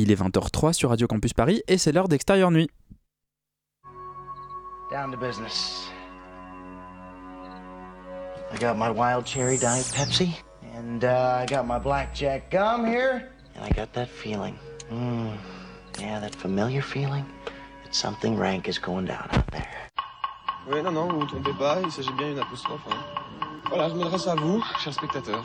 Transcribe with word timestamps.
Il 0.00 0.12
est 0.12 0.14
20h03 0.14 0.72
sur 0.72 0.90
Radio 0.90 1.08
Campus 1.08 1.32
Paris 1.34 1.60
et 1.66 1.76
c'est 1.76 1.90
l'heure 1.90 2.06
d'Extérieur 2.06 2.52
Nuit. 2.52 2.70
Down 4.92 5.10
to 5.10 5.18
business. 5.18 5.90
I 8.52 8.58
got 8.58 8.76
my 8.76 8.90
wild 8.90 9.26
cherry 9.26 9.58
diet 9.58 9.84
Pepsi, 9.94 10.30
and 10.76 11.02
uh, 11.02 11.42
I 11.42 11.46
got 11.46 11.64
my 11.66 11.78
blackjack 11.80 12.48
gum 12.50 12.86
here, 12.86 13.28
and 13.56 13.64
I 13.64 13.70
got 13.74 13.92
that 13.94 14.06
feeling. 14.08 14.54
Mm, 14.90 15.32
yeah, 16.00 16.20
that 16.20 16.32
familiar 16.34 16.80
feeling 16.80 17.24
that 17.84 17.92
something 17.94 18.38
rank 18.38 18.68
is 18.68 18.78
going 18.78 19.04
down 19.06 19.28
out 19.32 19.46
there. 19.50 19.66
Oui, 20.70 20.80
non, 20.82 20.92
non, 20.92 21.08
vous 21.08 21.20
vous 21.20 21.26
trompez 21.26 21.52
pas, 21.58 21.80
il 21.82 21.90
s'agit 21.90 22.12
bien 22.16 22.28
d'une 22.30 22.38
apostrophe. 22.38 22.86
hein. 22.90 22.96
Voilà, 23.68 23.88
je 23.90 23.94
m'adresse 23.94 24.26
à 24.28 24.34
vous, 24.36 24.62
chers 24.78 24.94
spectateurs. 24.94 25.44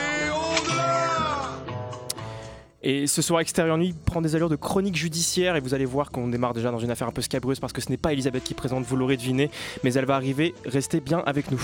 Et 2.83 3.05
ce 3.05 3.21
soir, 3.21 3.41
Extérieur 3.41 3.77
Nuit 3.77 3.93
prend 4.05 4.21
des 4.21 4.35
allures 4.35 4.49
de 4.49 4.55
chronique 4.55 4.95
judiciaire 4.95 5.55
et 5.55 5.59
vous 5.59 5.75
allez 5.75 5.85
voir 5.85 6.09
qu'on 6.09 6.27
démarre 6.27 6.55
déjà 6.55 6.71
dans 6.71 6.79
une 6.79 6.89
affaire 6.89 7.07
un 7.07 7.11
peu 7.11 7.21
scabreuse 7.21 7.59
parce 7.59 7.73
que 7.73 7.81
ce 7.81 7.91
n'est 7.91 7.97
pas 7.97 8.11
Elisabeth 8.11 8.43
qui 8.43 8.55
présente, 8.55 8.85
vous 8.85 8.95
l'aurez 8.95 9.17
deviné, 9.17 9.51
mais 9.83 9.93
elle 9.93 10.05
va 10.05 10.15
arriver, 10.15 10.55
restez 10.65 10.99
bien 10.99 11.21
avec 11.27 11.51
nous. 11.51 11.61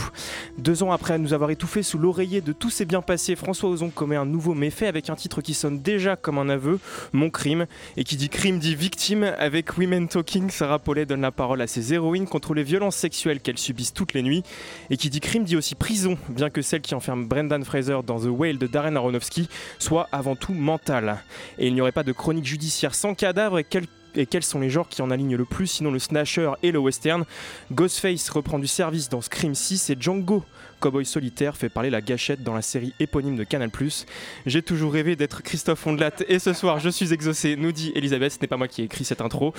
Deux 0.59 0.83
ans 0.83 0.91
après 0.91 1.17
nous 1.17 1.33
avoir 1.33 1.49
étouffé 1.49 1.81
sous 1.81 1.97
l'oreiller 1.97 2.41
de 2.41 2.51
tous 2.51 2.69
ces 2.69 2.85
biens 2.85 3.01
passés, 3.01 3.35
François 3.35 3.67
Ozon 3.71 3.89
commet 3.89 4.15
un 4.15 4.27
nouveau 4.27 4.53
méfait 4.53 4.85
avec 4.85 5.09
un 5.09 5.15
titre 5.15 5.41
qui 5.41 5.55
sonne 5.55 5.79
déjà 5.79 6.15
comme 6.15 6.37
un 6.37 6.49
aveu, 6.49 6.79
Mon 7.13 7.31
crime, 7.31 7.65
et 7.95 8.03
qui 8.03 8.15
dit 8.15 8.29
crime 8.29 8.59
dit 8.59 8.75
victime, 8.75 9.23
avec 9.23 9.75
Women 9.75 10.09
Talking, 10.09 10.51
Sarah 10.51 10.77
Paulet 10.77 11.07
donne 11.07 11.21
la 11.21 11.31
parole 11.31 11.61
à 11.61 11.67
ses 11.67 11.95
héroïnes 11.95 12.27
contre 12.27 12.53
les 12.53 12.63
violences 12.63 12.95
sexuelles 12.95 13.39
qu'elles 13.39 13.57
subissent 13.57 13.93
toutes 13.93 14.13
les 14.13 14.21
nuits, 14.21 14.43
et 14.91 14.97
qui 14.97 15.09
dit 15.09 15.19
crime 15.19 15.45
dit 15.45 15.55
aussi 15.55 15.73
prison, 15.73 16.15
bien 16.29 16.51
que 16.51 16.61
celle 16.61 16.81
qui 16.81 16.93
enferme 16.93 17.25
Brendan 17.25 17.63
Fraser 17.65 17.97
dans 18.05 18.19
The 18.19 18.29
Whale 18.29 18.59
de 18.59 18.67
Darren 18.67 18.95
Aronofsky 18.95 19.49
soit 19.79 20.07
avant 20.11 20.35
tout 20.35 20.53
mentale. 20.53 21.06
Et 21.59 21.67
il 21.67 21.73
n'y 21.73 21.81
aurait 21.81 21.91
pas 21.91 22.03
de 22.03 22.11
chronique 22.11 22.45
judiciaire 22.45 22.93
sans 22.95 23.13
cadavre 23.15 23.59
et 23.59 23.63
quel- 23.63 23.87
et 24.15 24.25
quels 24.25 24.43
sont 24.43 24.59
les 24.59 24.69
genres 24.71 24.89
qui 24.89 25.01
en 25.03 25.11
alignent 25.11 25.35
le 25.35 25.45
plus, 25.45 25.67
sinon 25.67 25.91
le 25.91 25.99
slasher 25.99 26.51
et 26.63 26.71
le 26.71 26.79
western? 26.79 27.23
Ghostface 27.71 28.29
reprend 28.29 28.57
du 28.57 28.65
service 28.65 29.09
dans 29.09 29.21
Scream 29.21 29.53
6 29.53 29.91
et 29.91 29.97
Django, 29.99 30.43
cowboy 30.79 31.05
solitaire, 31.05 31.55
fait 31.55 31.69
parler 31.69 31.91
la 31.91 32.01
gâchette 32.01 32.41
dans 32.41 32.55
la 32.55 32.63
série 32.63 32.93
éponyme 32.99 33.35
de 33.35 33.43
Canal+. 33.43 33.69
J'ai 34.47 34.61
toujours 34.63 34.93
rêvé 34.93 35.15
d'être 35.15 35.43
Christophe 35.43 35.85
Ondelat 35.85 36.11
et 36.27 36.39
ce 36.39 36.53
soir 36.53 36.79
je 36.79 36.89
suis 36.89 37.13
exaucé, 37.13 37.55
nous 37.57 37.71
dit 37.71 37.91
Elisabeth, 37.93 38.33
ce 38.33 38.37
n'est 38.41 38.47
pas 38.47 38.57
moi 38.57 38.67
qui 38.67 38.81
ai 38.81 38.85
écrit 38.85 39.05
cette 39.05 39.21
intro. 39.21 39.53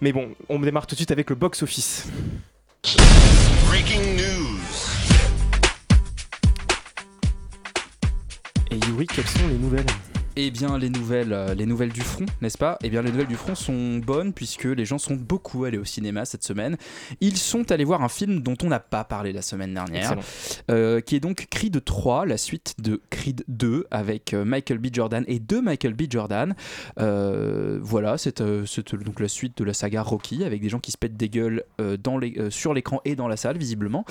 Mais 0.00 0.12
bon, 0.12 0.30
on 0.48 0.58
démarre 0.58 0.86
tout 0.86 0.94
de 0.94 1.00
suite 1.00 1.10
avec 1.10 1.28
le 1.28 1.36
box-office. 1.36 2.06
Breaking 3.68 4.00
news. 4.16 4.58
Et 8.70 8.76
Yuri, 8.86 9.06
quelles 9.06 9.26
sont 9.26 9.48
les 9.48 9.58
nouvelles? 9.58 9.84
Eh 10.40 10.52
bien, 10.52 10.78
les 10.78 10.88
nouvelles, 10.88 11.32
euh, 11.32 11.52
les 11.52 11.66
nouvelles 11.66 11.90
du 11.90 12.00
front, 12.00 12.24
n'est-ce 12.40 12.56
pas? 12.56 12.78
Eh 12.84 12.90
bien, 12.90 13.02
les 13.02 13.10
nouvelles 13.10 13.26
du 13.26 13.34
front 13.34 13.56
sont 13.56 13.96
bonnes 13.96 14.32
puisque 14.32 14.66
les 14.66 14.84
gens 14.84 14.98
sont 14.98 15.16
beaucoup 15.16 15.64
allés 15.64 15.78
au 15.78 15.84
cinéma 15.84 16.24
cette 16.26 16.44
semaine. 16.44 16.76
Ils 17.20 17.36
sont 17.36 17.72
allés 17.72 17.82
voir 17.82 18.04
un 18.04 18.08
film 18.08 18.38
dont 18.38 18.54
on 18.62 18.68
n'a 18.68 18.78
pas 18.78 19.02
parlé 19.02 19.32
la 19.32 19.42
semaine 19.42 19.74
dernière, 19.74 20.14
euh, 20.70 21.00
qui 21.00 21.16
est 21.16 21.20
donc 21.20 21.48
Creed 21.50 21.82
3, 21.84 22.24
la 22.24 22.36
suite 22.38 22.76
de 22.78 23.00
Creed 23.10 23.42
2 23.48 23.88
avec 23.90 24.32
euh, 24.32 24.44
Michael 24.44 24.78
B. 24.78 24.86
Jordan 24.92 25.24
et 25.26 25.40
de 25.40 25.58
Michael 25.58 25.94
B. 25.94 26.02
Jordan. 26.08 26.54
Euh, 27.00 27.80
voilà, 27.82 28.16
c'est 28.16 28.40
euh, 28.40 28.64
donc 29.04 29.18
la 29.18 29.26
suite 29.26 29.58
de 29.58 29.64
la 29.64 29.74
saga 29.74 30.02
Rocky 30.02 30.44
avec 30.44 30.62
des 30.62 30.68
gens 30.68 30.78
qui 30.78 30.92
se 30.92 30.98
pètent 30.98 31.16
des 31.16 31.30
gueules 31.30 31.64
dans 31.98 32.16
les, 32.16 32.48
sur 32.50 32.74
l'écran 32.74 33.00
et 33.04 33.16
dans 33.16 33.26
la 33.26 33.36
salle, 33.36 33.58
visiblement, 33.58 34.04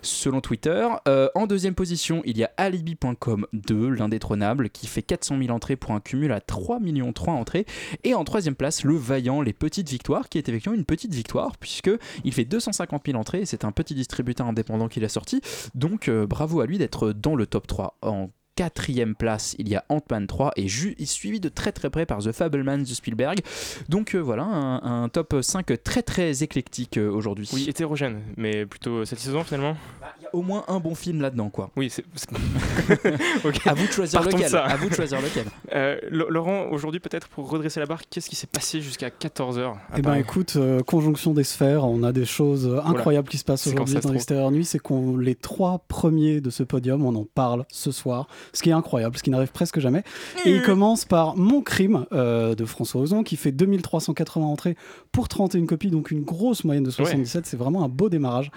selon 0.00 0.40
Twitter. 0.40 0.88
En 1.34 1.46
deuxième 1.46 1.74
position, 1.74 2.22
il 2.24 2.38
y 2.38 2.44
a 2.44 2.50
Alibi.com 2.56 3.46
2, 3.52 3.90
l'indétrônable, 3.90 4.70
qui 4.70 4.86
fait 4.86 5.02
400 5.02 5.38
000 5.38 5.50
entrées 5.50 5.73
pour 5.76 5.92
un 5.92 6.00
cumul 6.00 6.32
à 6.32 6.40
3 6.40 6.80
millions 6.80 7.12
3 7.12 7.34
entrées. 7.34 7.66
Et 8.02 8.14
en 8.14 8.24
troisième 8.24 8.54
place, 8.54 8.84
le 8.84 8.96
Vaillant, 8.96 9.40
les 9.40 9.52
petites 9.52 9.88
victoires, 9.88 10.28
qui 10.28 10.38
est 10.38 10.48
effectivement 10.48 10.76
une 10.76 10.84
petite 10.84 11.14
victoire, 11.14 11.56
puisque 11.58 11.90
il 12.24 12.32
fait 12.32 12.44
250 12.44 13.02
000 13.06 13.18
entrées 13.18 13.40
et 13.40 13.46
c'est 13.46 13.64
un 13.64 13.72
petit 13.72 13.94
distributeur 13.94 14.46
indépendant 14.46 14.88
qui 14.88 15.00
l'a 15.00 15.08
sorti. 15.08 15.40
Donc 15.74 16.08
euh, 16.08 16.26
bravo 16.26 16.60
à 16.60 16.66
lui 16.66 16.78
d'être 16.78 17.12
dans 17.12 17.36
le 17.36 17.46
top 17.46 17.66
3. 17.66 17.98
En 18.02 18.30
quatrième 18.56 19.14
place, 19.14 19.56
il 19.58 19.68
y 19.68 19.74
a 19.74 19.84
Ant-Man 19.88 20.26
3 20.26 20.52
et 20.56 20.68
suivi 20.68 21.40
de 21.40 21.48
très 21.48 21.72
très 21.72 21.90
près 21.90 22.06
par 22.06 22.18
The 22.18 22.32
Fablemans 22.32 22.78
de 22.78 22.84
Spielberg. 22.84 23.40
Donc 23.88 24.14
euh, 24.14 24.18
voilà, 24.18 24.44
un, 24.44 25.02
un 25.02 25.08
top 25.08 25.36
5 25.40 25.82
très 25.82 26.02
très 26.02 26.42
éclectique 26.42 26.96
euh, 26.96 27.10
aujourd'hui. 27.10 27.48
Oui, 27.52 27.66
hétérogène, 27.68 28.22
mais 28.36 28.64
plutôt 28.66 29.04
satisfaisant 29.04 29.44
finalement? 29.44 29.76
Il 30.20 30.23
a 30.23 30.23
au 30.34 30.42
moins 30.42 30.64
un 30.68 30.80
bon 30.80 30.94
film 30.94 31.20
là-dedans, 31.20 31.48
quoi. 31.48 31.70
Oui, 31.76 31.88
c'est. 31.90 32.04
c'est- 32.14 32.28
ok. 33.44 33.66
À 33.66 33.74
vous 33.74 33.86
de 33.86 33.92
choisir 33.92 34.20
Partons 34.20 34.36
lequel. 34.36 34.56
À 34.56 34.76
vous 34.76 34.88
de 34.88 34.94
choisir 34.94 35.20
lequel. 35.20 35.44
Euh, 35.74 35.96
Laurent, 36.10 36.66
aujourd'hui, 36.70 37.00
peut-être 37.00 37.26
pour 37.28 37.50
redresser 37.50 37.80
la 37.80 37.86
barre, 37.86 38.02
qu'est-ce 38.08 38.28
qui 38.28 38.36
s'est 38.36 38.46
passé 38.46 38.80
jusqu'à 38.80 39.08
14h 39.08 39.72
Eh 39.96 40.02
ben 40.02 40.14
écoute, 40.14 40.54
euh, 40.56 40.82
conjonction 40.82 41.32
des 41.32 41.42
sphères, 41.42 41.84
on 41.84 42.02
a 42.04 42.12
des 42.12 42.26
choses 42.26 42.66
euh, 42.68 42.80
incroyables 42.84 43.28
qui 43.28 43.38
se 43.38 43.44
passent 43.44 43.66
aujourd'hui 43.66 43.96
dans 43.96 44.12
l'extérieur 44.12 44.50
nuit, 44.52 44.64
c'est 44.64 44.78
qu'on 44.78 45.16
les 45.16 45.34
trois 45.34 45.84
premiers 45.88 46.40
de 46.40 46.50
ce 46.50 46.62
podium, 46.62 47.04
on 47.04 47.14
en 47.16 47.24
parle 47.24 47.64
ce 47.70 47.90
soir, 47.90 48.28
ce 48.52 48.62
qui 48.62 48.70
est 48.70 48.74
incroyable, 48.74 49.16
ce 49.16 49.22
qui 49.22 49.30
n'arrive 49.30 49.50
presque 49.52 49.80
jamais. 49.80 50.04
Et 50.44 50.50
il 50.50 50.62
commence 50.62 51.04
par 51.04 51.36
Mon 51.36 51.60
crime 51.62 52.06
euh, 52.12 52.54
de 52.54 52.64
François 52.64 53.00
Ozon 53.00 53.22
qui 53.24 53.36
fait 53.36 53.52
2380 53.52 54.44
entrées 54.46 54.76
pour 55.10 55.28
31 55.28 55.66
copies, 55.66 55.90
donc 55.90 56.10
une 56.10 56.22
grosse 56.22 56.62
moyenne 56.64 56.84
de 56.84 56.90
77, 56.90 57.46
c'est 57.46 57.56
vraiment 57.56 57.84
un 57.84 57.88
beau 57.88 58.08
démarrage. 58.08 58.50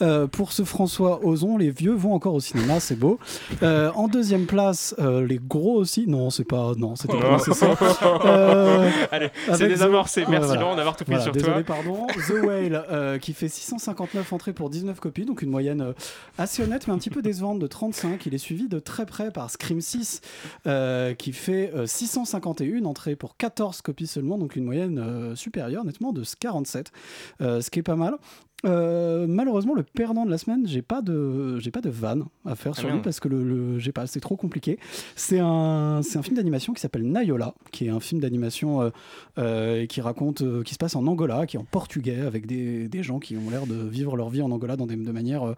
Euh, 0.00 0.26
pour 0.26 0.52
ce 0.52 0.64
François 0.64 1.21
Ozon, 1.22 1.56
les 1.56 1.70
vieux 1.70 1.92
vont 1.94 2.14
encore 2.14 2.34
au 2.34 2.40
cinéma, 2.40 2.80
c'est 2.80 2.96
beau. 2.96 3.18
Euh, 3.62 3.90
en 3.94 4.08
deuxième 4.08 4.46
place, 4.46 4.94
euh, 4.98 5.26
les 5.26 5.38
gros 5.38 5.74
aussi, 5.76 6.06
non, 6.06 6.30
c'est 6.30 6.44
pas, 6.44 6.72
non, 6.76 6.96
c'était 6.96 7.18
pas 7.18 7.32
nécessaire. 7.32 7.76
Euh, 8.24 8.90
Allez, 9.10 9.30
c'est 9.46 9.64
The- 9.66 9.68
désamorcé. 9.68 10.22
Ouais, 10.22 10.30
Merci 10.30 10.46
voilà. 10.46 10.60
Laurent 10.62 10.76
d'avoir 10.76 10.96
tout 10.96 11.04
pris 11.04 11.12
Voilà, 11.14 11.24
sur 11.24 11.32
désolé, 11.32 11.64
toi. 11.64 11.76
pardon. 11.76 12.06
The 12.28 12.44
Whale, 12.44 13.18
qui 13.20 13.32
fait 13.32 13.48
659 13.48 14.32
entrées 14.32 14.52
pour 14.52 14.70
19 14.70 14.98
copies, 15.00 15.24
donc 15.24 15.42
une 15.42 15.50
moyenne 15.50 15.94
assez 16.38 16.62
honnête, 16.62 16.86
mais 16.86 16.94
un 16.94 16.98
petit 16.98 17.10
peu 17.10 17.22
décevante 17.22 17.58
de 17.58 17.66
35. 17.66 18.24
Il 18.26 18.34
est 18.34 18.38
suivi 18.38 18.68
de 18.68 18.78
très 18.78 19.06
près 19.06 19.30
par 19.30 19.50
Scream 19.50 19.80
6, 19.80 20.20
euh, 20.66 21.14
qui 21.14 21.32
fait 21.32 21.72
euh, 21.74 21.86
651 21.86 22.84
entrées 22.84 23.16
pour 23.16 23.36
14 23.36 23.82
copies 23.82 24.06
seulement, 24.06 24.38
donc 24.38 24.56
une 24.56 24.64
moyenne 24.64 25.34
supérieure, 25.36 25.84
nettement, 25.84 26.12
de 26.12 26.22
47, 26.40 26.92
euh, 27.40 27.60
ce 27.60 27.70
qui 27.70 27.78
est 27.80 27.82
pas 27.82 27.96
mal. 27.96 28.16
Euh, 28.64 29.26
malheureusement, 29.28 29.74
le 29.74 29.82
perdant 29.82 30.24
de 30.24 30.30
la 30.30 30.38
semaine, 30.38 30.66
j'ai 30.66 30.82
pas 30.82 31.02
de, 31.02 31.58
j'ai 31.58 31.70
pas 31.70 31.80
de 31.80 31.90
vanne 31.90 32.24
à 32.44 32.54
faire 32.54 32.72
Ah, 32.76 32.80
sur 32.80 32.90
lui 32.90 33.00
parce 33.02 33.18
que 33.20 33.28
le, 33.28 33.42
le- 33.42 33.78
j'ai 33.78 33.92
pas, 33.92 34.06
c'est 34.06 34.20
trop 34.20 34.36
compliqué. 34.36 34.78
C'est 35.16 35.40
un, 35.40 36.00
c'est 36.02 36.18
un 36.18 36.22
film 36.22 36.36
d'animation 36.36 36.72
qui 36.72 36.80
s'appelle 36.80 37.02
Nayola, 37.02 37.54
qui 37.72 37.86
est 37.86 37.90
un 37.90 38.00
film 38.00 38.20
d'animation 38.20 38.82
euh, 38.82 38.90
euh, 39.38 39.86
qui 39.86 40.00
raconte, 40.00 40.42
qui 40.62 40.74
se 40.74 40.78
passe 40.78 40.94
en 40.96 41.06
Angola, 41.06 41.46
qui 41.46 41.56
est 41.56 41.60
en 41.60 41.64
portugais, 41.64 42.20
avec 42.20 42.46
des, 42.46 42.88
des 42.88 43.02
gens 43.02 43.18
qui 43.18 43.36
ont 43.36 43.50
l'air 43.50 43.66
de 43.66 43.74
vivre 43.74 44.16
leur 44.16 44.28
vie 44.28 44.42
en 44.42 44.50
Angola 44.50 44.76
dans 44.76 44.86
des, 44.86 44.96
de 44.96 45.12
manière 45.12 45.54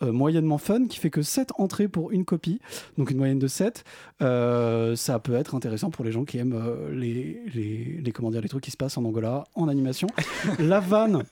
moyennement 0.00 0.58
fun, 0.58 0.86
qui 0.86 0.98
fait 0.98 1.10
que 1.10 1.22
7 1.22 1.50
entrées 1.58 1.88
pour 1.88 2.12
une 2.12 2.24
copie, 2.24 2.60
donc 2.98 3.10
une 3.10 3.18
moyenne 3.18 3.38
de 3.38 3.46
7. 3.48 3.84
Euh, 4.22 4.94
ça 4.96 5.18
peut 5.18 5.34
être 5.34 5.54
intéressant 5.54 5.90
pour 5.90 6.04
les 6.04 6.12
gens 6.12 6.24
qui 6.24 6.38
aiment 6.38 6.56
les, 6.92 7.40
les, 7.54 8.00
les, 8.02 8.12
comment 8.12 8.30
dire, 8.30 8.40
les 8.40 8.48
trucs 8.48 8.64
qui 8.64 8.70
se 8.70 8.76
passent 8.76 8.96
en 8.98 9.04
Angola 9.04 9.44
en 9.54 9.68
animation. 9.68 10.08
La 10.58 10.80
vanne. 10.80 11.22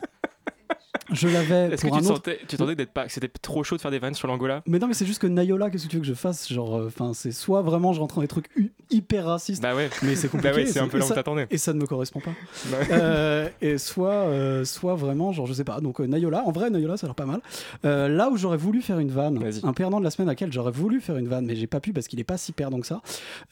Je 1.12 1.28
l'avais 1.28 1.70
Est-ce 1.72 1.82
que 1.82 1.88
tu 1.88 1.94
un 1.94 1.98
autre. 1.98 2.06
sentais, 2.06 2.40
tu 2.48 2.56
sentais 2.56 2.74
d'être 2.74 2.92
pas, 2.92 3.06
que 3.06 3.12
c'était 3.12 3.28
trop 3.28 3.62
chaud 3.64 3.76
de 3.76 3.80
faire 3.80 3.90
des 3.90 3.98
vannes 3.98 4.14
sur 4.14 4.28
l'Angola? 4.28 4.62
Mais 4.66 4.78
non, 4.78 4.86
mais 4.88 4.94
c'est 4.94 5.06
juste 5.06 5.20
que 5.20 5.26
Nayola, 5.26 5.70
qu'est-ce 5.70 5.84
que 5.84 5.90
tu 5.90 5.96
veux 5.96 6.02
que 6.02 6.08
je 6.08 6.14
fasse? 6.14 6.52
Genre, 6.52 6.82
enfin, 6.86 7.12
c'est 7.14 7.32
soit 7.32 7.62
vraiment 7.62 7.92
je 7.92 8.00
rentre 8.00 8.16
dans 8.16 8.22
des 8.22 8.28
trucs 8.28 8.48
hyper 8.90 9.26
racistes, 9.26 9.62
Bah 9.62 9.74
ouais. 9.74 9.88
mais 10.02 10.16
c'est 10.16 10.28
compliqué. 10.28 10.46
Bah 10.52 10.56
ouais, 10.56 10.66
c'est 10.66 10.78
un 10.80 10.88
peu 10.88 10.98
là 10.98 11.06
où 11.06 11.08
t'attendais. 11.08 11.46
Et 11.50 11.58
ça 11.58 11.72
ne 11.72 11.80
me 11.80 11.86
correspond 11.86 12.20
pas. 12.20 12.30
Bah 12.70 12.76
ouais. 12.80 12.86
Euh, 12.90 13.48
et 13.60 13.78
soit, 13.78 14.10
euh, 14.10 14.64
soit 14.64 14.94
vraiment, 14.94 15.32
genre, 15.32 15.46
je 15.46 15.52
sais 15.54 15.64
pas. 15.64 15.80
Donc, 15.80 16.00
euh, 16.00 16.06
Nayola, 16.06 16.42
en 16.44 16.52
vrai, 16.52 16.70
Nayola, 16.70 16.96
ça 16.96 17.06
a 17.06 17.08
l'air 17.08 17.14
pas 17.14 17.26
mal. 17.26 17.40
Euh, 17.84 18.08
là 18.08 18.28
où 18.30 18.36
j'aurais 18.36 18.56
voulu 18.56 18.82
faire 18.82 18.98
une 18.98 19.10
vanne, 19.10 19.42
un 19.62 19.72
perdant 19.72 19.98
de 19.98 20.04
la 20.04 20.10
semaine 20.10 20.28
à 20.28 20.32
laquelle 20.32 20.52
j'aurais 20.52 20.70
voulu 20.72 21.00
faire 21.00 21.16
une 21.16 21.28
vanne, 21.28 21.46
mais 21.46 21.56
j'ai 21.56 21.66
pas 21.66 21.80
pu 21.80 21.92
parce 21.92 22.06
qu'il 22.08 22.20
est 22.20 22.24
pas 22.24 22.36
si 22.36 22.52
perdant 22.52 22.80
que 22.80 22.86
ça, 22.86 23.00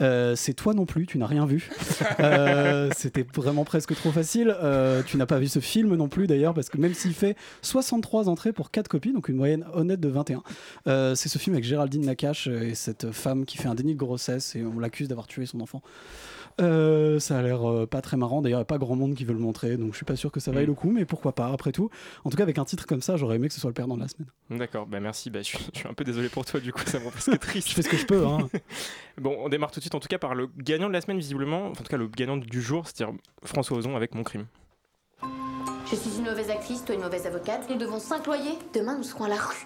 euh, 0.01 0.35
c'est 0.37 0.55
toi 0.55 0.75
non 0.75 0.87
plus, 0.87 1.07
tu 1.07 1.19
n'as 1.19 1.27
rien 1.27 1.47
vu. 1.47 1.71
Euh, 2.21 2.91
C'était 2.97 3.27
vraiment 3.35 3.65
presque 3.65 3.95
trop 3.95 4.11
facile. 4.13 4.55
Euh, 4.63 5.03
tu 5.05 5.17
n'as 5.17 5.27
pas 5.27 5.39
vu 5.39 5.47
ce 5.49 5.59
film 5.59 5.95
non 5.97 6.09
plus 6.09 6.27
d'ailleurs, 6.27 6.55
parce 6.55 6.69
que 6.69 6.79
même 6.79 6.95
s'il 6.95 7.13
fait 7.15 7.37
63 7.63 8.29
entrées 8.29 8.53
pour 8.53 8.71
4 8.71 8.89
copies, 8.89 9.13
donc 9.13 9.29
une 9.29 9.37
moyenne 9.37 9.65
honnête 9.73 10.01
de 10.01 10.09
21, 10.09 10.43
euh, 10.87 11.15
c'est 11.15 11.29
ce 11.29 11.39
film 11.39 11.55
avec 11.55 11.65
Géraldine 11.65 12.05
Nakache 12.07 12.47
et 12.47 12.75
cette 12.75 13.13
femme 13.13 13.45
qui 13.45 13.57
fait 13.57 13.69
un 13.69 13.75
déni 13.75 13.95
de 13.95 13.99
grossesse 13.99 14.57
et 14.57 14.65
on 14.65 14.79
l'accuse 14.79 15.09
d'avoir 15.09 15.27
tué 15.27 15.47
son 15.47 15.61
enfant. 15.61 15.83
Euh, 16.61 17.19
ça 17.19 17.39
a 17.39 17.43
l'air 17.43 17.69
euh, 17.69 17.87
pas 17.87 18.01
très 18.01 18.17
marrant. 18.17 18.41
D'ailleurs, 18.41 18.59
il 18.59 18.61
n'y 18.61 18.63
a 18.63 18.67
pas 18.67 18.79
grand 18.79 18.95
monde 18.95 19.15
qui 19.15 19.25
veut 19.25 19.33
le 19.33 19.41
montrer, 19.41 19.77
donc 19.77 19.93
je 19.93 19.97
suis 19.97 20.05
pas 20.05 20.17
sûr 20.17 20.31
que 20.31 20.41
ça 20.41 20.53
vaille 20.53 20.65
Mm. 20.65 20.69
le 20.69 20.75
coup, 20.75 20.91
mais 20.91 21.05
pourquoi 21.05 21.35
pas, 21.35 21.49
après 21.49 21.73
tout. 21.73 21.91
En 22.25 22.31
tout 22.31 22.37
cas, 22.37 22.43
avec 22.43 22.59
un 22.59 22.65
titre 22.65 22.87
comme 22.87 23.03
ça, 23.03 23.17
j'aurais 23.17 23.37
aimé 23.37 23.49
que 23.49 23.55
ce 23.55 23.61
soit 23.61 23.71
le 23.71 23.75
perdant 23.75 23.97
de 23.97 24.03
la 24.03 24.09
semaine. 24.09 24.29
D'accord, 24.51 24.87
bah 24.87 25.01
merci. 25.01 25.31
Bah, 25.31 25.41
je, 25.41 25.49
suis, 25.49 25.59
je 25.73 25.79
suis 25.81 25.89
un 25.89 25.95
peu 25.95 26.05
désolé 26.05 26.29
pour 26.29 26.45
toi, 26.45 26.61
du 26.61 26.73
coup, 26.73 26.83
ça 26.87 26.99
me 26.99 27.05
rend 27.05 27.11
presque 27.11 27.39
triste. 27.41 27.69
Je 27.69 27.75
fais 27.75 27.83
ce 27.83 27.89
que 27.89 27.97
je 27.97 28.07
peux. 28.07 28.27
Hein. 28.27 28.49
Bon, 29.21 29.37
on 29.39 29.49
démarre 29.49 29.71
tout 29.71 29.79
de 29.79 29.85
suite 29.85 29.95
en 29.95 30.01
tout 30.01 30.09
cas 30.09 30.19
par 30.19 30.35
le 30.35 30.49
gagnant 30.59 30.89
de 30.89 30.93
la 30.93 31.01
semaine, 31.01 31.19
visiblement. 31.19 31.69
Enfin, 31.69 31.81
en 31.81 31.85
tout 31.85 31.91
cas, 31.91 31.97
le 31.97 32.09
gagnant 32.09 32.37
du 32.37 32.61
jour, 32.61 32.85
c'est-à-dire 32.89 33.15
François 33.45 33.77
Ozon 33.77 33.95
avec 33.95 34.15
Mon 34.17 34.25
Crime. 34.25 34.47
Je 35.91 35.97
suis 35.97 36.17
une 36.19 36.25
mauvaise 36.25 36.51
actrice, 36.51 36.85
toi 36.85 36.95
une 36.95 37.03
mauvaise 37.03 37.27
avocate. 37.27 37.69
Nous 37.71 37.77
devons 37.77 37.99
cinq 38.01 38.27
loyers. 38.27 38.59
Demain, 38.73 38.97
nous 38.97 39.03
serons 39.05 39.25
à 39.25 39.29
la 39.29 39.37
rue. 39.37 39.65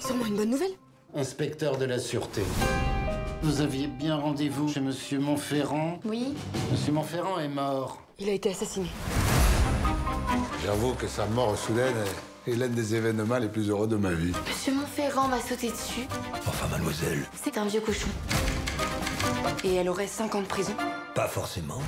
Sûrement 0.00 0.26
une 0.26 0.36
bonne 0.36 0.50
nouvelle. 0.50 0.70
Inspecteur 1.14 1.76
de 1.76 1.84
la 1.84 1.98
Sûreté. 1.98 2.42
Vous 3.42 3.60
aviez 3.60 3.86
bien 3.86 4.16
rendez-vous 4.16 4.68
chez 4.68 4.80
Monsieur 4.80 5.18
Montferrand 5.18 5.98
Oui. 6.04 6.34
Monsieur 6.72 6.92
Montferrand 6.92 7.38
est 7.40 7.48
mort. 7.48 8.00
Il 8.18 8.28
a 8.28 8.32
été 8.32 8.50
assassiné. 8.50 8.86
J'avoue 10.64 10.94
que 10.94 11.06
sa 11.08 11.26
mort 11.26 11.56
soudaine 11.58 11.94
est 12.46 12.54
l'un 12.54 12.68
des 12.68 12.94
événements 12.94 13.38
les 13.38 13.48
plus 13.48 13.68
heureux 13.70 13.86
de 13.88 13.96
ma 13.96 14.12
vie. 14.12 14.32
Monsieur 14.48 14.72
Montferrand 14.72 15.28
m'a 15.28 15.40
sauté 15.40 15.70
dessus. 15.70 16.06
Enfin, 16.46 16.68
mademoiselle. 16.68 17.22
C'est 17.42 17.58
un 17.58 17.66
vieux 17.66 17.80
cochon. 17.80 18.08
Et 19.62 19.74
elle 19.74 19.88
aurait 19.88 20.06
5 20.06 20.34
ans 20.36 20.40
de 20.42 20.46
prison. 20.46 20.72
Pas 21.14 21.28
forcément. 21.28 21.80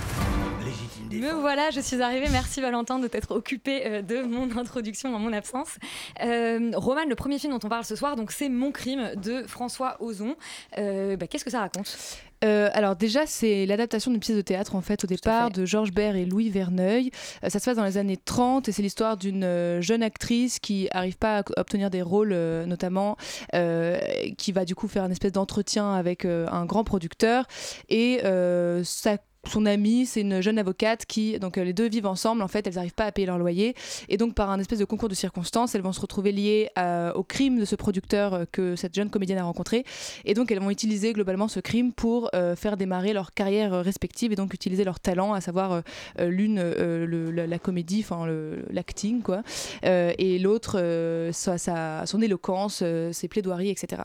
Légitime 0.67 1.21
Me 1.21 1.33
voilà, 1.41 1.71
je 1.71 1.81
suis 1.81 2.03
arrivée. 2.03 2.27
Merci 2.31 2.61
Valentin 2.61 2.99
de 2.99 3.07
t'être 3.07 3.31
occupé 3.31 3.87
euh, 3.87 4.03
de 4.03 4.23
mon 4.23 4.51
introduction 4.59 5.15
en 5.15 5.19
mon 5.21 5.33
absence. 5.33 5.77
Euh, 6.25 6.73
Roman, 6.75 7.05
le 7.09 7.15
premier 7.15 7.39
film 7.39 7.53
dont 7.53 7.65
on 7.65 7.69
parle 7.69 7.85
ce 7.85 7.95
soir, 7.95 8.17
donc 8.17 8.33
c'est 8.33 8.49
Mon 8.49 8.73
crime 8.73 9.13
de 9.17 9.45
François 9.47 9.97
Ozon. 10.01 10.35
Euh, 10.79 11.17
bah, 11.17 11.29
Qu'est-ce 11.29 11.45
que 11.45 11.51
ça 11.51 11.61
raconte? 11.61 11.97
Euh, 12.45 12.69
alors 12.75 12.97
déjà, 12.97 13.27
c'est 13.27 13.65
l'adaptation 13.65 14.11
d'une 14.11 14.21
pièce 14.21 14.37
de 14.37 14.43
théâtre 14.43 14.75
en 14.75 14.83
fait 14.83 15.05
au 15.05 15.07
départ 15.07 15.51
de 15.51 15.65
Georges 15.65 15.93
Baird 15.93 16.17
et 16.17 16.27
Louis 16.27 16.51
Verneuil. 16.51 17.11
Euh, 17.45 17.49
ça 17.49 17.59
se 17.59 17.65
passe 17.65 17.77
dans 17.77 17.85
les 17.85 17.97
années 17.97 18.19
30 18.23 18.69
et 18.69 18.73
c'est 18.73 18.83
l'histoire 18.83 19.17
d'une 19.17 19.45
euh, 19.45 19.81
jeune 19.81 20.03
actrice 20.03 20.59
qui 20.59 20.89
arrive 20.91 21.17
pas 21.17 21.39
à 21.39 21.43
obtenir 21.57 21.91
des 21.91 22.03
rôles 22.03 22.33
euh, 22.33 22.67
notamment, 22.67 23.17
euh, 23.55 23.99
qui 24.37 24.53
va 24.53 24.65
du 24.65 24.75
coup 24.75 24.89
faire 24.89 25.05
une 25.05 25.13
espèce 25.13 25.33
d'entretien 25.33 25.95
avec 25.95 26.25
euh, 26.25 26.47
un 26.51 26.67
grand 26.67 26.85
producteur 26.85 27.47
et 27.89 28.21
euh, 28.25 28.85
ça 28.85 29.17
son 29.49 29.67
amie, 29.67 30.07
c'est 30.07 30.21
une 30.23 30.41
jeune 30.41 30.59
avocate 30.59 31.07
qui, 31.07 31.39
donc 31.39 31.59
euh, 31.59 31.65
les 31.65 31.73
deux 31.73 31.89
vivent 31.89 32.07
ensemble, 32.07 32.43
en 32.43 32.49
fait, 32.49 32.67
elles 32.67 32.75
n'arrivent 32.75 32.95
pas 32.95 33.05
à 33.07 33.13
payer 33.13 33.27
leur 33.27 33.39
loyer. 33.39 33.75
Et 34.09 34.17
donc, 34.17 34.35
par 34.35 34.51
un 34.51 34.59
espèce 34.61 34.79
de 34.79 34.85
concours 34.85 35.09
de 35.09 35.15
circonstances, 35.15 35.75
elles 35.75 35.83
vont 35.83 35.93
se 35.93 36.01
retrouver 36.01 36.33
liées 36.33 36.69
à- 36.77 37.13
au 37.17 37.23
crime 37.23 37.59
de 37.59 37.65
ce 37.65 37.77
producteur 37.77 38.35
euh, 38.35 38.45
que 38.51 38.77
cette 38.77 38.95
jeune 38.95 39.11
comédienne 39.11 39.39
a 39.39 39.45
rencontré. 39.45 39.85
Et 40.25 40.35
donc, 40.35 40.51
elles 40.51 40.61
vont 40.61 40.71
utiliser 40.71 41.13
globalement 41.13 41.49
ce 41.49 41.61
crime 41.61 41.93
pour 41.93 42.31
euh, 42.35 42.57
faire 42.57 42.77
démarrer 42.77 43.13
leur 43.13 43.33
carrière 43.33 43.73
euh, 43.75 43.83
respective 43.83 44.33
et 44.33 44.37
donc 44.37 44.55
utiliser 44.55 44.85
leur 44.85 45.01
talent, 45.01 45.33
à 45.33 45.41
savoir 45.41 45.73
euh, 45.73 45.81
euh, 46.21 46.29
l'une 46.29 46.59
euh, 46.59 47.47
la, 47.47 47.59
comédie, 47.59 48.01
enfin 48.05 48.27
l'acting, 48.71 49.23
quoi, 49.23 49.43
euh, 49.85 50.13
et 50.19 50.39
l'autre 50.39 50.77
euh, 50.79 51.33
sa- 51.33 52.05
son 52.07 52.21
éloquence, 52.23 52.81
euh, 52.83 53.13
ses 53.13 53.29
plaidoiries, 53.29 53.71
etc. 53.71 54.03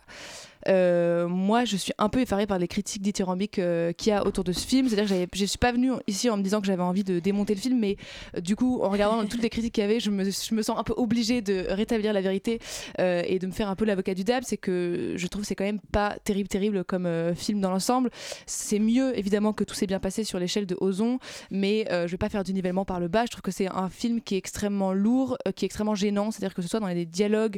Euh, 0.68 1.28
moi, 1.28 1.66
je 1.66 1.76
suis 1.76 1.94
un 1.98 2.10
peu 2.10 2.22
effarée 2.22 2.48
par 2.48 2.60
les 2.60 2.68
critiques 2.68 3.02
dithyrambiques 3.02 3.60
euh, 3.60 3.92
qu'il 3.94 4.12
y 4.12 4.14
a 4.14 4.26
autour 4.26 4.44
de 4.44 4.52
ce 4.52 4.66
film. 4.66 4.88
C'est-à-dire 4.88 5.28
que 5.30 5.38
je 5.38 5.46
suis 5.46 5.58
pas 5.58 5.72
venue 5.72 5.92
ici 6.08 6.30
en 6.30 6.38
me 6.38 6.44
disant 6.44 6.62
que 6.62 6.68
j'avais 6.68 6.84
envie 6.84 7.04
de 7.04 7.20
démonter 7.20 7.56
le 7.56 7.60
film, 7.60 7.80
mais 7.80 7.98
euh, 8.36 8.42
du 8.42 8.56
coup, 8.56 8.82
en 8.82 8.90
regardant 8.90 9.26
toutes 9.28 9.42
les 9.42 9.50
critiques 9.50 9.74
qu'il 9.74 9.84
y 9.84 9.86
avait, 9.86 10.00
je 10.00 10.12
me, 10.12 10.24
je 10.24 10.54
me 10.54 10.62
sens 10.62 10.78
un 10.78 10.84
peu 10.84 10.94
obligée 10.98 11.42
de 11.42 11.66
rétablir 11.70 12.14
la 12.14 12.22
vérité 12.22 12.60
euh, 13.00 13.24
et 13.26 13.40
de 13.40 13.48
me 13.48 13.52
faire 13.52 13.70
un 13.70 13.76
peu 13.76 13.86
l'avocat 13.86 14.14
du 14.14 14.24
diable. 14.24 14.46
C'est 14.48 14.58
que 14.58 15.14
je 15.16 15.28
trouve 15.28 15.42
que 15.44 15.48
c'est 15.48 15.56
quand 15.56 15.64
même 15.64 15.80
pas 15.92 16.18
terrible, 16.24 16.48
terrible 16.48 16.84
comme 16.84 17.36
film 17.36 17.62
dans 17.62 17.72
l'ensemble. 17.72 18.10
C'est 18.46 18.80
mieux 18.80 19.18
évidemment 19.18 19.54
que 19.54 19.64
tout 19.64 19.76
s'est 19.76 19.88
bien 19.88 20.00
passé 20.00 20.24
sur 20.24 20.40
l'échelle 20.40 20.66
de 20.66 20.78
Ozon, 20.80 21.20
mais 21.50 21.86
je 21.90 22.08
vais 22.08 22.18
pas 22.18 22.30
faire 22.30 22.44
du 22.44 22.54
nivellement 22.54 22.86
par 22.86 23.00
le 23.00 23.08
bas. 23.08 23.26
Je 23.26 23.32
trouve 23.32 23.42
que 23.42 23.52
c'est 23.52 23.68
un 23.68 23.90
film 23.90 24.22
qui 24.22 24.36
est 24.36 24.38
extrêmement 24.38 24.94
lourd, 24.94 25.38
qui 25.56 25.66
est 25.66 25.68
extrêmement 25.68 25.96
gênant. 25.96 26.32
C'est-à-dire 26.32 26.54
que 26.54 26.62
ce 26.62 26.68
soit 26.68 26.80
dans 26.80 26.88
les 26.88 27.06
dialogues 27.06 27.58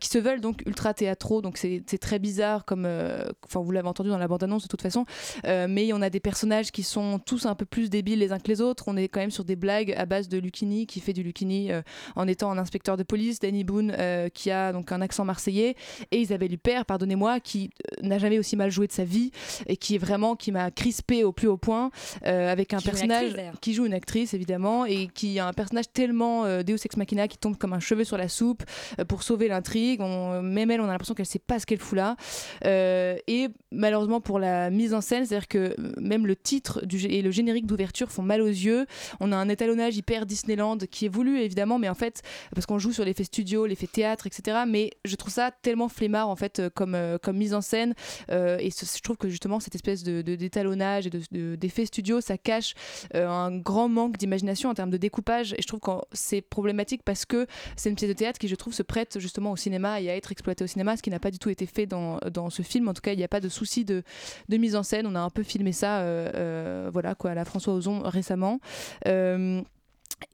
qui 0.00 0.08
se 0.08 0.18
veulent 0.18 0.40
donc 0.40 0.62
ultra 0.66 0.94
théâtraux, 0.94 1.42
donc 1.42 1.56
c'est 1.56 1.98
très 2.00 2.18
bizarre 2.18 2.39
comme, 2.64 2.84
euh, 2.86 3.24
enfin 3.46 3.60
vous 3.60 3.70
l'avez 3.70 3.88
entendu 3.88 4.08
dans 4.10 4.18
la 4.18 4.28
bande-annonce 4.28 4.62
de 4.62 4.68
toute 4.68 4.82
façon, 4.82 5.04
euh, 5.46 5.66
mais 5.68 5.92
on 5.92 6.00
a 6.02 6.10
des 6.10 6.20
personnages 6.20 6.70
qui 6.72 6.82
sont 6.82 7.18
tous 7.18 7.46
un 7.46 7.54
peu 7.54 7.64
plus 7.64 7.90
débiles 7.90 8.18
les 8.18 8.32
uns 8.32 8.38
que 8.38 8.48
les 8.48 8.60
autres. 8.60 8.84
On 8.86 8.96
est 8.96 9.08
quand 9.08 9.20
même 9.20 9.30
sur 9.30 9.44
des 9.44 9.56
blagues 9.56 9.92
à 9.96 10.06
base 10.06 10.28
de 10.28 10.38
Lucchini 10.38 10.86
qui 10.86 11.00
fait 11.00 11.12
du 11.12 11.22
Lucchini 11.22 11.70
euh, 11.72 11.82
en 12.16 12.26
étant 12.26 12.50
un 12.50 12.58
inspecteur 12.58 12.96
de 12.96 13.02
police, 13.02 13.38
Danny 13.40 13.64
Boone 13.64 13.94
qui 14.34 14.50
a 14.50 14.72
donc 14.72 14.92
un 14.92 15.00
accent 15.00 15.24
marseillais 15.24 15.74
et 16.10 16.18
Isabelle 16.20 16.52
Huppert, 16.52 16.84
pardonnez-moi, 16.86 17.40
qui 17.40 17.70
n'a 18.02 18.18
jamais 18.18 18.38
aussi 18.38 18.56
mal 18.56 18.70
joué 18.70 18.86
de 18.86 18.92
sa 18.92 19.04
vie 19.04 19.30
et 19.66 19.76
qui 19.76 19.94
est 19.94 19.98
vraiment 19.98 20.36
qui 20.36 20.52
m'a 20.52 20.70
crispé 20.70 21.24
au 21.24 21.32
plus 21.32 21.48
haut 21.48 21.56
point 21.58 21.90
avec 22.24 22.72
un 22.74 22.78
Qui 22.78 22.84
personnage 22.90 23.32
qui 23.60 23.74
joue 23.74 23.86
une 23.86 23.94
actrice 23.94 24.34
évidemment 24.34 24.84
et 24.86 25.08
qui 25.08 25.38
a 25.38 25.46
un 25.46 25.52
personnage 25.52 25.86
tellement 25.92 26.44
euh, 26.44 26.62
Deus 26.62 26.76
ex 26.84 26.96
machina 26.96 27.28
qui 27.28 27.38
tombe 27.38 27.56
comme 27.56 27.72
un 27.72 27.80
cheveu 27.80 28.04
sur 28.04 28.16
la 28.16 28.28
soupe 28.28 28.62
euh, 28.98 29.04
pour 29.04 29.22
sauver 29.22 29.48
l'intrigue. 29.48 30.00
On- 30.00 30.42
Même 30.42 30.70
elle, 30.70 30.80
on 30.80 30.84
a 30.84 30.92
l'impression 30.92 31.14
qu'elle 31.14 31.26
sait 31.26 31.38
pas 31.38 31.58
ce 31.58 31.66
qu'elle 31.66 31.78
fout 31.80 31.96
là. 31.96 32.16
Euh, 32.64 33.16
et 33.26 33.48
malheureusement 33.72 34.20
pour 34.20 34.38
la 34.38 34.70
mise 34.70 34.94
en 34.94 35.00
scène, 35.00 35.24
c'est-à-dire 35.26 35.48
que 35.48 35.74
même 36.00 36.26
le 36.26 36.36
titre 36.36 36.82
et 36.92 37.22
le 37.22 37.30
générique 37.30 37.66
d'ouverture 37.66 38.10
font 38.10 38.22
mal 38.22 38.40
aux 38.42 38.46
yeux. 38.46 38.86
On 39.20 39.32
a 39.32 39.36
un 39.36 39.48
étalonnage 39.48 39.96
hyper 39.96 40.26
Disneyland 40.26 40.78
qui 40.90 41.06
est 41.06 41.08
voulu 41.08 41.40
évidemment, 41.40 41.78
mais 41.78 41.88
en 41.88 41.94
fait 41.94 42.22
parce 42.54 42.66
qu'on 42.66 42.78
joue 42.78 42.92
sur 42.92 43.04
l'effet 43.04 43.24
studio, 43.24 43.66
l'effet 43.66 43.86
théâtre, 43.86 44.26
etc. 44.26 44.58
Mais 44.66 44.90
je 45.04 45.16
trouve 45.16 45.32
ça 45.32 45.50
tellement 45.62 45.88
flemmard 45.88 46.28
en 46.28 46.36
fait 46.36 46.58
euh, 46.58 46.70
comme, 46.70 46.94
euh, 46.94 47.18
comme 47.18 47.36
mise 47.36 47.54
en 47.54 47.60
scène. 47.60 47.94
Et 48.30 48.70
je 48.70 49.02
trouve 49.02 49.16
que 49.16 49.28
justement 49.28 49.60
cette 49.60 49.74
espèce 49.74 50.02
d'étalonnage 50.02 51.06
et 51.06 51.10
de, 51.10 51.20
de- 51.30 51.56
d'effet 51.56 51.86
studio, 51.86 52.20
ça 52.20 52.38
cache 52.38 52.74
un 53.14 53.56
grand 53.56 53.88
manque 53.88 54.16
d'imagination 54.16 54.70
en 54.70 54.74
termes 54.74 54.90
de 54.90 54.96
découpage. 54.96 55.52
Et 55.54 55.62
je 55.62 55.66
trouve 55.66 55.80
que 55.80 55.90
c'est 56.12 56.40
problématique 56.40 57.02
parce 57.04 57.24
que 57.24 57.46
c'est 57.76 57.90
une 57.90 57.96
pièce 57.96 58.08
de 58.08 58.14
théâtre 58.14 58.38
qui, 58.38 58.48
je 58.48 58.54
trouve, 58.54 58.72
se 58.74 58.82
prête 58.82 59.18
justement 59.18 59.52
au 59.52 59.56
cinéma 59.56 60.00
et 60.00 60.10
à 60.10 60.16
être 60.16 60.32
exploitée 60.32 60.64
au 60.64 60.66
cinéma, 60.66 60.96
ce 60.96 61.02
qui 61.02 61.10
n'a 61.10 61.18
pas 61.20 61.30
du 61.30 61.38
tout 61.38 61.50
été 61.50 61.66
fait 61.66 61.86
dans, 61.86 62.18
dans 62.32 62.50
ce 62.50 62.62
film. 62.62 62.88
En 62.88 62.94
tout 62.94 63.02
cas, 63.02 63.12
il 63.12 63.18
n'y 63.18 63.24
a 63.24 63.28
pas 63.28 63.40
de 63.40 63.48
souci 63.48 63.84
de, 63.84 64.02
de 64.48 64.56
mise 64.56 64.76
en 64.76 64.82
scène. 64.82 65.06
On 65.06 65.14
a 65.14 65.20
un 65.20 65.30
peu 65.30 65.42
filmé 65.42 65.72
ça, 65.72 66.00
euh, 66.00 66.30
euh, 66.34 66.90
voilà, 66.92 67.14
quoi, 67.14 67.30
à 67.30 67.34
la 67.34 67.44
François 67.44 67.74
Ozon 67.74 68.00
récemment. 68.04 68.60
Euh, 69.06 69.62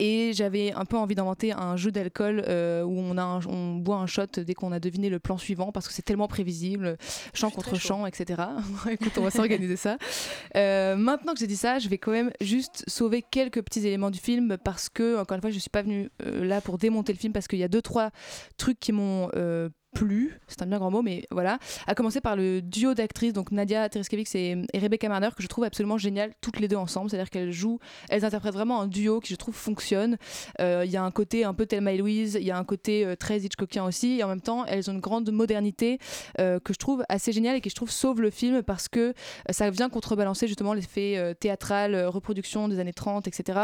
et 0.00 0.32
j'avais 0.34 0.72
un 0.72 0.84
peu 0.84 0.96
envie 0.96 1.14
d'inventer 1.14 1.52
un 1.52 1.76
jeu 1.76 1.92
d'alcool 1.92 2.42
euh, 2.48 2.82
où 2.82 2.98
on, 2.98 3.16
a 3.18 3.22
un- 3.22 3.46
on 3.46 3.76
boit 3.76 3.98
un 3.98 4.06
shot 4.08 4.26
dès 4.44 4.52
qu'on 4.52 4.72
a 4.72 4.80
deviné 4.80 5.08
le 5.08 5.20
plan 5.20 5.38
suivant 5.38 5.70
parce 5.70 5.86
que 5.86 5.94
c'est 5.94 6.02
tellement 6.02 6.26
prévisible, 6.26 6.96
chant 7.34 7.50
contre 7.50 7.76
chant, 7.86 8.04
etc. 8.04 8.42
Écoute, 8.90 9.12
on 9.16 9.22
va 9.22 9.30
s'organiser 9.30 9.76
ça. 9.76 9.96
Euh, 10.56 10.96
maintenant 10.96 11.34
que 11.34 11.38
j'ai 11.38 11.46
dit 11.46 11.56
ça, 11.56 11.78
je 11.78 11.88
vais 11.88 11.98
quand 11.98 12.10
même 12.10 12.32
juste 12.40 12.82
sauver 12.88 13.22
quelques 13.22 13.62
petits 13.62 13.86
éléments 13.86 14.10
du 14.10 14.18
film 14.18 14.56
parce 14.64 14.88
que, 14.88 15.20
encore 15.20 15.36
une 15.36 15.40
fois, 15.40 15.50
je 15.50 15.58
suis 15.60 15.70
pas 15.70 15.82
venue 15.82 16.10
euh, 16.24 16.44
là 16.44 16.60
pour 16.60 16.78
démonter 16.78 17.12
le 17.12 17.18
film 17.18 17.32
parce 17.32 17.46
qu'il 17.46 17.60
y 17.60 17.64
a 17.64 17.68
deux, 17.68 17.82
trois 17.82 18.10
trucs 18.56 18.80
qui 18.80 18.90
m'ont. 18.90 19.30
C'est 20.48 20.62
un 20.62 20.66
bien 20.66 20.78
grand 20.78 20.90
mot, 20.90 21.02
mais 21.02 21.24
voilà. 21.30 21.58
À 21.86 21.94
commencer 21.94 22.20
par 22.20 22.36
le 22.36 22.60
duo 22.62 22.94
d'actrices, 22.94 23.32
donc 23.32 23.50
Nadia 23.50 23.88
Tereskevich 23.88 24.34
et, 24.34 24.56
Rebecca 24.74 25.08
Marner, 25.08 25.28
que 25.36 25.42
je 25.42 25.48
trouve 25.48 25.64
absolument 25.64 25.98
génial, 25.98 26.32
toutes 26.40 26.60
les 26.60 26.68
deux 26.68 26.76
ensemble. 26.76 27.10
C'est-à-dire 27.10 27.30
qu'elles 27.30 27.52
jouent, 27.52 27.78
elles 28.08 28.24
interprètent 28.24 28.54
vraiment 28.54 28.80
un 28.80 28.86
duo 28.86 29.20
qui, 29.20 29.32
je 29.32 29.38
trouve, 29.38 29.54
fonctionne. 29.54 30.16
Euh, 30.60 30.82
Il 30.84 30.90
y 30.90 30.96
a 30.96 31.02
un 31.02 31.10
côté 31.10 31.44
un 31.44 31.54
peu 31.54 31.66
Thelma 31.66 31.92
et 31.92 31.98
Louise, 31.98 32.36
il 32.40 32.46
y 32.46 32.50
a 32.50 32.58
un 32.58 32.64
côté 32.64 33.04
euh, 33.04 33.16
très 33.16 33.40
Hitchcockien 33.40 33.84
aussi, 33.84 34.18
et 34.18 34.24
en 34.24 34.28
même 34.28 34.40
temps, 34.40 34.64
elles 34.66 34.90
ont 34.90 34.94
une 34.94 35.00
grande 35.00 35.30
modernité 35.30 35.98
euh, 36.40 36.60
que 36.60 36.72
je 36.72 36.78
trouve 36.78 37.04
assez 37.08 37.32
géniale 37.32 37.56
et 37.56 37.60
qui, 37.60 37.70
je 37.70 37.74
trouve, 37.74 37.90
sauve 37.90 38.20
le 38.20 38.30
film 38.30 38.62
parce 38.62 38.88
que 38.88 39.14
ça 39.50 39.70
vient 39.70 39.88
contrebalancer 39.88 40.46
justement 40.46 40.74
l'effet 40.74 41.34
théâtral, 41.40 42.06
reproduction 42.06 42.68
des 42.68 42.78
années 42.78 42.92
30, 42.92 43.28
etc., 43.28 43.58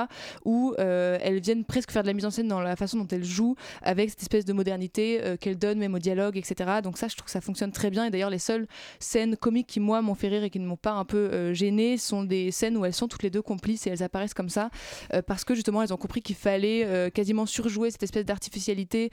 où 0.45 0.75
elles 0.79 1.41
viennent 1.41 1.65
presque 1.65 1.91
faire 1.91 2.03
de 2.03 2.09
la 2.09 2.13
mise 2.13 2.25
en 2.25 2.31
scène 2.31 2.49
dans 2.49 2.61
la 2.61 2.77
façon 2.77 2.99
dont 2.99 3.09
elles 3.09 3.25
jouent, 3.25 3.57
avec 3.83 4.11
cette 4.11 4.23
espèce 4.23 4.45
de 4.45 4.53
modernité 4.53 5.21
qu'elles 5.41 5.59
donnent 5.59 5.79
même 5.79 5.95
au 5.95 5.99
dialogue, 5.99 6.22
etc. 6.35 6.81
Donc 6.83 6.99
ça, 6.99 7.09
je 7.09 7.17
trouve 7.17 7.27
que 7.27 7.31
ça 7.31 7.41
fonctionne 7.41 7.73
très 7.73 7.91
bien. 7.91 8.05
Et 8.05 8.11
d'ailleurs, 8.11 8.31
les 8.31 8.39
seules 8.39 8.67
scènes 8.99 9.37
comiques 9.37 9.67
qui, 9.67 9.81
moi, 9.81 10.03
m'ont 10.03 10.15
fait 10.15 10.29
rire 10.29 10.45
et 10.45 10.51
qui 10.51 10.61
ne 10.61 10.67
m'ont 10.67 10.77
pas 10.77 10.93
un 10.93 11.05
peu 11.05 11.17
euh, 11.17 11.55
gênée 11.55 11.97
sont 11.97 12.25
des 12.25 12.51
scènes 12.51 12.77
où 12.77 12.85
elles 12.85 12.95
sont 12.95 13.09
toutes 13.09 13.23
les 13.23 13.31
deux 13.31 13.43
complices 13.43 13.87
et 13.87 13.91
elles 13.91 14.03
apparaissent 14.03 14.35
comme 14.35 14.49
ça, 14.49 14.71
euh, 15.13 15.23
parce 15.23 15.45
que 15.45 15.55
justement, 15.55 15.83
elles 15.83 15.93
ont 15.93 15.99
compris 15.99 16.23
qu'il 16.23 16.37
fallait 16.37 16.85
euh, 16.85 17.11
quasiment 17.11 17.47
surjouer 17.47 17.91
cette 17.91 18.03
espèce 18.03 18.25
d'artificialité 18.25 19.11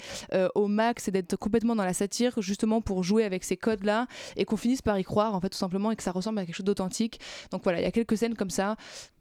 au 0.55 0.67
max 0.67 1.07
et 1.07 1.11
d'être 1.11 1.35
complètement 1.35 1.75
dans 1.75 1.83
la 1.83 1.93
satire, 1.93 2.41
justement 2.41 2.81
pour 2.81 3.03
jouer 3.03 3.23
avec 3.23 3.43
ces 3.43 3.57
codes-là 3.57 4.07
et 4.35 4.45
qu'on 4.45 4.57
finisse 4.57 4.81
par 4.81 4.97
y 4.99 5.03
croire, 5.03 5.33
en 5.35 5.39
fait, 5.39 5.49
tout 5.49 5.57
simplement, 5.57 5.91
et 5.91 5.95
que 5.95 6.03
ça 6.03 6.11
ressemble 6.11 6.39
à 6.39 6.45
quelque 6.45 6.55
chose 6.55 6.65
d'authentique. 6.65 7.19
Donc 7.51 7.63
voilà, 7.63 7.79
il 7.79 7.83
y 7.83 7.87
a 7.87 7.91
quelques 7.91 8.17
scènes 8.17 8.35
comme 8.35 8.49
ça 8.49 8.75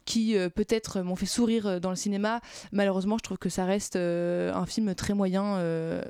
qui 0.09 0.39
euh, 0.39 0.49
peut-être 0.49 1.03
m'ont 1.03 1.17
fait 1.17 1.27
sourire 1.27 1.67
euh, 1.67 1.81
dans 1.81 1.91
le 1.91 1.97
cinéma. 1.97 2.41
Malheureusement, 2.73 3.19
je 3.19 3.23
trouve 3.25 3.37
que 3.37 3.51
ça 3.51 3.67
reste 3.67 3.97
euh, 3.97 4.55
un 4.55 4.65
film 4.65 4.95
très 4.95 5.13
moyen. 5.13 5.59
euh, 5.59 6.03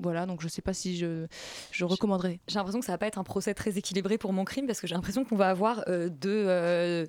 voilà, 0.00 0.24
donc 0.24 0.40
je 0.40 0.46
sais 0.46 0.62
pas 0.62 0.72
si 0.72 0.96
je, 0.96 1.26
je 1.72 1.84
recommanderais. 1.84 2.38
J'ai 2.46 2.54
l'impression 2.56 2.78
que 2.78 2.86
ça 2.86 2.92
va 2.92 2.98
pas 2.98 3.08
être 3.08 3.18
un 3.18 3.24
procès 3.24 3.52
très 3.52 3.76
équilibré 3.76 4.18
pour 4.18 4.32
mon 4.32 4.44
crime 4.44 4.66
parce 4.68 4.80
que 4.80 4.86
j'ai 4.86 4.94
l'impression 4.94 5.24
qu'on 5.24 5.36
va 5.36 5.50
avoir 5.50 5.82
euh, 5.88 6.08
deux, 6.08 6.44
euh, 6.46 7.06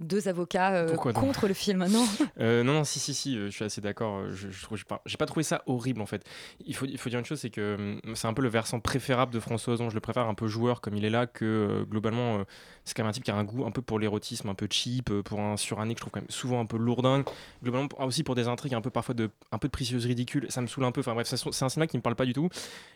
deux 0.00 0.28
avocats 0.28 0.74
euh, 0.74 0.96
contre 0.96 1.48
le 1.48 1.54
film, 1.54 1.86
non 1.86 2.04
Euh, 2.40 2.62
non, 2.62 2.72
non, 2.72 2.84
si, 2.84 2.98
si, 3.00 3.14
si, 3.14 3.36
euh, 3.36 3.46
je 3.46 3.50
suis 3.50 3.64
assez 3.64 3.80
d'accord. 3.80 4.30
Je, 4.30 4.48
je 4.50 4.62
trouve, 4.62 4.78
j'ai 5.06 5.16
pas, 5.16 5.26
trouvé 5.26 5.42
ça 5.42 5.62
horrible 5.66 6.00
en 6.00 6.06
fait. 6.06 6.24
Il 6.64 6.74
faut, 6.76 6.86
il 6.86 6.96
faut 6.98 7.10
dire 7.10 7.18
une 7.18 7.24
chose, 7.24 7.40
c'est 7.40 7.50
que 7.50 7.74
hum, 8.04 8.14
c'est 8.14 8.28
un 8.28 8.32
peu 8.34 8.42
le 8.42 8.48
versant 8.48 8.80
préférable 8.80 9.32
de 9.32 9.40
François 9.40 9.74
Ozon. 9.74 9.90
Je 9.90 9.94
le 9.94 10.00
préfère 10.00 10.26
un 10.28 10.34
peu 10.34 10.46
joueur 10.46 10.80
comme 10.80 10.96
il 10.96 11.04
est 11.04 11.10
là 11.10 11.26
que 11.26 11.84
globalement, 11.90 12.44
c'est 12.84 12.94
quand 12.96 13.02
même 13.02 13.10
un 13.10 13.12
type 13.12 13.24
qui 13.24 13.30
a 13.30 13.36
un 13.36 13.44
goût 13.44 13.64
un 13.66 13.70
peu 13.70 13.82
pour 13.82 13.98
l'érotisme, 13.98 14.48
un 14.48 14.54
peu 14.54 14.68
cheap, 14.70 15.10
pour 15.22 15.40
un 15.40 15.56
suranné 15.56 15.94
que 15.94 15.98
je 15.98 16.02
trouve 16.02 16.12
quand 16.12 16.20
même 16.20 16.30
souvent 16.30 16.60
un 16.60 16.66
peu 16.66 16.76
lourdingue. 16.76 17.24
Globalement, 17.62 17.88
pour- 17.88 18.00
aussi 18.00 18.22
pour 18.22 18.34
des 18.34 18.46
intrigues 18.48 18.74
un 18.74 18.80
peu 18.80 18.90
parfois 18.90 19.14
de, 19.14 19.30
un 19.52 19.58
peu 19.58 19.68
de 19.68 19.72
précieuse 19.72 20.06
ridicule. 20.06 20.46
Ça 20.50 20.60
me 20.60 20.66
saoule 20.66 20.84
un 20.84 20.92
peu. 20.92 21.00
Enfin 21.00 21.14
bref, 21.14 21.26
c'est 21.26 21.62
un 21.64 21.68
cinéma 21.68 21.86
qui 21.86 21.96
me 21.96 22.02
parle 22.02 22.16
pas 22.16 22.24
du 22.26 22.32
tout. 22.32 22.48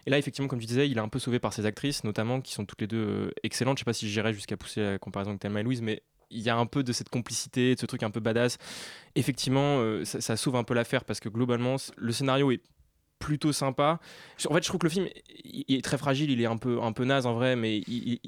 Et 0.06 0.10
là, 0.10 0.18
effectivement, 0.18 0.48
comme 0.48 0.60
tu 0.60 0.66
disais, 0.66 0.88
il 0.88 0.96
est 0.96 1.00
un 1.00 1.08
peu 1.08 1.18
sauvé 1.18 1.38
par 1.40 1.52
ses 1.52 1.66
actrices, 1.66 2.04
notamment 2.04 2.40
qui 2.40 2.52
sont 2.52 2.64
toutes 2.64 2.80
les 2.80 2.86
deux 2.86 3.32
excellentes. 3.42 3.78
Je 3.78 3.80
sais 3.80 3.84
pas 3.84 3.92
si 3.92 4.08
j'irais 4.08 4.32
jusqu'à 4.32 4.56
pousser 4.56 4.82
la 4.82 4.98
comparaison 4.98 5.30
avec 5.30 5.40
Thelma 5.40 5.60
et 5.60 5.62
Louise, 5.62 5.82
mais 5.82 6.02
il 6.32 6.40
y 6.40 6.50
a 6.50 6.56
un 6.56 6.66
peu 6.66 6.82
de 6.82 6.92
cette 6.92 7.08
complicité, 7.08 7.74
de 7.74 7.80
ce 7.80 7.86
truc 7.86 8.02
un 8.02 8.10
peu 8.10 8.20
badass. 8.20 8.58
Effectivement, 9.14 9.78
euh, 9.78 10.04
ça, 10.04 10.36
sauve 10.36 10.56
un 10.56 10.64
peu 10.64 10.74
l'affaire 10.74 11.04
parce 11.04 11.20
que 11.20 11.28
globalement, 11.28 11.76
le 11.96 12.12
scénario 12.12 12.50
est 12.50 12.62
plutôt 13.18 13.52
sympa. 13.52 14.00
En 14.48 14.54
fait, 14.54 14.62
je 14.62 14.68
trouve 14.68 14.80
que 14.80 14.86
le 14.86 14.90
film 14.90 15.08
il 15.44 15.76
est 15.76 15.84
très 15.84 15.96
fragile, 15.96 16.30
il 16.30 16.40
est 16.40 16.46
un 16.46 16.56
peu, 16.56 16.82
un 16.82 16.92
peu 16.92 17.04
naze 17.04 17.24
en 17.24 17.34
vrai, 17.34 17.54
mais 17.54 17.82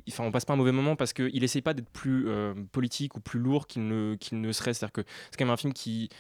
enfin, 0.09 0.25
on 0.25 0.31
passe 0.31 0.45
pas 0.45 0.53
un 0.53 0.57
mauvais 0.57 0.71
moment 0.71 0.95
parce 0.95 1.13
qu'il 1.13 1.43
essaye 1.43 1.63
pas 1.63 1.75
d'être 1.75 1.91
plus 1.91 2.29
euh, 2.29 2.55
politique 2.71 3.17
ou 3.17 3.21
plus 3.21 3.41
lourd 3.41 3.67
qu'il 3.67 3.89
ne, 3.89 4.15
qu'il 4.15 4.41
ne 4.41 4.53
serait. 4.53 4.73
C'est-à-dire 4.73 4.93
que 4.93 5.03
c'est 5.31 5.37
quand 5.37 5.47
même 5.47 5.55
un 5.55 5.57
film 5.57 5.73
qui 5.73 6.11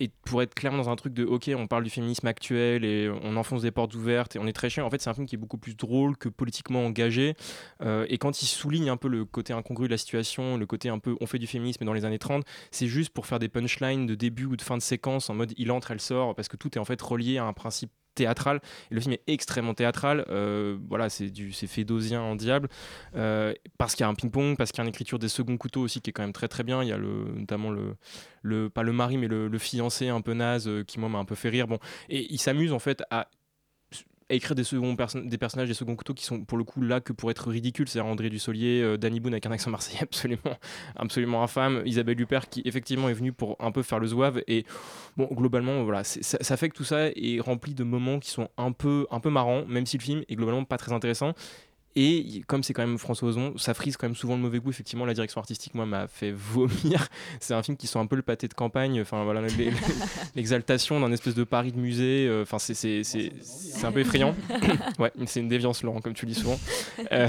et 0.00 0.10
pour 0.24 0.42
être 0.42 0.54
clairement 0.54 0.78
dans 0.78 0.90
un 0.90 0.96
truc 0.96 1.14
de 1.14 1.24
ok 1.24 1.50
on 1.56 1.66
parle 1.66 1.84
du 1.84 1.90
féminisme 1.90 2.26
actuel 2.26 2.84
et 2.84 3.10
on 3.22 3.36
enfonce 3.36 3.62
des 3.62 3.70
portes 3.70 3.94
ouvertes 3.94 4.36
et 4.36 4.38
on 4.38 4.46
est 4.46 4.52
très 4.52 4.70
chiant. 4.70 4.86
En 4.86 4.90
fait 4.90 5.00
c'est 5.00 5.10
un 5.10 5.14
film 5.14 5.26
qui 5.26 5.36
est 5.36 5.38
beaucoup 5.38 5.58
plus 5.58 5.76
drôle 5.76 6.16
que 6.16 6.28
politiquement 6.28 6.84
engagé. 6.84 7.34
Euh, 7.82 8.06
et 8.08 8.18
quand 8.18 8.42
il 8.42 8.46
souligne 8.46 8.90
un 8.90 8.96
peu 8.96 9.08
le 9.08 9.24
côté 9.24 9.52
incongru 9.52 9.86
de 9.86 9.92
la 9.92 9.98
situation 9.98 10.56
le 10.56 10.66
côté 10.66 10.88
un 10.88 10.98
peu 10.98 11.16
on 11.20 11.26
fait 11.26 11.38
du 11.38 11.46
féminisme 11.46 11.84
dans 11.84 11.92
les 11.92 12.04
années 12.04 12.18
30 12.18 12.44
c'est 12.70 12.86
juste 12.86 13.10
pour 13.10 13.26
faire 13.26 13.38
des 13.38 13.48
punchlines 13.48 14.06
de 14.06 14.14
début 14.14 14.46
ou 14.46 14.56
de 14.56 14.62
fin 14.62 14.76
de 14.76 14.82
séquence 14.82 15.30
en 15.30 15.34
mode 15.34 15.52
il 15.56 15.70
entre 15.70 15.90
elle 15.90 16.00
sort 16.00 16.34
parce 16.34 16.48
que 16.48 16.56
tout 16.56 16.76
est 16.76 16.80
en 16.80 16.84
fait 16.84 17.00
relié 17.00 17.38
à 17.38 17.44
un 17.44 17.52
principe 17.52 17.90
théâtral 18.14 18.60
et 18.90 18.94
le 18.94 19.00
film 19.00 19.12
est 19.12 19.22
extrêmement 19.26 19.74
théâtral. 19.74 20.24
Euh, 20.28 20.76
voilà 20.88 21.08
c'est 21.08 21.30
du 21.30 21.52
c'est 21.52 21.66
fédosien 21.66 22.20
en 22.20 22.36
diable. 22.36 22.68
Euh, 23.16 23.52
parce 23.78 23.94
qu'il 23.94 24.04
y 24.04 24.06
a 24.06 24.08
un 24.08 24.14
ping-pong 24.14 24.56
parce 24.56 24.70
qu'il 24.72 24.78
y 24.78 24.82
a 24.82 24.84
une 24.84 24.90
écriture 24.90 25.18
des 25.18 25.28
seconds 25.28 25.56
couteaux 25.56 25.82
aussi 25.82 26.00
qui 26.00 26.10
est 26.10 26.12
quand 26.12 26.22
même 26.22 26.32
très 26.32 26.48
très 26.48 26.62
bien. 26.62 26.82
Il 26.82 26.88
y 26.88 26.92
a 26.92 26.98
notamment 26.98 27.70
le 27.70 27.96
le 28.42 28.70
pas 28.70 28.82
le 28.82 28.92
mari 28.92 29.16
mais 29.16 29.28
le, 29.28 29.48
le 29.48 29.58
fiancé 29.58 30.08
un 30.08 30.20
peu 30.20 30.34
naze 30.34 30.68
euh, 30.68 30.84
qui 30.84 30.98
moi 31.00 31.08
m'a 31.08 31.18
un 31.18 31.24
peu 31.24 31.34
fait 31.34 31.48
rire. 31.48 31.66
Bon 31.66 31.78
et 32.08 32.32
il 32.32 32.38
s'amuse 32.38 32.72
en 32.72 32.78
fait 32.78 33.02
à 33.10 33.28
écrire 34.34 34.54
des, 34.54 34.62
des 34.62 35.38
personnages 35.38 35.68
des 35.68 35.74
seconds 35.74 35.96
couteaux 35.96 36.14
qui 36.14 36.24
sont 36.24 36.44
pour 36.44 36.58
le 36.58 36.64
coup 36.64 36.80
là 36.80 37.00
que 37.00 37.12
pour 37.12 37.30
être 37.30 37.48
ridicules. 37.48 37.88
C'est 37.88 38.00
André 38.00 38.30
Dussolier 38.30 38.82
euh, 38.82 38.96
Danny 38.96 39.20
Boone 39.20 39.34
avec 39.34 39.46
un 39.46 39.52
accent 39.52 39.70
marseillais 39.70 40.00
absolument 40.02 40.58
absolument 40.96 41.42
infâme 41.42 41.82
Isabelle 41.84 42.20
Huppert 42.20 42.48
qui 42.48 42.62
effectivement 42.64 43.08
est 43.08 43.14
venue 43.14 43.32
pour 43.32 43.56
un 43.60 43.72
peu 43.72 43.82
faire 43.82 43.98
le 43.98 44.06
zouave. 44.06 44.42
Et 44.46 44.64
bon 45.16 45.28
globalement 45.32 45.82
voilà 45.84 46.04
ça, 46.04 46.38
ça 46.40 46.56
fait 46.56 46.68
que 46.68 46.76
tout 46.76 46.84
ça 46.84 47.08
est 47.08 47.40
rempli 47.40 47.74
de 47.74 47.84
moments 47.84 48.18
qui 48.18 48.30
sont 48.30 48.48
un 48.56 48.72
peu 48.72 49.06
un 49.10 49.20
peu 49.20 49.30
marrants 49.30 49.64
même 49.66 49.86
si 49.86 49.98
le 49.98 50.02
film 50.02 50.22
est 50.28 50.34
globalement 50.36 50.64
pas 50.64 50.76
très 50.76 50.92
intéressant 50.92 51.34
et 51.96 52.42
comme 52.46 52.62
c'est 52.62 52.72
quand 52.74 52.86
même 52.86 52.98
François 52.98 53.28
Ozon, 53.28 53.54
ça 53.56 53.74
frise 53.74 53.96
quand 53.96 54.06
même 54.06 54.16
souvent 54.16 54.34
le 54.36 54.40
mauvais 54.42 54.58
goût. 54.58 54.70
Effectivement, 54.70 55.04
la 55.06 55.14
direction 55.14 55.40
artistique, 55.40 55.74
moi, 55.74 55.86
m'a 55.86 56.06
fait 56.08 56.32
vomir. 56.36 57.08
C'est 57.40 57.54
un 57.54 57.62
film 57.62 57.76
qui 57.76 57.86
sent 57.86 57.98
un 57.98 58.06
peu 58.06 58.16
le 58.16 58.22
pâté 58.22 58.48
de 58.48 58.54
campagne. 58.54 59.00
Enfin, 59.00 59.24
voilà, 59.24 59.40
l'exaltation 60.34 61.00
d'un 61.00 61.12
espèce 61.12 61.34
de 61.34 61.44
Paris 61.44 61.72
de 61.72 61.78
musée. 61.78 62.26
euh, 62.28 62.42
Enfin, 62.42 62.58
c'est- 62.58 62.74
c'est 62.74 63.04
c'est- 63.04 63.32
c'est 63.42 63.84
un 63.86 63.92
peu 63.92 64.00
effrayant. 64.00 64.34
ouais, 64.98 65.12
c'est 65.26 65.40
une 65.40 65.48
déviance, 65.48 65.82
Laurent, 65.82 66.00
comme 66.00 66.14
tu 66.14 66.26
le 66.26 66.32
dis 66.32 66.38
souvent. 66.40 66.58
Euh, 67.12 67.28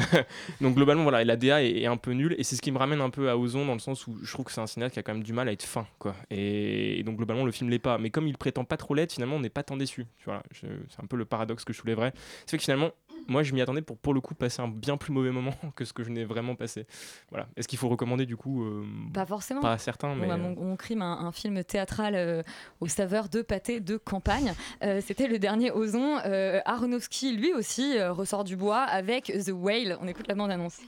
donc, 0.61 0.75
globalement, 0.75 1.03
voilà, 1.03 1.23
la 1.23 1.35
DA 1.35 1.63
est, 1.63 1.81
est 1.81 1.85
un 1.85 1.97
peu 1.97 2.11
nulle. 2.11 2.35
Et 2.37 2.43
c'est 2.43 2.55
ce 2.55 2.61
qui 2.61 2.71
me 2.71 2.77
ramène 2.77 3.01
un 3.01 3.09
peu 3.09 3.29
à 3.29 3.37
Ozon, 3.37 3.65
dans 3.65 3.73
le 3.73 3.79
sens 3.79 4.07
où 4.07 4.17
je 4.23 4.31
trouve 4.31 4.45
que 4.45 4.51
c'est 4.51 4.61
un 4.61 4.67
cinéaste 4.67 4.93
qui 4.93 4.99
a 4.99 5.03
quand 5.03 5.13
même 5.13 5.23
du 5.23 5.33
mal 5.33 5.47
à 5.47 5.51
être 5.51 5.63
fin. 5.63 5.85
Quoi. 5.99 6.15
Et, 6.29 6.99
et 6.99 7.03
donc, 7.03 7.17
globalement, 7.17 7.45
le 7.45 7.51
film 7.51 7.69
l'est 7.69 7.79
pas. 7.79 7.97
Mais 7.97 8.09
comme 8.09 8.27
il 8.27 8.37
prétend 8.37 8.63
pas 8.65 8.77
trop 8.77 8.93
l'être, 8.93 9.13
finalement, 9.13 9.35
on 9.37 9.39
n'est 9.39 9.49
pas 9.49 9.63
tant 9.63 9.77
déçu. 9.77 10.05
Tu 10.17 10.25
vois, 10.25 10.41
je- 10.51 10.67
c'est 10.89 11.01
un 11.03 11.07
peu 11.07 11.17
le 11.17 11.25
paradoxe 11.25 11.63
que 11.63 11.73
je 11.73 11.77
soulèverais. 11.79 12.13
C'est 12.45 12.51
fait 12.51 12.57
que 12.57 12.63
finalement, 12.63 12.91
moi, 13.27 13.43
je 13.43 13.53
m'y 13.53 13.61
attendais 13.61 13.81
pour, 13.81 13.97
pour 13.97 14.13
le 14.13 14.21
coup, 14.21 14.35
passer 14.35 14.61
un 14.61 14.67
bien 14.67 14.97
plus 14.97 15.11
mauvais 15.13 15.31
moment 15.31 15.53
que 15.75 15.85
ce 15.85 15.93
que 15.93 16.03
je 16.03 16.09
n'ai 16.09 16.25
vraiment 16.25 16.55
passé. 16.55 16.85
Voilà. 17.29 17.47
Est-ce 17.57 17.67
qu'il 17.67 17.79
faut 17.79 17.89
recommander, 17.89 18.25
du 18.25 18.35
coup 18.37 18.63
euh, 18.63 18.85
Pas 19.13 19.25
forcément. 19.25 19.61
Pas 19.61 19.73
à 19.73 19.77
certains, 19.77 20.09
Bon, 20.15 20.21
mais. 20.21 20.27
bah, 20.27 20.37
mon, 20.37 20.55
mon 20.55 20.75
crime, 20.75 21.01
un, 21.01 21.19
un 21.25 21.31
film 21.31 21.63
théâtral 21.63 22.15
euh, 22.15 22.43
aux 22.79 22.87
saveurs 22.87 23.29
de 23.29 23.41
pâté 23.41 23.79
de 23.79 23.97
campagne. 23.97 24.53
Euh, 24.83 25.01
C'était 25.05 25.27
le 25.27 25.39
dernier 25.39 25.71
Ozon. 25.71 26.17
Euh, 26.25 26.59
Aronofsky, 26.65 27.35
lui 27.35 27.53
aussi, 27.53 27.97
euh, 27.97 28.11
ressort 28.11 28.43
du 28.43 28.55
bois 28.55 28.81
avec 28.81 29.25
The 29.45 29.51
Whale. 29.53 29.97
On 30.01 30.07
écoute 30.07 30.27
la 30.27 30.35
bande-annonce. 30.35 30.79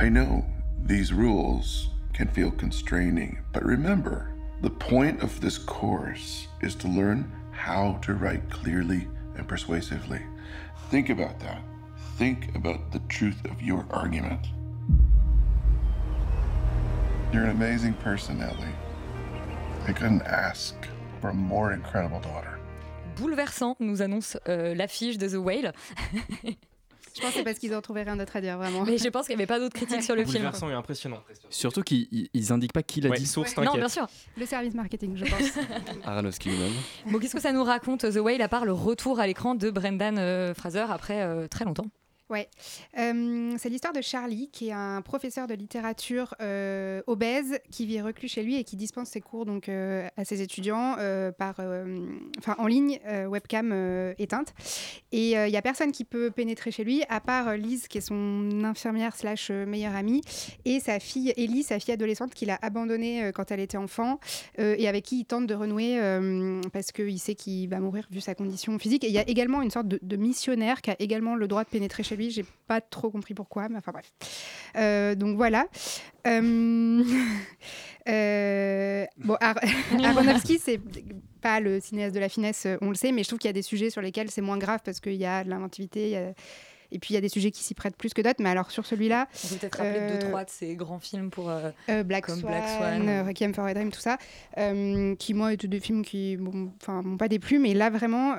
I 0.00 0.10
know 0.10 0.44
these 0.86 1.12
rules 1.12 1.88
can 2.16 2.26
feel 2.34 2.50
constraining, 2.50 3.38
but 3.52 3.62
remember, 3.62 4.26
the 4.62 4.70
point 4.70 5.22
of 5.22 5.40
this 5.40 5.58
course 5.58 6.48
is 6.62 6.74
to 6.76 6.88
learn 6.88 7.24
how 7.52 7.98
to 8.02 8.12
write 8.12 8.42
clearly 8.50 9.06
and 9.38 9.44
persuasively. 9.46 10.20
Think 10.90 11.10
about 11.10 11.40
that. 11.40 11.62
Think 12.16 12.54
about 12.54 12.92
the 12.92 13.00
truth 13.08 13.44
of 13.46 13.60
your 13.60 13.84
argument. 13.90 14.46
You're 17.32 17.44
an 17.44 17.50
amazing 17.50 17.94
person, 17.94 18.40
Ellie. 18.40 18.74
I 19.86 19.92
couldn't 19.92 20.22
ask 20.22 20.74
for 21.20 21.30
a 21.30 21.34
more 21.34 21.72
incredible 21.72 22.20
daughter. 22.20 22.58
Bouleversant, 23.16 23.76
nous 23.80 24.00
annonce 24.00 24.36
euh, 24.48 24.74
l'affiche 24.74 25.18
de 25.18 25.28
The 25.28 25.40
Whale. 25.40 25.72
Je 27.16 27.20
pense 27.22 27.30
que 27.30 27.36
c'est 27.38 27.44
parce 27.44 27.58
qu'ils 27.58 27.72
ont 27.74 27.80
trouvé 27.80 28.02
rien 28.02 28.16
d'autre 28.16 28.36
à 28.36 28.40
dire, 28.42 28.58
vraiment. 28.58 28.84
Mais 28.84 28.98
je 28.98 29.08
pense 29.08 29.26
qu'il 29.26 29.34
n'y 29.36 29.40
avait 29.42 29.46
pas 29.46 29.58
d'autres 29.58 29.74
critiques 29.74 30.02
sur 30.02 30.14
le 30.14 30.22
film. 30.24 30.34
Bouleversant 30.36 30.68
et 30.68 30.74
impressionnant. 30.74 31.22
Surtout 31.48 31.82
qu'ils 31.82 32.06
ils- 32.12 32.28
ils 32.34 32.52
indiquent 32.52 32.72
pas 32.74 32.82
qui 32.82 33.00
l'a 33.00 33.08
Ouais, 33.10 33.16
dit. 33.16 33.26
source, 33.26 33.56
Non, 33.56 33.72
bien 33.74 33.88
sûr. 33.88 34.06
Le 34.36 34.44
service 34.44 34.74
marketing, 34.74 35.16
je 35.16 35.24
pense. 35.24 35.40
Aronofsky 36.04 36.50
lui-même. 36.50 36.72
Bon, 37.06 37.18
qu'est-ce 37.18 37.34
que 37.34 37.40
ça 37.40 37.52
nous 37.52 37.64
raconte 37.64 38.00
The 38.12 38.16
Whale 38.18 38.42
à 38.42 38.48
part 38.48 38.64
le 38.66 38.72
retour 38.72 39.18
à 39.20 39.26
l'écran 39.26 39.54
de 39.54 39.70
Brendan 39.70 40.18
euh, 40.18 40.52
Fraser 40.54 40.84
après 40.90 41.22
euh, 41.22 41.48
très 41.48 41.64
longtemps? 41.64 41.86
Ouais, 42.28 42.48
Euh, 42.98 43.54
c'est 43.58 43.68
l'histoire 43.68 43.92
de 43.92 44.00
Charlie, 44.00 44.48
qui 44.52 44.68
est 44.68 44.72
un 44.72 45.00
professeur 45.02 45.46
de 45.46 45.54
littérature 45.54 46.34
euh, 46.40 47.02
obèse, 47.06 47.60
qui 47.70 47.86
vit 47.86 48.00
reclus 48.00 48.28
chez 48.28 48.42
lui 48.42 48.56
et 48.56 48.64
qui 48.64 48.76
dispense 48.76 49.10
ses 49.10 49.20
cours 49.20 49.44
donc 49.44 49.68
euh, 49.68 50.08
à 50.16 50.24
ses 50.24 50.42
étudiants 50.42 50.96
par, 51.38 51.60
en 52.58 52.66
ligne, 52.66 52.98
webcam 53.28 54.14
éteinte. 54.18 54.54
Et 55.12 55.32
il 55.32 55.50
y 55.50 55.56
a 55.56 55.62
personne 55.62 55.92
qui 55.92 56.04
peut 56.04 56.30
pénétrer 56.30 56.70
chez 56.70 56.84
lui, 56.84 57.02
à 57.08 57.20
part 57.20 57.56
Lise, 57.56 57.86
qui 57.88 57.98
est 57.98 58.00
son 58.00 58.64
infirmière 58.64 59.14
slash 59.14 59.50
meilleure 59.50 59.94
amie, 59.94 60.22
et 60.64 60.80
sa 60.80 60.98
fille 60.98 61.32
Ellie, 61.36 61.62
sa 61.62 61.78
fille 61.78 61.94
adolescente, 61.94 62.34
qu'il 62.34 62.50
a 62.50 62.58
abandonnée 62.62 63.30
quand 63.34 63.50
elle 63.50 63.60
était 63.60 63.76
enfant, 63.76 64.18
et 64.58 64.88
avec 64.88 65.04
qui 65.04 65.20
il 65.20 65.24
tente 65.24 65.46
de 65.46 65.54
renouer 65.54 65.98
parce 66.72 66.92
qu'il 66.92 67.18
sait 67.18 67.34
qu'il 67.34 67.68
va 67.68 67.80
mourir 67.80 68.06
vu 68.10 68.20
sa 68.20 68.34
condition 68.34 68.78
physique. 68.78 69.04
Et 69.04 69.08
il 69.08 69.14
y 69.14 69.18
a 69.18 69.28
également 69.28 69.62
une 69.62 69.70
sorte 69.70 69.88
de, 69.88 69.98
de 70.02 70.16
missionnaire 70.16 70.82
qui 70.82 70.90
a 70.90 70.96
également 70.98 71.34
le 71.34 71.46
droit 71.46 71.64
de 71.64 71.68
pénétrer 71.68 72.02
chez 72.02 72.15
lui. 72.16 72.30
J'ai 72.30 72.44
pas 72.66 72.80
trop 72.80 73.10
compris 73.10 73.34
pourquoi, 73.34 73.68
mais 73.68 73.76
enfin 73.78 73.92
bref. 73.92 74.12
Euh, 74.76 75.14
donc 75.14 75.36
voilà. 75.36 75.66
Euh, 76.26 77.02
euh, 78.08 79.04
bon, 79.18 79.36
Ar- 79.40 79.58
Aronofsky, 80.04 80.58
c'est 80.58 80.80
pas 81.40 81.60
le 81.60 81.80
cinéaste 81.80 82.14
de 82.14 82.20
la 82.20 82.28
finesse, 82.28 82.66
on 82.80 82.88
le 82.88 82.94
sait, 82.94 83.12
mais 83.12 83.22
je 83.22 83.28
trouve 83.28 83.38
qu'il 83.38 83.48
y 83.48 83.50
a 83.50 83.54
des 83.54 83.62
sujets 83.62 83.90
sur 83.90 84.02
lesquels 84.02 84.30
c'est 84.30 84.40
moins 84.42 84.58
grave 84.58 84.80
parce 84.84 85.00
qu'il 85.00 85.14
y 85.14 85.26
a 85.26 85.44
de 85.44 85.50
l'inventivité. 85.50 86.16
a- 86.16 86.32
Et 86.92 86.98
puis 87.00 87.10
il 87.12 87.14
y 87.14 87.16
a 87.16 87.20
des 87.20 87.28
sujets 87.28 87.50
qui 87.50 87.62
s'y 87.64 87.74
prêtent 87.74 87.96
plus 87.96 88.14
que 88.14 88.22
d'autres, 88.22 88.40
mais 88.40 88.48
alors 88.50 88.70
sur 88.70 88.86
celui-là, 88.86 89.26
On 89.44 89.48
peut 89.48 89.54
peut-être 89.56 89.78
rappeler 89.78 90.12
deux, 90.12 90.18
trois 90.28 90.44
de 90.44 90.50
ces 90.50 90.76
grands 90.76 91.00
films 91.00 91.30
pour. 91.30 91.50
Black, 92.04 92.26
comme 92.26 92.38
Swan, 92.40 92.52
Black 92.52 92.68
Swan. 92.68 93.26
Requiem 93.26 93.54
for 93.54 93.64
a 93.64 93.74
Dream, 93.74 93.90
tout 93.90 94.00
ça, 94.00 94.18
qui 95.18 95.34
moi 95.34 95.52
étaient 95.52 95.68
des 95.68 95.80
films 95.80 96.04
qui 96.04 96.36
bon, 96.36 96.72
enfin, 96.80 97.02
m'ont 97.02 97.16
pas 97.16 97.28
déplu, 97.28 97.58
mais 97.58 97.74
là 97.74 97.90
vraiment. 97.90 98.36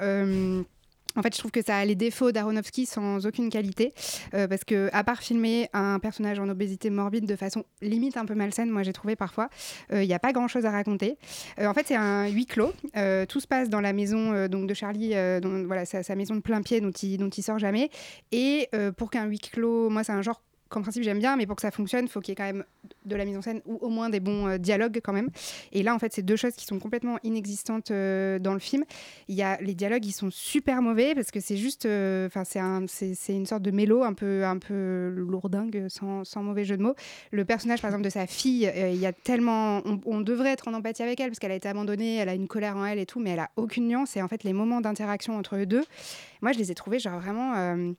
Euh, 1.15 1.19
en 1.19 1.23
fait, 1.23 1.33
je 1.33 1.39
trouve 1.39 1.51
que 1.51 1.63
ça 1.63 1.77
a 1.77 1.85
les 1.85 1.95
défauts 1.95 2.31
d'Aronofsky 2.31 2.85
sans 2.85 3.25
aucune 3.25 3.49
qualité, 3.49 3.93
euh, 4.33 4.47
parce 4.47 4.63
que 4.63 4.89
à 4.93 5.03
part 5.03 5.21
filmer 5.21 5.69
un 5.73 5.99
personnage 5.99 6.39
en 6.39 6.49
obésité 6.49 6.89
morbide 6.89 7.25
de 7.25 7.35
façon 7.35 7.63
limite 7.81 8.17
un 8.17 8.25
peu 8.25 8.35
malsaine, 8.35 8.69
moi 8.69 8.83
j'ai 8.83 8.93
trouvé 8.93 9.15
parfois, 9.15 9.49
il 9.91 9.99
n'y 9.99 10.13
a 10.13 10.19
pas 10.19 10.33
grand-chose 10.33 10.65
à 10.65 10.71
raconter. 10.71 11.17
Euh, 11.59 11.67
en 11.67 11.73
fait, 11.73 11.87
c'est 11.87 11.95
un 11.95 12.27
huis 12.27 12.45
clos. 12.45 12.73
Euh, 12.95 13.25
tout 13.25 13.39
se 13.39 13.47
passe 13.47 13.69
dans 13.69 13.81
la 13.81 13.93
maison 13.93 14.33
euh, 14.33 14.47
donc 14.47 14.67
de 14.67 14.73
Charlie, 14.73 15.11
euh, 15.13 15.39
voilà, 15.65 15.85
sa, 15.85 16.15
maison 16.15 16.35
de 16.35 16.41
plein 16.41 16.61
pied 16.61 16.81
dont 16.81 16.91
il, 16.91 17.17
dont 17.17 17.29
il 17.29 17.43
sort 17.43 17.59
jamais. 17.59 17.89
Et 18.31 18.69
euh, 18.73 18.91
pour 18.91 19.09
qu'un 19.09 19.25
huis 19.25 19.39
clos, 19.39 19.89
moi 19.89 20.03
c'est 20.03 20.13
un 20.13 20.21
genre 20.21 20.41
qu'en 20.69 20.81
principe 20.81 21.03
j'aime 21.03 21.19
bien, 21.19 21.35
mais 21.35 21.45
pour 21.45 21.55
que 21.55 21.61
ça 21.61 21.71
fonctionne, 21.71 22.05
il 22.05 22.09
faut 22.09 22.19
qu'il 22.19 22.31
y 22.31 22.33
ait 22.33 22.35
quand 22.35 22.43
même 22.43 22.63
de 23.05 23.15
la 23.15 23.25
mise 23.25 23.37
en 23.37 23.41
scène 23.41 23.61
ou 23.65 23.77
au 23.77 23.89
moins 23.89 24.09
des 24.09 24.19
bons 24.19 24.47
euh, 24.47 24.57
dialogues 24.57 24.99
quand 25.03 25.13
même. 25.13 25.29
Et 25.71 25.83
là, 25.83 25.95
en 25.95 25.99
fait, 25.99 26.13
c'est 26.13 26.21
deux 26.21 26.35
choses 26.35 26.53
qui 26.53 26.65
sont 26.65 26.79
complètement 26.79 27.17
inexistantes 27.23 27.91
euh, 27.91 28.39
dans 28.39 28.53
le 28.53 28.59
film. 28.59 28.83
Il 29.27 29.35
y 29.35 29.43
a 29.43 29.57
les 29.61 29.73
dialogues, 29.73 30.05
ils 30.05 30.11
sont 30.11 30.29
super 30.31 30.81
mauvais 30.81 31.15
parce 31.15 31.31
que 31.31 31.39
c'est 31.39 31.57
juste, 31.57 31.85
euh, 31.85 32.27
enfin, 32.27 32.43
c'est 32.43 32.59
un, 32.59 32.85
c'est 32.87 33.33
une 33.33 33.45
sorte 33.45 33.63
de 33.63 33.71
mélo 33.71 34.03
un 34.03 34.13
peu, 34.13 34.45
un 34.45 34.57
peu 34.57 35.13
lourdingue, 35.15 35.87
sans, 35.89 36.23
mauvais 36.43 36.65
jeu 36.65 36.77
de 36.77 36.83
mots. 36.83 36.95
Le 37.31 37.45
personnage, 37.45 37.81
par 37.81 37.89
exemple, 37.89 38.05
de 38.05 38.09
sa 38.09 38.27
fille, 38.27 38.71
il 38.75 38.99
y 38.99 39.05
a 39.05 39.13
tellement, 39.13 39.81
on, 39.85 39.99
on 40.05 40.21
devrait 40.21 40.51
être 40.51 40.67
en 40.67 40.73
empathie 40.73 41.03
avec 41.03 41.19
elle 41.19 41.29
parce 41.29 41.39
qu'elle 41.39 41.51
a 41.51 41.55
été 41.55 41.67
abandonnée, 41.67 42.17
elle 42.17 42.29
a 42.29 42.33
une 42.33 42.47
colère 42.47 42.77
en 42.77 42.85
elle 42.85 42.99
et 42.99 43.05
tout, 43.05 43.19
mais 43.19 43.31
elle 43.31 43.39
a 43.39 43.49
aucune 43.55 43.87
nuance. 43.87 44.15
Et 44.17 44.21
en 44.21 44.27
fait, 44.27 44.43
les 44.43 44.53
moments 44.53 44.81
d'interaction 44.81 45.37
entre 45.37 45.55
eux 45.55 45.65
deux, 45.65 45.83
moi, 46.41 46.51
je 46.51 46.59
les 46.59 46.71
ai 46.71 46.75
trouvés 46.75 46.99
genre 46.99 47.19
vraiment. 47.19 47.95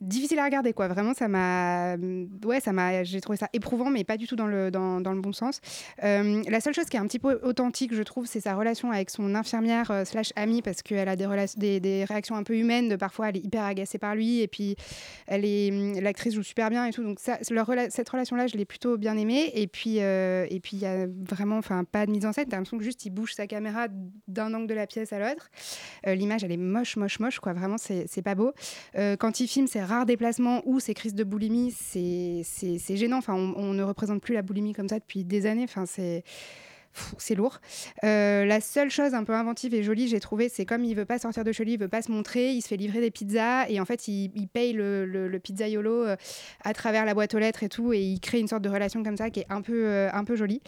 Difficile 0.00 0.38
à 0.38 0.44
regarder 0.44 0.72
quoi. 0.72 0.88
Vraiment, 0.88 1.14
ça 1.14 1.28
m'a, 1.28 1.96
ouais, 2.44 2.60
ça 2.60 2.72
m'a, 2.72 3.04
j'ai 3.04 3.20
trouvé 3.20 3.36
ça 3.36 3.48
éprouvant, 3.52 3.90
mais 3.90 4.04
pas 4.04 4.16
du 4.16 4.26
tout 4.26 4.36
dans 4.36 4.46
le 4.46 4.70
dans, 4.70 5.00
dans 5.00 5.12
le 5.12 5.20
bon 5.20 5.32
sens. 5.32 5.60
Euh, 6.02 6.42
la 6.48 6.60
seule 6.60 6.74
chose 6.74 6.86
qui 6.86 6.96
est 6.96 7.00
un 7.00 7.06
petit 7.06 7.18
peu 7.18 7.38
authentique, 7.42 7.94
je 7.94 8.02
trouve, 8.02 8.26
c'est 8.26 8.40
sa 8.40 8.54
relation 8.54 8.90
avec 8.90 9.10
son 9.10 9.34
infirmière 9.34 9.90
euh, 9.90 10.04
slash 10.04 10.32
amie, 10.36 10.62
parce 10.62 10.82
qu'elle 10.82 11.08
a 11.08 11.16
des, 11.16 11.26
des, 11.56 11.80
des 11.80 12.04
réactions 12.04 12.36
un 12.36 12.42
peu 12.42 12.56
humaines. 12.56 12.88
De 12.88 12.96
parfois, 12.96 13.28
elle 13.28 13.36
est 13.36 13.44
hyper 13.44 13.64
agacée 13.64 13.98
par 13.98 14.14
lui, 14.14 14.40
et 14.40 14.48
puis 14.48 14.76
elle 15.26 15.44
est, 15.44 15.70
hum, 15.70 16.00
l'actrice 16.00 16.34
joue 16.34 16.42
super 16.42 16.70
bien 16.70 16.86
et 16.86 16.92
tout. 16.92 17.02
Donc 17.02 17.18
cette 17.20 18.08
relation-là, 18.08 18.46
je 18.46 18.56
l'ai 18.56 18.64
plutôt 18.64 18.96
bien 18.96 19.16
aimée. 19.16 19.50
Et 19.54 19.66
puis, 19.66 20.00
euh, 20.00 20.46
et 20.50 20.60
puis 20.60 20.76
il 20.78 20.82
y 20.82 20.86
a 20.86 21.06
vraiment, 21.28 21.58
enfin, 21.58 21.84
pas 21.84 22.06
de 22.06 22.10
mise 22.10 22.24
en 22.24 22.32
scène. 22.32 22.46
T'as 22.48 22.56
l'impression 22.56 22.78
que 22.78 22.84
juste 22.84 23.04
il 23.04 23.10
bouge 23.10 23.34
sa 23.34 23.46
caméra 23.46 23.88
d'un 24.28 24.54
angle 24.54 24.66
de 24.66 24.74
la 24.74 24.86
pièce 24.86 25.12
à 25.12 25.18
l'autre. 25.18 25.50
L'image, 26.06 26.44
elle 26.44 26.52
est 26.52 26.56
moche, 26.56 26.96
moche, 26.96 27.20
moche, 27.20 27.38
quoi. 27.38 27.52
Vraiment, 27.52 27.76
c'est 27.78 28.06
c'est 28.08 28.22
pas 28.22 28.34
beau. 28.34 28.52
Quand 28.94 29.40
il 29.40 29.46
filme 29.46 29.66
ses 29.66 29.82
rares 29.90 30.06
déplacements 30.06 30.62
ou 30.64 30.80
ses 30.80 30.94
crises 30.94 31.14
de 31.14 31.24
boulimie, 31.24 31.72
c'est 31.72 32.96
gênant. 32.96 33.18
Enfin, 33.18 33.34
on, 33.34 33.54
on 33.56 33.74
ne 33.74 33.82
représente 33.82 34.22
plus 34.22 34.34
la 34.34 34.42
boulimie 34.42 34.72
comme 34.72 34.88
ça 34.88 34.98
depuis 34.98 35.24
des 35.24 35.46
années. 35.46 35.64
Enfin, 35.64 35.84
c'est 35.86 36.24
c'est 37.18 37.34
lourd. 37.34 37.60
Euh, 38.04 38.44
la 38.44 38.60
seule 38.60 38.90
chose 38.90 39.14
un 39.14 39.24
peu 39.24 39.34
inventive 39.34 39.74
et 39.74 39.82
jolie, 39.82 40.08
j'ai 40.08 40.20
trouvé, 40.20 40.48
c'est 40.48 40.64
comme 40.64 40.84
il 40.84 40.94
veut 40.94 41.04
pas 41.04 41.18
sortir 41.18 41.44
de 41.44 41.52
chez 41.52 41.64
lui, 41.64 41.74
il 41.74 41.78
veut 41.78 41.88
pas 41.88 42.02
se 42.02 42.10
montrer, 42.10 42.52
il 42.52 42.62
se 42.62 42.68
fait 42.68 42.76
livrer 42.76 43.00
des 43.00 43.10
pizzas 43.10 43.68
et 43.68 43.80
en 43.80 43.84
fait 43.84 44.08
il, 44.08 44.48
paye 44.52 44.72
le, 44.72 45.06
le, 45.06 45.38
pizzaiolo 45.38 46.04
euh, 46.04 46.16
à 46.64 46.74
travers 46.74 47.04
la 47.04 47.14
boîte 47.14 47.34
aux 47.34 47.38
lettres 47.38 47.62
et 47.62 47.68
tout 47.68 47.92
et 47.92 48.00
il 48.00 48.20
crée 48.20 48.40
une 48.40 48.48
sorte 48.48 48.62
de 48.62 48.68
relation 48.68 49.02
comme 49.02 49.16
ça 49.16 49.30
qui 49.30 49.40
est 49.40 49.46
un 49.50 49.62
peu, 49.62 49.86
euh, 49.86 50.10
un 50.12 50.24
peu 50.24 50.36
jolie. 50.36 50.60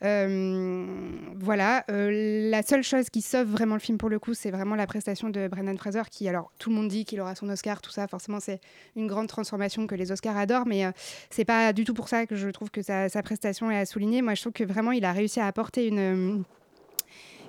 Voilà. 0.00 1.84
La 1.88 2.62
seule 2.62 2.82
chose 2.82 3.10
qui 3.10 3.22
sauve 3.22 3.48
vraiment 3.48 3.74
le 3.74 3.80
film 3.80 3.98
pour 3.98 4.08
le 4.08 4.18
coup, 4.18 4.34
c'est 4.34 4.50
vraiment 4.50 4.74
la 4.74 4.86
prestation 4.86 5.30
de 5.30 5.48
Brendan 5.48 5.76
Fraser 5.78 6.02
qui, 6.10 6.28
alors 6.28 6.52
tout 6.58 6.70
le 6.70 6.76
monde 6.76 6.88
dit 6.88 7.04
qu'il 7.04 7.20
aura 7.20 7.34
son 7.34 7.48
Oscar, 7.48 7.80
tout 7.80 7.90
ça, 7.90 8.06
forcément 8.06 8.40
c'est 8.40 8.60
une 8.96 9.06
grande 9.06 9.28
transformation 9.28 9.86
que 9.86 9.94
les 9.94 10.12
Oscars 10.12 10.36
adorent, 10.36 10.66
mais 10.66 10.84
c'est 11.30 11.44
pas 11.44 11.72
du 11.72 11.84
tout 11.84 11.94
pour 11.94 12.08
ça 12.08 12.26
que 12.26 12.36
je 12.36 12.48
trouve 12.48 12.70
que 12.70 12.82
sa, 12.82 13.08
sa 13.08 13.22
prestation 13.22 13.70
est 13.70 13.78
à 13.78 13.86
souligner. 13.86 14.22
Moi 14.22 14.34
je 14.34 14.42
trouve 14.42 14.52
que 14.52 14.64
vraiment 14.64 14.92
il 14.92 15.04
a 15.04 15.12
réussi 15.12 15.40
à 15.40 15.46
apporter 15.46 15.69
une 15.76 16.44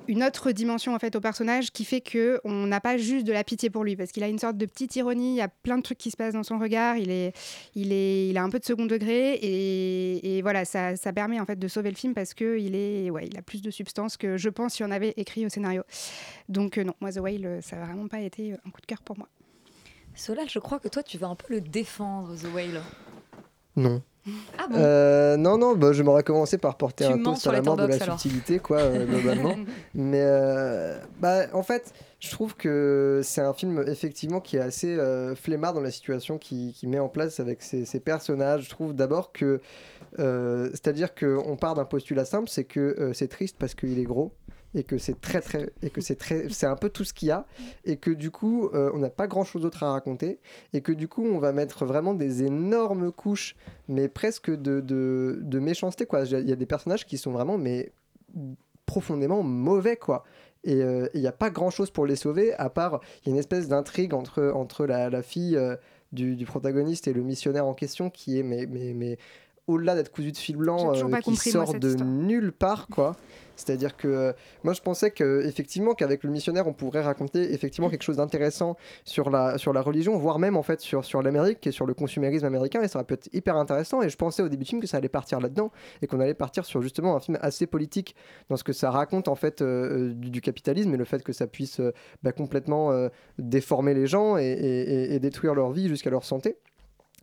une 0.07 0.23
autre 0.23 0.51
dimension 0.51 0.95
en 0.95 0.99
fait 0.99 1.15
au 1.15 1.21
personnage 1.21 1.71
qui 1.71 1.85
fait 1.85 2.01
que 2.01 2.41
on 2.43 2.65
n'a 2.65 2.81
pas 2.81 2.97
juste 2.97 3.25
de 3.25 3.31
la 3.31 3.43
pitié 3.43 3.69
pour 3.69 3.83
lui 3.83 3.95
parce 3.95 4.11
qu'il 4.11 4.23
a 4.23 4.27
une 4.27 4.39
sorte 4.39 4.57
de 4.57 4.65
petite 4.65 4.95
ironie, 4.95 5.33
il 5.33 5.37
y 5.37 5.41
a 5.41 5.47
plein 5.47 5.77
de 5.77 5.83
trucs 5.83 5.99
qui 5.99 6.11
se 6.11 6.17
passent 6.17 6.33
dans 6.33 6.43
son 6.43 6.57
regard, 6.57 6.97
il 6.97 7.11
est 7.11 7.33
il 7.75 7.93
est 7.93 8.27
il 8.27 8.37
a 8.37 8.43
un 8.43 8.49
peu 8.49 8.59
de 8.59 8.65
second 8.65 8.87
degré 8.87 9.33
et, 9.35 10.37
et 10.37 10.41
voilà 10.41 10.65
ça, 10.65 10.95
ça 10.95 11.13
permet 11.13 11.39
en 11.39 11.45
fait 11.45 11.57
de 11.59 11.67
sauver 11.67 11.91
le 11.91 11.95
film 11.95 12.13
parce 12.13 12.33
que 12.33 12.57
il 12.57 12.75
est 12.75 13.09
ouais 13.09 13.27
il 13.27 13.37
a 13.37 13.41
plus 13.41 13.61
de 13.61 13.69
substance 13.69 14.17
que 14.17 14.37
je 14.37 14.49
pense 14.49 14.73
si 14.73 14.83
on 14.83 14.91
avait 14.91 15.13
écrit 15.17 15.45
au 15.45 15.49
scénario. 15.49 15.83
Donc 16.49 16.77
euh, 16.77 16.83
non 16.83 16.93
moi 16.99 17.11
The 17.11 17.19
Whale 17.19 17.45
euh, 17.45 17.61
ça 17.61 17.81
a 17.81 17.85
vraiment 17.85 18.07
pas 18.07 18.21
été 18.21 18.53
un 18.53 18.69
coup 18.71 18.81
de 18.81 18.87
cœur 18.87 19.01
pour 19.03 19.17
moi. 19.17 19.29
Solal, 20.15 20.49
je 20.49 20.59
crois 20.59 20.79
que 20.79 20.87
toi, 20.87 21.03
tu 21.03 21.17
vas 21.17 21.27
un 21.27 21.35
peu 21.35 21.53
le 21.53 21.61
défendre, 21.61 22.35
The 22.35 22.53
Whale. 22.53 22.81
Non. 23.75 24.01
Ah 24.57 24.67
bon 24.67 24.75
Euh, 24.77 25.35
non, 25.37 25.57
non, 25.57 25.75
bah, 25.75 25.93
je 25.93 26.03
m'aurais 26.03 26.23
commencé 26.23 26.57
par 26.57 26.77
porter 26.77 27.05
Tu 27.05 27.11
un 27.11 27.23
toast 27.23 27.41
sur 27.41 27.51
à 27.51 27.53
la 27.53 27.61
mort 27.61 27.75
de 27.75 27.85
la 27.85 27.95
alors. 27.95 28.19
subtilité, 28.19 28.59
quoi, 28.59 28.77
euh, 28.79 29.05
globalement. 29.09 29.55
Mais 29.95 30.21
euh, 30.23 30.99
bah, 31.19 31.45
en 31.53 31.63
fait, 31.63 31.93
je 32.19 32.29
trouve 32.29 32.55
que 32.55 33.21
c'est 33.23 33.41
un 33.41 33.53
film, 33.53 33.83
effectivement, 33.87 34.39
qui 34.39 34.57
est 34.57 34.61
assez 34.61 34.97
flemmard 35.35 35.73
dans 35.73 35.81
la 35.81 35.91
situation 35.91 36.37
qu'il 36.37 36.73
qui 36.73 36.85
met 36.87 36.99
en 36.99 37.09
place 37.09 37.39
avec 37.39 37.61
ses, 37.63 37.85
ses 37.85 37.99
personnages. 37.99 38.65
Je 38.65 38.69
trouve 38.69 38.93
d'abord 38.93 39.31
que, 39.31 39.59
c'est-à-dire 40.17 41.15
qu'on 41.15 41.57
part 41.57 41.73
d'un 41.75 41.85
postulat 41.85 42.25
simple, 42.25 42.49
c'est 42.49 42.65
que 42.65 43.11
c'est 43.13 43.27
triste 43.27 43.55
parce 43.59 43.73
qu'il 43.73 43.97
est 43.97 44.03
gros 44.03 44.31
et 44.73 44.83
que 44.83 44.97
c'est 44.97 45.19
très 45.19 45.41
très 45.41 45.69
et 45.81 45.89
que 45.89 46.01
c'est 46.01 46.15
très 46.15 46.49
c'est 46.49 46.65
un 46.65 46.75
peu 46.75 46.89
tout 46.89 47.03
ce 47.03 47.13
qu'il 47.13 47.27
y 47.27 47.31
a 47.31 47.45
et 47.85 47.97
que 47.97 48.11
du 48.11 48.31
coup 48.31 48.69
euh, 48.73 48.89
on 48.93 48.99
n'a 48.99 49.09
pas 49.09 49.27
grand 49.27 49.43
chose 49.43 49.63
d'autre 49.63 49.83
à 49.83 49.91
raconter 49.91 50.39
et 50.73 50.81
que 50.81 50.91
du 50.91 51.07
coup 51.07 51.25
on 51.25 51.39
va 51.39 51.51
mettre 51.51 51.85
vraiment 51.85 52.13
des 52.13 52.43
énormes 52.43 53.11
couches 53.11 53.55
mais 53.87 54.07
presque 54.07 54.49
de, 54.49 54.79
de, 54.79 55.39
de 55.41 55.59
méchanceté 55.59 56.05
quoi. 56.05 56.23
Il 56.23 56.49
y 56.49 56.53
a 56.53 56.55
des 56.55 56.65
personnages 56.65 57.05
qui 57.05 57.17
sont 57.17 57.31
vraiment 57.31 57.57
mais 57.57 57.91
profondément 58.85 59.43
mauvais 59.43 59.97
quoi. 59.97 60.23
Et 60.63 60.83
euh, 60.83 61.07
il 61.15 61.21
n'y 61.21 61.27
a 61.27 61.31
pas 61.31 61.49
grand 61.49 61.71
chose 61.71 61.89
pour 61.89 62.05
les 62.05 62.15
sauver 62.15 62.53
à 62.53 62.69
part 62.69 63.01
y 63.25 63.29
a 63.29 63.31
une 63.31 63.39
espèce 63.39 63.67
d'intrigue 63.67 64.13
entre, 64.13 64.51
entre 64.53 64.85
la, 64.85 65.21
fille 65.23 65.57
euh, 65.57 65.75
du, 66.11 66.45
protagoniste 66.45 67.07
et 67.07 67.13
le 67.13 67.23
missionnaire 67.23 67.65
en 67.65 67.73
question 67.73 68.09
qui 68.09 68.37
est 68.37 68.43
mais, 68.43 68.67
mais 68.67 69.17
au-delà 69.67 69.95
d'être 69.95 70.11
cousu 70.11 70.31
de 70.31 70.37
fil 70.37 70.57
blanc 70.57 70.91
euh, 70.91 70.93
qui 71.19 71.31
compris, 71.31 71.51
sort 71.51 71.73
de 71.79 71.89
histoire. 71.89 72.07
nulle 72.09 72.51
part 72.51 72.87
quoi 72.87 73.15
c'est-à-dire 73.57 73.95
que 73.95 74.07
euh, 74.07 74.33
moi 74.63 74.73
je 74.73 74.81
pensais 74.81 75.11
que 75.11 75.45
effectivement 75.45 75.93
qu'avec 75.93 76.23
le 76.23 76.31
missionnaire 76.31 76.67
on 76.67 76.73
pourrait 76.73 77.01
raconter 77.03 77.53
effectivement 77.53 77.89
quelque 77.89 78.01
chose 78.01 78.17
d'intéressant 78.17 78.75
sur 79.05 79.29
la 79.29 79.59
sur 79.59 79.71
la 79.71 79.81
religion 79.81 80.17
voire 80.17 80.39
même 80.39 80.57
en 80.57 80.63
fait 80.63 80.81
sur 80.81 81.05
sur 81.05 81.21
l'Amérique 81.21 81.67
et 81.67 81.71
sur 81.71 81.85
le 81.85 81.93
consumérisme 81.93 82.45
américain 82.45 82.81
et 82.81 82.87
ça 82.87 82.97
aurait 82.97 83.05
pu 83.05 83.13
être 83.13 83.29
hyper 83.33 83.55
intéressant 83.57 84.01
et 84.01 84.09
je 84.09 84.17
pensais 84.17 84.41
au 84.41 84.49
début 84.49 84.63
du 84.63 84.69
film 84.69 84.81
que 84.81 84.87
ça 84.87 84.97
allait 84.97 85.09
partir 85.09 85.39
là-dedans 85.39 85.69
et 86.01 86.07
qu'on 86.07 86.19
allait 86.19 86.33
partir 86.33 86.65
sur 86.65 86.81
justement 86.81 87.15
un 87.15 87.19
film 87.19 87.37
assez 87.41 87.67
politique 87.67 88.15
dans 88.49 88.57
ce 88.57 88.63
que 88.63 88.73
ça 88.73 88.89
raconte 88.89 89.27
en 89.27 89.35
fait 89.35 89.61
euh, 89.61 90.11
du, 90.15 90.31
du 90.31 90.41
capitalisme 90.41 90.91
et 90.95 90.97
le 90.97 91.05
fait 91.05 91.21
que 91.23 91.33
ça 91.33 91.45
puisse 91.45 91.79
bah, 92.23 92.31
complètement 92.31 92.91
déformer 93.37 93.93
les 93.93 94.07
gens 94.07 94.37
et, 94.37 94.43
et- 94.43 94.81
et- 94.93 95.13
et 95.15 95.19
détruire 95.19 95.53
leur 95.53 95.71
vie 95.71 95.87
jusqu'à 95.87 96.09
leur 96.09 96.23
santé 96.23 96.57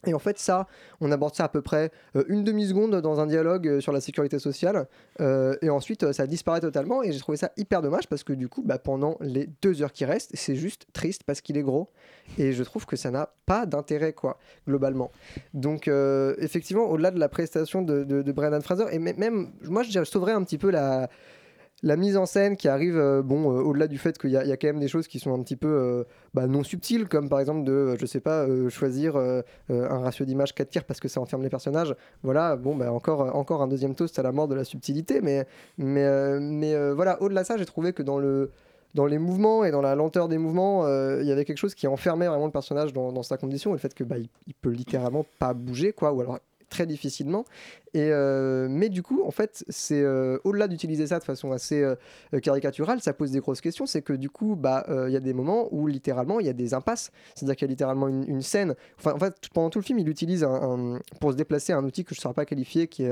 et 0.06 0.14
en 0.14 0.18
fait, 0.18 0.38
ça, 0.38 0.66
on 1.00 1.11
aborde 1.11 1.34
ça 1.34 1.44
à 1.44 1.48
peu 1.48 1.61
près 1.61 1.90
euh, 2.14 2.24
une 2.28 2.44
demi-seconde 2.44 3.00
dans 3.00 3.20
un 3.20 3.26
dialogue 3.26 3.66
euh, 3.66 3.80
sur 3.80 3.92
la 3.92 4.00
sécurité 4.00 4.38
sociale. 4.38 4.87
euh, 5.20 5.56
et 5.61 5.70
ensuite, 5.70 6.12
ça 6.12 6.26
disparaît 6.26 6.61
totalement. 6.61 7.02
Et 7.02 7.11
j'ai 7.11 7.18
trouvé 7.18 7.37
ça 7.37 7.50
hyper 7.56 7.82
dommage 7.82 8.06
parce 8.08 8.22
que 8.22 8.32
du 8.32 8.48
coup, 8.48 8.62
bah, 8.64 8.78
pendant 8.78 9.16
les 9.20 9.48
deux 9.61 9.82
heures 9.82 9.92
qui 9.92 10.04
restent, 10.04 10.30
c'est 10.34 10.54
juste 10.54 10.87
triste 10.92 11.24
parce 11.24 11.40
qu'il 11.40 11.56
est 11.56 11.62
gros. 11.62 11.90
Et 12.38 12.52
je 12.52 12.62
trouve 12.62 12.87
que 12.87 12.96
ça 12.96 13.11
n'a 13.11 13.30
pas 13.46 13.66
d'intérêt, 13.66 14.12
quoi, 14.12 14.38
globalement. 14.66 15.11
Donc, 15.54 15.88
effectivement, 16.38 16.84
au-delà 16.90 17.11
de 17.11 17.18
la 17.18 17.28
prestation 17.28 17.82
de, 17.82 18.04
de, 18.04 18.22
de 18.22 18.32
Brendan 18.32 18.62
Fraser, 18.62 18.84
et 18.92 18.98
mê- 18.98 19.16
même, 19.16 19.50
moi, 19.64 19.82
je 19.82 20.04
sauverais 20.04 20.32
un 20.32 20.44
petit 20.44 20.58
peu 20.58 20.70
la 20.70 21.08
la 21.82 21.96
mise 21.96 22.16
en 22.16 22.26
scène 22.26 22.56
qui 22.56 22.68
arrive, 22.68 22.98
euh, 22.98 23.22
bon, 23.22 23.52
euh, 23.52 23.62
au-delà 23.62 23.86
du 23.86 23.98
fait 23.98 24.18
qu'il 24.18 24.30
y, 24.30 24.36
a- 24.36 24.56
quand 24.56 24.66
même 24.66 24.80
des 24.80 24.88
choses 24.88 25.06
qui 25.06 25.20
sont 25.20 25.32
un 25.32 25.42
petit 25.42 25.56
peu 25.56 25.68
euh, 25.68 26.04
bah, 26.34 26.46
non 26.46 26.64
subtiles, 26.64 27.08
comme 27.08 27.28
par 27.28 27.40
exemple 27.40 27.64
de, 27.64 27.96
je 27.98 28.06
sais 28.06 28.20
pas, 28.20 28.46
choisir 28.68 29.16
un 29.16 29.98
ratio 29.98 30.24
d'image 30.24 30.54
4 30.54 30.70
tiers 30.70 30.84
parce 30.84 31.00
que 31.00 31.08
ça 31.08 31.20
enferme 31.20 31.42
les 31.42 31.50
personnages. 31.50 31.94
Voilà, 32.22 32.56
bon, 32.56 32.74
bah, 32.74 32.92
encore, 32.92 33.34
encore 33.36 33.62
un 33.62 33.68
deuxième 33.68 33.94
toast 33.94 34.18
à 34.18 34.22
la 34.22 34.32
mort 34.32 34.48
de 34.48 34.54
la 34.54 34.64
subtilité, 34.64 35.20
mais, 35.20 35.46
mais, 35.76 36.40
mais 36.40 36.92
voilà, 36.92 37.20
au-delà 37.22 37.42
de 37.42 37.46
ça, 37.46 37.56
j'ai 37.56 37.66
trouvé 37.66 37.92
que 37.92 38.02
dans 38.02 38.18
le 38.18 38.50
dans 38.94 39.04
les 39.04 39.18
mouvements 39.18 39.64
et 39.64 39.70
dans 39.70 39.82
la 39.82 39.94
lenteur 39.94 40.28
des 40.28 40.38
mouvements, 40.38 40.88
il 40.88 41.26
y 41.26 41.30
avait 41.30 41.44
quelque 41.44 41.58
chose 41.58 41.74
qui 41.74 41.86
enfermait 41.86 42.26
vraiment 42.26 42.46
le 42.46 42.52
personnage 42.52 42.92
dans, 42.92 43.22
sa 43.22 43.36
condition 43.36 43.70
et 43.70 43.74
le 43.74 43.78
fait 43.78 43.94
que 43.94 44.02
bah, 44.02 44.16
il 44.18 44.54
peut 44.54 44.70
littéralement 44.70 45.24
pas 45.38 45.54
bouger, 45.54 45.92
quoi, 45.92 46.12
ou 46.12 46.20
alors 46.20 46.38
très 46.68 46.87
difficilement. 46.87 47.44
Et 47.94 48.11
euh, 48.12 48.66
mais 48.70 48.90
du 48.90 49.02
coup, 49.02 49.22
en 49.24 49.31
fait, 49.31 49.64
c'est 49.68 50.02
euh, 50.02 50.38
au-delà 50.44 50.68
d'utiliser 50.68 51.07
ça 51.07 51.18
de 51.18 51.24
façon 51.24 51.52
assez 51.52 51.83
euh, 51.83 51.94
caricaturale, 52.42 53.00
ça 53.00 53.14
pose 53.14 53.31
des 53.31 53.40
grosses 53.40 53.62
questions. 53.62 53.87
C'est 53.87 54.02
que 54.02 54.12
du 54.12 54.28
coup, 54.28 54.57
bah, 54.57 54.85
il 55.07 55.12
y 55.12 55.16
a 55.16 55.20
des 55.20 55.33
moments 55.33 55.68
où 55.70 55.87
littéralement 55.87 56.38
il 56.40 56.46
y 56.46 56.50
a 56.50 56.52
des 56.52 56.74
impasses. 56.74 57.11
C'est-à-dire 57.35 57.57
qu'il 57.57 57.66
y 57.66 57.70
a 57.70 57.72
littéralement 57.72 58.09
une, 58.09 58.24
une 58.28 58.42
scène. 58.42 58.74
Enfin, 58.98 59.12
en 59.14 59.18
fait, 59.18 59.35
pendant 59.54 59.70
tout 59.70 59.78
le 59.78 59.85
film, 59.85 59.98
il 59.98 60.09
utilise 60.09 60.44
un, 60.44 60.50
un- 60.96 60.98
pour 61.20 61.33
se 61.33 61.37
déplacer 61.37 61.72
un 61.72 61.83
outil 61.85 62.04
que 62.04 62.14
je 62.14 62.20
ne 62.20 62.22
saurais 62.22 62.35
pas 62.35 62.44
qualifier, 62.44 62.88
qui 62.88 63.04
est 63.04 63.11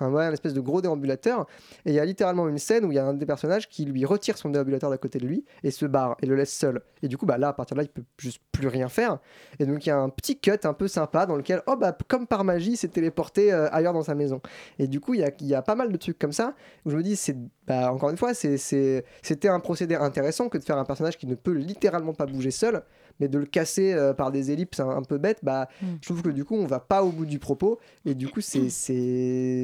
un, 0.00 0.12
ouais, 0.12 0.24
un 0.24 0.32
espèce 0.32 0.54
de 0.54 0.60
gros 0.60 0.80
déambulateur. 0.80 1.46
Et 1.84 1.90
il 1.90 1.94
y 1.94 1.98
a 2.00 2.04
littéralement 2.04 2.48
une 2.48 2.58
scène 2.58 2.84
où 2.84 2.92
il 2.92 2.94
y 2.94 2.98
a 2.98 3.04
un 3.04 3.14
des 3.14 3.26
personnages 3.26 3.68
qui 3.68 3.84
lui 3.84 4.04
retire 4.04 4.38
son 4.38 4.50
déambulateur 4.50 4.90
d'à 4.90 4.98
côté 4.98 5.18
de 5.18 5.26
lui 5.26 5.44
et 5.64 5.70
se 5.72 5.84
barre 5.86 6.16
et 6.22 6.26
le 6.26 6.36
laisse 6.36 6.52
seul. 6.56 6.80
Et 7.02 7.08
du 7.08 7.16
coup, 7.18 7.26
bah 7.26 7.38
là, 7.38 7.48
à 7.48 7.52
partir 7.52 7.74
de 7.74 7.80
là, 7.80 7.84
il 7.84 7.90
peut 7.90 8.04
juste 8.18 8.40
plus 8.52 8.68
rien 8.68 8.88
faire. 8.88 9.18
Et 9.58 9.66
donc, 9.66 9.84
il 9.84 9.88
y 9.88 9.92
a 9.92 9.98
un 9.98 10.08
petit 10.10 10.38
cut 10.38 10.52
un 10.64 10.72
peu 10.74 10.86
sympa 10.88 11.26
dans 11.26 11.36
lequel, 11.36 11.62
oh 11.66 11.76
bah, 11.76 11.96
comme 12.08 12.26
par 12.26 12.44
magie, 12.44 12.75
il 12.76 12.78
s'est 12.78 12.88
téléporté 12.88 13.52
euh, 13.52 13.68
ailleurs 13.72 13.92
dans 13.92 14.02
sa 14.04 14.14
maison. 14.14 14.40
Et 14.78 14.86
du 14.86 15.00
coup, 15.00 15.14
il 15.14 15.20
y 15.20 15.24
a, 15.24 15.30
il 15.40 15.46
y 15.46 15.54
a 15.54 15.62
pas 15.62 15.74
mal 15.74 15.90
de 15.90 15.96
trucs 15.96 16.18
comme 16.18 16.32
ça 16.32 16.54
où 16.84 16.90
je 16.90 16.96
me 16.96 17.02
dis, 17.02 17.16
c'est, 17.16 17.36
bah, 17.66 17.92
encore 17.92 18.10
une 18.10 18.16
fois, 18.16 18.32
c'était 18.34 19.48
un 19.48 19.60
procédé 19.60 19.94
intéressant 19.94 20.48
que 20.48 20.58
de 20.58 20.62
faire 20.64 20.78
un 20.78 20.84
personnage 20.84 21.18
qui 21.18 21.26
ne 21.26 21.34
peut 21.34 21.52
littéralement 21.52 22.12
pas 22.14 22.26
bouger 22.26 22.50
seul, 22.50 22.82
mais 23.18 23.28
de 23.28 23.38
le 23.38 23.46
casser 23.46 23.94
euh, 23.94 24.12
par 24.12 24.30
des 24.30 24.50
ellipses 24.50 24.78
un, 24.80 24.90
un 24.90 25.02
peu 25.02 25.18
bêtes, 25.18 25.38
bah, 25.42 25.68
je 26.02 26.06
trouve 26.06 26.22
que 26.22 26.28
du 26.28 26.44
coup, 26.44 26.54
on 26.56 26.66
va 26.66 26.80
pas 26.80 27.02
au 27.02 27.10
bout 27.10 27.24
du 27.26 27.38
propos. 27.38 27.78
Et 28.04 28.14
du 28.14 28.28
coup, 28.28 28.40
c'est, 28.42 28.68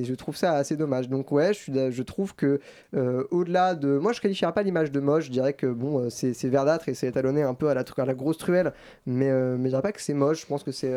je 0.05 0.15
trouve 0.15 0.37
ça 0.37 0.55
assez 0.55 0.77
dommage. 0.77 1.09
Donc, 1.09 1.31
ouais, 1.33 1.49
je, 1.53 1.59
suis, 1.59 1.73
d'a- 1.73 1.91
je 1.91 2.03
trouve 2.03 2.35
que 2.35 2.61
euh, 2.97 3.25
au-delà 3.31 3.75
de. 3.75 3.99
Moi, 3.99 4.13
je 4.13 4.21
qualifierais 4.21 4.53
pas 4.55 4.63
l'image 4.63 4.91
de 4.91 5.01
moche, 5.01 5.27
je 5.27 5.31
dirais 5.31 5.53
que 5.53 5.67
bon, 5.67 6.09
c'est, 6.11 6.33
verdâtre 6.49 6.89
et 6.89 6.95
c'est 6.95 7.09
étalonné 7.09 7.43
un 7.43 7.55
peu 7.55 7.69
à 7.69 7.75
la, 7.75 7.83
tru- 7.85 8.01
à 8.01 8.07
la 8.07 8.15
grosse 8.15 8.39
truelle, 8.39 8.73
mais, 9.07 9.31
mais 9.31 9.65
je 9.65 9.69
dirais 9.69 9.83
pas 9.83 9.93
que 9.93 10.01
c'est 10.01 10.15
moche, 10.15 10.41
je 10.43 10.47
pense 10.47 10.63
que 10.63 10.73
c'est. 10.73 10.93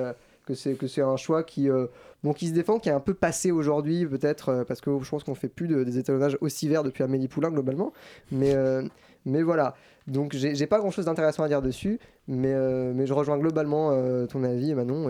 Que 0.45 0.53
c'est 0.53 0.73
que 0.75 0.87
c'est 0.87 1.01
un 1.01 1.17
choix 1.17 1.43
qui 1.43 1.69
euh, 1.69 1.87
bon 2.23 2.33
qui 2.33 2.47
se 2.47 2.53
défend 2.53 2.79
qui 2.79 2.89
est 2.89 2.93
un 2.93 2.99
peu 2.99 3.13
passé 3.13 3.51
aujourd'hui 3.51 4.05
peut-être 4.05 4.49
euh, 4.49 4.63
parce 4.63 4.81
que 4.81 4.91
je 5.01 5.09
pense 5.09 5.23
qu'on 5.23 5.35
fait 5.35 5.47
plus 5.49 5.67
de- 5.67 5.83
des 5.83 5.97
étalonnages 5.97 6.37
aussi 6.41 6.67
verts 6.67 6.83
depuis 6.83 7.03
Amélie 7.03 7.27
Poulain 7.27 7.49
globalement. 7.51 7.91
Mais 8.31 8.53
euh, 8.55 8.83
mais 9.25 9.41
voilà. 9.41 9.75
Donc 10.07 10.33
j'ai 10.35 10.67
pas 10.67 10.77
grand 10.77 10.91
chose 10.91 11.05
d'intéressant 11.05 11.43
à 11.43 11.47
dire 11.47 11.61
dessus 11.63 11.99
mais 12.27 12.53
mais 12.93 13.07
je 13.07 13.13
rejoins 13.13 13.37
globalement 13.39 13.89
ton 14.27 14.43
avis 14.43 14.75
Manon 14.75 15.09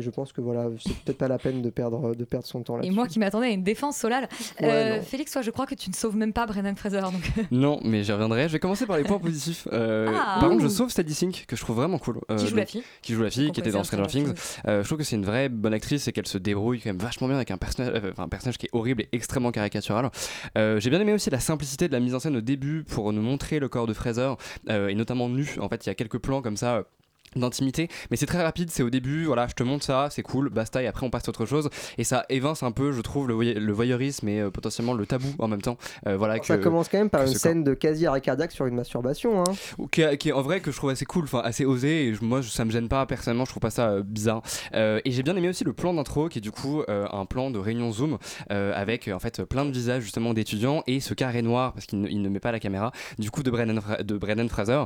Et 0.00 0.02
je 0.02 0.08
pense 0.08 0.32
que 0.32 0.40
voilà, 0.40 0.66
c'est 0.82 0.94
peut-être 1.04 1.18
pas 1.18 1.28
la 1.28 1.36
peine 1.36 1.60
de 1.60 1.68
perdre, 1.68 2.14
de 2.14 2.24
perdre 2.24 2.46
son 2.46 2.62
temps 2.62 2.78
là. 2.78 2.84
Et 2.86 2.90
moi 2.90 3.06
qui 3.06 3.18
m'attendais 3.18 3.48
à 3.48 3.50
une 3.50 3.62
défense 3.62 3.98
Solal. 3.98 4.28
Ouais, 4.60 4.66
Euh. 4.70 5.02
Félix, 5.02 5.30
toi, 5.32 5.42
je 5.42 5.50
crois 5.50 5.66
que 5.66 5.74
tu 5.74 5.90
ne 5.90 5.94
sauves 5.94 6.16
même 6.16 6.32
pas 6.32 6.46
Brendan 6.46 6.74
Fraser. 6.74 7.00
Donc... 7.02 7.30
Non, 7.50 7.80
mais 7.84 8.02
j'y 8.02 8.12
reviendrai. 8.12 8.48
Je 8.48 8.52
vais 8.54 8.58
commencer 8.58 8.86
par 8.86 8.96
les 8.96 9.04
points 9.04 9.18
positifs. 9.18 9.68
Euh, 9.72 10.08
Ah. 10.16 10.38
par 10.40 10.48
contre, 10.48 10.62
je 10.62 10.68
sauve 10.68 10.88
Sadie 10.90 11.12
Sink, 11.14 11.44
que 11.46 11.54
je 11.56 11.60
trouve 11.60 11.76
vraiment 11.76 11.98
cool. 11.98 12.18
Euh, 12.30 12.36
Qui 12.36 12.46
joue 12.46 12.56
la 12.56 12.64
fille. 12.66 12.82
Qui 13.02 13.12
joue 13.12 13.22
la 13.22 13.30
fille, 13.30 13.50
qui 13.52 13.60
était 13.60 13.70
dans 13.72 13.84
Stranger 13.84 14.06
Things. 14.06 14.32
Euh, 14.66 14.82
je 14.82 14.88
trouve 14.88 14.98
que 14.98 15.04
c'est 15.04 15.16
une 15.16 15.26
vraie 15.26 15.50
bonne 15.50 15.74
actrice 15.74 16.08
et 16.08 16.12
qu'elle 16.12 16.26
se 16.26 16.38
débrouille 16.38 16.80
quand 16.80 16.88
même 16.90 16.98
vachement 16.98 17.26
bien 17.28 17.36
avec 17.36 17.50
un 17.50 17.58
personnage, 17.58 17.92
euh, 17.94 18.10
enfin, 18.12 18.22
un 18.24 18.28
personnage 18.28 18.56
qui 18.56 18.66
est 18.66 18.70
horrible 18.72 19.02
et 19.02 19.08
extrêmement 19.12 19.50
caricatural. 19.50 20.10
Euh, 20.56 20.80
J'ai 20.80 20.88
bien 20.90 21.00
aimé 21.00 21.12
aussi 21.12 21.28
la 21.30 21.40
simplicité 21.40 21.88
de 21.88 21.92
la 21.92 22.00
mise 22.00 22.14
en 22.14 22.20
scène 22.20 22.36
au 22.36 22.40
début 22.40 22.84
pour 22.84 23.12
nous 23.12 23.22
montrer 23.22 23.58
le 23.58 23.68
corps 23.68 23.86
de 23.86 23.92
Fraser 23.92 24.32
euh, 24.70 24.88
et 24.88 24.94
notamment 24.94 25.28
nu. 25.28 25.56
En 25.60 25.68
fait, 25.68 25.84
il 25.84 25.88
y 25.88 25.90
a 25.90 25.94
quelques 25.94 26.18
plans 26.18 26.40
comme 26.40 26.56
ça. 26.56 26.84
D'intimité 27.36 27.88
mais 28.10 28.16
c'est 28.16 28.26
très 28.26 28.42
rapide 28.42 28.70
c'est 28.70 28.82
au 28.82 28.90
début 28.90 29.24
voilà 29.24 29.46
je 29.46 29.54
te 29.54 29.62
montre 29.62 29.84
ça 29.84 30.08
c'est 30.10 30.22
cool 30.22 30.48
basta 30.50 30.82
et 30.82 30.86
après 30.86 31.06
on 31.06 31.10
passe 31.10 31.26
à 31.26 31.30
autre 31.30 31.46
chose 31.46 31.68
et 31.98 32.04
ça 32.04 32.24
évince 32.28 32.62
un 32.62 32.72
peu 32.72 32.92
je 32.92 33.00
trouve 33.00 33.28
le, 33.28 33.34
voy- 33.34 33.54
le 33.54 33.72
voyeurisme 33.72 34.28
et 34.28 34.40
euh, 34.40 34.50
potentiellement 34.50 34.94
le 34.94 35.06
tabou 35.06 35.28
en 35.38 35.48
même 35.48 35.62
temps 35.62 35.76
Euh, 36.06 36.16
voilà 36.16 36.42
Ça 36.42 36.56
que- 36.58 36.62
commence 36.62 36.88
quand 36.88 36.98
même 36.98 37.10
par 37.10 37.22
une 37.22 37.34
scène 37.34 37.62
de 37.64 37.74
quasi 37.74 38.06
arrêt 38.06 38.20
cardiaque 38.20 38.52
sur 38.52 38.66
une 38.66 38.74
masturbation. 38.74 39.42
Hein. 39.42 39.52
qui, 39.92 40.02
est- 40.02 40.16
qui 40.18 40.32
en 40.32 40.42
vrai 40.42 40.60
que 40.60 40.70
je 40.70 40.76
trouve 40.76 40.90
assez 40.90 41.04
cool, 41.04 41.24
enfin 41.24 41.40
assez 41.44 41.64
osé. 41.64 42.06
Et 42.08 42.14
je- 42.14 42.24
moi, 42.24 42.40
je- 42.40 42.48
ça 42.50 42.64
me 42.64 42.70
gêne 42.70 42.88
pas 42.88 43.04
personnellement, 43.06 43.44
je 43.44 43.50
trouve 43.50 43.60
pas 43.60 43.70
ça 43.70 43.90
euh, 43.90 44.02
bizarre. 44.02 44.42
Et 44.72 45.02
j'ai 45.10 45.22
bien 45.22 45.36
aimé 45.36 45.48
aussi 45.48 45.64
le 45.64 45.72
plan 45.72 45.92
d'intro, 45.94 46.28
qui 46.28 46.38
est 46.38 46.40
du 46.40 46.50
coup 46.50 46.82
un 46.88 47.26
plan 47.26 47.50
de 47.50 47.58
réunion 47.58 47.92
Zoom 47.92 48.18
avec 48.48 49.08
en 49.08 49.18
fait 49.18 49.42
plein 49.44 49.64
de 49.64 49.70
visages 49.72 50.02
justement 50.02 50.34
d'étudiants 50.34 50.82
et 50.86 51.00
ce 51.00 51.14
carré 51.14 51.42
noir 51.42 51.72
parce 51.72 51.86
qu'il 51.86 52.00
ne, 52.00 52.28
met 52.28 52.40
pas 52.40 52.52
la 52.52 52.60
caméra. 52.60 52.92
Du 53.18 53.30
coup 53.30 53.42
de 53.42 53.50
Brendan, 53.50 53.80
Fra- 53.80 54.02
de 54.02 54.16
Brendan 54.16 54.48
Fraser. 54.48 54.84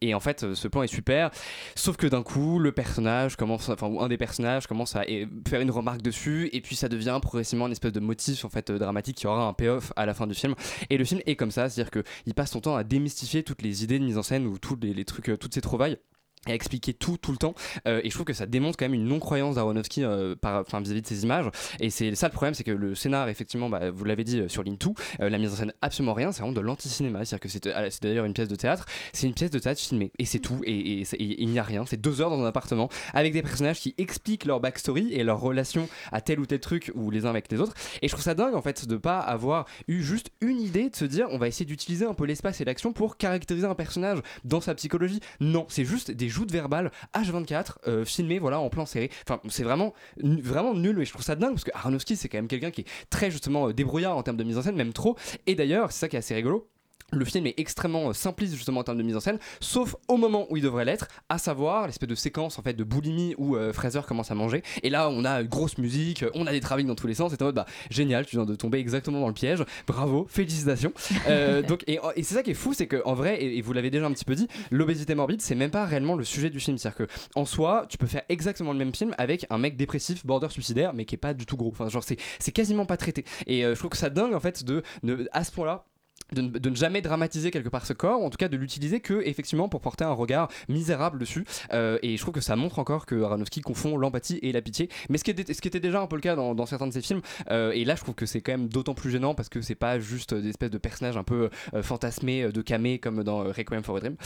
Et 0.00 0.14
en 0.14 0.20
fait, 0.20 0.54
ce 0.54 0.68
plan 0.68 0.82
est 0.82 0.86
super. 0.88 1.30
Sauf 1.74 1.96
que 1.96 2.06
d'un 2.06 2.22
coup, 2.22 2.58
le 2.58 2.72
un 2.78 4.08
des 4.08 4.16
personnages 4.16 4.66
commence 4.66 4.96
à 4.96 5.04
faire 5.46 5.60
une 5.60 5.70
remarque 5.70 6.02
dessus, 6.02 6.48
et 6.52 6.60
puis 6.60 6.76
ça 6.76 6.88
devient 6.88 7.18
progressivement 7.20 7.66
une 7.66 7.72
espèce 7.72 7.92
de 7.92 8.00
motif 8.00 8.44
euh, 8.44 8.78
dramatique 8.78 9.16
qui 9.16 9.26
aura 9.26 9.42
un 9.46 9.52
payoff 9.52 9.92
à 9.96 10.06
la 10.06 10.14
fin 10.14 10.26
du 10.26 10.34
film. 10.34 10.54
Et 10.90 10.98
le 10.98 11.04
film 11.04 11.20
est 11.26 11.36
comme 11.36 11.50
ça, 11.50 11.68
c'est-à-dire 11.68 11.90
que 11.90 12.02
il 12.26 12.34
passe 12.34 12.52
son 12.52 12.60
temps 12.60 12.76
à 12.76 12.84
démystifier 12.84 13.42
toutes 13.42 13.62
les 13.62 13.84
idées 13.84 13.98
de 13.98 14.04
mise 14.04 14.18
en 14.18 14.22
scène 14.22 14.46
ou 14.46 14.58
tous 14.58 14.76
les, 14.80 15.04
euh, 15.28 15.36
toutes 15.36 15.54
ces 15.54 15.60
trouvailles 15.60 15.98
et 16.46 16.52
expliquer 16.52 16.94
tout 16.94 17.16
tout 17.16 17.32
le 17.32 17.38
temps. 17.38 17.54
Euh, 17.86 18.00
et 18.04 18.10
je 18.10 18.14
trouve 18.14 18.24
que 18.26 18.32
ça 18.32 18.46
démontre 18.46 18.76
quand 18.76 18.84
même 18.86 18.94
une 18.94 19.06
non 19.06 19.18
croyance 19.18 19.56
d'Aronofsky 19.56 20.04
euh, 20.04 20.34
par- 20.36 20.60
enfin, 20.60 20.80
vis-à-vis 20.80 21.02
de 21.02 21.06
ses 21.06 21.24
images. 21.24 21.46
Et 21.80 21.90
c'est 21.90 22.14
ça 22.14 22.28
le 22.28 22.32
problème 22.32 22.54
c'est 22.54 22.64
que 22.64 22.70
le 22.70 22.94
scénar 22.94 23.28
effectivement 23.28 23.68
bah, 23.68 23.90
vous 23.90 24.04
l'avez 24.04 24.24
dit 24.24 24.40
euh, 24.40 24.48
sur 24.48 24.62
Lin2 24.62 24.94
euh, 25.20 25.28
la 25.30 25.38
mise 25.38 25.52
en 25.52 25.56
scène 25.56 25.72
absolument 25.82 26.14
rien 26.14 26.32
c'est 26.32 26.40
vraiment 26.40 26.54
de 26.54 26.60
l'anti-cinéma. 26.60 27.24
C'est-à-dire 27.24 27.40
que 27.40 27.48
c'est 27.48 27.64
c'est 27.90 28.02
d'ailleurs 28.02 28.24
une 28.24 28.32
pièce 28.34 28.48
de 28.48 28.56
théâtre. 28.56 28.86
C'est 29.12 29.26
une 29.26 29.34
pièce 29.34 29.50
de 29.50 29.58
théâtre 29.58 29.80
filmée. 29.80 30.12
Et 30.18 30.24
c'est 30.24 30.38
tout. 30.38 30.60
Et, 30.64 31.00
et 31.02 31.42
il 31.42 31.48
n'y 31.48 31.58
a 31.58 31.62
rien. 31.62 31.84
C'est 31.86 32.00
deux 32.00 32.20
heures 32.20 32.30
dans 32.30 32.40
un 32.42 32.46
appartement 32.46 32.88
avec 33.14 33.32
des 33.32 33.42
personnages 33.42 33.80
qui 33.80 33.94
expliquent 33.98 34.44
leur 34.44 34.60
backstory 34.60 35.12
et 35.12 35.24
leur 35.24 35.40
relation 35.40 35.88
à 36.12 36.20
tel 36.20 36.40
ou 36.40 36.46
tel 36.46 36.60
truc 36.60 36.92
ou 36.94 37.10
les 37.10 37.26
uns 37.26 37.30
avec 37.30 37.50
les 37.50 37.60
autres. 37.60 37.74
Et 38.02 38.08
je 38.08 38.12
trouve 38.12 38.24
ça 38.24 38.34
dingue 38.34 38.54
en 38.54 38.62
fait 38.62 38.86
de 38.86 38.96
pas 38.96 39.18
avoir 39.18 39.66
eu 39.88 40.02
juste 40.02 40.30
une 40.40 40.60
idée 40.60 40.88
de 40.90 40.96
se 40.96 41.04
dire 41.04 41.26
on 41.30 41.38
va 41.38 41.48
essayer 41.48 41.66
d'utiliser 41.66 42.04
un 42.06 42.14
peu 42.14 42.24
l'espace 42.24 42.60
et 42.60 42.64
l'action 42.64 42.92
pour 42.92 43.16
caractériser 43.16 43.66
un 43.66 43.74
personnage 43.74 44.18
dans 44.44 44.60
sa 44.60 44.74
psychologie. 44.74 45.20
Non 45.40 45.66
c'est 45.68 45.84
juste 45.84 46.10
des 46.10 46.27
joutes 46.28 46.52
verbales 46.52 46.90
H24 47.14 47.76
euh, 47.86 48.04
filmées 48.04 48.38
voilà 48.38 48.60
en 48.60 48.68
plan 48.70 48.86
serré. 48.86 49.10
Enfin 49.28 49.40
c'est 49.48 49.64
vraiment 49.64 49.94
vraiment 50.22 50.74
nul 50.74 51.00
et 51.00 51.04
je 51.04 51.10
trouve 51.10 51.24
ça 51.24 51.36
dingue 51.36 51.52
parce 51.52 51.64
que 51.64 51.70
Aronofsky 51.74 52.16
c'est 52.16 52.28
quand 52.28 52.38
même 52.38 52.48
quelqu'un 52.48 52.70
qui 52.70 52.82
est 52.82 52.86
très 53.10 53.30
justement 53.30 53.68
euh, 53.68 53.72
débrouillard 53.72 54.16
en 54.16 54.22
termes 54.22 54.36
de 54.36 54.44
mise 54.44 54.58
en 54.58 54.62
scène 54.62 54.76
même 54.76 54.92
trop. 54.92 55.16
Et 55.46 55.54
d'ailleurs 55.54 55.92
c'est 55.92 56.00
ça 56.00 56.08
qui 56.08 56.16
est 56.16 56.20
assez 56.20 56.34
rigolo 56.34 56.68
le 57.12 57.24
film 57.24 57.46
est 57.46 57.58
extrêmement 57.58 58.10
euh, 58.10 58.12
simpliste 58.12 58.54
justement 58.54 58.80
en 58.80 58.84
termes 58.84 58.98
de 58.98 59.02
mise 59.02 59.16
en 59.16 59.20
scène, 59.20 59.38
sauf 59.60 59.96
au 60.08 60.16
moment 60.16 60.46
où 60.50 60.56
il 60.56 60.62
devrait 60.62 60.84
l'être, 60.84 61.08
à 61.28 61.38
savoir 61.38 61.86
l'espèce 61.86 62.08
de 62.08 62.14
séquence 62.14 62.58
en 62.58 62.62
fait 62.62 62.74
de 62.74 62.84
boulimie 62.84 63.34
où 63.38 63.56
euh, 63.56 63.72
Fraser 63.72 64.00
commence 64.06 64.30
à 64.30 64.34
manger. 64.34 64.62
Et 64.82 64.90
là, 64.90 65.08
on 65.10 65.24
a 65.24 65.40
une 65.40 65.48
grosse 65.48 65.78
musique, 65.78 66.24
on 66.34 66.46
a 66.46 66.52
des 66.52 66.60
travails 66.60 66.84
dans 66.84 66.94
tous 66.94 67.06
les 67.06 67.14
sens. 67.14 67.30
C'est 67.30 67.42
en 67.42 67.46
mode 67.46 67.54
bah 67.54 67.66
génial, 67.90 68.26
tu 68.26 68.36
viens 68.36 68.44
de 68.44 68.54
tomber 68.54 68.78
exactement 68.78 69.20
dans 69.20 69.28
le 69.28 69.34
piège. 69.34 69.64
Bravo, 69.86 70.26
félicitations. 70.28 70.92
Euh, 71.28 71.62
donc 71.68 71.84
et, 71.86 71.98
et 72.16 72.22
c'est 72.22 72.34
ça 72.34 72.42
qui 72.42 72.50
est 72.50 72.54
fou, 72.54 72.72
c'est 72.74 72.86
que 72.86 73.02
en 73.04 73.14
vrai, 73.14 73.42
et, 73.42 73.58
et 73.58 73.62
vous 73.62 73.72
l'avez 73.72 73.90
déjà 73.90 74.06
un 74.06 74.12
petit 74.12 74.24
peu 74.24 74.34
dit, 74.34 74.48
l'obésité 74.70 75.14
morbide, 75.14 75.40
c'est 75.40 75.54
même 75.54 75.70
pas 75.70 75.86
réellement 75.86 76.14
le 76.14 76.24
sujet 76.24 76.50
du 76.50 76.60
film. 76.60 76.78
C'est-à-dire 76.78 77.06
que 77.06 77.12
en 77.34 77.44
soi, 77.44 77.86
tu 77.88 77.98
peux 77.98 78.06
faire 78.06 78.22
exactement 78.28 78.72
le 78.72 78.78
même 78.78 78.94
film 78.94 79.14
avec 79.18 79.46
un 79.50 79.58
mec 79.58 79.76
dépressif, 79.76 80.26
border 80.26 80.48
suicidaire, 80.50 80.92
mais 80.92 81.04
qui 81.04 81.14
est 81.14 81.18
pas 81.18 81.34
du 81.34 81.46
tout 81.46 81.56
gros. 81.56 81.70
Enfin, 81.70 81.88
genre 81.88 82.04
c'est 82.04 82.18
c'est 82.38 82.52
quasiment 82.52 82.86
pas 82.86 82.96
traité. 82.96 83.24
Et 83.46 83.64
euh, 83.64 83.74
je 83.74 83.78
trouve 83.78 83.90
que 83.90 83.96
ça 83.96 84.10
dingue 84.10 84.34
en 84.34 84.40
fait 84.40 84.64
de, 84.64 84.82
de 85.02 85.28
à 85.32 85.44
ce 85.44 85.52
point-là 85.52 85.86
de, 86.32 86.68
ne- 86.68 86.74
jamais 86.74 87.00
dramatiser 87.00 87.50
quelque 87.50 87.68
part 87.68 87.86
ce 87.86 87.92
corps, 87.92 88.22
en 88.22 88.30
tout 88.30 88.36
cas 88.36 88.48
de 88.48 88.56
l'utiliser 88.56 89.00
que 89.00 89.22
effectivement 89.24 89.68
pour 89.68 89.80
porter 89.80 90.04
un 90.04 90.12
regard 90.12 90.48
misérable 90.68 91.18
dessus. 91.18 91.44
Euh, 91.72 91.98
et 92.02 92.16
je 92.16 92.22
trouve 92.22 92.34
que 92.34 92.40
ça 92.40 92.56
montre 92.56 92.78
encore 92.78 93.06
que 93.06 93.22
Aronofsky 93.22 93.60
confond 93.60 93.96
l'empathie 93.96 94.38
et 94.42 94.52
la 94.52 94.62
pitié. 94.62 94.88
Mais 95.08 95.18
ce 95.18 95.24
qui 95.24 95.30
était, 95.30 95.80
déjà 95.80 96.00
un 96.00 96.06
peu 96.06 96.16
le 96.16 96.22
cas 96.22 96.36
dans, 96.36 96.66
certains 96.66 96.86
de 96.86 96.92
ses 96.92 97.02
films. 97.02 97.20
Euh, 97.50 97.70
et 97.72 97.84
là, 97.84 97.94
je 97.94 98.02
trouve 98.02 98.14
que 98.14 98.26
c'est 98.26 98.40
quand 98.40 98.52
même 98.52 98.68
d'autant 98.68 98.94
plus 98.94 99.10
gênant 99.10 99.34
parce 99.34 99.48
que 99.48 99.62
c'est 99.62 99.74
pas 99.74 99.98
juste 99.98 100.34
des 100.34 100.50
espèces 100.50 100.70
de 100.70 100.78
personnages 100.78 101.16
un 101.16 101.24
peu 101.24 101.50
euh, 101.74 101.82
fantasmés 101.82 102.50
de 102.52 102.62
camé 102.62 102.98
comme 102.98 103.22
dans 103.22 103.38
Requiem 103.44 103.82
for 103.82 103.96
a 103.96 104.00
Dream. 104.00 104.16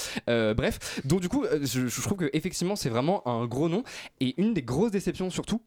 Bref, 0.54 1.00
donc 1.04 1.20
du 1.20 1.28
coup, 1.28 1.44
je, 1.60 1.86
je 1.86 2.00
trouve 2.00 2.18
que 2.18 2.30
effectivement 2.32 2.76
c'est 2.76 2.88
vraiment 2.88 3.26
un 3.28 3.46
gros 3.46 3.68
nom 3.68 3.82
et 4.20 4.40
une 4.40 4.54
des 4.54 4.62
grosses 4.62 4.90
déceptions 4.90 5.30
surtout 5.30 5.62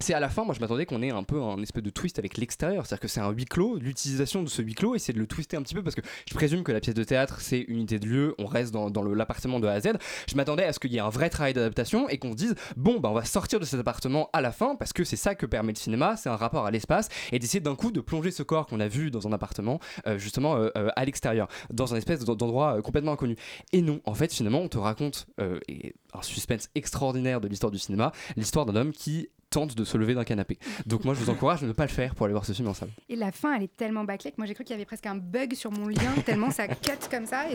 c'est 0.00 0.14
à 0.14 0.20
la 0.20 0.28
fin, 0.28 0.44
moi 0.44 0.54
je 0.54 0.60
m'attendais 0.60 0.86
qu'on 0.86 1.02
ait 1.02 1.10
un 1.10 1.22
peu 1.24 1.42
un 1.42 1.60
espèce 1.62 1.82
de 1.82 1.90
twist 1.90 2.18
avec 2.18 2.36
l'extérieur, 2.36 2.86
c'est-à-dire 2.86 3.00
que 3.00 3.08
c'est 3.08 3.20
un 3.20 3.30
huis 3.30 3.44
clos, 3.44 3.78
l'utilisation 3.78 4.42
de 4.42 4.48
ce 4.48 4.62
huis 4.62 4.74
clos, 4.74 4.94
et 4.94 4.98
c'est 4.98 5.12
de 5.12 5.18
le 5.18 5.26
twister 5.26 5.56
un 5.56 5.62
petit 5.62 5.74
peu 5.74 5.82
parce 5.82 5.94
que 5.94 6.02
je 6.28 6.34
présume 6.34 6.62
que 6.62 6.72
la 6.72 6.80
pièce 6.80 6.94
de 6.94 7.04
théâtre 7.04 7.40
c'est 7.40 7.60
unité 7.60 7.98
de 7.98 8.06
lieu, 8.06 8.34
on 8.38 8.46
reste 8.46 8.72
dans, 8.72 8.88
l'appartement 9.02 9.60
de 9.60 9.66
A 9.66 9.72
à 9.72 9.80
Z. 9.80 9.88
Je 10.28 10.36
m'attendais 10.36 10.64
à 10.64 10.72
ce 10.72 10.78
qu'il 10.78 10.92
y 10.92 10.96
ait 10.96 11.00
un 11.00 11.08
vrai 11.08 11.30
travail 11.30 11.52
d'adaptation 11.52 12.08
et 12.08 12.18
qu'on 12.18 12.32
se 12.32 12.36
dise 12.36 12.54
bon 12.76 13.00
bah 13.00 13.08
on 13.10 13.14
va 13.14 13.24
sortir 13.24 13.60
de 13.60 13.64
cet 13.64 13.80
appartement 13.80 14.30
à 14.32 14.40
la 14.40 14.52
fin 14.52 14.76
parce 14.76 14.92
que 14.92 15.04
c'est 15.04 15.16
ça 15.16 15.34
que 15.34 15.46
permet 15.46 15.72
le 15.72 15.78
cinéma, 15.78 16.16
c'est 16.16 16.28
un 16.28 16.36
rapport 16.36 16.66
à 16.66 16.70
l'espace 16.70 17.08
et 17.32 17.38
d'essayer 17.38 17.60
d'un 17.60 17.74
coup 17.74 17.90
de 17.90 18.00
plonger 18.00 18.30
ce 18.30 18.42
corps 18.42 18.66
qu'on 18.66 18.80
a 18.80 18.88
vu 18.88 19.10
dans 19.10 19.26
un 19.26 19.32
appartement 19.32 19.80
euh, 20.06 20.18
justement 20.18 20.56
euh, 20.56 20.70
euh, 20.76 20.90
à 20.96 21.04
l'extérieur, 21.04 21.48
dans 21.70 21.94
un 21.94 21.96
espèce 21.96 22.24
d'en- 22.24 22.36
d'endroit 22.36 22.80
complètement 22.82 23.12
inconnu. 23.12 23.36
Et 23.72 23.82
non, 23.82 24.00
en 24.04 24.14
fait 24.14 24.32
finalement 24.32 24.60
on 24.60 24.68
te 24.68 24.78
raconte 24.78 25.26
et 25.68 25.94
un 26.12 26.22
suspense 26.22 26.68
extraordinaire 26.74 27.40
de 27.40 27.48
l'histoire 27.48 27.70
du 27.70 27.78
cinéma, 27.78 28.12
l'histoire 28.36 28.66
d'un 28.66 28.76
homme 28.76 28.92
qui 28.92 29.28
tente 29.50 29.74
de 29.74 29.84
se 29.84 29.96
lever 29.96 30.14
d'un 30.14 30.24
canapé. 30.24 30.58
Donc 30.86 31.04
moi 31.04 31.14
je 31.14 31.20
vous 31.20 31.30
encourage 31.30 31.62
à 31.62 31.66
ne 31.66 31.72
pas 31.72 31.84
le 31.84 31.90
faire 31.90 32.14
pour 32.14 32.26
aller 32.26 32.34
voir 32.34 32.44
ce 32.44 32.52
film 32.52 32.68
en 32.68 32.74
salle. 32.74 32.90
Et 33.08 33.16
la 33.16 33.32
fin, 33.32 33.54
elle 33.54 33.64
est 33.64 33.76
tellement 33.76 34.04
bâclée 34.04 34.30
que 34.30 34.36
moi 34.38 34.46
j'ai 34.46 34.54
cru 34.54 34.64
qu'il 34.64 34.74
y 34.74 34.76
avait 34.76 34.84
presque 34.84 35.06
un 35.06 35.16
bug 35.16 35.54
sur 35.54 35.70
mon 35.72 35.88
lien, 35.88 36.12
tellement 36.24 36.50
ça 36.50 36.68
cut 36.68 37.08
comme 37.10 37.26
ça. 37.26 37.46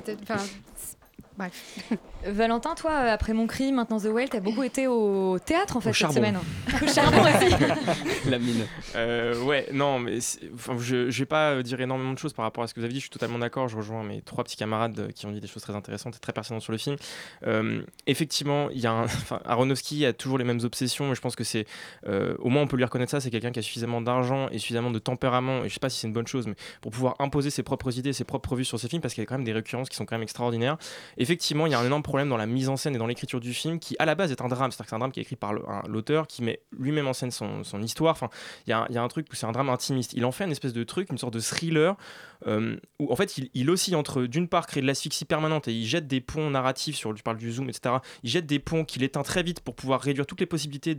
Bref. 1.37 1.79
Valentin, 2.25 2.73
toi, 2.75 2.91
euh, 2.91 3.13
après 3.13 3.33
mon 3.33 3.47
cri, 3.47 3.73
maintenant 3.73 3.99
The 3.99 4.05
Whale, 4.05 4.29
t'as 4.29 4.39
beaucoup 4.39 4.63
été 4.63 4.87
au 4.87 5.39
théâtre 5.39 5.75
en 5.75 5.81
fait 5.81 5.89
Au 5.89 5.93
cette 5.93 5.99
charbon. 6.01 6.15
semaine. 6.15 6.37
Au 6.81 6.87
charbon 6.87 7.21
aussi. 7.21 7.53
La 8.29 8.39
mine. 8.39 8.65
Euh, 8.95 9.43
ouais, 9.43 9.67
non, 9.73 9.99
mais 9.99 10.19
enfin, 10.53 10.77
je, 10.79 11.09
je 11.09 11.19
vais 11.19 11.25
pas 11.25 11.51
euh, 11.51 11.63
dire 11.63 11.81
énormément 11.81 12.13
de 12.13 12.17
choses 12.17 12.31
par 12.31 12.43
rapport 12.45 12.63
à 12.63 12.67
ce 12.67 12.73
que 12.73 12.79
vous 12.79 12.85
avez 12.85 12.93
dit. 12.93 12.99
Je 12.99 13.05
suis 13.05 13.09
totalement 13.09 13.39
d'accord. 13.39 13.67
Je 13.67 13.75
rejoins 13.75 14.03
mes 14.03 14.21
trois 14.21 14.43
petits 14.45 14.55
camarades 14.55 15.11
qui 15.13 15.25
ont 15.25 15.31
dit 15.31 15.41
des 15.41 15.47
choses 15.47 15.63
très 15.63 15.75
intéressantes 15.75 16.15
et 16.15 16.19
très 16.19 16.31
pertinentes 16.31 16.61
sur 16.61 16.71
le 16.71 16.77
film. 16.77 16.95
Euh, 17.45 17.81
effectivement, 18.07 18.69
il 18.69 18.79
y 18.79 18.87
a 18.87 18.91
un, 18.93 19.03
enfin, 19.03 19.41
Aronofsky 19.43 20.05
a 20.05 20.13
toujours 20.13 20.37
les 20.37 20.45
mêmes 20.45 20.61
obsessions, 20.63 21.09
mais 21.09 21.15
je 21.15 21.21
pense 21.21 21.35
que 21.35 21.43
c'est, 21.43 21.65
euh, 22.07 22.35
au 22.39 22.49
moins, 22.49 22.61
on 22.61 22.67
peut 22.67 22.77
lui 22.77 22.85
reconnaître 22.85 23.11
ça. 23.11 23.19
C'est 23.19 23.31
quelqu'un 23.31 23.51
qui 23.51 23.59
a 23.59 23.63
suffisamment 23.63 23.99
d'argent 24.01 24.47
et 24.49 24.59
suffisamment 24.59 24.91
de 24.91 24.99
tempérament. 24.99 25.65
Et 25.65 25.69
je 25.69 25.73
sais 25.73 25.79
pas 25.81 25.89
si 25.89 25.99
c'est 25.99 26.07
une 26.07 26.13
bonne 26.13 26.27
chose, 26.27 26.47
mais 26.47 26.55
pour 26.79 26.91
pouvoir 26.93 27.15
imposer 27.19 27.49
ses 27.49 27.63
propres 27.63 27.97
idées, 27.97 28.13
ses 28.13 28.23
propres 28.23 28.55
vues 28.55 28.63
sur 28.65 28.79
ses 28.79 28.87
films, 28.87 29.01
parce 29.01 29.13
qu'il 29.13 29.21
y 29.21 29.25
a 29.25 29.27
quand 29.27 29.35
même 29.35 29.43
des 29.43 29.51
récurrences 29.51 29.89
qui 29.89 29.97
sont 29.97 30.05
quand 30.05 30.15
même 30.15 30.23
extraordinaires. 30.23 30.77
Effectivement, 31.23 31.65
il 31.65 31.71
y 31.71 31.75
a 31.75 31.79
un 31.79 31.85
énorme 31.85 32.03
problème 32.03 32.27
dans 32.27 32.37
la 32.37 32.45
mise 32.45 32.67
en 32.67 32.75
scène 32.75 32.95
et 32.95 32.97
dans 32.97 33.07
l'écriture 33.07 33.39
du 33.39 33.53
film, 33.53 33.79
qui 33.79 33.95
à 33.97 34.05
la 34.05 34.13
base 34.13 34.31
est 34.31 34.41
un 34.41 34.47
drame. 34.49 34.71
C'est-à-dire 34.71 34.85
que 34.85 34.89
c'est 34.89 34.95
un 34.95 34.99
drame 34.99 35.11
qui 35.11 35.19
est 35.19 35.23
écrit 35.23 35.37
par 35.37 35.53
l'auteur, 35.87 36.27
qui 36.27 36.43
met 36.43 36.61
lui-même 36.77 37.07
en 37.07 37.13
scène 37.13 37.31
son, 37.31 37.63
histoire. 37.81 38.11
Enfin, 38.11 38.29
il 38.67 38.71
y, 38.71 38.73
a 38.73 39.01
un- 39.01 39.07
truc 39.07 39.27
où 39.31 39.35
c'est 39.35 39.45
un 39.45 39.51
drame 39.53 39.69
intimiste. 39.69 40.13
Il 40.13 40.25
en 40.25 40.31
fait 40.31 40.43
une 40.43 40.51
espèce 40.51 40.73
de 40.73 40.83
truc, 40.83 41.09
une 41.11 41.17
sorte 41.17 41.33
de 41.33 41.39
thriller, 41.39 41.95
euh, 42.45 42.75
où 42.99 43.11
en 43.11 43.15
fait 43.15 43.37
il, 43.37 43.49
il 43.53 43.69
oscille 43.69 43.95
entre 43.95 44.23
d'une 44.23 44.47
part 44.49 44.67
créer 44.67 44.81
de 44.81 44.87
l'asphyxie 44.87 45.23
permanente 45.23 45.69
et 45.69 45.73
il 45.73 45.85
jette 45.85 46.07
des 46.07 46.19
ponts 46.19 46.49
narratifs 46.49 46.95
sur, 46.97 47.15
je 47.15 47.23
parle 47.23 47.37
du 47.37 47.51
zoom, 47.51 47.69
etc. 47.69 47.95
Il 48.23 48.29
jette 48.29 48.45
des 48.45 48.59
ponts 48.59 48.83
qu'il 48.83 49.03
éteint 49.03 49.23
très 49.23 49.43
vite 49.43 49.61
pour 49.61 49.75
pouvoir 49.75 50.01
réduire 50.01 50.25
toutes 50.25 50.41
les 50.41 50.45
possibilités 50.45 50.97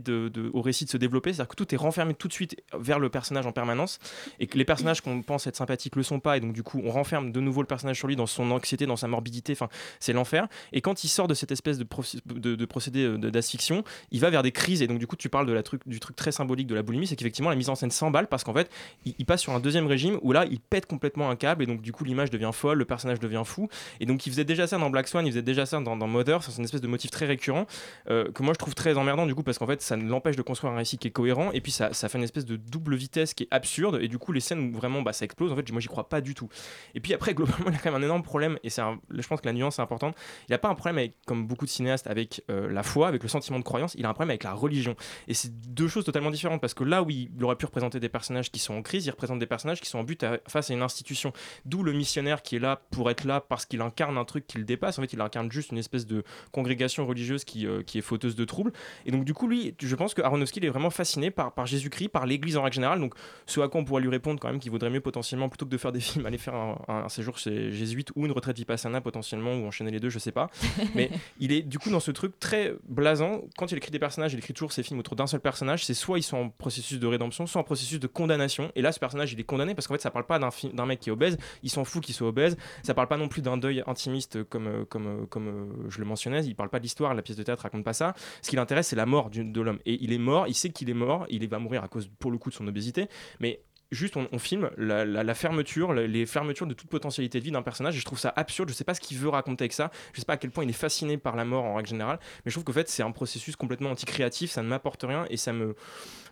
au 0.53 0.61
récit 0.61 0.85
de 0.85 0.89
se 0.89 0.97
développer. 0.97 1.33
C'est-à-dire 1.33 1.49
que 1.49 1.55
tout 1.55 1.73
est 1.73 1.77
renfermé 1.77 2.13
tout 2.15 2.27
de 2.27 2.33
suite 2.33 2.55
vers 2.73 2.99
le 2.99 3.09
personnage 3.09 3.45
en 3.45 3.51
permanence 3.51 3.99
et 4.39 4.47
que 4.47 4.57
les 4.57 4.65
personnages 4.65 5.01
qu'on 5.01 5.21
pense 5.21 5.45
être 5.47 5.55
sympathiques 5.55 5.95
le 5.95 6.03
sont 6.03 6.19
pas 6.19 6.37
et 6.37 6.39
donc 6.39 6.53
du 6.53 6.63
coup 6.63 6.81
on 6.83 6.91
renferme 6.91 7.31
de 7.31 7.39
nouveau 7.39 7.61
le 7.61 7.67
personnage 7.67 7.97
sur 7.97 8.07
lui 8.07 8.15
dans 8.15 8.25
son 8.25 8.49
anxiété, 8.51 8.85
dans 8.85 8.95
sa 8.95 9.07
morbidité. 9.07 9.53
Enfin, 9.53 9.69
l'enfer. 10.15 10.47
Et 10.73 10.81
quand 10.81 11.03
il 11.03 11.07
sort 11.07 11.27
de 11.27 11.33
cette 11.33 11.51
espèce 11.51 11.77
de, 11.77 11.83
procé- 11.83 12.19
de, 12.25 12.55
de 12.55 12.65
procédé 12.65 13.03
euh, 13.03 13.17
d'asphyxion, 13.17 13.83
il 14.11 14.19
va 14.19 14.29
vers 14.29 14.43
des 14.43 14.51
crises 14.51 14.81
et 14.81 14.87
donc 14.87 14.99
du 14.99 15.07
coup 15.07 15.15
tu 15.15 15.29
parles 15.29 15.45
de 15.45 15.53
la 15.53 15.61
du 15.85 15.99
truc 15.99 16.15
très 16.15 16.31
symbolique 16.31 16.67
de 16.67 16.75
la 16.75 16.83
boulimie, 16.83 17.07
c'est 17.07 17.15
qu'effectivement 17.15 17.49
la 17.49 17.55
mise 17.55 17.69
en 17.69 17.75
scène 17.75 17.91
s'emballe 17.91 18.27
parce 18.27 18.43
qu'en 18.43 18.53
fait 18.53 18.69
il, 19.05 19.25
passe 19.25 19.41
sur 19.41 19.53
un 19.53 19.59
deuxième 19.59 19.87
régime 19.87 20.19
où 20.21 20.31
là 20.31 20.45
il 20.49 20.59
pète 20.59 20.85
complètement 20.85 21.29
un 21.29 21.35
câble 21.35 21.63
et 21.63 21.65
donc 21.65 21.81
du 21.81 21.91
coup 21.91 22.03
l'image 22.03 22.29
devient 22.29 22.51
folle, 22.53 22.77
le 22.77 22.85
personnage 22.85 23.19
devient 23.19 23.43
fou. 23.45 23.67
Et 23.99 24.05
donc 24.05 24.25
il 24.25 24.29
faisait 24.31 24.43
déjà 24.45 24.67
ça 24.67 24.77
dans 24.77 24.89
Black 24.89 25.07
Swan, 25.07 25.25
il 25.25 25.31
faisait 25.31 25.41
déjà 25.41 25.65
ça 25.65 25.79
dans, 25.79 25.97
dans 25.97 26.07
Mother, 26.07 26.43
c'est 26.43 26.55
une 26.57 26.63
espèce 26.65 26.81
de 26.81 26.87
motif 26.87 27.11
très 27.11 27.25
récurrent 27.25 27.65
euh, 28.09 28.31
que 28.31 28.43
moi 28.43 28.53
je 28.53 28.59
trouve 28.59 28.75
très 28.75 28.97
emmerdant 28.97 29.25
du 29.25 29.35
coup 29.35 29.43
parce 29.43 29.57
qu'en 29.57 29.67
fait 29.67 29.81
ça 29.81 29.95
l'empêche 29.95 30.35
de 30.35 30.41
construire 30.41 30.73
un 30.73 30.77
récit 30.77 30.97
qui 30.97 31.07
est 31.07 31.11
cohérent 31.11 31.51
et 31.51 31.61
puis 31.61 31.71
ça, 31.71 31.91
fait 31.93 32.17
une 32.17 32.23
espèce 32.23 32.45
de 32.45 32.55
double 32.55 32.95
vitesse 32.95 33.33
qui 33.33 33.43
est 33.43 33.47
absurde 33.51 33.99
et 34.01 34.07
du 34.07 34.17
coup 34.17 34.31
les 34.31 34.39
scènes 34.39 34.59
où 34.59 34.71
vraiment 34.77 35.01
bah, 35.01 35.13
ça 35.13 35.25
explose 35.25 35.51
en 35.51 35.55
fait 35.55 35.69
moi 35.71 35.81
j'y 35.81 35.87
crois 35.87 36.07
pas 36.07 36.21
du 36.21 36.35
tout. 36.35 36.49
Et 36.93 36.99
puis 36.99 37.13
après 37.13 37.33
globalement 37.33 37.65
il 37.69 37.75
a 37.75 37.77
quand 37.79 37.91
même 37.91 38.01
un 38.01 38.05
énorme 38.05 38.23
problème 38.23 38.59
et 38.63 38.69
un- 38.79 38.99
je 39.09 39.27
pense 39.27 39.41
que 39.41 39.45
la 39.47 39.53
nuance 39.53 39.79
est 39.79 39.81
importante. 39.81 40.04
Il 40.49 40.53
a 40.53 40.57
pas 40.57 40.69
un 40.69 40.75
problème 40.75 40.97
avec 40.97 41.15
comme 41.25 41.47
beaucoup 41.47 41.65
de 41.65 41.69
cinéastes 41.69 42.07
avec 42.07 42.43
euh, 42.49 42.71
la 42.71 42.83
foi, 42.83 43.07
avec 43.07 43.23
le 43.23 43.29
sentiment 43.29 43.59
de 43.59 43.63
croyance, 43.63 43.95
il 43.95 44.05
a 44.05 44.09
un 44.09 44.13
problème 44.13 44.31
avec 44.31 44.43
la 44.43 44.53
religion. 44.53 44.95
Et 45.27 45.33
c'est 45.33 45.51
deux 45.73 45.87
choses 45.87 46.05
totalement 46.05 46.31
différentes 46.31 46.61
parce 46.61 46.73
que 46.73 46.83
là 46.83 47.03
où 47.03 47.09
il 47.09 47.31
aurait 47.41 47.55
pu 47.55 47.65
représenter 47.65 47.99
des 47.99 48.09
personnages 48.09 48.51
qui 48.51 48.59
sont 48.59 48.73
en 48.73 48.81
crise, 48.81 49.05
il 49.05 49.11
représente 49.11 49.39
des 49.39 49.45
personnages 49.45 49.81
qui 49.81 49.89
sont 49.89 49.99
en 49.99 50.03
but 50.03 50.25
face 50.47 50.69
à 50.69 50.73
une 50.73 50.81
institution. 50.81 51.33
D'où 51.65 51.83
le 51.83 51.93
missionnaire 51.93 52.41
qui 52.41 52.55
est 52.55 52.59
là 52.59 52.81
pour 52.91 53.09
être 53.09 53.23
là 53.23 53.41
parce 53.41 53.65
qu'il 53.65 53.81
incarne 53.81 54.17
un 54.17 54.25
truc 54.25 54.47
qui 54.47 54.57
le 54.57 54.63
dépasse. 54.63 54.99
En 54.99 55.01
fait, 55.01 55.13
il 55.13 55.21
incarne 55.21 55.51
juste 55.51 55.71
une 55.71 55.77
espèce 55.77 56.05
de 56.05 56.23
congrégation 56.51 57.05
religieuse 57.05 57.43
qui, 57.43 57.67
euh, 57.67 57.83
qui 57.83 57.97
est 57.97 58.01
fauteuse 58.01 58.35
de 58.35 58.45
troubles. 58.45 58.71
Et 59.05 59.11
donc, 59.11 59.25
du 59.25 59.33
coup, 59.33 59.47
lui, 59.47 59.75
je 59.81 59.95
pense 59.95 60.13
que 60.13 60.21
Aronofsky 60.21 60.59
il 60.59 60.65
est 60.65 60.69
vraiment 60.69 60.89
fasciné 60.89 61.31
par, 61.31 61.65
Jésus-Christ, 61.65 62.09
par 62.09 62.25
l'Église 62.25 62.57
en 62.57 62.63
règle 62.63 62.75
générale. 62.75 62.99
Donc, 62.99 63.13
ce 63.45 63.59
à 63.59 63.67
quoi 63.67 63.81
on 63.81 63.85
pourrait 63.85 64.01
lui 64.01 64.09
répondre 64.09 64.39
quand 64.39 64.47
même 64.47 64.59
qu'il 64.59 64.71
vaudrait 64.71 64.89
mieux 64.89 65.01
potentiellement, 65.01 65.49
plutôt 65.49 65.65
que 65.65 65.71
de 65.71 65.77
faire 65.77 65.91
des 65.91 65.99
films, 65.99 66.25
aller 66.25 66.37
faire 66.37 66.55
un, 66.55 66.77
un 66.87 67.09
séjour 67.09 67.37
chez 67.37 67.71
jésuite 67.71 68.11
ou 68.15 68.25
une 68.25 68.31
retraite 68.31 68.57
vipassana 68.57 69.01
potentiellement, 69.01 69.55
ou 69.55 69.65
enchaîner 69.65 69.91
les 69.95 69.99
deux, 69.99 70.09
je 70.09 70.19
sais 70.19 70.31
pas. 70.31 70.49
Mais 70.95 71.09
il 71.39 71.51
est 71.51 71.61
du 71.61 71.79
coup 71.79 71.89
dans 71.89 71.99
ce 71.99 72.11
truc 72.11 72.39
très 72.39 72.73
blasant. 72.87 73.41
Quand 73.57 73.71
il 73.71 73.77
écrit 73.77 73.91
des 73.91 73.99
personnages, 73.99 74.33
il 74.33 74.39
écrit 74.39 74.53
toujours 74.53 74.71
ses 74.71 74.83
films 74.83 74.99
autour 74.99 75.15
d'un 75.15 75.27
seul 75.27 75.39
personnage. 75.39 75.85
C'est 75.85 75.93
soit 75.93 76.19
ils 76.19 76.23
sont 76.23 76.37
en 76.37 76.49
processus 76.49 76.99
de 76.99 77.07
rédemption, 77.07 77.47
soit 77.47 77.61
en 77.61 77.63
processus 77.63 77.99
de 77.99 78.07
condamnation. 78.07 78.71
Et 78.75 78.81
là, 78.81 78.91
ce 78.91 78.99
personnage, 78.99 79.33
il 79.33 79.39
est 79.39 79.43
condamné 79.43 79.75
parce 79.75 79.87
qu'en 79.87 79.95
fait, 79.95 80.01
ça 80.01 80.11
parle 80.11 80.25
pas 80.25 80.39
d'un 80.39 80.85
mec 80.85 80.99
qui 80.99 81.09
est 81.09 81.11
obèse. 81.11 81.37
Il 81.63 81.69
s'en 81.69 81.83
fout 81.83 82.03
qu'il 82.03 82.15
soit 82.15 82.27
obèse. 82.27 82.57
Ça 82.83 82.93
parle 82.93 83.07
pas 83.07 83.17
non 83.17 83.27
plus 83.27 83.41
d'un 83.41 83.57
deuil 83.57 83.83
intimiste 83.87 84.43
comme, 84.43 84.67
euh, 84.67 84.85
comme, 84.85 85.07
euh, 85.07 85.25
comme 85.25 85.47
euh, 85.47 85.89
je 85.89 85.99
le 85.99 86.05
mentionnais. 86.05 86.45
Il 86.45 86.55
parle 86.55 86.69
pas 86.69 86.79
de 86.79 86.83
l'histoire. 86.83 87.13
La 87.13 87.21
pièce 87.21 87.37
de 87.37 87.43
théâtre 87.43 87.63
raconte 87.63 87.83
pas 87.83 87.93
ça. 87.93 88.13
Ce 88.41 88.49
qui 88.49 88.55
l'intéresse, 88.55 88.87
c'est 88.87 88.95
la 88.95 89.05
mort 89.05 89.29
de 89.29 89.61
l'homme. 89.61 89.79
Et 89.85 90.03
il 90.03 90.13
est 90.13 90.17
mort. 90.17 90.47
Il 90.47 90.55
sait 90.55 90.69
qu'il 90.69 90.89
est 90.89 90.93
mort. 90.93 91.25
Il 91.29 91.47
va 91.47 91.59
mourir 91.59 91.83
à 91.83 91.87
cause, 91.87 92.09
pour 92.19 92.31
le 92.31 92.37
coup, 92.37 92.49
de 92.49 92.55
son 92.55 92.67
obésité. 92.67 93.07
Mais 93.39 93.61
juste 93.91 94.17
on, 94.17 94.39
filme 94.39 94.69
la, 94.77 95.33
fermeture, 95.33 95.93
les 95.93 96.25
fermetures 96.25 96.67
de 96.67 96.73
toute 96.73 96.89
potentialité 96.89 97.39
de 97.39 97.43
vie 97.43 97.51
d'un 97.51 97.61
personnage 97.61 97.95
je 97.95 98.05
trouve 98.05 98.19
ça 98.19 98.33
absurde, 98.35 98.69
je 98.69 98.73
sais 98.73 98.83
pas 98.83 98.93
ce 98.93 99.01
qu'il 99.01 99.17
veut 99.17 99.29
raconter 99.29 99.63
avec 99.63 99.73
ça, 99.73 99.91
je 100.13 100.19
sais 100.19 100.25
pas 100.25 100.33
à 100.33 100.37
quel 100.37 100.51
point 100.51 100.63
il 100.63 100.69
est 100.69 100.73
fasciné 100.73 101.17
par 101.17 101.35
la 101.35 101.45
mort 101.45 101.63
en 101.65 101.75
règle 101.75 101.89
générale, 101.89 102.19
mais 102.43 102.51
je 102.51 102.55
trouve 102.55 102.63
qu'en 102.63 102.73
fait 102.73 102.89
c'est 102.89 103.03
un 103.03 103.11
processus 103.11 103.55
complètement 103.55 103.91
anti-créatif, 103.91 104.51
ça 104.51 104.61
ne 104.61 104.67
m'apporte 104.67 105.03
rien 105.03 105.25
et 105.29 105.37
ça 105.37 105.53
me 105.53 105.75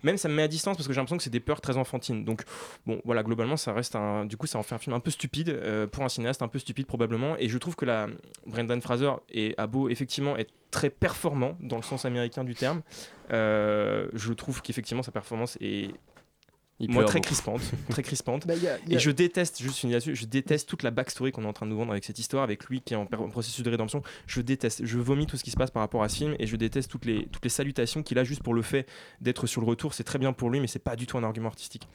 même 0.03 0.17
ça 0.17 0.27
me 0.27 0.35
met 0.35 0.43
à 0.43 0.47
distance 0.47 0.77
parce 0.77 0.87
que 0.87 0.93
j'ai 0.93 0.99
l'impression 0.99 1.17
que 1.17 1.23
c'est 1.23 1.29
des 1.29 1.39
peurs 1.39 1.61
très 1.61 1.77
enfantines. 1.77 2.25
Donc 2.25 2.43
bon 2.85 3.01
voilà, 3.05 3.23
globalement 3.23 3.57
ça 3.57 3.73
reste 3.73 3.95
un 3.95 4.25
du 4.25 4.37
coup 4.37 4.47
ça 4.47 4.59
en 4.59 4.63
fait 4.63 4.75
un 4.75 4.79
film 4.79 4.95
un 4.95 4.99
peu 4.99 5.11
stupide 5.11 5.49
euh, 5.49 5.87
pour 5.87 6.03
un 6.03 6.09
cinéaste 6.09 6.41
un 6.41 6.47
peu 6.47 6.59
stupide 6.59 6.85
probablement 6.85 7.35
et 7.37 7.47
je 7.47 7.57
trouve 7.57 7.75
que 7.75 7.85
la 7.85 8.07
Brendan 8.45 8.81
Fraser 8.81 9.11
est 9.29 9.57
à 9.57 9.67
beau 9.67 9.89
effectivement 9.89 10.37
être 10.37 10.53
très 10.71 10.89
performant 10.89 11.57
dans 11.61 11.77
le 11.77 11.83
sens 11.83 12.05
américain 12.05 12.43
du 12.43 12.55
terme. 12.55 12.81
Euh, 13.31 14.07
je 14.13 14.33
trouve 14.33 14.61
qu'effectivement 14.61 15.03
sa 15.03 15.11
performance 15.11 15.57
est 15.61 15.91
Il 16.79 16.89
moi 16.89 17.01
pleure 17.03 17.09
très 17.11 17.19
beaucoup. 17.19 17.27
crispante, 17.27 17.61
très 17.89 18.01
crispante. 18.03 18.47
Bah, 18.47 18.55
y 18.55 18.67
a- 18.67 18.77
y 18.87 18.93
a- 18.93 18.95
Et 18.97 18.99
je 18.99 19.11
déteste, 19.11 19.61
juste 19.61 19.77
fini 19.77 19.93
là-dessus, 19.93 20.15
je 20.15 20.25
déteste 20.25 20.67
toute 20.67 20.83
la 20.83 20.91
backstory 20.91 21.31
qu'on 21.31 21.43
est 21.43 21.47
en 21.47 21.53
train 21.53 21.65
de 21.67 21.71
nous 21.71 21.77
vendre 21.77 21.91
avec 21.91 22.03
cette 22.03 22.17
histoire, 22.19 22.43
avec 22.43 22.65
lui 22.65 22.81
qui 22.81 22.93
est 22.93 22.97
en, 22.97 23.05
processus 23.05 23.63
de 23.63 23.69
rédemption. 23.69 24.01
Je 24.27 24.41
déteste, 24.41 24.83
je 24.85 24.97
vomis 24.97 25.25
tout 25.27 25.37
ce 25.37 25.43
qui 25.43 25.51
se 25.51 25.55
passe 25.55 25.71
par 25.71 25.81
rapport 25.81 26.03
à 26.03 26.09
ce 26.09 26.15
film 26.17 26.35
et 26.39 26.47
je 26.47 26.55
déteste 26.55 26.89
toutes 26.89 27.05
les, 27.05 27.27
toutes 27.31 27.43
les 27.43 27.49
salutations 27.49 28.01
qu'il 28.03 28.17
a 28.19 28.23
juste 28.23 28.41
pour 28.43 28.53
le 28.55 28.63
fait 28.63 28.87
d'être 29.21 29.45
sur 29.47 29.61
le 29.61 29.67
retour. 29.67 29.93
C'est 29.93 30.03
très 30.03 30.19
bien 30.19 30.33
pour 30.33 30.49
lui, 30.49 30.59
mais 30.59 30.67
c'est 30.67 30.79
pas 30.79 30.95
du 30.95 31.05
tout 31.07 31.17
un 31.17 31.23
argument 31.23 31.47
artistique. 31.49 31.87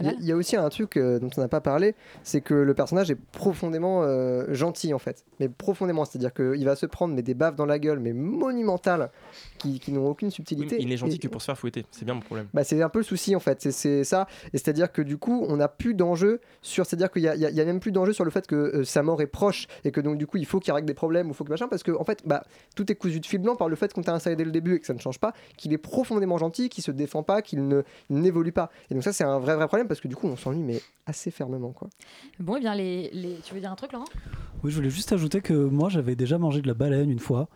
Il 0.00 0.06
y, 0.06 0.08
a- 0.10 0.14
il 0.20 0.24
y 0.26 0.32
a 0.32 0.36
aussi 0.36 0.56
un 0.56 0.68
truc 0.68 0.96
euh, 0.96 1.18
dont 1.18 1.30
on 1.36 1.40
n'a 1.40 1.48
pas 1.48 1.60
parlé, 1.60 1.94
c'est 2.22 2.40
que 2.42 2.54
le 2.54 2.74
personnage 2.74 3.10
est 3.10 3.14
profondément 3.32 4.02
euh, 4.02 4.52
gentil 4.52 4.92
en 4.92 4.98
fait, 4.98 5.24
mais 5.40 5.48
profondément, 5.48 6.04
c'est-à-dire 6.04 6.34
qu'il 6.34 6.64
va 6.64 6.76
se 6.76 6.86
prendre 6.86 7.14
mais 7.14 7.22
des 7.22 7.34
baffes 7.34 7.56
dans 7.56 7.66
la 7.66 7.78
gueule, 7.78 8.00
mais 8.00 8.12
monumentales, 8.12 9.10
qui, 9.58 9.80
qui 9.80 9.92
n'ont 9.92 10.06
aucune 10.06 10.28
Oui, 10.28 10.32
subtilité. 10.34 10.76
il 10.80 10.88
n'est 10.88 10.96
gentil 10.96 11.16
Et- 11.16 11.18
que 11.18 11.28
pour 11.28 11.40
se 11.40 11.46
faire 11.46 11.58
fouetter, 11.58 11.84
c'est 11.90 12.04
bien 12.04 12.14
mon 12.14 12.20
problème. 12.20 12.48
bah, 12.52 12.64
c'est 12.64 12.80
un 12.82 12.88
peu 12.88 12.98
le 12.98 13.04
souci 13.04 13.34
en 13.36 13.40
fait, 13.40 13.60
c'est- 13.62 13.72
c'est 13.72 14.04
ça. 14.26 14.48
Et 14.52 14.58
c'est-à-dire 14.58 14.92
que 14.92 15.02
du 15.02 15.18
coup, 15.18 15.44
on 15.48 15.56
n'a 15.56 15.68
plus 15.68 15.94
d'enjeu 15.94 16.40
sur. 16.62 16.86
C'est-à-dire 16.86 17.10
qu'il 17.10 17.22
y 17.22 17.28
a, 17.28 17.64
même 17.64 17.80
plus 17.80 17.92
d'enjeu 17.92 18.12
sur 18.12 18.24
le 18.24 18.30
fait 18.30 18.46
que 18.46 18.54
euh, 18.54 18.84
sa 18.84 19.02
mort 19.02 19.20
est 19.20 19.26
proche 19.26 19.66
et 19.84 19.90
que 19.90 20.00
donc 20.00 20.18
du 20.18 20.26
coup, 20.26 20.36
il 20.36 20.46
faut 20.46 20.60
qu'il 20.60 20.72
règle 20.72 20.86
des 20.86 20.94
problèmes 20.94 21.30
ou 21.30 21.34
faut 21.34 21.44
que 21.44 21.50
machin, 21.50 21.68
parce 21.68 21.82
que 21.82 21.92
en 21.92 22.04
fait, 22.04 22.22
bah, 22.24 22.44
tout 22.74 22.90
est 22.90 22.94
cousu 22.94 23.20
de 23.20 23.26
fil 23.26 23.40
blanc 23.40 23.56
par 23.56 23.68
le 23.68 23.76
fait 23.76 23.92
qu'on 23.92 24.02
t'a 24.02 24.14
installé 24.14 24.36
dès 24.36 24.44
le 24.44 24.52
début 24.52 24.74
et 24.74 24.80
que 24.80 24.86
ça 24.86 24.94
ne 24.94 25.00
change 25.00 25.18
pas, 25.18 25.32
qu'il 25.56 25.72
est 25.72 25.78
profondément 25.78 26.38
gentil, 26.38 26.68
qu'il 26.68 26.84
se 26.84 26.90
défend 26.90 27.22
pas, 27.22 27.42
qu'il 27.42 27.66
ne 27.66 27.82
n'évolue 28.10 28.52
pas. 28.52 28.70
Et 28.90 28.94
donc 28.94 29.02
ça, 29.02 29.12
c'est 29.12 29.24
un 29.24 29.38
vrai 29.38 29.56
vrai 29.56 29.66
problème 29.66 29.88
parce 29.88 30.00
que 30.00 30.08
du 30.08 30.16
coup, 30.16 30.26
on 30.26 30.36
s'ennuie 30.36 30.62
mais 30.62 30.80
assez 31.06 31.30
fermement 31.30 31.72
quoi. 31.72 31.88
Bon, 32.40 32.56
et 32.56 32.60
bien, 32.60 32.74
les, 32.74 33.10
les... 33.12 33.36
tu 33.44 33.54
veux 33.54 33.60
dire 33.60 33.70
un 33.70 33.76
truc, 33.76 33.92
Laurent? 33.92 34.06
Oui, 34.64 34.70
je 34.70 34.76
voulais 34.76 34.90
juste 34.90 35.12
ajouter 35.12 35.40
que 35.40 35.52
moi 35.52 35.88
j'avais 35.88 36.16
déjà 36.16 36.38
mangé 36.38 36.60
de 36.62 36.66
la 36.66 36.74
baleine 36.74 37.10
une 37.10 37.18
fois 37.18 37.48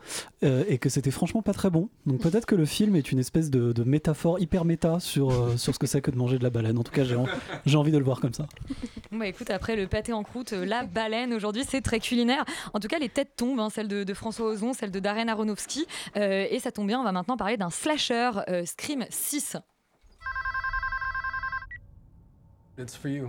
euh, 0.44 0.64
et 0.68 0.78
que 0.78 0.88
c'était 0.88 1.10
franchement 1.10 1.42
pas 1.42 1.52
très 1.52 1.70
bon. 1.70 1.88
Donc 2.06 2.20
peut-être 2.20 2.46
que 2.46 2.54
le 2.54 2.66
film 2.66 2.94
est 2.94 3.10
une 3.10 3.18
espèce 3.18 3.50
de, 3.50 3.72
de 3.72 3.84
métaphore 3.84 4.38
hyper 4.38 4.64
méta 4.64 5.00
sur, 5.00 5.30
euh, 5.30 5.56
sur 5.56 5.74
ce 5.74 5.78
que 5.78 5.86
c'est 5.86 6.00
que 6.00 6.10
de 6.10 6.16
manger 6.16 6.38
de 6.38 6.44
la 6.44 6.50
baleine. 6.50 6.59
En 6.66 6.82
tout 6.82 6.92
cas, 6.92 7.04
j'ai 7.04 7.16
en- 7.16 7.26
j'ai 7.66 7.76
envie 7.76 7.92
de 7.92 7.98
le 7.98 8.04
voir 8.04 8.20
comme 8.20 8.34
ça. 8.34 8.46
Bon, 9.10 9.18
bah 9.18 9.26
écoute, 9.26 9.50
après 9.50 9.76
le 9.76 9.86
pâté 9.86 10.12
en 10.12 10.22
croûte, 10.22 10.52
euh, 10.52 10.64
la 10.64 10.84
baleine, 10.84 11.32
aujourd'hui, 11.34 11.64
c'est 11.68 11.80
très 11.80 11.98
culinaire. 12.00 12.44
En 12.74 12.80
tout 12.80 12.88
cas, 12.88 12.98
les 12.98 13.08
têtes 13.08 13.34
tombent, 13.36 13.60
hein, 13.60 13.70
celle 13.70 13.88
de, 13.88 14.04
de 14.04 14.14
François 14.14 14.46
Ozon, 14.46 14.72
celle 14.72 14.90
de 14.90 15.00
Darren 15.00 15.28
Aronofsky. 15.28 15.86
Euh, 16.16 16.46
et 16.50 16.58
ça 16.60 16.70
tombe 16.72 16.86
bien, 16.86 17.00
on 17.00 17.04
va 17.04 17.12
maintenant 17.12 17.36
parler 17.36 17.56
d'un 17.56 17.70
slasher, 17.70 18.30
euh, 18.48 18.64
Scream 18.64 19.04
6. 19.10 19.56
It's 22.78 22.96
for 22.96 23.10
you. 23.10 23.28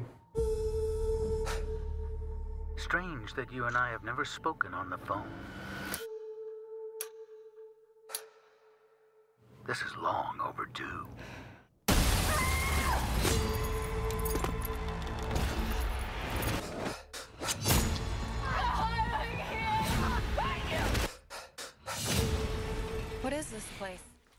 Strange 2.77 3.33
that 3.35 3.51
you 3.53 3.63
and 3.63 3.75
I 3.75 3.91
have 3.93 4.03
never 4.05 4.23
spoken 4.25 4.71
on 4.73 4.89
the 4.89 4.99
phone. 5.05 5.23
This 9.67 9.77
is 9.81 9.95
long 10.01 10.39
overdue. 10.41 11.05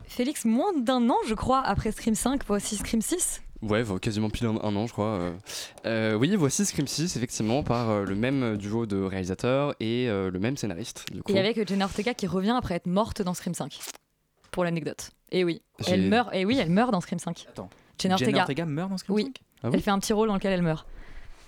Félix, 0.06 0.44
moins 0.44 0.72
d'un 0.78 1.08
an, 1.08 1.16
je 1.26 1.34
crois, 1.34 1.60
après 1.60 1.90
Scream 1.92 2.14
5, 2.14 2.42
voici 2.46 2.76
Scream 2.76 3.00
6. 3.00 3.42
Ouais, 3.62 3.84
quasiment 4.00 4.28
pile 4.28 4.48
un, 4.48 4.56
un 4.62 4.74
an, 4.76 4.86
je 4.86 4.92
crois. 4.92 5.06
euh. 5.06 5.32
Euh, 5.86 6.14
oui, 6.14 6.34
voici 6.36 6.64
Scream 6.66 6.86
6, 6.86 7.16
effectivement, 7.16 7.62
par 7.62 7.90
euh, 7.90 8.04
le 8.04 8.14
même 8.16 8.56
duo 8.56 8.86
de 8.86 9.00
réalisateurs 9.00 9.74
et 9.80 10.08
euh, 10.08 10.30
le 10.30 10.38
même 10.40 10.56
scénariste. 10.56 11.04
Du 11.12 11.22
coup. 11.22 11.32
Et 11.32 11.38
avec 11.38 11.66
Jenna 11.66 11.84
Ortega 11.84 12.12
qui 12.14 12.26
revient 12.26 12.54
après 12.58 12.74
être 12.74 12.86
morte 12.86 13.22
dans 13.22 13.34
Scream 13.34 13.54
5. 13.54 13.78
Pour 14.50 14.64
l'anecdote. 14.64 15.10
Et 15.30 15.44
oui, 15.44 15.62
elle 15.86 16.08
meurt. 16.08 16.28
Et 16.34 16.44
oui, 16.44 16.58
elle 16.60 16.70
meurt 16.70 16.90
dans 16.90 17.00
Scream 17.00 17.18
5. 17.20 17.46
Attends. 17.48 17.70
Jenna 17.98 18.16
Jenna 18.16 18.26
Ortega. 18.30 18.40
Ortega 18.42 18.66
meurt 18.66 18.90
dans 18.90 18.98
Scream 18.98 19.14
Oui. 19.16 19.24
5? 19.26 19.36
Ah 19.62 19.68
bon? 19.70 19.74
elle 19.74 19.80
fait 19.82 19.90
un 19.92 19.98
petit 20.00 20.12
rôle 20.12 20.28
dans 20.28 20.34
lequel 20.34 20.52
elle 20.52 20.62
meurt. 20.62 20.86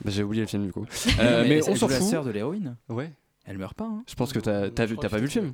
Bah, 0.04 0.10
J'ai 0.14 0.22
oublié 0.22 0.42
le 0.42 0.48
film, 0.48 0.64
du 0.64 0.72
coup. 0.72 0.86
mais 1.06 1.12
Euh, 1.20 1.44
mais 1.48 1.68
on 1.68 1.74
s'en 1.74 1.86
joue 1.88 1.92
la 1.92 1.98
fout. 1.98 2.08
sœur 2.08 2.24
de 2.24 2.30
l'héroïne? 2.30 2.76
Ouais. 2.88 3.10
Elle 3.44 3.58
meurt 3.58 3.74
pas. 3.74 3.84
Hein. 3.84 4.04
Je 4.08 4.14
pense 4.14 4.32
que 4.32 4.38
t'as 4.38 4.70
pas 4.70 4.86
vu 4.86 5.22
le 5.22 5.26
film. 5.28 5.52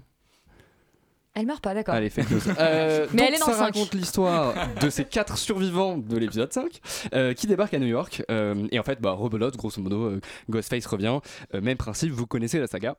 Elle 1.35 1.47
meurt 1.47 1.63
pas, 1.63 1.75
d'accord. 1.75 1.95
Allez, 1.95 2.11
fake 2.11 2.31
news. 2.31 2.41
Euh, 2.59 3.07
Mais 3.13 3.19
donc 3.19 3.29
elle 3.29 3.35
est 3.35 3.39
dans 3.39 3.47
ça 3.47 3.53
le 3.53 3.57
5. 3.59 3.65
raconte 3.65 3.95
l'histoire 3.95 4.55
de 4.81 4.91
ces 4.91 5.05
quatre 5.05 5.39
survivants 5.39 5.97
de 5.97 6.17
l'épisode 6.19 6.53
5 6.53 6.81
euh, 7.15 7.35
qui 7.35 7.47
débarquent 7.47 7.75
à 7.75 7.79
New 7.79 7.87
York. 7.87 8.23
euh, 8.31 8.67
et 8.73 8.79
en 8.79 8.83
fait, 8.83 9.01
bah, 9.01 9.13
rebelote, 9.13 9.57
grosso 9.57 9.81
modo, 9.81 10.19
Ghostface 10.49 10.87
revient. 10.87 11.19
Même 11.55 11.77
principe, 11.77 12.11
vous 12.11 12.27
connaissez 12.27 12.59
la 12.59 12.67
saga. 12.67 12.97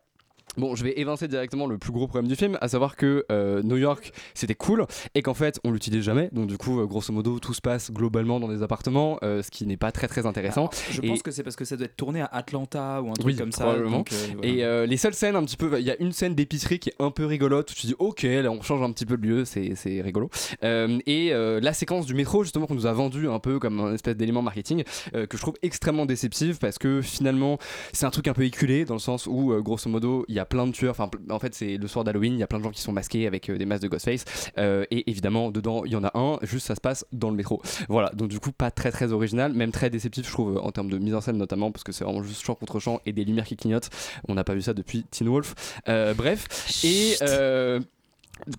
Bon, 0.58 0.76
je 0.76 0.84
vais 0.84 1.00
évincer 1.00 1.30
directement 1.30 1.66
le 1.66 1.78
plus 1.78 1.94
gros 1.94 2.08
problème 2.08 2.28
du 2.30 2.36
film, 2.36 2.58
à 2.60 2.68
savoir 2.68 2.98
que 2.98 3.26
euh, 3.32 3.62
New 3.64 3.78
York 3.78 4.12
c'était 4.34 4.54
cool 4.56 4.86
et 5.16 5.22
qu'en 5.22 5.34
fait 5.34 5.60
on 5.64 5.72
l'utilise 5.72 6.04
jamais. 6.04 6.30
Donc 6.34 6.48
du 6.48 6.58
coup, 6.58 6.82
euh, 6.82 6.86
grosso 6.86 7.14
modo, 7.14 7.40
tout 7.40 7.54
se 7.54 7.62
passe 7.62 7.90
globalement 7.90 8.40
dans 8.42 8.50
des 8.50 8.62
appartements, 8.62 9.18
euh, 9.24 9.42
ce 9.42 9.50
qui 9.50 9.66
n'est 9.66 9.78
pas 9.78 9.94
très 9.94 10.08
très 10.10 10.26
intéressant. 10.26 10.70
Je 10.90 11.02
Et- 11.02 11.08
pense 11.08 11.24
que 11.24 11.32
c'est 11.32 11.44
parce 11.44 11.56
que 11.56 11.64
ça 11.64 11.78
doit 11.78 11.86
être 11.86 11.96
tourné 11.96 12.20
à 12.20 12.26
Atlanta 12.26 13.02
ou 13.02 13.10
un 13.10 13.14
truc 13.14 13.28
oui, 13.28 13.36
comme 13.38 13.54
ça. 13.54 13.64
probablement. 13.64 14.00
donc, 14.00 14.12
voilà. 14.42 14.84
Et 14.84 14.88
les 14.88 14.98
seules 14.98 15.14
scènes 15.14 15.38
un 15.38 15.44
petit 15.46 15.56
peu, 15.58 15.80
il 15.80 15.86
y 15.86 15.92
a 15.92 15.96
une 16.02 16.12
scène 16.12 16.36
d'épicerie 16.36 16.80
qui 16.80 16.90
est 16.90 16.96
un 17.02 17.12
peu 17.12 17.26
rigolote. 17.26 17.72
où 17.72 17.74
Tu 17.74 17.88
dis 17.88 17.96
ok, 17.98 18.24
là 18.24 18.52
on 18.52 18.62
change 18.62 18.82
un 18.82 18.92
petit 18.92 19.06
peu 19.06 19.16
de 19.18 19.26
lieu, 19.26 19.46
c'est 19.46 19.76
c'est 19.76 20.02
rigolo. 20.02 20.30
Et 20.62 21.32
la 21.34 21.74
séquence 21.74 22.06
du 22.06 22.14
métro 22.14 22.44
justement 22.44 22.68
qu'on 22.68 22.76
nous 22.76 22.86
a 22.88 22.94
vendu 22.94 23.30
un 23.30 23.40
peu 23.40 23.58
comme 23.60 23.80
un 23.80 23.94
espèce 23.94 24.18
d'élément 24.18 24.42
marketing 24.42 24.84
que 25.14 25.38
je 25.38 25.42
trouve 25.42 25.56
extrêmement 25.62 26.06
déceptive 26.06 26.58
parce 26.60 26.78
que 26.78 27.02
finalement 27.02 27.58
c'est 27.94 28.06
un 28.06 28.12
truc 28.12 28.28
un 28.28 28.34
peu 28.34 28.44
éculé 28.44 28.84
dans 28.84 28.96
le 28.96 29.00
sens 29.00 29.28
où 29.28 29.54
grosso 29.62 29.90
modo 29.90 30.26
il 30.28 30.36
y 30.36 30.40
a 30.40 30.41
plein 30.46 30.68
de 30.68 30.72
tueurs. 30.72 30.92
Enfin 30.92 31.10
en 31.30 31.40
fait 31.40 31.54
c'est 31.54 31.78
le 31.78 31.88
soir 31.88 32.04
d'Halloween, 32.04 32.34
il 32.34 32.40
y 32.40 32.44
a 32.44 32.48
plein 32.48 32.60
de 32.60 32.64
gens 32.64 32.72
qui 32.72 32.82
sont 32.82 32.92
masqués 32.92 33.28
avec 33.28 33.50
euh, 33.50 33.58
des 33.58 33.66
masques 33.66 33.84
de 33.84 33.88
Ghostface 33.88 34.26
Euh, 34.58 34.86
et 34.92 35.10
évidemment 35.10 35.52
dedans 35.52 35.84
il 35.86 35.92
y 35.92 35.96
en 35.96 36.04
a 36.04 36.12
un. 36.18 36.40
Juste 36.44 36.68
ça 36.68 36.76
se 36.76 36.82
passe 36.82 37.06
dans 37.12 37.30
le 37.30 37.36
métro. 37.36 37.62
Voilà 37.90 38.10
donc 38.14 38.30
du 38.30 38.40
coup 38.40 38.52
pas 38.52 38.72
très 38.72 38.92
très 38.92 39.12
original, 39.12 39.54
même 39.54 39.72
très 39.72 39.90
déceptif 39.90 40.26
je 40.26 40.32
trouve 40.32 40.58
en 40.58 40.72
termes 40.72 40.90
de 40.90 40.98
mise 40.98 41.16
en 41.16 41.22
scène 41.22 41.38
notamment 41.38 41.72
parce 41.72 41.84
que 41.84 41.92
c'est 41.92 42.04
vraiment 42.04 42.24
juste 42.24 42.44
champ 42.44 42.56
contre 42.56 42.80
champ 42.80 43.00
et 43.06 43.14
des 43.14 43.26
lumières 43.26 43.46
qui 43.46 43.56
clignotent. 43.56 43.90
On 44.28 44.36
n'a 44.36 44.44
pas 44.44 44.54
vu 44.54 44.62
ça 44.62 44.74
depuis 44.74 45.04
Teen 45.04 45.28
Wolf. 45.28 45.56
Euh, 45.88 46.14
bref. 46.14 46.48
Et. 46.84 47.16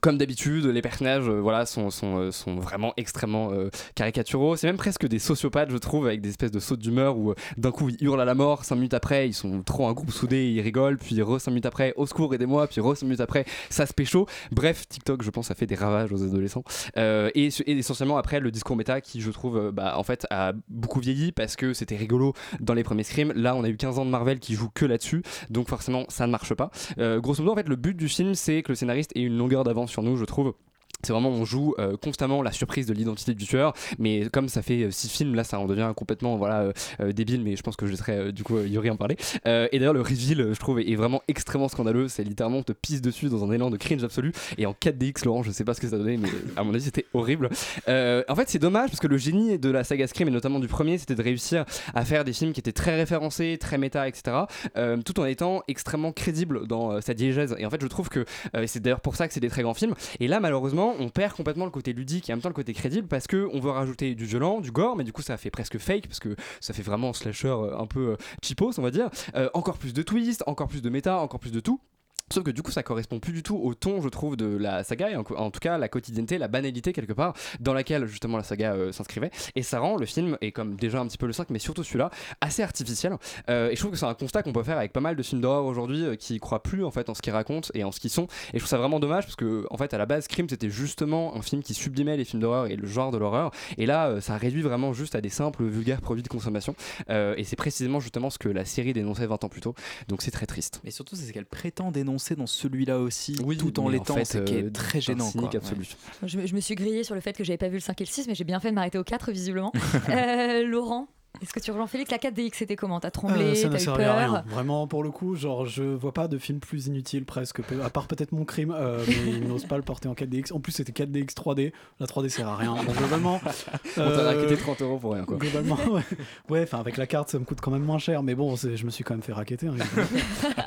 Comme 0.00 0.18
d'habitude, 0.18 0.66
les 0.66 0.82
personnages 0.82 1.28
euh, 1.28 1.40
voilà, 1.40 1.66
sont, 1.66 1.90
sont, 1.90 2.18
euh, 2.18 2.30
sont 2.30 2.56
vraiment 2.56 2.92
extrêmement 2.96 3.52
euh, 3.52 3.70
caricaturaux. 3.94 4.56
C'est 4.56 4.66
même 4.66 4.76
presque 4.76 5.06
des 5.06 5.18
sociopathes, 5.18 5.70
je 5.70 5.76
trouve, 5.76 6.06
avec 6.06 6.20
des 6.20 6.30
espèces 6.30 6.50
de 6.50 6.60
sautes 6.60 6.80
d'humeur 6.80 7.16
où 7.16 7.30
euh, 7.30 7.34
d'un 7.56 7.70
coup 7.70 7.88
ils 7.88 8.04
hurlent 8.04 8.20
à 8.20 8.24
la 8.24 8.34
mort, 8.34 8.64
5 8.64 8.76
minutes 8.76 8.94
après 8.94 9.28
ils 9.28 9.34
sont 9.34 9.62
trop 9.62 9.86
un 9.86 9.92
groupe 9.92 10.10
soudé, 10.10 10.50
ils 10.50 10.60
rigolent, 10.60 10.98
puis 10.98 11.20
re 11.22 11.40
5 11.40 11.50
minutes 11.50 11.66
après, 11.66 11.92
au 11.96 12.06
secours, 12.06 12.34
aidez-moi, 12.34 12.66
puis 12.66 12.80
re 12.80 12.96
5 12.96 13.06
minutes 13.06 13.20
après, 13.20 13.44
ça 13.70 13.86
se 13.86 13.92
pécho. 13.92 14.26
Bref, 14.50 14.88
TikTok, 14.88 15.22
je 15.22 15.30
pense, 15.30 15.50
a 15.50 15.54
fait 15.54 15.66
des 15.66 15.74
ravages 15.74 16.12
aux 16.12 16.22
adolescents. 16.22 16.64
Et, 16.96 17.48
essentiellement 17.66 18.16
après, 18.16 18.40
le 18.40 18.50
discours 18.50 18.76
méta 18.76 19.00
qui, 19.00 19.20
je 19.20 19.30
trouve, 19.30 19.70
bah, 19.72 19.94
en 19.96 20.02
fait, 20.02 20.26
a 20.30 20.52
beaucoup 20.68 21.00
vieilli 21.00 21.32
parce 21.32 21.56
que 21.56 21.72
c'était 21.72 21.96
rigolo 21.96 22.34
dans 22.60 22.74
les 22.74 22.84
premiers 22.84 23.04
Scream. 23.04 23.32
Là, 23.34 23.54
on 23.56 23.64
a 23.64 23.68
eu 23.68 23.76
15 23.76 23.98
ans 23.98 24.04
de 24.04 24.10
Marvel 24.10 24.38
qui 24.38 24.54
joue 24.54 24.68
que 24.72 24.84
là-dessus, 24.84 25.22
donc 25.50 25.68
forcément, 25.68 26.04
ça 26.08 26.26
ne 26.26 26.32
marche 26.32 26.54
pas. 26.54 26.70
Grosso 26.98 27.42
modo, 27.42 27.52
en 27.52 27.56
fait, 27.56 27.68
le 27.68 27.76
but 27.76 27.96
du 27.96 28.08
film, 28.08 28.34
c'est 28.34 28.62
que 28.62 28.72
le 28.72 28.76
scénariste 28.76 29.12
ait 29.16 29.22
une 29.22 29.36
longueur 29.36 29.64
d'avance 29.64 29.71
sur 29.86 30.02
nous, 30.02 30.16
je 30.16 30.24
trouve. 30.24 30.54
C'est 31.02 31.12
vraiment, 31.12 31.30
on 31.30 31.44
joue 31.44 31.74
euh, 31.78 31.96
constamment 31.96 32.42
la 32.42 32.52
surprise 32.52 32.86
de 32.86 32.94
l'identité 32.94 33.34
du 33.34 33.46
tueur, 33.46 33.74
mais 33.98 34.28
comme 34.32 34.48
ça 34.48 34.62
fait 34.62 34.90
6 34.90 35.08
films, 35.08 35.34
là 35.34 35.44
ça 35.44 35.58
en 35.58 35.66
devient 35.66 35.92
complètement 35.96 36.36
voilà, 36.36 36.60
euh, 36.60 36.72
euh, 37.00 37.12
débile, 37.12 37.42
mais 37.42 37.56
je 37.56 37.62
pense 37.62 37.76
que 37.76 37.86
je 37.86 37.92
laisserai 37.92 38.12
euh, 38.12 38.32
du 38.32 38.44
coup 38.44 38.56
euh, 38.56 38.66
Yuri 38.66 38.90
en 38.90 38.96
parler. 38.96 39.16
Euh, 39.46 39.68
et 39.72 39.78
d'ailleurs, 39.78 39.94
le 39.94 40.00
reveal, 40.00 40.40
euh, 40.40 40.54
je 40.54 40.60
trouve, 40.60 40.80
est, 40.80 40.94
vraiment 40.94 41.22
extrêmement 41.28 41.68
scandaleux. 41.68 42.08
C'est 42.08 42.24
littéralement, 42.24 42.58
on 42.58 42.62
te 42.62 42.72
pisse 42.72 43.00
dessus 43.00 43.28
dans 43.28 43.44
un 43.44 43.52
élan 43.52 43.70
de 43.70 43.76
cringe 43.76 44.04
absolu. 44.04 44.32
Et 44.58 44.66
en 44.66 44.72
4DX, 44.72 45.24
Laurent, 45.24 45.42
je 45.42 45.50
sais 45.50 45.64
pas 45.64 45.74
ce 45.74 45.80
que 45.80 45.88
ça 45.88 45.98
donnait, 45.98 46.16
mais 46.16 46.28
à 46.56 46.64
mon 46.64 46.74
avis, 46.74 46.84
c'était 46.84 47.06
horrible. 47.14 47.50
Euh, 47.88 48.22
en 48.28 48.34
fait, 48.34 48.48
c'est 48.48 48.58
dommage 48.58 48.90
parce 48.90 49.00
que 49.00 49.06
le 49.06 49.16
génie 49.16 49.58
de 49.58 49.70
la 49.70 49.84
saga 49.84 50.06
Scream, 50.06 50.28
et 50.28 50.30
notamment 50.30 50.58
du 50.58 50.68
premier, 50.68 50.98
c'était 50.98 51.14
de 51.14 51.22
réussir 51.22 51.64
à 51.94 52.04
faire 52.04 52.24
des 52.24 52.32
films 52.32 52.52
qui 52.52 52.60
étaient 52.60 52.72
très 52.72 52.96
référencés, 52.96 53.56
très 53.58 53.78
méta, 53.78 54.08
etc., 54.08 54.36
euh, 54.76 54.98
tout 55.02 55.18
en 55.20 55.24
étant 55.24 55.62
extrêmement 55.68 56.12
crédibles 56.12 56.66
dans 56.66 56.92
euh, 56.92 57.00
sa 57.00 57.14
diégèse. 57.14 57.54
Et 57.58 57.66
en 57.66 57.70
fait, 57.70 57.80
je 57.80 57.86
trouve 57.86 58.08
que 58.08 58.24
euh, 58.56 58.64
c'est 58.66 58.80
d'ailleurs 58.80 59.00
pour 59.00 59.16
ça 59.16 59.28
que 59.28 59.34
c'est 59.34 59.40
des 59.40 59.50
très 59.50 59.62
grands 59.62 59.74
films. 59.74 59.94
Et 60.20 60.28
là, 60.28 60.40
malheureusement, 60.40 60.91
on 60.98 61.08
perd 61.08 61.34
complètement 61.34 61.64
le 61.64 61.70
côté 61.70 61.92
ludique 61.92 62.28
et 62.28 62.32
en 62.32 62.36
même 62.36 62.42
temps 62.42 62.48
le 62.48 62.54
côté 62.54 62.72
crédible 62.74 63.08
parce 63.08 63.26
que 63.26 63.48
on 63.52 63.60
veut 63.60 63.70
rajouter 63.70 64.14
du 64.14 64.24
violent, 64.24 64.60
du 64.60 64.70
gore, 64.70 64.96
mais 64.96 65.04
du 65.04 65.12
coup, 65.12 65.22
ça 65.22 65.36
fait 65.36 65.50
presque 65.50 65.78
fake 65.78 66.06
parce 66.06 66.20
que 66.20 66.36
ça 66.60 66.72
fait 66.72 66.82
vraiment 66.82 67.12
slasher 67.12 67.48
euh, 67.48 67.78
un 67.78 67.86
peu 67.86 68.10
euh, 68.12 68.16
cheapos, 68.42 68.78
on 68.78 68.82
va 68.82 68.90
dire. 68.90 69.10
Euh, 69.34 69.48
encore 69.54 69.78
plus 69.78 69.92
de 69.92 70.02
twists, 70.02 70.42
encore 70.46 70.68
plus 70.68 70.82
de 70.82 70.90
méta, 70.90 71.18
encore 71.18 71.40
plus 71.40 71.52
de 71.52 71.60
tout. 71.60 71.80
Sauf 72.30 72.44
que 72.44 72.50
du 72.50 72.62
coup, 72.62 72.70
ça 72.70 72.82
correspond 72.82 73.20
plus 73.20 73.32
du 73.32 73.42
tout 73.42 73.56
au 73.56 73.74
ton, 73.74 74.00
je 74.00 74.08
trouve, 74.08 74.36
de 74.36 74.46
la 74.56 74.84
saga, 74.84 75.10
et 75.10 75.16
en, 75.16 75.50
tout 75.50 75.60
cas 75.60 75.76
la 75.76 75.88
quotidienneté, 75.88 76.38
la 76.38 76.48
banalité 76.48 76.92
quelque 76.92 77.12
part, 77.12 77.34
dans 77.60 77.74
laquelle 77.74 78.06
justement 78.06 78.38
la 78.38 78.42
saga 78.42 78.72
euh, 78.72 78.90
s'inscrivait. 78.92 79.30
Et 79.54 79.62
ça 79.62 79.80
rend 79.80 79.96
le 79.96 80.06
film, 80.06 80.38
et 80.40 80.50
comme 80.50 80.76
déjà 80.76 81.00
un 81.00 81.06
petit 81.06 81.18
peu 81.18 81.26
le 81.26 81.34
5, 81.34 81.50
mais 81.50 81.58
surtout 81.58 81.84
celui-là, 81.84 82.10
assez 82.40 82.62
artificiel. 82.62 83.16
Euh, 83.50 83.68
et 83.70 83.76
je 83.76 83.80
trouve 83.80 83.92
que 83.92 83.98
c'est 83.98 84.06
un 84.06 84.14
constat 84.14 84.42
qu'on 84.42 84.52
peut 84.52 84.62
faire 84.62 84.78
avec 84.78 84.92
pas 84.92 85.00
mal 85.00 85.16
de 85.16 85.22
films 85.22 85.42
d'horreur 85.42 85.64
aujourd'hui 85.66 86.04
euh, 86.04 86.16
qui 86.16 86.38
croient 86.38 86.62
plus 86.62 86.84
en 86.84 86.90
fait 86.90 87.08
en 87.10 87.14
ce 87.14 87.20
qu'ils 87.20 87.32
racontent 87.32 87.68
et 87.74 87.84
en 87.84 87.92
ce 87.92 88.00
qu'ils 88.00 88.10
sont. 88.10 88.24
Et 88.52 88.54
je 88.54 88.58
trouve 88.58 88.68
ça 88.68 88.78
vraiment 88.78 89.00
dommage 89.00 89.24
parce 89.24 89.36
que, 89.36 89.66
en 89.70 89.76
fait, 89.76 89.92
à 89.92 89.98
la 89.98 90.06
base, 90.06 90.24
Scream 90.24 90.48
c'était 90.48 90.70
justement 90.70 91.36
un 91.36 91.42
film 91.42 91.62
qui 91.62 91.74
sublimait 91.74 92.16
les 92.16 92.24
films 92.24 92.40
d'horreur 92.40 92.66
et 92.66 92.76
le 92.76 92.86
genre 92.86 93.10
de 93.10 93.18
l'horreur. 93.18 93.50
Et 93.76 93.84
là, 93.84 94.08
euh, 94.08 94.20
ça 94.20 94.36
réduit 94.38 94.62
vraiment 94.62 94.94
juste 94.94 95.14
à 95.14 95.20
des 95.20 95.28
simples, 95.28 95.64
vulgaires 95.64 96.00
produits 96.00 96.22
de 96.22 96.28
consommation. 96.28 96.74
Et 97.08 97.44
c'est 97.44 97.56
précisément 97.56 98.00
justement 98.00 98.30
ce 98.30 98.38
que 98.38 98.48
la 98.48 98.64
série 98.64 98.92
dénonçait 98.92 99.26
20 99.26 99.44
ans 99.44 99.48
plus 99.48 99.60
tôt. 99.60 99.74
Donc 100.08 100.22
c'est 100.22 100.30
très 100.30 100.46
triste. 100.46 100.80
Mais 100.84 100.90
surtout, 100.90 101.16
c'est 101.16 101.24
ce 101.24 101.32
qu'elle 101.32 101.46
prétend 101.46 101.90
dénoncer 101.90 102.11
dans 102.36 102.46
celui-là 102.46 102.98
aussi, 102.98 103.36
Oui, 103.44 103.56
tout 103.56 103.78
en 103.78 103.82
mais 103.84 103.88
en 103.88 103.90
l'étant, 103.92 104.14
fait, 104.16 104.24
ce 104.24 104.38
qui 104.38 104.54
euh, 104.54 104.66
est 104.66 104.70
très 104.70 104.98
d'un 104.98 105.04
gênant. 105.04 105.30
cynique 105.30 105.50
quoi. 105.50 105.58
absolu. 105.60 105.80
Ouais. 106.22 106.28
Je, 106.28 106.38
me- 106.38 106.46
je 106.46 106.54
me 106.54 106.60
suis 106.60 106.74
grillée 106.74 107.04
sur 107.04 107.14
le 107.14 107.20
fait 107.20 107.36
que 107.36 107.44
j'avais 107.44 107.58
pas 107.58 107.68
vu 107.68 107.74
le 107.74 107.80
5 107.80 108.00
et 108.00 108.04
le 108.04 108.08
6, 108.10 108.26
mais 108.28 108.34
j'ai 108.34 108.44
bien 108.44 108.60
fait 108.60 108.70
de 108.70 108.74
m'arrêter 108.74 108.98
au 108.98 109.04
4, 109.04 109.30
visiblement. 109.32 109.72
Euh, 110.08 110.64
Laurent, 110.66 111.08
est-ce 111.40 111.52
que 111.52 111.60
tu 111.60 111.70
rejoins 111.70 111.86
Félix 111.86 112.10
La 112.10 112.18
4DX, 112.18 112.50
c'était 112.54 112.76
comment? 112.76 113.00
T'as 113.00 113.10
tremblé 113.10 113.42
Euh, 113.42 113.54
ça 113.54 113.68
ne 113.68 113.76
servait 113.78 114.04
à 114.04 114.14
rien. 114.16 114.44
Vraiment, 114.48 114.86
pour 114.86 115.02
le 115.02 115.10
coup, 115.10 115.34
genre, 115.34 115.66
je 115.66 115.82
vois 115.82 116.12
pas 116.12 116.28
de 116.28 116.38
film 116.38 116.60
plus 116.60 116.86
inutile 116.86 117.24
presque, 117.24 117.62
peu- 117.62 117.82
à 117.82 117.90
part 117.90 118.06
peut-être 118.06 118.32
mon 118.32 118.44
crime, 118.44 118.72
euh, 118.76 119.02
mais 119.08 119.14
ils 119.38 119.48
n'osent 119.48 119.64
pas 119.64 119.76
le 119.76 119.82
porter 119.82 120.08
en 120.08 120.14
4DX. 120.14 120.52
En 120.52 120.60
plus, 120.60 120.72
c'était 120.72 120.92
4DX 120.92 121.34
3D. 121.34 121.72
La 122.00 122.06
3D 122.06 122.28
sert 122.28 122.46
à 122.48 122.56
rien. 122.56 122.74
Donc, 122.74 122.96
globalement. 122.96 123.40
On 123.96 124.00
t'a 124.10 124.22
raquetté 124.24 124.56
30 124.56 124.82
euros 124.82 124.98
pour 124.98 125.14
rien, 125.14 125.24
quoi. 125.24 125.38
Globalement, 125.38 125.78
ouais. 125.90 126.02
Ouais, 126.50 126.62
enfin, 126.62 126.78
avec 126.78 126.96
la 126.96 127.06
carte, 127.06 127.30
ça 127.30 127.38
me 127.38 127.44
coûte 127.44 127.60
quand 127.60 127.70
même 127.70 127.82
moins 127.84 127.98
cher, 127.98 128.22
mais 128.22 128.34
bon, 128.34 128.54
je 128.56 128.84
me 128.84 128.90
suis 128.90 129.02
quand 129.02 129.14
même 129.14 129.22
fait 129.22 129.32
raqueter. 129.32 129.66
hein. 129.68 129.74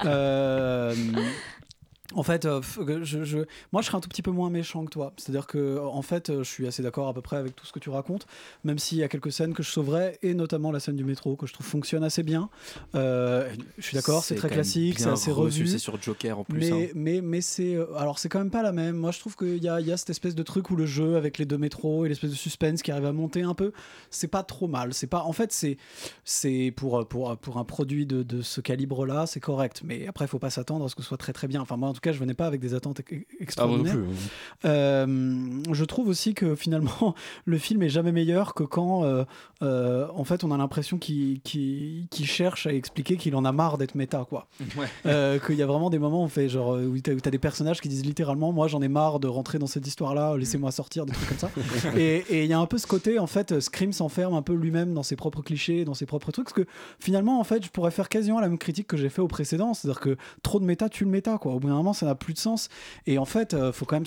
Euh, 0.06 0.94
En 2.14 2.22
fait, 2.24 2.46
euh, 2.46 2.62
je, 3.04 3.24
je- 3.24 3.40
moi 3.74 3.82
je 3.82 3.88
serais 3.88 3.98
un 3.98 4.02
tout 4.02 4.10
petit 4.10 4.22
peu 4.22 4.30
moins 4.32 4.50
méchant 4.52 4.86
que 4.86 4.92
toi. 4.92 5.12
C'est-à-dire 5.18 5.48
que, 5.48 5.80
en 5.80 6.02
fait, 6.04 6.30
euh, 6.30 6.44
je 6.44 6.50
suis 6.50 6.68
assez 6.68 6.84
d'accord 6.84 7.08
à 7.08 7.14
peu 7.14 7.22
près 7.22 7.38
avec 7.38 7.56
tout 7.56 7.66
ce 7.66 7.72
que 7.72 7.80
tu 7.80 7.90
racontes, 7.90 8.28
même 8.64 8.78
s'il 8.78 9.00
y 9.00 9.04
a 9.04 9.08
quelques 9.08 9.32
scènes 9.32 9.54
que 9.54 9.64
je 9.64 9.72
sauverais, 9.72 10.20
et 10.22 10.36
notamment 10.36 10.72
la 10.72 10.80
scène 10.80 10.96
du 10.96 11.04
métro 11.04 11.36
que 11.36 11.48
je 11.48 11.54
trouve 11.54 11.66
fonctionne 11.66 12.04
assez 12.04 12.22
bien. 12.22 12.50
Euh, 12.94 13.52
je 13.80 13.84
suis 13.84 13.96
d'accord, 13.96 14.24
c'est 14.24 14.36
très 14.36 14.50
classique, 14.50 15.00
c'est 15.00 15.10
assez 15.10 15.32
revu. 15.32 15.66
C'est 15.68 15.80
sur 15.80 16.00
Joker 16.02 16.40
en 16.40 16.44
plus. 16.44 16.60
Mais, 16.60 16.72
hein. 16.72 16.92
mais, 16.94 17.22
mais 17.22 17.42
c'est. 17.42 17.78
Alors, 17.98 18.20
c'est 18.20 18.30
quand 18.30 18.40
même 18.40 18.52
pas 18.52 18.62
la 18.62 18.72
même. 18.72 18.96
Moi, 18.96 19.12
je 19.12 19.20
trouve 19.20 19.36
qu'il 19.36 19.64
y 19.64 19.68
a, 19.68 19.82
y 19.82 19.92
a 19.92 19.98
cette 19.98 20.12
espèce 20.12 20.36
de 20.36 20.44
truc 20.44 20.70
où 20.70 20.76
le 20.76 20.86
jeu 20.86 21.16
avec 21.18 21.38
les 21.40 21.46
deux 21.46 21.58
métros 21.58 22.06
et 22.06 22.10
l'espèce 22.10 22.30
de 22.30 22.36
suspense 22.36 22.84
qui 22.84 22.92
arrive 22.92 23.06
à 23.06 23.14
monter 23.14 23.42
un 23.42 23.56
peu, 23.56 23.72
c'est 24.12 24.28
pas 24.28 24.44
trop 24.44 24.68
mal. 24.68 24.94
C'est 24.94 25.08
pas. 25.08 25.24
En 25.24 25.34
fait, 25.34 25.52
c'est. 25.52 25.78
C'est 26.24 26.72
pour, 26.76 27.08
pour, 27.08 27.36
pour 27.38 27.58
un 27.58 27.64
produit 27.64 28.06
de, 28.06 28.22
de 28.24 28.42
ce 28.42 28.62
calibre-là, 28.62 29.26
c'est 29.26 29.40
correct. 29.40 29.82
Mais 29.84 30.08
après, 30.08 30.26
il 30.26 30.28
faut 30.28 30.40
pas 30.40 30.50
s'attendre 30.50 30.86
à 30.86 30.90
ce 30.90 30.96
que 30.96 31.02
ce 31.02 31.08
soit 31.08 31.18
très 31.18 31.34
très 31.34 31.48
bien. 31.48 31.62
Enfin, 31.62 31.78
moi, 31.78 31.90
tout 31.96 32.02
cas, 32.02 32.12
je 32.12 32.20
venais 32.20 32.34
pas 32.36 32.46
avec 32.46 32.62
des 32.62 32.74
attentes 32.76 33.00
e- 33.00 33.04
Ah, 33.10 33.16
moi 33.16 33.26
non 33.26 33.42
extraordinaires. 33.42 33.96
plus. 33.96 34.70
Euh, 34.70 35.64
je 35.72 35.86
trouve 35.86 36.08
aussi 36.08 36.34
que 36.34 36.56
finalement 36.56 37.16
le 37.46 37.58
film 37.58 37.82
est 37.84 37.90
jamais 37.90 38.12
meilleur 38.12 38.54
que 38.54 38.64
quand 38.64 39.04
euh, 39.04 39.24
euh, 39.62 40.08
en 40.14 40.24
fait 40.24 40.44
on 40.44 40.52
a 40.52 40.58
l'impression 40.58 40.98
qu'il 40.98 41.42
qu'il 41.42 42.08
cherche 42.26 42.68
à 42.68 42.74
expliquer 42.74 43.18
qu'il 43.18 43.36
en 43.36 43.46
a 43.46 43.52
marre 43.52 43.78
d'être 43.78 43.96
méta 43.96 44.26
quoi. 44.28 44.48
Ouais. 44.78 45.40
Qu'il 45.46 45.56
y 45.56 45.62
a 45.62 45.66
vraiment 45.66 45.90
des 45.90 46.00
moments 46.00 46.22
où 46.22 46.26
on 46.26 46.30
fait 46.30 46.50
genre 46.50 46.72
où 46.76 46.96
où 46.96 47.00
t'as 47.00 47.30
des 47.32 47.38
personnages 47.40 47.82
qui 47.82 47.90
disent 47.90 48.06
littéralement 48.06 48.52
moi 48.52 48.68
j'en 48.68 48.82
ai 48.82 48.88
marre 48.88 49.20
de 49.20 49.28
rentrer 49.28 49.60
dans 49.60 49.68
cette 49.68 49.86
histoire 49.88 50.14
là 50.16 50.36
laissez-moi 50.38 50.72
sortir 50.72 51.06
des 51.06 51.14
trucs 51.14 51.30
comme 51.30 51.38
ça 51.38 51.50
et 51.98 52.24
et 52.30 52.44
il 52.44 52.50
y 52.50 52.54
a 52.54 52.60
un 52.60 52.66
peu 52.66 52.78
ce 52.78 52.88
côté 52.88 53.20
en 53.20 53.28
fait 53.28 53.60
Scream 53.60 53.94
s'enferme 53.94 54.34
un 54.34 54.42
peu 54.42 54.54
lui-même 54.54 54.94
dans 54.94 55.04
ses 55.04 55.16
propres 55.16 55.42
clichés 55.42 55.86
dans 55.86 55.94
ses 55.94 56.06
propres 56.06 56.32
trucs 56.32 56.46
parce 56.46 56.54
que 56.56 56.66
finalement 57.00 57.40
en 57.40 57.44
fait 57.44 57.64
je 57.64 57.70
pourrais 57.70 57.92
faire 57.92 58.10
quasiment 58.10 58.40
la 58.40 58.48
même 58.50 58.58
critique 58.58 58.88
que 58.88 58.98
j'ai 58.98 59.10
fait 59.10 59.22
au 59.22 59.28
précédent 59.28 59.74
c'est-à-dire 59.74 60.00
que 60.02 60.18
trop 60.44 60.60
de 60.60 60.66
méta 60.66 60.90
tue 60.90 61.06
le 61.06 61.12
méta 61.12 61.38
quoi 61.38 61.54
au 61.54 61.60
bout 61.60 61.68
d'un 61.68 61.76
ça 61.94 62.06
n'a 62.06 62.16
plus 62.16 62.34
de 62.34 62.40
sens. 62.40 62.70
Et 63.06 63.18
en 63.18 63.26
fait 63.26 63.54
euh, 63.54 63.72
faut 63.72 63.86
quand 63.86 63.98
même 63.98 64.06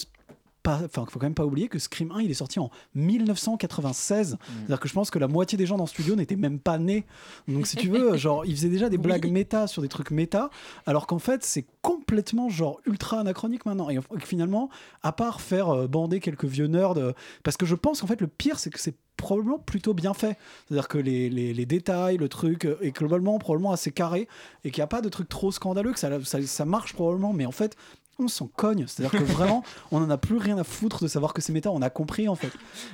pas, 0.63 0.81
enfin, 0.85 1.05
faut 1.09 1.19
quand 1.19 1.27
même 1.27 1.35
pas 1.35 1.47
oublier 1.47 1.69
que 1.69 1.79
Scream 1.79 2.11
1 2.13 2.21
il 2.23 2.31
est 2.31 2.35
sorti 2.35 2.59
en 2.59 2.71
1996 2.95 4.37
c'est-à-dire 4.57 4.81
que 4.81 4.89
je 4.89 4.93
pense 4.95 5.11
que 5.11 5.19
la 5.19 5.29
moitié 5.29 5.57
des 5.57 5.67
gens 5.67 5.77
dans 5.77 5.85
le 5.85 5.89
studio 5.89 6.15
n'étaient 6.17 6.37
même 6.37 6.59
pas 6.59 6.79
nés. 6.79 7.07
Donc 7.47 7.67
si 7.67 7.77
tu 7.77 7.89
veux 7.91 8.17
genre 8.17 8.45
ils 8.45 8.55
faisaient 8.57 8.69
déjà 8.69 8.89
des 8.89 8.99
blagues 8.99 9.31
méta 9.31 9.67
sur 9.67 9.83
des 9.83 9.89
trucs 9.89 10.11
méta 10.11 10.51
alors 10.87 11.07
qu'en 11.07 11.19
fait 11.19 11.45
c'est 11.45 11.67
complètement 11.83 12.49
genre 12.49 12.81
ultra 12.87 13.21
anachronique 13.21 13.65
maintenant. 13.67 13.89
Et 13.91 13.99
finalement 14.21 14.69
à 15.03 15.13
part 15.13 15.41
faire 15.41 15.71
euh, 15.71 15.87
bander 15.87 16.21
quelques 16.21 16.45
vieux 16.45 16.67
nerds 16.67 16.99
euh, 16.99 17.13
parce 17.45 17.57
que 17.57 17.67
je 17.67 17.75
pense 17.75 18.01
qu'en 18.01 18.07
fait 18.07 18.21
le 18.21 18.27
pire 18.29 18.59
c'est 18.59 18.71
que 18.71 18.81
c'est 18.81 18.97
probablement 19.17 19.59
plutôt 19.59 19.95
bien 19.95 20.15
fait. 20.15 20.37
C'est-à-dire 20.69 20.89
que 20.89 20.99
les, 20.99 21.29
les- 21.31 21.53
les 21.55 21.67
détails 21.67 22.17
le 22.19 22.29
truc 22.29 22.65
euh, 22.65 22.77
est 22.83 22.93
globalement 22.97 23.39
probablement 23.39 23.73
assez 23.73 23.91
carré 23.91 24.29
et 24.65 24.71
qu'il 24.71 24.81
n'y 24.81 24.85
a 24.85 24.89
pas 24.89 25.01
de 25.01 25.09
truc 25.09 25.29
trop 25.29 25.51
scandaleux 25.51 25.93
que 25.93 25.99
ça, 25.99 26.23
ça, 26.25 26.41
ça 26.43 26.65
marche 26.65 26.93
probablement 26.95 27.33
mais 27.33 27.47
en 27.47 27.53
fait 27.53 27.77
on 28.19 28.29
s'en 28.29 28.47
cogne. 28.49 28.85
C'est-à-dire 28.87 29.19
que 29.21 29.25
vraiment, 29.25 29.63
on 29.93 30.01
n'en 30.01 30.11
a 30.11 30.19
plus 30.19 30.37
rien 30.37 30.59
à 30.59 30.65
foutre 30.65 31.03
de 31.03 31.09
savoir 31.09 31.33
que 31.33 31.41
c'est 31.41 31.53
méta, 31.53 31.71
on 31.71 31.83
a 31.83 31.91
compris 31.91 32.29
en 32.29 32.35
fait. 32.35 32.51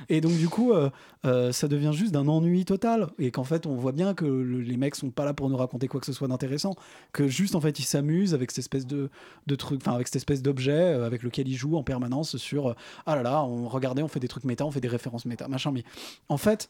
Et 0.09 0.21
donc 0.21 0.33
du 0.37 0.47
coup, 0.49 0.71
euh, 0.73 0.89
euh, 1.25 1.51
ça 1.51 1.67
devient 1.67 1.91
juste 1.93 2.11
d'un 2.11 2.27
ennui 2.27 2.63
total. 2.65 3.07
Et 3.19 3.31
qu'en 3.31 3.43
fait, 3.43 3.65
on 3.65 3.75
voit 3.75 3.91
bien 3.91 4.13
que 4.13 4.25
le- 4.25 4.61
les 4.61 4.77
mecs 4.77 4.95
sont 4.95 5.09
pas 5.09 5.25
là 5.25 5.33
pour 5.33 5.49
nous 5.49 5.57
raconter 5.57 5.87
quoi 5.87 5.99
que 5.99 6.05
ce 6.05 6.13
soit 6.13 6.27
d'intéressant, 6.27 6.75
que 7.11 7.27
juste 7.27 7.55
en 7.55 7.61
fait, 7.61 7.79
ils 7.79 7.85
s'amusent 7.85 8.33
avec 8.33 8.51
cette 8.51 8.59
espèce 8.59 8.85
de, 8.85 9.09
de 9.47 9.55
truc, 9.55 9.81
enfin 9.81 9.93
avec 9.95 10.07
cette 10.07 10.17
espèce 10.17 10.41
d'objet 10.41 10.71
euh, 10.73 11.05
avec 11.05 11.23
lequel 11.23 11.47
ils 11.47 11.55
jouent 11.55 11.77
en 11.77 11.83
permanence 11.83 12.37
sur, 12.37 12.75
ah 13.05 13.15
là 13.15 13.23
là, 13.23 13.43
on 13.43 13.67
regardez, 13.67 14.03
on 14.03 14.07
fait 14.07 14.19
des 14.19 14.27
trucs 14.27 14.43
méta, 14.43 14.65
on 14.65 14.71
fait 14.71 14.81
des 14.81 14.87
références 14.87 15.25
méta, 15.25 15.47
machin. 15.47 15.71
Mais 15.71 15.83
en 16.29 16.37
fait. 16.37 16.69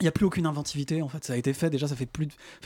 Il 0.00 0.02
n'y 0.04 0.08
a 0.08 0.12
plus 0.12 0.26
aucune 0.26 0.46
inventivité 0.46 1.00
en 1.00 1.08
fait. 1.08 1.24
Ça 1.24 1.32
a 1.32 1.36
été 1.36 1.52
fait 1.54 1.70
déjà 1.70 1.88
ça 1.88 1.96
fait 1.96 2.08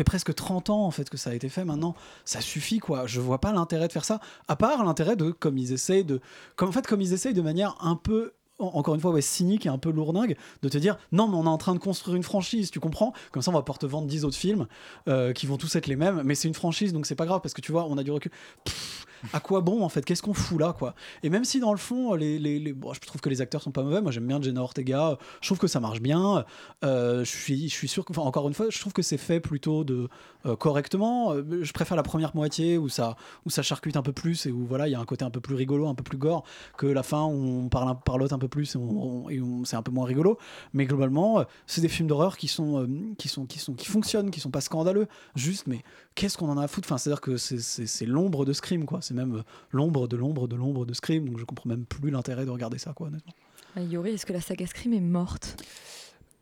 presque 0.04 0.34
30 0.34 0.70
ans 0.70 0.84
en 0.84 0.90
fait 0.90 1.08
que 1.08 1.16
ça 1.16 1.30
a 1.30 1.34
été 1.34 1.48
fait. 1.48 1.64
Maintenant 1.64 1.94
ça 2.24 2.40
suffit 2.40 2.78
quoi. 2.78 3.06
Je 3.06 3.20
vois 3.20 3.40
pas 3.40 3.52
l'intérêt 3.52 3.86
de 3.88 3.92
faire 3.92 4.04
ça 4.04 4.20
à 4.48 4.56
part 4.56 4.82
l'intérêt 4.84 5.16
de 5.16 5.30
comme 5.30 5.56
ils 5.58 5.72
essayent 5.72 6.04
de 6.04 6.20
comme 6.56 6.72
fait 6.72 6.86
comme 6.86 7.00
ils 7.00 7.12
essayent 7.12 7.34
de 7.34 7.42
manière 7.42 7.76
un 7.80 7.94
peu 7.96 8.32
en- 8.58 8.66
encore 8.74 8.94
une 8.94 9.00
fois 9.00 9.12
ouais, 9.12 9.22
cynique 9.22 9.64
et 9.64 9.68
un 9.68 9.78
peu 9.78 9.90
lourdingue 9.90 10.36
de 10.62 10.68
te 10.68 10.76
dire 10.76 10.98
non 11.12 11.28
mais 11.28 11.36
on 11.36 11.44
est 11.44 11.48
en 11.48 11.56
train 11.58 11.74
de 11.74 11.78
construire 11.78 12.16
une 12.16 12.22
franchise 12.24 12.70
tu 12.70 12.80
comprends? 12.80 13.12
Comme 13.32 13.42
ça 13.42 13.50
on 13.50 13.54
va 13.54 13.62
pouvoir 13.62 13.78
te 13.78 13.86
vendre 13.86 14.08
10 14.08 14.24
autres 14.24 14.36
films 14.36 14.66
euh, 15.08 15.32
qui 15.32 15.46
vont 15.46 15.56
tous 15.56 15.76
être 15.76 15.86
les 15.86 15.96
mêmes 15.96 16.22
mais 16.24 16.34
c'est 16.34 16.48
une 16.48 16.54
franchise 16.54 16.92
donc 16.92 17.06
c'est 17.06 17.14
pas 17.14 17.26
grave 17.26 17.40
parce 17.42 17.54
que 17.54 17.60
tu 17.60 17.70
vois 17.72 17.86
on 17.88 17.96
a 17.96 18.02
du 18.02 18.10
recul 18.10 18.32
à 19.33 19.40
quoi 19.40 19.61
bon 19.61 19.83
en 19.83 19.88
fait? 19.88 20.04
Qu'est-ce 20.04 20.22
qu'on 20.22 20.35
fout 20.35 20.61
là 20.61 20.72
quoi? 20.72 20.94
Et 21.22 21.30
même 21.30 21.44
si 21.44 21.61
dans 21.61 21.72
le 21.72 21.78
fond, 21.78 22.18
je 22.18 23.00
trouve 23.06 23.20
que 23.20 23.28
les 23.28 23.40
acteurs 23.40 23.62
sont 23.62 23.72
pas 23.72 23.83
mauvais. 23.83 24.00
Moi 24.00 24.11
j'aime 24.11 24.26
bien 24.26 24.40
Jenna 24.40 24.62
Ortega. 24.62 25.18
Je 25.40 25.48
trouve 25.48 25.59
que 25.59 25.66
ça 25.66 25.80
marche 25.80 26.00
bien. 26.00 26.44
Euh, 26.85 27.24
je 27.24 27.30
suis, 27.30 27.68
je 27.68 27.87
sûr 27.87 28.04
que, 28.04 28.12
enfin, 28.12 28.22
encore 28.22 28.48
une 28.48 28.54
fois, 28.54 28.66
je 28.70 28.78
trouve 28.78 28.92
que 28.92 29.02
c'est 29.02 29.18
fait 29.18 29.40
plutôt 29.40 29.85
de 29.85 30.09
euh, 30.46 30.56
correctement. 30.56 31.33
Euh, 31.33 31.62
Je 31.62 31.72
préfère 31.72 31.96
la 31.96 32.02
première 32.02 32.35
moitié 32.35 32.78
où 32.78 32.88
ça, 32.88 33.16
charcute 33.46 33.96
un 33.96 34.02
peu 34.02 34.12
plus 34.12 34.46
et 34.46 34.52
où 34.52 34.64
voilà, 34.66 34.88
il 34.88 34.92
y 34.92 34.94
a 34.94 35.00
un 35.00 35.04
côté 35.04 35.24
un 35.24 35.30
peu 35.30 35.40
plus 35.40 35.54
rigolo, 35.54 35.88
un 35.88 35.94
peu 35.94 36.02
plus 36.02 36.18
gore 36.18 36.44
que 36.78 36.87
la 36.87 37.02
fin 37.02 37.24
où 37.24 37.64
on 37.64 37.68
parle 37.68 37.88
un, 37.88 38.38
peu 38.38 38.48
plus 38.48 38.74
et, 38.74 38.78
on, 38.78 39.64
c'est 39.64 39.76
un 39.76 39.83
peu 39.83 39.92
moins 39.92 40.06
rigolo. 40.06 40.38
Mais 40.72 40.87
globalement, 40.87 41.44
c'est 41.66 41.80
des 41.80 41.88
films 41.88 42.09
d'horreur 42.09 42.37
qui 42.37 42.48
sont, 42.48 42.88
qui 43.18 43.28
sont, 43.28 43.46
qui 43.46 43.59
sont, 43.59 43.74
qui 43.74 43.87
fonctionnent, 43.87 44.30
qui 44.30 44.40
sont 44.40 44.50
pas 44.50 44.61
scandaleux. 44.61 45.06
Juste, 45.35 45.66
mais 45.66 45.83
qu'est-ce 46.14 46.38
qu'on 46.38 46.48
en 46.48 46.59
a 46.59 46.64
à 46.64 46.68
foutre? 46.68 46.87
Enfin, 46.88 46.98
c'est-à-dire 46.98 47.20
que 47.20 47.37
c'est 47.37 48.06
l'ombre 48.06 48.44
de 48.44 48.52
Scream, 48.52 48.87
quoi. 48.87 49.00
C'est 49.11 49.16
même 49.16 49.38
euh, 49.38 49.42
l'ombre 49.73 50.07
de 50.07 50.16
l'ombre 50.16 50.46
de 50.46 50.55
l'ombre 50.55 50.87
de 50.87 50.94
Scream, 50.94 51.29
donc 51.29 51.38
je 51.38 51.44
comprends 51.44 51.68
même 51.68 51.85
plus 51.85 52.12
l'intérêt 52.12 52.44
de 52.44 52.51
regarder 52.51 52.79
ça, 52.79 52.92
quoi, 52.92 53.09
honnêtement. 53.09 53.33
Euh, 53.77 53.83
Yori, 53.83 54.12
est-ce 54.12 54.25
que 54.25 54.33
la 54.33 54.40
saga 54.40 54.66
Scream 54.68 54.92
est 54.92 55.01
morte? 55.01 55.61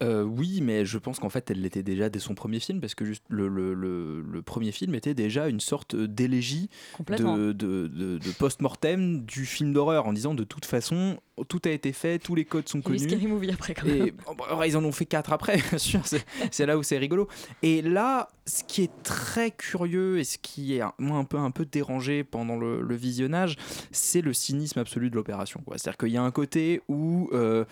Euh, 0.02 0.22
oui, 0.22 0.60
mais 0.62 0.84
je 0.84 0.96
pense 0.98 1.18
qu'en 1.18 1.28
fait, 1.28 1.50
elle 1.50 1.60
l'était 1.60 1.82
déjà 1.82 2.08
dès 2.08 2.20
son 2.20 2.34
premier 2.34 2.60
film, 2.60 2.80
parce 2.80 2.94
que 2.94 3.04
juste 3.04 3.24
le, 3.28 3.48
le- 3.48 3.74
le- 3.74 4.22
le 4.22 4.42
premier 4.42 4.70
film 4.70 4.94
était 4.94 5.14
déjà 5.14 5.48
une 5.48 5.58
sorte 5.60 5.96
d'élégie 5.96 6.70
de, 7.18 7.52
de, 7.52 7.88
de- 7.88 8.18
de 8.18 8.30
post-mortem 8.38 9.22
du 9.24 9.44
film 9.44 9.72
d'horreur, 9.72 10.06
en 10.06 10.12
disant 10.12 10.34
de 10.34 10.44
toute 10.44 10.64
façon, 10.66 11.18
tout 11.48 11.60
a 11.64 11.70
été 11.70 11.92
fait, 11.92 12.18
tous 12.18 12.34
les 12.34 12.44
codes 12.44 12.68
sont 12.68 12.80
connus. 12.80 12.98
Scary 13.00 13.26
Movie 13.26 13.50
après 13.50 13.74
quand 13.74 13.86
même. 13.86 14.10
ils 14.66 14.76
en 14.76 14.84
ont 14.84 14.92
fait 14.92 15.06
quatre 15.06 15.32
après, 15.32 15.56
bien 15.70 15.78
sûr, 15.78 16.00
c'est 16.50 16.66
là 16.66 16.78
où 16.78 16.82
c'est 16.84 16.98
rigolo. 16.98 17.26
Et 17.62 17.82
là, 17.82 18.28
ce 18.46 18.62
qui 18.64 18.82
est 18.82 19.02
très 19.02 19.50
curieux 19.50 20.18
et 20.18 20.24
ce 20.24 20.38
qui 20.38 20.74
est 20.76 20.80
un- 20.80 20.92
moi 20.98 21.18
un 21.18 21.24
peu, 21.24 21.38
un 21.38 21.50
peu 21.50 21.64
dérangé 21.64 22.22
pendant 22.24 22.56
le, 22.56 22.80
visionnage, 22.94 23.56
c'est 23.90 24.20
le 24.20 24.32
cynisme 24.32 24.78
absolu 24.78 25.10
de 25.10 25.16
l'opération. 25.16 25.60
C'est-à-dire 25.72 25.96
qu'il 25.96 26.08
y 26.10 26.16
a 26.16 26.22
un 26.22 26.30
côté 26.30 26.82
où 26.88 27.30
euh, 27.32 27.64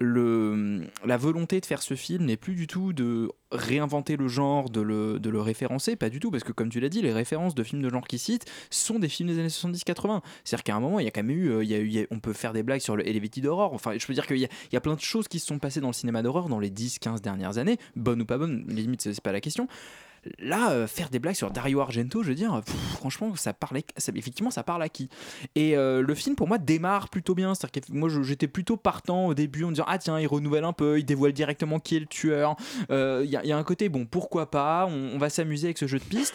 la 0.00 1.16
volonté 1.16 1.60
de 1.60 1.66
faire 1.66 1.82
ce 1.82 1.94
film 1.94 2.24
n'est 2.24 2.36
plus 2.36 2.54
du 2.54 2.66
tout 2.66 2.92
de 2.92 3.30
réinventer 3.52 4.16
le 4.16 4.28
genre, 4.28 4.68
de 4.68 4.80
le, 4.80 5.18
de 5.20 5.30
le 5.30 5.40
référencer, 5.40 5.96
pas 5.96 6.10
du 6.10 6.20
tout, 6.20 6.30
parce 6.30 6.44
que 6.44 6.52
comme 6.52 6.68
tu 6.68 6.80
l'as 6.80 6.88
dit, 6.88 7.02
les 7.02 7.12
références 7.12 7.54
de 7.54 7.62
films 7.62 7.82
de 7.82 7.88
genre 7.88 8.06
qui 8.06 8.18
citent 8.18 8.46
sont 8.70 8.98
des 8.98 9.08
films 9.08 9.28
des 9.28 9.38
années 9.38 9.48
70-80. 9.48 10.20
C'est-à-dire 10.42 10.64
qu'à 10.64 10.76
un 10.76 10.80
moment, 10.80 10.98
il 10.98 11.04
y 11.04 11.08
a 11.08 11.10
quand 11.10 11.22
même 11.22 11.36
eu, 11.36 11.50
euh, 11.50 12.06
on 12.10 12.18
peut 12.18 12.32
faire 12.32 12.52
des 12.52 12.62
blagues 12.62 12.80
sur 12.80 12.96
le 12.96 13.06
Elevated 13.08 13.44
d'horreur. 13.44 13.72
Enfin, 13.72 13.92
je 13.96 14.06
veux 14.06 14.14
dire 14.14 14.26
qu'il 14.26 14.38
y, 14.38 14.48
y 14.72 14.76
a 14.76 14.80
plein 14.80 14.94
de 14.94 15.00
choses 15.00 15.28
qui 15.28 15.38
se 15.38 15.46
sont 15.46 15.58
passées 15.58 15.80
dans 15.80 15.88
le 15.88 15.94
cinéma 15.94 16.22
d'horreur 16.22 16.48
dans 16.48 16.58
les 16.58 16.70
10-15 16.70 17.20
dernières 17.20 17.58
années, 17.58 17.78
bonnes 17.94 18.22
ou 18.22 18.26
pas 18.26 18.38
bonnes, 18.38 18.64
limite, 18.68 19.02
c'est 19.02 19.20
pas 19.20 19.32
la 19.32 19.40
question. 19.40 19.68
Là, 20.38 20.70
euh, 20.72 20.86
faire 20.86 21.10
des 21.10 21.18
blagues 21.18 21.34
sur 21.34 21.50
Dario 21.50 21.80
Argento, 21.80 22.22
je 22.22 22.28
veux 22.28 22.34
dire, 22.34 22.60
franchement, 22.94 23.34
ça 23.36 23.52
parlait, 23.52 23.84
effectivement, 24.14 24.50
ça 24.50 24.62
parle 24.62 24.82
à 24.82 24.88
qui? 24.88 25.08
Et 25.54 25.76
euh, 25.76 26.00
le 26.02 26.14
film, 26.14 26.34
pour 26.36 26.48
moi, 26.48 26.58
démarre 26.58 27.08
plutôt 27.08 27.34
bien. 27.34 27.54
C'est-à-dire 27.54 27.82
que 27.82 27.92
moi, 27.92 28.08
j'étais 28.22 28.48
plutôt 28.48 28.76
partant 28.76 29.26
au 29.26 29.34
début 29.34 29.64
en 29.64 29.68
me 29.68 29.72
disant 29.74 29.84
Ah, 29.86 29.98
tiens, 29.98 30.18
il 30.18 30.26
renouvelle 30.26 30.64
un 30.64 30.72
peu, 30.72 30.98
il 30.98 31.04
dévoile 31.04 31.32
directement 31.32 31.78
qui 31.80 31.96
est 31.96 32.00
le 32.00 32.06
tueur. 32.06 32.56
Euh, 32.90 33.22
Il 33.24 33.30
y, 33.30 33.36
a- 33.36 33.42
il 33.44 33.48
y 33.48 33.52
a 33.52 33.56
un 33.58 33.62
côté, 33.64 33.88
bon, 33.88 34.06
pourquoi 34.06 34.50
pas, 34.50 34.86
on, 34.88 35.12
on 35.14 35.18
va 35.18 35.28
s'amuser 35.30 35.66
avec 35.68 35.78
ce 35.78 35.86
jeu 35.86 35.98
de 35.98 36.04
piste. 36.04 36.34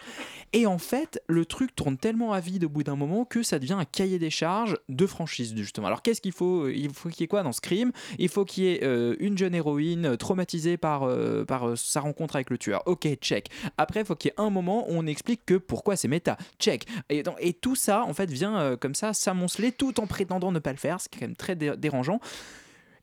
Et 0.54 0.66
en 0.66 0.80
fait, 0.80 1.22
le 1.28 1.46
truc 1.46 1.76
tourne 1.76 1.98
tellement 1.98 2.34
à 2.34 2.40
vide 2.40 2.64
au 2.64 2.70
bout 2.70 2.84
d'un 2.84 2.96
moment 2.96 3.24
que 3.24 3.44
ça 3.44 3.60
devient 3.60 3.74
un 3.74 3.86
cahier 3.86 4.18
des 4.18 4.32
charges 4.32 4.78
de 4.90 5.06
franchise, 5.06 5.54
justement. 5.56 5.88
Alors, 5.88 6.02
qu'est-ce 6.02 6.22
qu'il 6.22 6.32
faut 6.32 6.68
Il 6.70 6.92
faut 6.92 7.10
qu'il 7.10 7.22
y 7.22 7.24
ait 7.26 7.28
quoi 7.28 7.44
dans 7.44 7.52
Scream? 7.52 7.92
Il 8.18 8.30
faut 8.30 8.46
qu'il 8.46 8.64
y 8.64 8.68
ait 8.68 8.84
euh, 8.84 9.16
une 9.20 9.38
jeune 9.38 9.54
héroïne 9.54 10.06
euh, 10.06 10.18
traumatisée 10.18 10.78
par, 10.78 11.04
euh, 11.04 11.46
euh, 11.50 11.76
sa 11.76 12.02
rencontre 12.02 12.36
avec 12.36 12.50
le 12.50 12.58
tueur. 12.58 12.82
Ok, 12.88 13.08
check. 13.22 13.50
Après, 13.78 14.02
il 14.02 14.06
faut 14.06 14.16
qu'il 14.16 14.30
y 14.30 14.32
ait 14.32 14.44
un 14.44 14.50
moment 14.50 14.90
où 14.90 14.94
on 14.94 15.06
explique 15.06 15.46
que 15.46 15.56
pourquoi 15.56 15.96
c'est 15.96 16.08
méta. 16.08 16.38
Check. 16.58 16.86
Et, 17.10 17.54
tout 17.54 17.76
ça, 17.76 18.04
en 18.04 18.14
fait, 18.14 18.32
vient 18.32 18.60
euh, 18.60 18.78
comme 18.78 18.96
ça 18.96 19.14
s'amonceler 19.14 19.72
tout 19.72 20.00
en 20.00 20.08
prétendant 20.08 20.52
ne 20.52 20.60
pas 20.60 20.72
le 20.72 20.78
faire, 20.78 21.00
ce 21.00 21.10
qui 21.10 21.18
est 21.18 21.20
quand 21.20 21.28
même 21.28 21.36
très 21.36 21.56
dé- 21.56 21.74
dérangeant. 21.78 22.20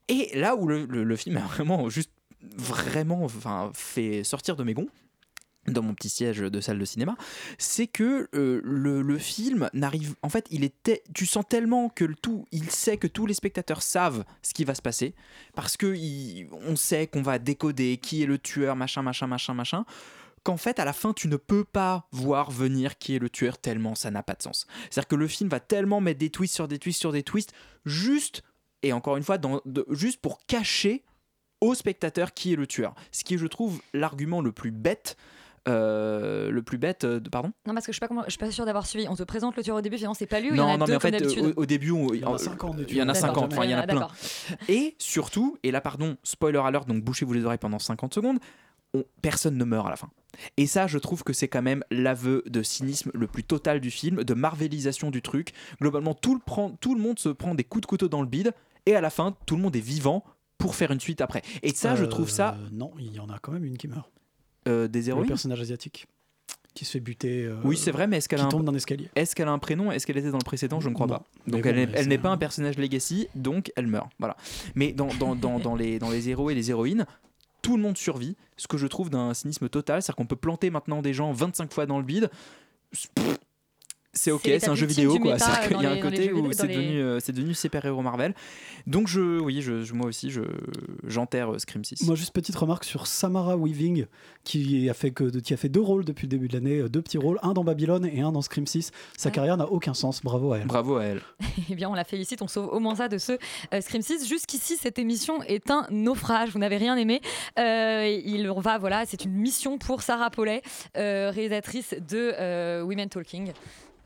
Et 0.09 0.31
là 0.35 0.57
où 0.57 0.67
le, 0.67 1.17
film 1.17 1.37
a 1.37 1.41
vraiment 1.41 1.89
juste 1.89 2.11
vraiment 2.57 3.27
fait 3.73 4.23
sortir 4.25 4.57
de 4.57 4.63
mes 4.63 4.75
gonds 4.75 4.89
dans 5.69 5.83
mon 5.83 5.95
petit 5.95 6.09
siège 6.09 6.39
de 6.39 6.61
salle 6.61 6.79
de 6.79 6.85
cinéma, 6.85 7.17
c'est 7.59 7.87
que 7.87 8.29
euh, 8.35 8.61
le, 8.65 9.19
film 9.19 9.69
n'arrive. 9.73 10.15
En 10.23 10.29
fait, 10.29 10.47
il 10.51 10.65
était. 10.65 11.03
Tu 11.15 11.27
sens 11.27 11.45
tellement 11.49 11.89
que 11.89 12.05
le 12.05 12.15
tout. 12.15 12.47
Il 12.53 12.71
sait 12.71 12.97
que 12.97 13.07
tous 13.07 13.27
les 13.27 13.35
spectateurs 13.35 13.83
savent 13.83 14.25
ce 14.43 14.55
qui 14.55 14.65
va 14.65 14.75
se 14.75 14.83
passer. 14.83 15.15
Parce 15.55 15.77
que 15.77 15.95
on 16.69 16.77
sait 16.77 17.07
qu'on 17.07 17.23
va 17.23 17.39
décoder 17.39 17.99
qui 17.99 18.23
est 18.23 18.27
le 18.27 18.39
tueur, 18.39 18.77
machin, 18.77 19.03
machin, 19.03 19.27
machin, 19.27 19.55
machin. 19.55 19.85
Qu'en 20.43 20.57
fait, 20.57 20.79
à 20.79 20.85
la 20.85 20.93
fin, 20.93 21.13
tu 21.13 21.27
ne 21.27 21.37
peux 21.37 21.65
pas 21.65 22.07
voir 22.13 22.51
venir 22.51 22.99
qui 22.99 23.17
est 23.17 23.19
le 23.19 23.29
tueur 23.29 23.59
tellement 23.59 23.97
ça 23.97 24.13
n'a 24.13 24.23
pas 24.23 24.35
de 24.35 24.43
sens. 24.43 24.67
C'est-à-dire 24.91 25.09
que 25.09 25.17
le 25.17 25.27
film 25.27 25.51
va 25.51 25.59
tellement 25.59 26.01
mettre 26.01 26.21
des 26.21 26.31
twists 26.31 26.55
sur 26.55 26.69
des 26.69 26.79
twists 26.79 27.01
sur 27.01 27.13
des 27.13 27.25
twists, 27.25 27.53
juste. 27.85 28.43
Et 28.83 28.93
encore 28.93 29.17
une 29.17 29.25
fois, 29.25 29.39
juste 29.91 30.21
pour 30.21 30.47
cacher 30.47 31.05
au 31.61 31.75
spectateur 31.75 32.35
qui 32.35 32.53
est 32.53 32.57
le 32.57 32.67
tueur. 32.67 32.95
Ce 33.13 33.25
qui 33.25 33.39
je 33.39 33.47
trouve, 33.47 33.81
l'argument 33.93 34.41
le 34.41 34.53
plus 34.53 34.71
bête. 34.71 35.17
Euh, 35.69 36.51
le 36.51 36.63
plus 36.63 36.79
bête, 36.79 37.05
euh, 37.05 37.21
pardon? 37.21 37.53
Non, 37.67 37.75
parce 37.75 37.87
que 37.87 37.93
je 37.93 37.97
suis 37.97 38.01
pas, 38.01 38.09
comment- 38.09 38.25
je 38.25 38.31
suis 38.31 38.39
pas 38.39 38.51
sûre 38.51 38.65
d'avoir 38.65 38.87
suivi. 38.87 39.07
On 39.09 39.17
te 39.17 39.23
présente 39.23 39.57
le 39.57 39.63
tueur 39.63 39.77
au 39.77 39.81
début, 39.81 39.97
finalement, 39.97 40.15
c'est 40.15 40.27
pas 40.27 40.41
lui 40.41 40.51
ou 40.51 40.55
il 40.55 40.59
y 40.59 40.61
en 40.61 40.67
Non, 40.67 40.73
a 40.75 40.77
non, 40.79 40.85
deux 40.87 40.93
mais 40.93 40.97
en 40.97 41.01
comme 41.01 41.11
fait, 41.13 41.41
au, 41.41 41.53
au 41.63 41.67
début, 41.67 41.91
on- 41.91 42.13
Il 42.15 42.21
y 42.21 42.25
en 42.25 42.35
a 42.35 42.39
50 42.39 42.77
il 42.89 42.97
y 42.97 43.01
en 43.03 43.09
a 43.09 43.13
D'accord. 43.13 43.21
50, 43.35 43.53
enfin, 43.53 43.65
il 43.65 43.71
y 43.71 43.75
en 43.75 43.79
a 43.79 43.87
plein. 43.87 44.09
Et 44.69 44.95
surtout, 44.99 45.59
et 45.63 45.71
là, 45.71 45.81
pardon, 45.81 46.17
spoiler 46.23 46.59
alert, 46.65 46.87
donc 46.89 47.03
bouchez-vous 47.03 47.33
les 47.33 47.45
oreilles 47.45 47.59
pendant 47.59 47.79
50 47.79 48.15
secondes, 48.15 48.39
on- 48.95 49.05
personne 49.23 49.57
ne 49.57 49.65
meurt 49.65 49.87
à 49.87 49.91
la 49.91 49.97
fin. 49.97 50.09
Et 50.57 50.67
ça, 50.67 50.87
je 50.87 50.99
trouve 50.99 51.25
que 51.25 51.33
c'est 51.33 51.49
quand 51.49 51.63
même 51.63 51.83
l'aveu 51.91 52.43
de 52.47 52.63
cynisme 52.63 53.11
le 53.15 53.27
plus 53.27 53.43
total 53.43 53.81
du 53.81 53.91
film, 53.91 54.23
de 54.23 54.35
marvelisation 54.35 55.11
du 55.11 55.23
truc. 55.23 55.53
Globalement, 55.81 56.15
tout 56.15 56.35
le, 56.35 56.41
prend, 56.41 56.71
tout 56.73 56.95
le 56.95 57.01
monde 57.01 57.19
se 57.19 57.29
prend 57.31 57.55
des 57.55 57.65
coups 57.65 57.83
de 57.83 57.87
couteau 57.87 58.09
dans 58.09 58.21
le 58.21 58.29
bide, 58.29 58.53
et 58.85 58.95
à 58.95 59.01
la 59.01 59.11
fin, 59.11 59.35
tout 59.47 59.57
le 59.57 59.63
monde 59.63 59.75
est 59.77 59.81
vivant 59.81 60.23
pour 60.59 60.75
faire 60.75 60.91
une 60.91 61.01
suite 61.01 61.21
après. 61.21 61.43
Et 61.63 61.75
ça, 61.75 61.97
je 61.97 62.05
trouve 62.05 62.31
ça 62.31 62.57
Euh, 62.59 62.69
Non, 62.73 62.93
il 62.99 63.13
y 63.15 63.19
en 63.21 63.29
a 63.29 63.39
quand 63.39 63.53
même 63.53 63.65
une 63.65 63.77
qui 63.77 63.89
meurt. 63.89 64.11
Euh, 64.67 64.89
des 64.89 65.03
Le 65.03 65.09
héroïnes. 65.09 65.29
personnage 65.29 65.61
asiatique 65.61 66.07
qui 66.75 66.85
se 66.85 66.93
fait 66.93 67.01
buter. 67.01 67.45
euh, 67.45 67.57
Oui, 67.65 67.77
c'est 67.77 67.91
vrai, 67.91 68.07
mais 68.07 68.19
est-ce 68.19 68.29
qu'elle 68.29 68.41
un... 68.41 68.49
tombe 68.49 68.65
d'un 68.65 68.75
escalier. 68.75 69.09
Est-ce 69.17 69.35
qu'elle 69.35 69.49
a 69.49 69.53
un 69.53 69.59
prénom 69.59 69.91
Est-ce 69.91 70.07
qu'elle 70.07 70.19
était 70.19 70.31
dans 70.31 70.37
le 70.39 70.45
précédent 70.45 70.79
Je 70.79 70.89
ne 70.91 70.95
crois 70.95 71.07
Non. 71.07 71.15
pas. 71.15 71.25
Donc 71.47 71.65
elle 71.65 71.77
n'est 71.77 71.89
elle 71.95 72.21
pas 72.21 72.29
un- 72.29 72.33
un 72.33 72.37
personnage 72.37 72.77
legacy, 72.77 73.29
donc 73.35 73.73
elle 73.77 73.87
meurt. 73.87 74.11
Voilà. 74.19 74.37
Mais 74.75 74.93
dans, 74.93 75.09
dans, 75.19 75.35
dans, 75.35 75.59
dans 75.59 75.75
les, 75.75 75.99
dans 75.99 76.11
les 76.11 76.29
héros 76.29 76.51
et 76.51 76.55
les 76.55 76.71
héroïnes, 76.71 77.07
tout 77.63 77.77
le 77.79 77.83
monde 77.83 77.97
survit. 77.97 78.37
Ce 78.59 78.69
que 78.69 78.77
je 78.77 78.87
trouve 78.87 79.09
d'un 79.11 79.33
cynisme 79.33 79.69
total, 79.71 80.03
c'est-à-dire 80.03 80.17
qu'on 80.17 80.27
peut 80.27 80.37
planter 80.37 80.69
maintenant 80.71 81.01
des 81.01 81.15
gens 81.15 81.33
25 81.33 81.73
fois 81.73 81.87
dans 81.87 81.97
le 81.99 82.05
bide. 82.05 82.31
Pff, 82.91 83.09
C'est 84.17 84.31
ok, 84.33 84.43
C'est 84.45 84.69
un 84.69 84.75
jeu 84.75 84.87
vidéo 84.87 85.19
quoi. 85.19 85.39
C'est-à-dire 85.39 85.69
qu'il 85.69 85.83
y 85.83 85.87
a 85.87 85.91
un 85.93 86.01
côté 86.01 86.33
où 86.33 86.51
c'est 86.53 86.67
devenu, 86.67 87.01
euh, 87.01 87.21
c'est 87.21 87.33
devenu 87.33 87.55
super-héros 87.55 88.03
Marvel. 88.03 88.35
Donc 88.87 89.07
je, 89.09 89.39
oui, 89.41 89.63
je, 89.63 89.83
je- 89.85 89.95
moi 89.95 90.07
aussi, 90.07 90.31
je, 90.31 90.41
j'enterre 91.07 91.53
euh, 91.55 91.59
Scream 91.59 91.85
6. 91.85 92.07
Moi, 92.07 92.15
juste 92.17 92.33
petite 92.33 92.57
remarque 92.57 92.85
sur 92.85 93.07
Samara 93.07 93.57
Weaving, 93.57 94.07
qui 94.45 94.89
a 94.89 94.95
fait, 94.95 95.11
que, 95.11 95.25
qui 95.25 95.55
a 95.55 95.57
fait 95.57 95.69
deux 95.69 95.81
rôles 95.81 96.05
depuis 96.05 96.27
le 96.27 96.31
début 96.31 96.49
de 96.49 96.55
l'année, 96.55 96.79
euh, 96.79 96.89
deux 96.89 97.03
petits 97.03 97.19
rôles, 97.19 97.39
un 97.43 97.53
dans 97.53 97.65
Babylone 97.65 98.07
et 98.07 98.21
un 98.23 98.33
dans 98.33 98.43
Scream 98.43 98.67
6. 98.67 98.91
Sa 99.17 99.31
carrière 99.31 99.57
n'a 99.57 99.67
aucun 99.71 99.95
sens, 99.95 100.23
bravo 100.23 100.53
à 100.53 100.59
elle. 100.59 100.67
Bravo 100.67 100.97
à 100.97 101.05
elle. 101.05 101.21
Eh 101.71 101.75
bien, 101.75 101.89
on 101.91 101.95
la 101.95 102.05
félicite, 102.05 102.43
on 102.43 102.49
sauve 102.49 102.69
au 102.73 102.79
moins 102.81 102.95
ça 102.95 103.09
de 103.09 103.19
ce 103.19 103.33
euh, 103.75 103.81
Scream 103.81 104.03
6. 104.03 104.29
Jusqu'ici, 104.29 104.77
cette 104.81 104.99
émission 104.99 105.43
est 105.43 105.71
un 105.71 105.87
naufrage, 105.91 106.51
vous 106.51 106.59
n'avez 106.59 106.77
rien 106.77 106.97
aimé. 106.97 107.21
Euh, 107.59 108.21
il 108.25 108.49
on 108.51 108.61
va, 108.61 108.79
voilà, 108.79 109.05
c'est 109.05 109.25
une 109.25 109.33
mission 109.33 109.77
pour 109.79 110.03
Sarah 110.03 110.31
Paulet, 110.31 110.63
euh, 110.97 111.31
réalisatrice 111.35 111.95
de 112.09 112.33
euh, 112.39 112.83
Women 112.83 113.09
Talking, 113.09 113.53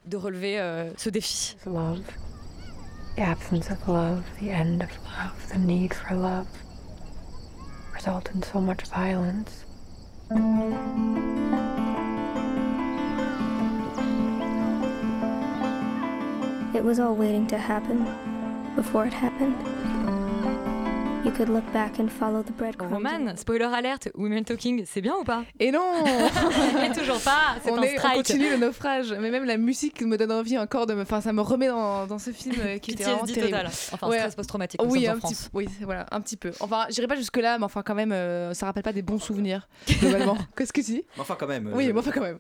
de 0.07 0.17
relever 0.17 0.61
euh, 0.61 0.91
ce 0.97 1.11
défi. 1.11 1.57
Love. 1.67 2.03
The 3.17 3.23
absence 3.23 3.71
of 3.71 3.87
love, 3.89 4.25
the 4.41 4.51
end 4.51 4.83
of 4.83 4.91
love, 5.05 5.49
the 5.53 5.59
need 5.59 5.93
for 5.93 6.15
love 6.15 6.47
result 7.93 8.31
in 8.35 8.43
so 8.43 8.61
much 8.61 8.83
violence. 8.87 9.65
It 16.73 16.85
was 16.85 16.99
all 16.99 17.15
waiting 17.15 17.47
to 17.49 17.59
happen 17.59 18.07
before 18.75 19.07
it 19.07 19.13
happened. 19.13 20.20
You 21.23 21.31
could 21.33 21.51
look 21.51 21.65
back 21.73 22.01
and 22.01 22.09
follow 22.09 22.43
the 22.43 22.51
breadcrumbs. 22.57 22.91
Roman, 22.95 23.37
spoiler 23.37 23.67
alerte, 23.67 24.09
Women 24.15 24.43
Talking, 24.43 24.85
c'est 24.87 25.03
bien 25.03 25.15
ou 25.21 25.25
pas? 25.25 25.45
Et 25.59 25.71
non 25.71 25.83
Et 26.85 26.99
toujours 26.99 27.21
pas, 27.21 27.57
c'est 27.63 27.71
on, 27.71 27.77
un 27.77 27.83
est- 27.83 27.95
on 27.97 27.99
strike. 27.99 28.15
continue 28.17 28.49
le 28.51 28.57
naufrage, 28.57 29.13
mais 29.21 29.31
même 29.31 29.45
la 29.45 29.59
musique 29.59 30.01
me 30.03 30.17
donne 30.17 30.33
envie 30.33 30.57
encore 30.57 30.87
de 30.87 30.95
me. 30.95 31.03
Enfin, 31.03 31.21
ça 31.21 31.35
me 31.35 31.43
remet 31.43 31.69
dans, 31.69 32.07
dans 32.07 32.19
ce 32.19 32.31
film 32.31 32.57
euh, 32.61 32.79
qui 32.79 32.93
était 32.93 33.05
vraiment 33.05 33.25
terrible. 33.27 33.49
total. 33.49 33.67
Enfin, 33.93 34.11
stress 34.11 34.35
post-traumatique, 34.35 34.81
Oui, 34.83 35.07
en 35.09 35.13
un 35.13 35.17
petit, 35.19 35.35
France. 35.35 35.51
oui, 35.53 35.69
voilà, 35.83 36.07
un 36.11 36.23
petit 36.23 36.39
peu. 36.39 36.53
Enfin, 36.61 36.87
j'irai 36.89 37.07
pas 37.07 37.17
jusque 37.17 37.37
là, 37.37 37.59
mais 37.59 37.65
enfin, 37.65 37.83
quand 37.83 37.95
même, 37.95 38.13
euh, 38.13 38.55
ça 38.55 38.65
rappelle 38.65 38.83
pas 38.83 38.95
des 38.95 39.03
bons 39.03 39.19
souvenirs 39.19 39.69
globalement. 40.01 40.39
Qu'est-ce 40.57 40.73
que 40.73 40.81
tu 40.81 40.93
dis 40.93 41.05
Enfin, 41.19 41.37
quand 41.39 41.47
même. 41.47 41.71
Oui, 41.75 41.85
je- 41.87 41.93
mais 41.93 41.99
enfin 42.01 42.13
quand 42.13 42.23
même. 42.23 42.39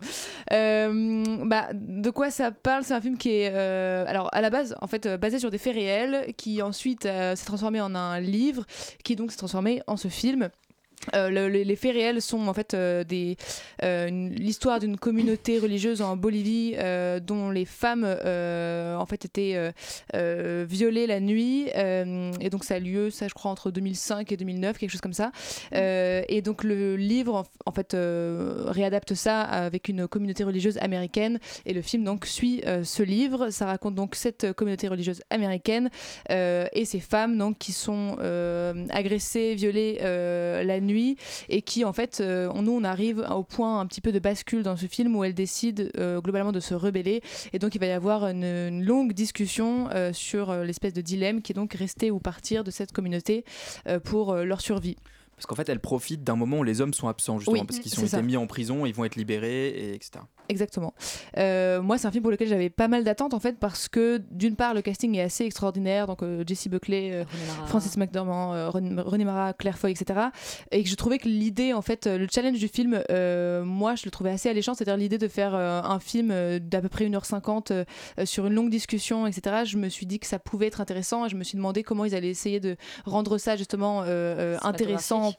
Euh, 0.52 1.24
bah, 1.44 1.68
de 1.74 2.08
quoi 2.10 2.30
ça 2.30 2.50
parle? 2.50 2.82
C'est 2.84 2.94
un 2.94 3.00
film 3.02 3.18
qui 3.18 3.30
est, 3.30 3.50
euh, 3.52 4.04
alors 4.08 4.30
à 4.32 4.40
la 4.40 4.48
base, 4.48 4.74
en 4.80 4.86
fait, 4.86 5.04
euh, 5.04 5.18
basé 5.18 5.38
sur 5.38 5.50
des 5.50 5.58
faits 5.58 5.74
réels, 5.74 6.32
qui 6.38 6.62
ensuite 6.62 7.04
euh, 7.04 7.36
s'est 7.36 7.44
transformé 7.44 7.80
en 7.82 7.94
un 7.94 8.18
livre, 8.20 8.64
qui 9.04 9.16
donc 9.16 9.30
s'est 9.30 9.38
transformé 9.38 9.82
en 9.86 9.96
ce 9.96 10.08
film. 10.08 10.50
Euh, 11.14 11.30
le- 11.30 11.48
le- 11.48 11.62
les 11.62 11.76
faits 11.76 11.94
réels 11.94 12.20
sont 12.20 12.46
en 12.48 12.54
fait 12.54 12.74
euh, 12.74 13.04
euh, 13.82 14.08
l'histoire 14.30 14.80
d'une 14.80 14.96
communauté 14.96 15.58
religieuse 15.58 16.02
en 16.02 16.16
Bolivie 16.16 16.74
dont 17.22 17.50
les 17.50 17.64
femmes 17.64 18.04
en 18.04 19.06
fait 19.06 19.24
étaient 19.24 19.72
violées 20.14 21.06
la 21.06 21.20
nuit. 21.20 21.68
Et 21.74 22.50
donc 22.50 22.64
ça 22.64 22.74
a 22.74 22.78
lieu 22.78 23.10
ça 23.10 23.28
je 23.28 23.34
crois 23.34 23.50
entre 23.50 23.70
2005 23.70 24.30
et 24.32 24.36
2009 24.36 24.78
quelque 24.78 24.90
chose 24.90 25.00
comme 25.00 25.12
ça. 25.12 25.32
Et 25.72 26.42
donc 26.42 26.64
le 26.64 26.96
livre 26.96 27.44
en, 27.66 27.72
fait 27.72 27.96
réadapte 27.96 29.14
ça 29.14 29.40
avec 29.42 29.88
une 29.88 30.06
communauté 30.06 30.44
religieuse 30.44 30.78
américaine. 30.78 31.38
Et 31.66 31.72
le 31.72 31.82
film 31.82 32.04
donc 32.04 32.26
suit 32.26 32.62
ce 32.82 33.02
livre. 33.02 33.50
Ça 33.50 33.66
raconte 33.66 33.94
donc 33.94 34.14
cette 34.14 34.52
communauté 34.52 34.88
religieuse 34.88 35.22
américaine 35.30 35.90
et 36.28 36.84
ces 36.84 37.00
femmes 37.00 37.38
donc 37.38 37.58
qui 37.58 37.72
sont 37.72 38.16
agressées 38.90 39.54
violées 39.54 39.98
la 40.00 40.80
nuit 40.80 40.89
et 41.48 41.62
qui 41.62 41.84
en 41.84 41.92
fait, 41.92 42.20
euh, 42.20 42.52
nous 42.52 42.72
on 42.72 42.84
arrive 42.84 43.24
au 43.30 43.42
point 43.42 43.80
un 43.80 43.86
petit 43.86 44.00
peu 44.00 44.12
de 44.12 44.18
bascule 44.18 44.62
dans 44.62 44.76
ce 44.76 44.86
film 44.86 45.16
où 45.16 45.24
elle 45.24 45.34
décide 45.34 45.90
euh, 45.98 46.20
globalement 46.20 46.52
de 46.52 46.60
se 46.60 46.74
rebeller 46.74 47.22
et 47.52 47.58
donc 47.58 47.74
il 47.74 47.78
va 47.78 47.86
y 47.86 47.92
avoir 47.92 48.24
une, 48.24 48.84
longue 48.84 49.12
discussion 49.12 49.88
euh, 49.92 50.12
sur 50.12 50.54
l'espèce 50.64 50.92
de 50.92 51.00
dilemme 51.00 51.42
qui 51.42 51.52
est 51.52 51.54
donc 51.54 51.74
rester 51.74 52.10
ou 52.10 52.18
partir 52.18 52.64
de 52.64 52.70
cette 52.70 52.92
communauté 52.92 53.44
pour 54.04 54.34
leur 54.34 54.60
survie. 54.60 54.96
Parce 55.40 55.46
qu'en 55.46 55.54
fait, 55.56 55.68
elle 55.70 55.80
profite 55.80 56.22
d'un 56.22 56.36
moment 56.36 56.58
où 56.58 56.62
les 56.64 56.82
hommes 56.82 56.92
sont 56.92 57.08
absents, 57.08 57.38
justement, 57.38 57.60
Oui, 57.60 57.66
parce 57.66 57.80
qu'ils 57.80 57.98
ont 57.98 58.02
été 58.02 58.10
ça. 58.10 58.20
mis 58.22 58.36
en 58.36 58.46
prison, 58.46 58.84
ils 58.84 58.92
vont 58.94 59.04
être 59.06 59.16
libérés, 59.16 59.68
et 59.68 59.94
etc. 59.94 60.22
Exactement. 60.50 60.92
Euh, 61.38 61.80
moi, 61.80 61.96
c'est 61.96 62.06
un 62.08 62.10
film 62.10 62.22
pour 62.22 62.30
lequel 62.30 62.48
j'avais 62.48 62.70
pas 62.70 62.88
mal 62.88 63.04
d'attentes 63.04 63.34
en 63.34 63.38
fait 63.40 63.56
parce 63.58 63.88
que 63.88 64.20
d'une 64.32 64.56
part 64.56 64.74
le 64.74 64.82
casting 64.82 65.14
est 65.14 65.22
assez 65.22 65.44
extraordinaire, 65.44 66.08
donc 66.08 66.24
euh, 66.24 66.42
Jessie 66.44 66.68
Buckley, 66.68 67.12
euh, 67.12 67.24
Francis 67.66 67.96
McDormand, 67.96 68.52
euh, 68.52 68.68
Ren- 68.68 69.00
René 69.00 69.24
Mara, 69.24 69.52
Claire 69.52 69.78
Foy, 69.78 69.92
etc. 69.92 70.18
Et 70.72 70.82
que 70.82 70.88
je 70.90 70.94
trouvais 70.96 71.18
que 71.18 71.28
l'idée, 71.28 71.72
en 71.72 71.82
fait, 71.82 72.06
le 72.06 72.26
challenge 72.30 72.58
du 72.58 72.66
film, 72.66 73.00
euh, 73.10 73.64
moi, 73.64 73.94
je 73.94 74.02
le 74.06 74.10
trouvais 74.10 74.30
assez 74.30 74.48
alléchant, 74.48 74.74
c'est-à-dire 74.74 74.96
l'idée 74.96 75.18
de 75.18 75.28
faire 75.28 75.54
euh, 75.54 75.80
un 75.82 76.00
film 76.00 76.34
d'à 76.58 76.80
peu 76.80 76.88
près 76.88 77.06
1h50 77.08 77.72
euh, 77.72 77.84
euh, 78.18 78.26
sur 78.26 78.46
une 78.46 78.54
longue 78.54 78.70
discussion, 78.70 79.28
etc. 79.28 79.62
Je 79.64 79.76
me 79.76 79.88
suis 79.88 80.06
dit 80.06 80.18
que 80.18 80.26
ça 80.26 80.40
pouvait 80.40 80.66
être 80.66 80.80
intéressant 80.80 81.26
et 81.26 81.28
je 81.28 81.36
me 81.36 81.44
suis 81.44 81.56
demandé 81.56 81.84
comment 81.84 82.04
ils 82.04 82.14
allaient 82.16 82.28
essayer 82.28 82.58
de 82.58 82.76
rendre 83.04 83.38
ça 83.38 83.54
justement 83.56 84.02
euh, 84.04 84.58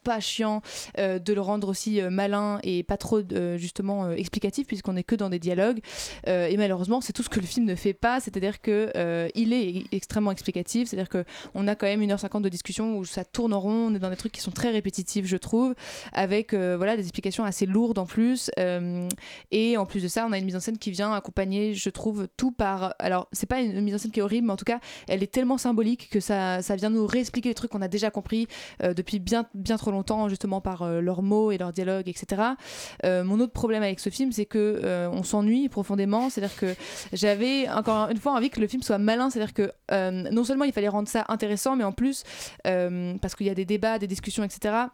pas 0.04 0.20
chiant, 0.20 0.62
euh, 0.98 1.20
de 1.20 1.34
le 1.34 1.42
rendre 1.42 1.70
aussi 1.70 2.02
euh, 2.02 2.10
malin 2.10 2.60
et 2.64 2.84
pas 2.84 2.98
trop 2.98 3.22
euh, 3.32 3.58
justement 3.58 4.12
explicatif 4.12 4.68
puisqu'on 4.68 4.96
est 4.96 5.04
que 5.04 5.16
dans 5.16 5.30
des 5.30 5.40
dialogues. 5.40 5.80
Et 6.28 6.58
malheureusement, 6.58 7.02
c'est 7.02 7.14
tout 7.14 7.24
ce 7.24 7.30
que 7.30 7.40
le 7.40 7.46
film 7.46 7.66
ne 7.66 7.76
fait 7.76 7.94
pas, 7.94 8.20
c'est-à-dire 8.20 8.62
que 8.62 8.92
il 9.36 9.54
est 9.54 9.84
extrêmement 9.92 10.32
explicatif, 10.32 10.90
c'est-à-dire 10.90 11.10
que 11.10 11.24
on 11.54 11.68
a 11.68 11.76
quand 11.76 11.88
même 11.88 12.02
1h50 12.02 12.42
de 12.42 12.50
discussion 12.50 12.98
où 12.98 13.06
ça 13.06 13.26
tourne 13.26 13.54
en 13.54 13.60
rond, 13.60 13.88
on 13.92 13.96
est 13.96 14.00
dans 14.00 14.10
des 14.10 14.16
trucs 14.16 14.32
qui 14.32 14.42
sont 14.42 14.52
très 14.52 14.72
répétitifs, 14.72 15.26
je 15.26 15.38
trouve, 15.38 15.76
avec 16.14 16.54
voilà 16.54 16.96
des 16.96 17.04
explications 17.04 17.44
assez 17.44 17.66
lourdes 17.66 17.98
en 17.98 18.06
plus. 18.06 18.52
Et 19.52 19.78
en 19.78 19.86
plus 19.86 20.04
de 20.04 20.08
ça, 20.08 20.26
on 20.28 20.32
a 20.32 20.38
une 20.38 20.46
mise 20.46 20.56
en 20.56 20.60
scène 20.60 20.78
qui 20.78 20.92
vient 20.92 21.14
accompagner, 21.14 21.74
je 21.74 21.90
trouve, 21.90 22.28
tout 22.38 22.52
par. 22.52 22.96
Alors, 23.00 23.28
c'est 23.32 23.48
pas 23.48 23.62
une 23.62 23.82
mise 23.82 23.96
en 23.96 23.98
scène 23.98 24.12
qui 24.12 24.20
est 24.20 24.24
horrible, 24.24 24.48
mais 24.48 24.54
en 24.54 24.58
tout 24.58 24.66
cas, 24.66 24.80
elle 25.08 25.24
est 25.24 25.32
tellement 25.32 25.58
symbolique 25.58 26.10
que 26.10 26.20
ça, 26.20 26.62
ça 26.62 26.76
vient 26.76 26.90
nous 26.90 27.06
réexpliquer 27.06 27.50
les 27.50 27.56
trucs 27.56 27.72
qu'on 27.72 27.82
a 27.82 27.88
déjà 27.88 28.12
compris 28.12 28.48
depuis 28.82 29.20
bien, 29.20 29.46
bien 29.54 29.78
trop 29.82 29.92
longtemps, 29.92 30.30
justement 30.30 30.62
par 30.62 30.84
euh, 30.84 31.02
leurs 31.02 31.24
mots 31.24 31.52
et 31.52 31.58
leurs 31.58 31.74
dialogues, 31.74 32.08
etc. 32.08 32.42
Euh, 33.04 33.24
mon 33.24 33.40
autre 33.40 33.52
problème 33.52 33.82
avec 33.82 34.00
ce 34.00 34.10
film, 34.10 34.32
c'est 34.32 34.46
que 34.46 34.80
euh, 34.84 35.10
on 35.12 35.24
s'ennuie 35.24 35.70
profondément. 35.70 36.30
C'est-à-dire 36.30 36.56
que 36.56 36.76
j'avais 37.14 37.68
encore 37.70 38.10
une 38.10 38.18
fois 38.18 38.34
envie 38.34 38.52
que 38.52 38.62
le 38.62 38.68
film 38.68 38.84
soit 38.84 39.00
malin. 39.00 39.30
C'est-à-dire 39.30 39.54
que 39.54 39.72
non 40.32 40.44
seulement 40.44 40.66
il 40.66 40.72
fallait 40.72 40.88
rendre 40.88 41.10
ça 41.10 41.26
intéressant, 41.28 41.76
mais 41.76 41.84
en 41.84 41.92
plus, 41.92 42.24
parce 42.64 43.36
qu'il 43.36 43.48
y 43.48 43.50
a 43.50 43.56
des 43.56 43.66
débats, 43.66 43.98
des 44.00 44.08
discussions, 44.08 44.44
etc. 44.44 44.88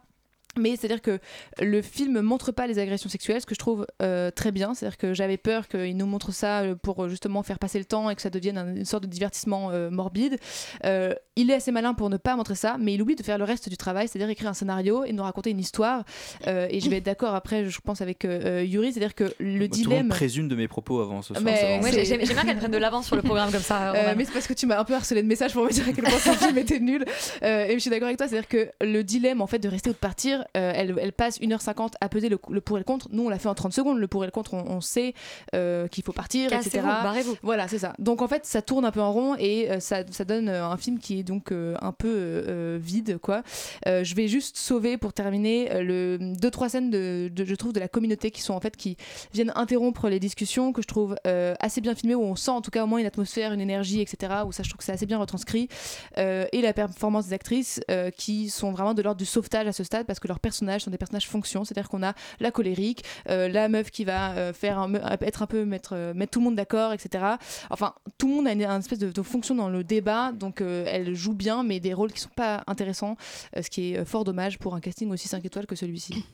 Mais 0.58 0.76
c'est-à-dire 0.76 1.00
que 1.02 1.18
le 1.60 1.82
film 1.82 2.20
montre 2.20 2.52
pas 2.52 2.66
les 2.66 2.78
agressions 2.78 3.08
sexuelles, 3.08 3.40
ce 3.40 3.46
que 3.46 3.54
je 3.54 3.58
trouve 3.58 3.86
euh, 4.02 4.30
très 4.30 4.52
bien. 4.52 4.74
C'est-à-dire 4.74 4.96
que 4.98 5.14
j'avais 5.14 5.36
peur 5.36 5.68
qu'il 5.68 5.96
nous 5.96 6.06
montre 6.06 6.32
ça 6.32 6.60
euh, 6.60 6.74
pour 6.74 7.04
euh, 7.04 7.08
justement 7.08 7.42
faire 7.42 7.58
passer 7.58 7.78
le 7.78 7.84
temps 7.84 8.10
et 8.10 8.14
que 8.16 8.22
ça 8.22 8.30
devienne 8.30 8.58
un- 8.58 8.74
une 8.74 8.84
sorte 8.84 9.04
de 9.04 9.08
divertissement 9.08 9.70
euh, 9.70 9.90
morbide. 9.90 10.36
Euh, 10.84 11.14
il 11.36 11.50
est 11.50 11.54
assez 11.54 11.70
malin 11.70 11.94
pour 11.94 12.10
ne 12.10 12.16
pas 12.16 12.34
montrer 12.36 12.56
ça, 12.56 12.76
mais 12.80 12.94
il 12.94 13.02
oublie 13.02 13.14
de 13.14 13.22
faire 13.22 13.38
le 13.38 13.44
reste 13.44 13.68
du 13.68 13.76
travail, 13.76 14.08
c'est-à-dire 14.08 14.28
écrire 14.28 14.48
un 14.50 14.54
scénario 14.54 15.04
et 15.04 15.12
nous 15.12 15.22
raconter 15.22 15.50
une 15.50 15.60
histoire. 15.60 16.02
Euh, 16.46 16.66
et 16.70 16.80
je 16.80 16.90
vais 16.90 16.96
être 16.96 17.04
d'accord 17.04 17.34
après, 17.34 17.66
je 17.68 17.78
pense, 17.80 18.00
avec 18.00 18.24
Yuri, 18.24 18.92
c'est-à-dire 18.92 19.14
que 19.14 19.24
le 19.24 19.30
Tout 19.32 19.40
le 19.40 19.58
monde 19.60 19.70
dilemme. 19.70 20.08
présume 20.08 20.48
de 20.48 20.56
mes 20.56 20.66
propos 20.68 21.00
avant 21.00 21.22
ce 21.22 21.34
soir. 21.34 21.42
Mais 21.44 21.80
Ouais, 21.82 22.04
J'aime 22.04 22.18
bien 22.20 22.42
qu'elle 22.44 22.56
prenne 22.58 22.70
de 22.72 22.76
l'avance 22.78 23.06
sur 23.06 23.14
le 23.16 23.22
programme 23.22 23.52
comme 23.52 23.60
ça. 23.60 23.92
Euh, 23.94 24.14
mais 24.16 24.24
c'est 24.24 24.32
parce 24.32 24.46
que 24.46 24.52
tu 24.54 24.66
m'as 24.66 24.78
un 24.80 24.84
peu 24.84 24.94
harcelé 24.94 25.22
de 25.22 25.28
messages 25.28 25.52
pour 25.52 25.64
me 25.64 25.70
dire 25.70 25.86
à 25.88 25.92
quel 25.92 26.04
point 26.04 26.18
ce 26.18 26.30
film 26.30 26.58
était 26.58 26.80
nul. 26.80 27.04
Euh, 27.42 27.66
et 27.66 27.74
je 27.74 27.78
suis 27.78 27.90
d'accord 27.90 28.06
avec 28.06 28.18
toi, 28.18 28.26
c'est-à-dire 28.26 28.48
que 28.48 28.70
le 28.84 29.02
dilemme 29.04 29.40
en 29.40 29.46
fait 29.46 29.58
de 29.60 29.68
rester 29.68 29.90
ou 29.90 29.92
de 29.92 29.98
partir, 29.98 30.44
elle, 30.54 30.94
elle 31.00 31.12
passe 31.12 31.40
1h50 31.40 31.92
à 32.00 32.08
peser 32.08 32.28
le, 32.28 32.38
le 32.50 32.60
pour 32.60 32.76
et 32.76 32.80
le 32.80 32.84
contre. 32.84 33.08
Nous, 33.10 33.24
on 33.24 33.28
l'a 33.28 33.38
fait 33.38 33.48
en 33.48 33.54
30 33.54 33.72
secondes. 33.72 33.98
Le 33.98 34.08
pour 34.08 34.24
et 34.24 34.26
le 34.26 34.30
contre, 34.30 34.54
on, 34.54 34.64
on 34.68 34.80
sait 34.80 35.14
euh, 35.54 35.88
qu'il 35.88 36.04
faut 36.04 36.12
partir, 36.12 36.50
etc. 36.66 36.80
Barrez-vous. 37.02 37.36
Voilà, 37.42 37.68
c'est 37.68 37.78
ça. 37.78 37.94
Donc 37.98 38.22
en 38.22 38.28
fait, 38.28 38.44
ça 38.46 38.62
tourne 38.62 38.84
un 38.84 38.90
peu 38.90 39.00
en 39.00 39.12
rond 39.12 39.34
et 39.38 39.70
euh, 39.70 39.80
ça, 39.80 40.02
ça 40.10 40.24
donne 40.24 40.48
euh, 40.48 40.64
un 40.66 40.76
film 40.76 40.98
qui 40.98 41.20
est 41.20 41.22
donc 41.22 41.52
euh, 41.52 41.74
un 41.80 41.92
peu 41.92 42.08
euh, 42.08 42.44
euh, 42.48 42.78
vide, 42.80 43.18
quoi. 43.18 43.42
Euh, 43.86 44.04
je 44.04 44.14
vais 44.14 44.28
juste 44.28 44.56
sauver 44.56 44.96
pour 44.98 45.12
terminer 45.12 45.72
euh, 45.72 45.82
le 45.82 46.18
deux 46.36 46.50
trois 46.50 46.68
scènes 46.68 46.90
de, 46.90 47.30
de- 47.32 47.44
je 47.44 47.54
trouve 47.54 47.72
de 47.72 47.80
la 47.80 47.88
communauté 47.88 48.30
qui 48.30 48.42
sont 48.42 48.54
en 48.54 48.60
fait 48.60 48.76
qui 48.76 48.96
viennent 49.32 49.52
interrompre 49.54 50.08
les 50.08 50.20
discussions 50.20 50.72
que 50.72 50.82
je 50.82 50.86
trouve 50.86 51.16
euh, 51.26 51.54
assez 51.60 51.80
bien 51.80 51.94
filmées 51.94 52.14
où 52.14 52.22
on 52.22 52.36
sent 52.36 52.50
en 52.50 52.60
tout 52.60 52.70
cas 52.70 52.84
au 52.84 52.86
moins 52.86 52.98
une 52.98 53.06
atmosphère, 53.06 53.52
une 53.52 53.60
énergie, 53.60 54.00
etc. 54.00 54.32
Où 54.46 54.52
ça, 54.52 54.62
je 54.62 54.68
trouve 54.68 54.78
que 54.78 54.84
c'est 54.84 54.92
assez 54.92 55.06
bien 55.06 55.18
retranscrit 55.18 55.68
Euh, 56.16 56.46
et 56.52 56.62
la 56.62 56.72
performance 56.72 57.26
des 57.28 57.32
actrices 57.34 57.80
euh, 57.90 58.10
qui 58.10 58.48
sont 58.50 58.72
vraiment 58.72 58.94
de 58.94 59.02
l'ordre 59.02 59.18
du 59.18 59.24
sauvetage 59.26 59.66
à 59.66 59.72
ce 59.72 59.84
stade 59.84 60.06
parce 60.06 60.20
que 60.20 60.28
personnages 60.38 60.82
sont 60.82 60.90
des 60.90 60.98
personnages 60.98 61.28
fonction, 61.28 61.64
c'est-à-dire 61.64 61.88
qu'on 61.88 62.02
a 62.02 62.14
la 62.40 62.50
colérique, 62.50 63.04
euh, 63.28 63.48
la 63.48 63.68
meuf 63.68 63.90
qui 63.90 64.04
va 64.04 64.32
euh, 64.32 64.52
faire 64.52 64.86
être 65.20 65.42
un 65.42 65.46
peu 65.46 65.64
mettre, 65.64 65.94
euh, 65.94 66.14
mettre 66.14 66.32
tout 66.32 66.40
le 66.40 66.44
monde 66.44 66.56
d'accord, 66.56 66.92
etc. 66.92 67.24
Enfin, 67.70 67.94
tout 68.18 68.28
le 68.28 68.34
monde 68.34 68.48
a 68.48 68.52
une, 68.52 68.62
espèce 68.62 68.98
de, 68.98 69.22
fonction 69.22 69.54
dans 69.54 69.68
le 69.68 69.84
débat, 69.84 70.32
donc 70.32 70.60
elle 70.60 71.14
joue 71.14 71.34
bien, 71.34 71.62
mais 71.62 71.80
des 71.80 71.92
rôles 71.92 72.12
qui 72.12 72.20
sont 72.20 72.30
pas 72.34 72.62
intéressants, 72.66 73.16
ce 73.60 73.68
qui 73.68 73.92
est 73.92 74.04
fort 74.04 74.24
dommage 74.24 74.58
pour 74.58 74.74
un 74.74 74.80
casting 74.80 75.10
aussi 75.10 75.28
5 75.28 75.44
étoiles 75.44 75.66
que 75.66 75.76
celui-ci. 75.76 76.24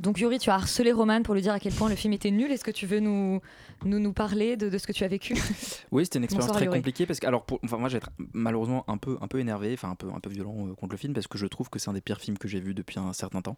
Donc 0.00 0.18
Yuri, 0.18 0.40
tu 0.40 0.50
as 0.50 0.54
harcelé 0.54 0.90
Roman 0.90 1.22
pour 1.22 1.34
lui 1.34 1.42
dire 1.42 1.52
à 1.52 1.60
quel 1.60 1.72
point 1.72 1.88
le 1.88 1.94
film 1.94 2.12
était 2.12 2.32
nul. 2.32 2.50
Est-ce 2.50 2.64
que 2.64 2.72
tu 2.72 2.84
veux 2.84 2.98
nous, 2.98 3.40
nous, 3.84 4.00
nous 4.00 4.12
parler 4.12 4.56
de, 4.56 4.68
de 4.68 4.76
ce 4.76 4.88
que 4.88 4.92
tu 4.92 5.04
as 5.04 5.08
vécu? 5.08 5.34
Oui, 5.92 6.04
c'était 6.04 6.18
une 6.18 6.24
expérience 6.24 6.48
Bonsoir, 6.48 6.56
très 6.56 6.64
Yuri. 6.66 6.78
compliquée 6.78 7.06
parce 7.06 7.20
que 7.20 7.26
alors 7.28 7.44
pour, 7.44 7.60
enfin 7.64 7.76
moi 7.78 7.88
j'ai 7.88 8.00
malheureusement 8.32 8.84
un 8.88 8.96
peu 8.96 9.16
un 9.20 9.28
peu 9.28 9.38
énervé, 9.38 9.72
enfin 9.74 9.90
un 9.90 9.94
peu 9.94 10.08
un 10.12 10.18
peu 10.18 10.30
violent 10.30 10.66
euh, 10.66 10.74
contre 10.74 10.92
le 10.92 10.96
film 10.98 11.12
parce 11.14 11.28
que 11.28 11.38
je 11.38 11.46
trouve 11.46 11.70
que 11.70 11.78
c'est 11.78 11.90
un 11.90 11.92
des 11.92 12.00
pires 12.00 12.20
films 12.20 12.38
que 12.38 12.48
j'ai 12.48 12.58
vu 12.58 12.74
depuis 12.74 12.98
un 12.98 13.12
certain 13.12 13.40
temps. 13.40 13.56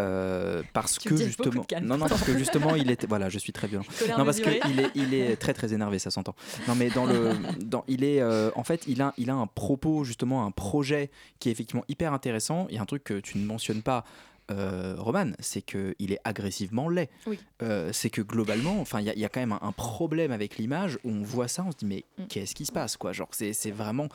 Euh, 0.00 0.62
parce 0.72 0.98
Tu 0.98 1.10
que 1.10 1.16
justement 1.16 1.64
non 1.82 1.96
non 1.96 2.08
parce 2.08 2.24
que 2.24 2.36
justement 2.38 2.74
il 2.74 2.90
était 2.90 3.06
voilà 3.06 3.28
je 3.28 3.38
suis 3.38 3.52
très 3.52 3.68
violent. 3.68 3.84
Non 4.18 4.24
parce 4.24 4.40
que 4.40 4.50
il 4.68 4.80
est 4.80 4.90
il 4.96 5.14
est 5.14 5.36
très 5.36 5.54
très 5.54 5.72
énervé 5.72 6.00
ça 6.00 6.10
s'entend. 6.10 6.34
Non 6.66 6.74
mais 6.74 6.90
dans 6.90 7.06
le 7.06 7.34
dans 7.64 7.84
il 7.86 8.02
est 8.02 8.20
euh, 8.20 8.50
en 8.56 8.64
fait 8.64 8.82
il 8.88 9.00
a 9.00 9.14
il 9.16 9.30
a 9.30 9.34
un 9.34 9.46
propos 9.46 10.02
justement 10.02 10.44
un 10.44 10.50
projet 10.50 11.10
qui 11.38 11.50
est 11.50 11.52
effectivement 11.52 11.84
hyper 11.88 12.12
intéressant. 12.12 12.66
Il 12.70 12.74
y 12.74 12.78
a 12.78 12.82
un 12.82 12.86
truc 12.86 13.04
que 13.04 13.20
tu 13.20 13.38
ne 13.38 13.44
mentionnes 13.46 13.82
pas. 13.82 14.04
Euh, 14.50 14.94
Roman, 14.98 15.32
c'est 15.40 15.60
qu'il 15.62 15.94
est 16.12 16.18
agressivement 16.24 16.88
laid. 16.88 17.08
Oui. 17.26 17.38
Euh, 17.62 17.90
c'est 17.92 18.08
que 18.10 18.22
globalement, 18.22 18.80
enfin, 18.80 19.00
il 19.00 19.06
y, 19.06 19.10
a- 19.10 19.14
il 19.14 19.20
y 19.20 19.24
a 19.24 19.28
quand 19.28 19.40
même 19.40 19.52
un, 19.52 19.58
un 19.60 19.72
problème 19.72 20.32
avec 20.32 20.56
l'image 20.56 20.98
où 21.04 21.10
on 21.10 21.22
voit 21.22 21.48
ça, 21.48 21.64
on 21.66 21.70
se 21.70 21.76
dit 21.76 21.84
mais 21.86 22.04
Mm. 22.18 22.26
qu'est-ce 22.28 22.54
qui 22.54 22.64
se 22.66 22.72
passe 22.72 22.96
quoi? 22.96 23.12
Genre 23.12 23.28
c'est 23.32 23.70
vraiment 23.70 24.08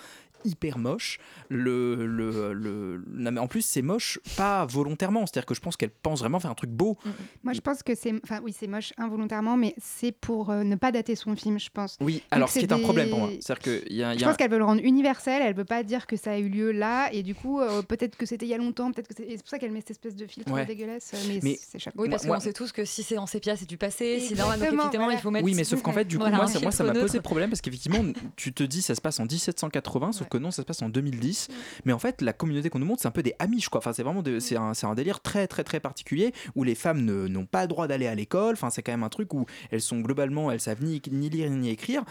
hyper 0.45 0.77
moche. 0.77 1.19
Le, 1.49 2.05
le, 2.05 2.53
le- 2.53 3.03
non, 3.11 3.31
mais 3.31 3.39
en 3.39 3.47
plus 3.47 3.61
c'est 3.63 3.81
moche 3.81 4.19
pas 4.37 4.65
volontairement, 4.65 5.25
c'est-à-dire 5.25 5.45
que 5.45 5.53
je 5.53 5.59
pense 5.61 5.77
qu'elle 5.77 5.89
pense 5.91 6.19
vraiment 6.19 6.39
faire 6.39 6.51
un 6.51 6.55
truc 6.55 6.69
beau. 6.71 6.97
Moi, 7.43 7.53
je 7.53 7.61
pense 7.61 7.83
que 7.83 7.95
c'est. 7.95 8.13
Enfin, 8.23 8.39
oui, 8.43 8.55
c'est 8.57 8.67
moche 8.67 8.93
involontairement, 8.97 9.57
mais 9.57 9.75
c'est 9.81 10.11
pour 10.11 10.49
euh, 10.49 10.63
ne 10.63 10.75
pas 10.75 10.91
dater 10.91 11.15
son 11.15 11.35
film, 11.35 11.59
je 11.59 11.69
pense. 11.69 11.97
Oui, 12.01 12.13
Donc, 12.15 12.23
alors 12.31 12.49
ce 12.49 12.53
qui 12.55 12.59
c'est 12.61 12.65
est 12.71 12.73
un 12.73 12.77
des- 12.77 12.83
problème 12.83 13.09
pour 13.09 13.19
moi, 13.19 13.29
c'est-à-dire 13.39 13.59
que 13.63 13.83
il 13.89 13.95
y 13.95 14.03
a, 14.03 14.13
y 14.15 14.19
Je 14.19 14.23
a 14.23 14.27
pense 14.27 14.37
qu'elle 14.37 14.51
veut 14.51 14.57
le 14.57 14.65
rendre 14.65 14.81
universel, 14.83 15.41
elle 15.43 15.55
veut 15.55 15.65
pas 15.65 15.83
dire 15.83 16.07
que 16.07 16.15
ça 16.17 16.31
a 16.31 16.37
eu 16.39 16.49
lieu 16.49 16.71
là, 16.71 17.09
et 17.11 17.23
du 17.23 17.35
coup, 17.35 17.59
euh, 17.59 17.81
peut-être 17.81 18.15
que 18.17 18.25
c'était 18.25 18.45
il 18.45 18.49
y 18.49 18.53
a 18.53 18.57
longtemps, 18.57 18.91
peut-être 18.91 19.07
que 19.07 19.13
c'est 19.15 19.23
et 19.23 19.31
c'est 19.37 19.43
pour 19.43 19.49
ça 19.49 19.59
qu'elle 19.59 19.71
met 19.71 19.79
cette 19.81 19.91
espèce 19.91 20.15
de 20.15 20.25
filtre 20.27 20.51
Ouais. 20.51 20.65
dégueulasse, 20.65 21.11
euh, 21.13 21.17
mais, 21.27 21.39
Mais- 21.43 21.59
c'est 21.61 21.79
chaque 21.79 21.93
Oui, 21.97 22.09
parce 22.09 22.25
qu'on 22.25 22.39
sait 22.39 22.53
tous 22.53 22.71
que 22.71 22.85
si 22.85 23.03
c'est 23.03 23.17
en 23.17 23.25
sépia, 23.25 23.55
c'est 23.55 23.67
du 23.69 23.77
passé. 23.77 24.19
Si 24.19 24.33
donc 24.35 24.47
effectivement, 24.55 24.89
voilà. 24.89 25.13
il 25.13 25.19
faut 25.19 25.31
mettre. 25.31 25.45
Oui, 25.45 25.53
mais 25.55 25.63
sauf 25.63 25.81
qu'en 25.81 25.91
fait, 25.93 26.05
du 26.05 26.17
coup, 26.17 26.21
Voilà, 26.23 26.37
moi, 26.37 26.45
un 26.45 26.71
ça, 26.71 26.83
m'a 26.83 26.93
posé 26.93 27.19
problème 27.21 27.49
parce 27.49 27.61
qu'effectivement, 27.61 28.03
tu 28.35 28.53
te 28.53 28.63
dis 28.63 28.81
ça 28.81 28.95
se 28.95 29.01
passe 29.01 29.19
en 29.19 29.25
1780, 29.25 30.11
sauf 30.13 30.27
que 30.33 30.37
non, 30.37 30.51
ça 30.51 30.61
se 30.63 30.65
passe 30.65 30.81
en 30.81 30.89
2010. 30.89 31.47
Mais 31.85 31.93
en 31.93 31.99
fait, 31.99 32.21
la 32.21 32.33
communauté 32.33 32.69
qu'on 32.69 32.79
nous 32.79 32.85
montre, 32.85 33.01
c'est 33.01 33.07
un 33.07 33.11
peu 33.11 33.23
des 33.23 33.33
Amish, 33.39 33.69
quoi. 33.69 33.79
Enfin, 33.79 33.93
c'est 33.93 34.03
vraiment 34.03 34.21
de- 34.21 34.39
c'est 34.39 34.55
un, 34.57 34.73
délire 34.95 35.21
très, 35.21 35.47
très, 35.47 35.63
très 35.63 35.79
particulier 35.79 36.33
où 36.55 36.63
les 36.63 36.75
femmes 36.75 37.03
ne- 37.05 37.27
n'ont 37.27 37.45
pas 37.45 37.61
le 37.63 37.67
droit 37.67 37.87
d'aller 37.87 38.07
à 38.07 38.15
l'école. 38.15 38.53
Enfin, 38.53 38.69
c'est 38.69 38.81
quand 38.83 38.91
même 38.91 39.03
un 39.03 39.09
truc 39.09 39.33
où 39.33 39.45
elles 39.71 39.81
sont 39.81 39.99
globalement, 40.01 40.51
elles 40.51 40.59
savent 40.59 40.83
ni, 40.83 41.01
ni 41.11 41.29
lire 41.29 41.49
ni 41.49 41.69
écrire. 41.69 42.03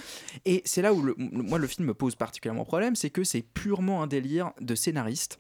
Et 0.45 0.63
c'est 0.65 0.83
là 0.83 0.93
où, 0.93 1.03
le- 1.03 1.15
moi, 1.19 1.59
le 1.59 1.67
film 1.67 1.87
me 1.89 1.95
pose 1.95 2.15
particulièrement 2.17 2.65
problème, 2.65 2.97
c'est 2.97 3.11
que 3.11 3.25
c'est 3.25 3.43
purement 3.43 4.03
un 4.03 4.07
délire 4.07 4.53
de 4.61 4.75
scénariste. 4.75 5.39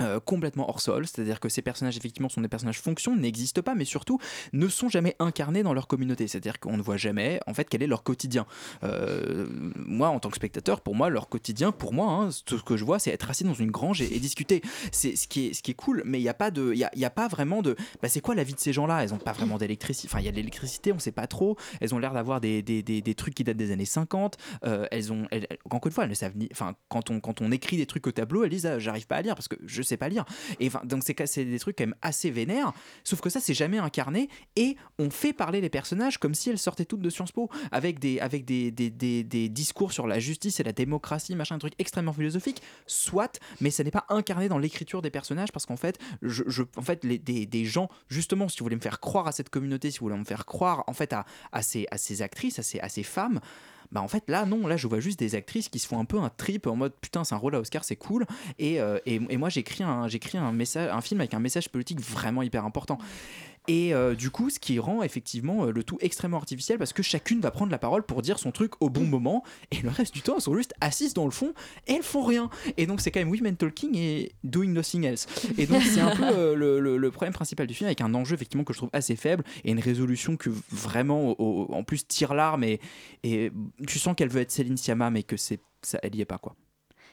Euh, 0.00 0.20
complètement 0.20 0.68
hors 0.68 0.80
sol, 0.80 1.06
c'est-à-dire 1.06 1.40
que 1.40 1.48
ces 1.48 1.62
personnages 1.62 1.96
effectivement 1.96 2.28
sont 2.28 2.40
des 2.40 2.48
personnages 2.48 2.80
fonction, 2.80 3.16
n'existent 3.16 3.62
pas, 3.62 3.74
mais 3.74 3.84
surtout 3.84 4.18
ne 4.52 4.68
sont 4.68 4.88
jamais 4.88 5.16
incarnés 5.18 5.62
dans 5.62 5.74
leur 5.74 5.86
communauté, 5.86 6.28
c'est-à-dire 6.28 6.60
qu'on 6.60 6.76
ne 6.76 6.82
voit 6.82 6.96
jamais 6.96 7.40
en 7.46 7.54
fait 7.54 7.68
quel 7.68 7.82
est 7.82 7.86
leur 7.86 8.02
quotidien. 8.02 8.46
Euh, 8.84 9.46
moi, 9.76 10.08
en 10.08 10.20
tant 10.20 10.30
que 10.30 10.36
spectateur, 10.36 10.80
pour 10.80 10.94
moi, 10.94 11.10
leur 11.10 11.28
quotidien, 11.28 11.72
pour 11.72 11.92
moi, 11.92 12.12
hein, 12.12 12.28
tout 12.46 12.58
ce 12.58 12.62
que 12.62 12.76
je 12.76 12.84
vois, 12.84 12.98
c'est 12.98 13.10
être 13.10 13.30
assis 13.30 13.44
dans 13.44 13.54
une 13.54 13.70
grange 13.70 14.00
et, 14.00 14.18
discuter. 14.18 14.62
C'est 14.92 15.16
ce 15.16 15.28
qui 15.28 15.46
est 15.46 15.54
ce 15.54 15.62
qui 15.62 15.70
est 15.70 15.74
cool, 15.74 16.02
mais 16.04 16.18
il 16.18 16.22
n'y 16.22 16.28
a 16.28 16.34
pas 16.34 16.50
de, 16.50 16.72
il 16.72 16.78
y 16.78 17.04
a, 17.04 17.10
pas 17.10 17.28
vraiment 17.28 17.62
de, 17.62 17.76
bah, 18.02 18.08
c'est 18.08 18.20
quoi 18.20 18.34
la 18.34 18.44
vie 18.44 18.54
de 18.54 18.60
ces 18.60 18.72
gens-là? 18.72 19.02
Elles 19.02 19.10
n'ont 19.10 19.18
pas 19.18 19.32
vraiment 19.32 19.58
d'électricité. 19.58 20.08
Enfin, 20.10 20.20
il 20.20 20.26
y 20.26 20.28
a 20.28 20.32
de 20.32 20.36
l'électricité, 20.36 20.92
on 20.92 20.98
sait 20.98 21.12
pas 21.12 21.26
trop. 21.26 21.56
Elles 21.80 21.94
ont 21.94 21.98
l'air 21.98 22.12
d'avoir 22.12 22.40
des, 22.40 22.62
des, 22.62 22.82
des, 22.82 23.00
des 23.00 23.14
trucs 23.14 23.34
qui 23.34 23.44
datent 23.44 23.56
des 23.56 23.70
années 23.70 23.84
50. 23.84 24.36
Euh, 24.64 24.86
elles 24.90 25.12
ont, 25.12 25.26
encore 25.64 25.86
une 25.86 25.92
fois, 25.92 26.04
elles 26.04 26.10
ne 26.10 26.14
savent 26.14 26.36
ni, 26.36 26.48
enfin, 26.52 26.74
quand 26.88 27.10
on 27.10 27.20
quand 27.20 27.40
on 27.40 27.50
écrit 27.50 27.76
des 27.76 27.86
trucs 27.86 28.06
au 28.06 28.12
tableau, 28.12 28.44
elles 28.44 28.50
disent, 28.50 28.66
ah, 28.66 28.78
j'arrive 28.78 29.06
pas 29.06 29.16
à 29.16 29.22
lire 29.22 29.34
parce 29.34 29.48
que 29.48 29.56
je 29.64 29.82
sais 29.88 29.96
pas 29.96 30.08
lire. 30.08 30.24
Et 30.60 30.70
donc 30.84 31.02
c'est 31.04 31.44
des 31.44 31.58
trucs 31.58 31.76
quand 31.76 31.84
même 31.84 31.94
assez 32.02 32.30
vénères. 32.30 32.72
Sauf 33.04 33.20
que 33.20 33.30
ça, 33.30 33.40
c'est 33.40 33.54
jamais 33.54 33.78
incarné 33.78 34.28
et 34.56 34.76
on 34.98 35.10
fait 35.10 35.32
parler 35.32 35.60
les 35.60 35.70
personnages 35.70 36.18
comme 36.18 36.34
si 36.34 36.50
elles 36.50 36.58
sortaient 36.58 36.84
toutes 36.84 37.00
de 37.00 37.10
Sciences 37.10 37.32
Po 37.32 37.48
avec 37.72 37.98
des 37.98 38.20
avec 38.20 38.44
des, 38.44 38.70
des- 38.70 38.90
des 39.24 39.48
discours 39.48 39.92
sur 39.92 40.06
la 40.06 40.18
justice 40.18 40.60
et 40.60 40.62
la 40.62 40.72
démocratie, 40.72 41.34
machin, 41.34 41.54
un 41.56 41.58
truc 41.58 41.74
extrêmement 41.78 42.12
philosophique. 42.12 42.62
Soit, 42.86 43.38
mais 43.60 43.70
ça 43.70 43.84
n'est 43.84 43.90
pas 43.90 44.06
incarné 44.08 44.48
dans 44.48 44.58
l'écriture 44.58 45.02
des 45.02 45.10
personnages 45.10 45.52
parce 45.52 45.66
qu'en 45.66 45.76
fait, 45.76 45.98
je, 46.22 46.42
je- 46.46 46.62
en 46.76 46.82
fait, 46.82 47.04
les, 47.04 47.18
des, 47.18 47.46
des 47.46 47.64
gens, 47.64 47.88
justement, 48.08 48.48
si 48.48 48.58
vous 48.58 48.64
voulez 48.64 48.76
me 48.76 48.80
faire 48.80 49.00
croire 49.00 49.26
à 49.26 49.32
cette 49.32 49.50
communauté, 49.50 49.90
si 49.90 49.98
vous 49.98 50.06
voulez 50.06 50.18
me 50.18 50.24
faire 50.24 50.46
croire 50.46 50.84
en 50.86 50.92
fait 50.92 51.12
à, 51.12 51.24
à 51.52 51.62
ces 51.62 51.86
à 51.90 51.98
ces 51.98 52.22
actrices, 52.22 52.58
à 52.58 52.62
ces 52.62 52.80
à 52.80 52.88
ces 52.88 53.02
femmes. 53.02 53.40
Bah 53.90 54.02
en 54.02 54.08
fait 54.08 54.24
là 54.28 54.44
non 54.44 54.66
là 54.66 54.76
je 54.76 54.86
vois 54.86 55.00
juste 55.00 55.18
des 55.18 55.34
actrices 55.34 55.68
qui 55.68 55.78
se 55.78 55.86
font 55.86 55.98
un 55.98 56.04
peu 56.04 56.18
un 56.18 56.28
trip 56.28 56.66
en 56.66 56.76
mode 56.76 56.92
putain 57.00 57.24
c'est 57.24 57.34
un 57.34 57.38
rôle 57.38 57.54
à 57.54 57.60
Oscar 57.60 57.84
c'est 57.84 57.96
cool. 57.96 58.26
Et, 58.58 58.80
euh, 58.80 58.98
moi 59.38 59.48
j'écris 59.48 59.82
un 59.82 60.08
j'écris 60.08 60.38
un 60.38 60.52
message 60.52 60.90
un 60.92 61.00
film 61.00 61.20
avec 61.20 61.34
un 61.34 61.40
message 61.40 61.68
politique 61.70 62.00
vraiment 62.00 62.42
hyper 62.42 62.64
important 62.64 62.98
et 63.68 63.94
euh, 63.94 64.14
du 64.14 64.30
coup, 64.30 64.50
ce 64.50 64.58
qui 64.58 64.78
rend 64.80 65.02
effectivement 65.02 65.66
euh, 65.66 65.70
le 65.72 65.84
tout 65.84 65.98
extrêmement 66.00 66.38
artificiel 66.38 66.78
parce 66.78 66.92
que 66.92 67.02
chacune 67.02 67.40
va 67.40 67.50
prendre 67.52 67.70
la 67.70 67.78
parole 67.78 68.02
pour 68.02 68.22
dire 68.22 68.38
son 68.38 68.50
truc 68.50 68.72
au 68.80 68.90
bon 68.90 69.04
moment 69.04 69.44
et 69.70 69.78
le 69.82 69.90
reste 69.90 70.12
du 70.14 70.22
temps, 70.22 70.34
elles 70.36 70.42
sont 70.42 70.56
juste 70.56 70.74
assises 70.80 71.14
dans 71.14 71.24
le 71.26 71.30
fond 71.30 71.52
et 71.86 71.92
elles 71.94 72.02
font 72.02 72.24
rien. 72.24 72.50
Et 72.76 72.86
donc, 72.86 73.00
c'est 73.00 73.10
quand 73.10 73.20
même 73.20 73.30
Women 73.30 73.56
Talking 73.56 73.94
et 73.96 74.32
Doing 74.42 74.68
Nothing 74.70 75.04
Else. 75.04 75.26
Et 75.58 75.66
donc, 75.66 75.82
c'est 75.82 76.00
un 76.00 76.10
peu 76.16 76.24
euh, 76.24 76.54
le, 76.56 76.80
le- 76.80 76.96
le 76.96 77.10
problème 77.10 77.32
principal 77.34 77.66
du 77.66 77.74
film 77.74 77.86
avec 77.86 78.00
un 78.00 78.14
enjeu 78.14 78.34
effectivement 78.34 78.64
que 78.64 78.72
je 78.72 78.78
trouve 78.78 78.90
assez 78.92 79.14
faible 79.16 79.44
et 79.64 79.70
une 79.70 79.80
résolution 79.80 80.36
que 80.36 80.50
vraiment, 80.70 81.30
au- 81.38 81.66
au- 81.68 81.74
en 81.74 81.84
plus, 81.84 82.06
tire 82.06 82.34
l'arme 82.34 82.64
et, 82.64 82.80
et 83.22 83.52
tu 83.86 83.98
sens 83.98 84.14
qu'elle 84.16 84.28
veut 84.30 84.40
être 84.40 84.50
Céline 84.50 84.76
Sciamma 84.76 85.10
mais 85.10 85.22
que 85.22 85.36
c'est 85.36 85.60
ça, 85.82 85.98
elle 86.02 86.16
y 86.16 86.20
est 86.20 86.24
pas 86.24 86.38
quoi. 86.38 86.56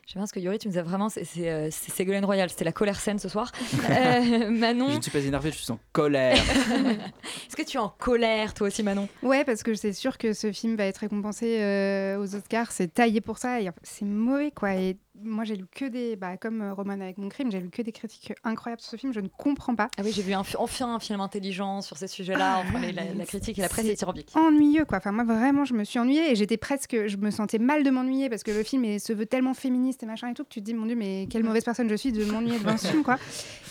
J'aime 0.08 0.20
bien 0.22 0.28
ce 0.28 0.34
que 0.34 0.40
Yuri, 0.40 0.60
tu 0.60 0.68
nous 0.68 0.78
as 0.78 0.84
vraiment. 0.84 1.10
C'est 1.10 1.26
euh, 1.50 1.70
c'est 1.72 1.92
Ségolène 1.92 2.26
Royal, 2.26 2.48
c'était 2.48 2.64
la 2.64 2.72
colère 2.72 3.00
scène 3.00 3.18
ce 3.18 3.28
soir. 3.28 3.52
Euh, 3.90 4.50
Manon. 4.52 4.90
Je 4.92 4.98
ne 4.98 5.02
suis 5.02 5.12
pas 5.12 5.20
énervé, 5.20 5.52
je 5.52 5.58
suis 5.58 5.72
en 5.72 5.80
colère. 5.92 6.36
Est-ce 7.48 7.56
que 7.56 7.62
tu 7.64 7.78
es 7.78 7.80
en 7.80 7.90
colère, 7.90 8.54
toi 8.54 8.68
aussi, 8.68 8.84
Manon? 8.84 9.08
Ouais, 9.24 9.44
parce 9.44 9.64
que 9.64 9.74
c'est 9.74 9.94
sûr 9.94 10.18
que 10.18 10.34
ce 10.34 10.52
film 10.52 10.76
va 10.76 10.86
être 10.86 11.00
récompensé 11.00 11.60
euh, 11.62 12.18
aux 12.20 12.36
Oscars. 12.36 12.72
C'est 12.72 12.94
taillé 12.94 13.22
pour 13.22 13.38
ça. 13.38 13.62
et 13.62 13.70
C'est 13.84 14.06
mauvais, 14.06 14.52
quoi. 14.52 14.76
Et 14.76 14.98
moi, 15.24 15.44
j'ai 15.44 15.56
lu 15.56 15.66
que 15.72 15.86
des. 15.86 16.16
Bah, 16.16 16.38
comme 16.38 16.62
euh, 16.62 16.74
Roman 16.74 16.94
avec 17.00 17.18
mon 17.18 17.30
crime, 17.30 17.52
j'ai 17.52 17.60
lu 17.60 17.70
que 17.70 17.82
des 17.82 17.92
critiques 17.92 18.34
incroyables 18.44 18.82
sur 18.82 18.92
ce 18.92 18.98
film. 18.98 19.14
Je 19.14 19.20
ne 19.20 19.28
comprends 19.28 19.76
pas. 19.76 19.88
Ah 19.98 20.02
oui, 20.04 20.12
j'ai 20.12 20.22
vu 20.22 20.34
un, 20.34 20.44
fi- 20.44 20.58
enfin 20.58 20.94
un 20.96 21.00
film 21.00 21.22
intelligent 21.22 21.82
sur 21.82 21.98
ces 21.98 22.08
sujets-là. 22.08 22.60
Enfin, 22.68 22.80
les- 22.80 22.92
la, 22.92 23.14
la 23.14 23.26
critique 23.26 23.58
et 23.58 23.62
la 23.62 23.70
presse 23.70 23.86
est 23.86 24.04
ennuyeux 24.36 24.86
quoi. 24.86 24.98
Enfin 24.98 25.12
moi 25.12 25.24
vraiment 25.24 25.66
je 25.66 25.74
me 25.74 25.84
suis 25.84 26.00
ennuyée 26.00 26.32
et 26.32 26.36
j'étais 26.36 26.58
presque 26.58 27.08
je 27.08 27.18
me 27.18 27.32
sentais 27.32 27.60
mal 27.60 27.84
de 27.84 27.90
m'ennuyer 27.90 28.30
parce 28.30 28.44
que 28.44 28.52
le 28.52 28.64
film 28.64 28.84
est- 28.86 29.00
se 29.00 29.14
veut 29.14 29.26
tellement 29.26 29.54
féministe 29.54 30.04
et 30.04 30.06
machin 30.06 30.30
et 30.30 30.34
tout 30.34 30.44
que 30.44 30.50
tu 30.50 30.60
te 30.60 30.66
dis 30.66 30.74
mon 30.74 30.86
dieu 30.86 30.96
mais 30.96 31.28
quelle 31.30 31.44
mauvaise 31.44 31.64
personne 31.64 31.90
je 31.90 31.96
suis 31.96 32.12
de 32.12 32.26
m'ennuyer 32.26 32.60
devant 32.60 32.78
ce 32.78 32.88
film 32.88 33.04
quoi. 33.04 33.18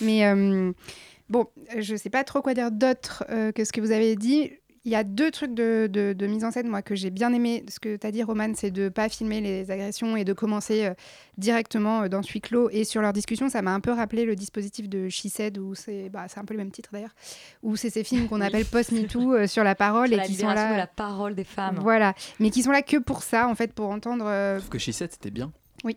Mais 0.00 0.24
euh, 0.26 0.72
bon 1.28 1.46
je 1.78 1.96
sais 1.96 2.10
pas 2.10 2.24
trop 2.24 2.40
quoi 2.42 2.54
dire 2.54 2.70
d'autre 2.70 3.24
euh, 3.30 3.52
que 3.52 3.64
ce 3.64 3.72
que 3.72 3.80
vous 3.80 3.90
avez 3.92 4.16
dit. 4.16 4.50
Il 4.86 4.92
y 4.92 4.96
a 4.96 5.02
deux 5.04 5.30
trucs 5.30 5.54
de, 5.54 5.88
de- 5.90 6.12
de 6.12 6.26
mise 6.26 6.44
en 6.44 6.50
scène, 6.50 6.68
moi, 6.68 6.82
que 6.82 6.94
j'ai 6.94 7.08
bien 7.10 7.32
aimé. 7.32 7.64
Ce 7.70 7.80
que 7.80 7.96
tu 7.96 8.06
as 8.06 8.10
dit, 8.10 8.22
Roman, 8.22 8.52
c'est 8.54 8.70
de 8.70 8.90
pas 8.90 9.08
filmer 9.08 9.40
les 9.40 9.70
agressions 9.70 10.14
et 10.16 10.24
de 10.24 10.32
commencer 10.34 10.84
euh, 10.84 10.94
directement 11.38 12.02
euh, 12.02 12.08
dans 12.08 12.22
ce 12.22 12.30
huis 12.32 12.42
clos. 12.42 12.68
Et 12.70 12.84
sur 12.84 13.00
leur 13.00 13.14
discussion, 13.14 13.48
ça 13.48 13.62
m'a 13.62 13.72
un 13.72 13.80
peu 13.80 13.92
rappelé 13.92 14.26
le 14.26 14.36
dispositif 14.36 14.88
de 14.88 15.08
She 15.08 15.28
Said, 15.28 15.56
où 15.56 15.74
c'est 15.74 16.10
bah, 16.10 16.26
un 16.36 16.44
peu 16.44 16.52
le 16.52 16.58
même 16.58 16.70
titre 16.70 16.90
d'ailleurs, 16.92 17.14
où 17.62 17.76
c'est 17.76 17.88
ces 17.88 18.04
films 18.04 18.28
qu'on 18.28 18.40
Oui. 18.40 18.46
appelle 18.46 18.66
post-MeToo 18.66 19.32
euh, 19.34 19.46
sur 19.46 19.64
la 19.64 19.74
parole 19.74 20.08
Sur 20.08 20.14
et 20.14 20.20
la 20.20 20.26
qui 20.26 20.34
sont 20.34 20.48
là. 20.48 20.72
de 20.72 20.76
la 20.76 20.86
parole 20.86 21.34
des 21.34 21.44
femmes. 21.44 21.78
Voilà, 21.80 22.12
mais 22.38 22.50
qui 22.50 22.62
sont 22.62 22.70
là 22.72 22.82
que 22.82 22.98
pour 22.98 23.22
ça, 23.22 23.48
en 23.48 23.54
fait, 23.54 23.72
pour 23.72 23.88
entendre. 23.88 24.26
euh, 24.26 24.58
Sauf 24.60 24.68
que 24.68 24.78
chez 24.78 24.92
7 24.92 25.12
c'était 25.12 25.30
bien. 25.30 25.50
Oui. 25.84 25.96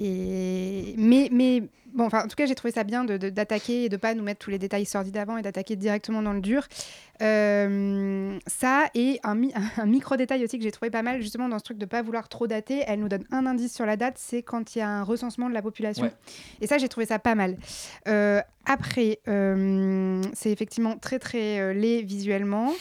Et 0.00 0.94
mais 0.98 1.28
mais 1.30 1.62
bon, 1.92 2.04
enfin, 2.06 2.24
en 2.24 2.28
tout 2.28 2.34
cas, 2.36 2.46
j'ai 2.46 2.54
trouvé 2.56 2.72
ça 2.72 2.82
bien 2.82 3.04
de- 3.04 3.16
de- 3.16 3.30
d'attaquer 3.30 3.84
et 3.84 3.88
de 3.88 3.96
pas 3.96 4.14
nous 4.14 4.24
mettre 4.24 4.40
tous 4.40 4.50
les 4.50 4.58
détails 4.58 4.84
sordides 4.86 5.16
avant 5.16 5.36
et 5.36 5.42
d'attaquer 5.42 5.76
directement 5.76 6.20
dans 6.22 6.32
le 6.32 6.40
dur. 6.40 6.66
Euh, 7.22 8.36
ça 8.48 8.86
et 8.96 9.20
un, 9.22 9.36
mi- 9.36 9.52
un 9.78 9.86
micro 9.86 10.16
détail 10.16 10.42
aussi 10.42 10.58
que 10.58 10.64
j'ai 10.64 10.72
trouvé 10.72 10.90
pas 10.90 11.02
mal 11.02 11.22
justement 11.22 11.48
dans 11.48 11.58
ce 11.60 11.64
truc 11.64 11.78
de 11.78 11.86
pas 11.86 12.02
vouloir 12.02 12.28
trop 12.28 12.48
dater. 12.48 12.82
Elle 12.88 12.98
nous 13.00 13.08
donne 13.08 13.24
un 13.30 13.46
indice 13.46 13.72
sur 13.72 13.86
la 13.86 13.96
date, 13.96 14.16
c'est 14.18 14.42
quand 14.42 14.74
il 14.74 14.80
y 14.80 14.82
a 14.82 14.88
un 14.88 15.02
recensement 15.04 15.48
de 15.48 15.54
la 15.54 15.62
population. 15.62 16.06
Ouais. 16.06 16.12
Et 16.60 16.66
ça, 16.66 16.78
j'ai 16.78 16.88
trouvé 16.88 17.06
ça 17.06 17.20
pas 17.20 17.36
mal. 17.36 17.56
Euh, 18.08 18.40
après, 18.66 19.20
euh, 19.28 20.20
c'est 20.32 20.50
effectivement 20.50 20.96
très 20.96 21.20
très 21.20 21.72
laid 21.74 22.02
visuellement. 22.02 22.72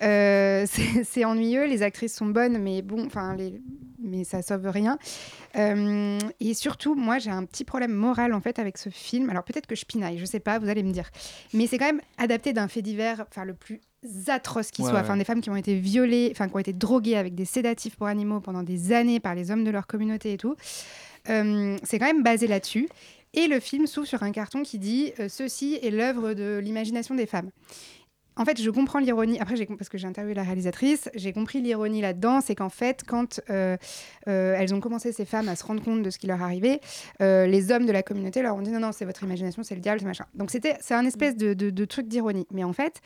C'est 0.00 1.24
ennuyeux. 1.24 1.66
Les 1.66 1.82
actrices 1.82 2.14
sont 2.14 2.26
bonnes, 2.26 2.58
mais 2.58 2.80
bon, 2.82 3.04
enfin, 3.06 3.34
les... 3.36 3.60
mais 4.02 4.24
ça 4.24 4.42
sauve 4.42 4.66
rien. 4.66 4.98
Euh, 5.56 6.18
et 6.40 6.54
surtout, 6.54 6.94
moi, 6.94 7.18
j'ai 7.18 7.30
un 7.30 7.44
petit 7.44 7.64
problème 7.64 7.92
moral 7.92 8.32
en 8.34 8.40
fait 8.40 8.58
avec 8.58 8.78
ce 8.78 8.88
film. 8.88 9.30
Alors 9.30 9.44
peut-être 9.44 9.66
que 9.66 9.74
je 9.74 9.84
pinaille, 9.84 10.18
je 10.18 10.24
sais 10.24 10.40
pas, 10.40 10.58
vous 10.58 10.68
allez 10.68 10.82
me 10.82 10.92
dire. 10.92 11.10
Mais 11.54 11.66
c'est 11.66 11.78
quand 11.78 11.86
même 11.86 12.00
adapté 12.18 12.52
d'un 12.52 12.68
fait 12.68 12.82
divers, 12.82 13.24
enfin 13.28 13.44
le 13.44 13.54
plus 13.54 13.80
atroce 14.28 14.70
qui 14.70 14.82
Ouais, 14.82 14.88
soit. 14.88 14.98
ouais. 14.98 15.04
Enfin, 15.04 15.16
des 15.16 15.24
femmes 15.24 15.40
qui 15.42 15.50
ont 15.50 15.56
été 15.56 15.74
violées, 15.78 16.28
enfin 16.32 16.48
qui 16.48 16.54
ont 16.54 16.58
été 16.60 16.72
droguées 16.72 17.16
avec 17.16 17.34
des 17.34 17.44
sédatifs 17.44 17.96
pour 17.96 18.06
animaux 18.06 18.40
pendant 18.40 18.62
des 18.62 18.92
années 18.92 19.20
par 19.20 19.34
les 19.34 19.50
hommes 19.50 19.64
de 19.64 19.70
leur 19.70 19.86
communauté 19.86 20.32
et 20.32 20.36
tout. 20.38 20.54
Euh, 21.28 21.76
c'est 21.82 21.98
quand 21.98 22.06
même 22.06 22.22
basé 22.22 22.46
là-dessus. 22.46 22.88
Et 23.34 23.46
le 23.46 23.60
film 23.60 23.86
s'ouvre 23.86 24.06
sur 24.08 24.22
un 24.24 24.32
carton 24.32 24.62
qui 24.62 24.78
dit 24.78 25.12
euh, 25.20 25.28
Ceci 25.28 25.78
est 25.82 25.90
l'œuvre 25.90 26.32
de 26.34 26.58
l'imagination 26.62 27.14
des 27.14 27.26
femmes. 27.26 27.50
En 28.40 28.46
fait, 28.46 28.58
je 28.58 28.70
comprends 28.70 29.00
l'ironie. 29.00 29.38
Après, 29.38 29.54
j'ai 29.54 29.66
parce 29.66 29.90
que 29.90 29.98
j'ai 29.98 30.06
interviewé 30.06 30.32
la 30.34 30.44
réalisatrice, 30.44 31.10
j'ai 31.14 31.34
compris 31.34 31.60
l'ironie 31.60 32.00
là-dedans. 32.00 32.40
C'est 32.40 32.54
qu'en 32.54 32.70
fait, 32.70 33.02
quand 33.06 33.38
euh, 33.50 33.76
euh, 34.28 34.54
elles 34.58 34.72
ont 34.74 34.80
commencé, 34.80 35.12
ces 35.12 35.26
femmes, 35.26 35.46
à 35.50 35.56
se 35.56 35.64
rendre 35.64 35.82
compte 35.82 36.02
de 36.02 36.08
ce 36.08 36.18
qui 36.18 36.26
leur 36.26 36.40
arrivait, 36.42 36.80
euh, 37.20 37.46
les 37.46 37.70
hommes 37.70 37.84
de 37.84 37.92
la 37.92 38.02
communauté 38.02 38.40
leur 38.40 38.56
ont 38.56 38.62
dit 38.62 38.70
non, 38.70 38.80
non, 38.80 38.92
c'est 38.92 39.04
votre 39.04 39.22
imagination, 39.24 39.62
c'est 39.62 39.74
le 39.74 39.82
diable, 39.82 40.00
c'est 40.00 40.06
machin. 40.06 40.24
Donc, 40.34 40.50
c'était, 40.50 40.76
c'est 40.80 40.94
un 40.94 41.04
espèce 41.04 41.36
de, 41.36 41.52
de- 41.52 41.68
de 41.68 41.84
truc 41.84 42.08
d'ironie. 42.08 42.46
Mais 42.50 42.64
en 42.64 42.72
fait, 42.72 43.02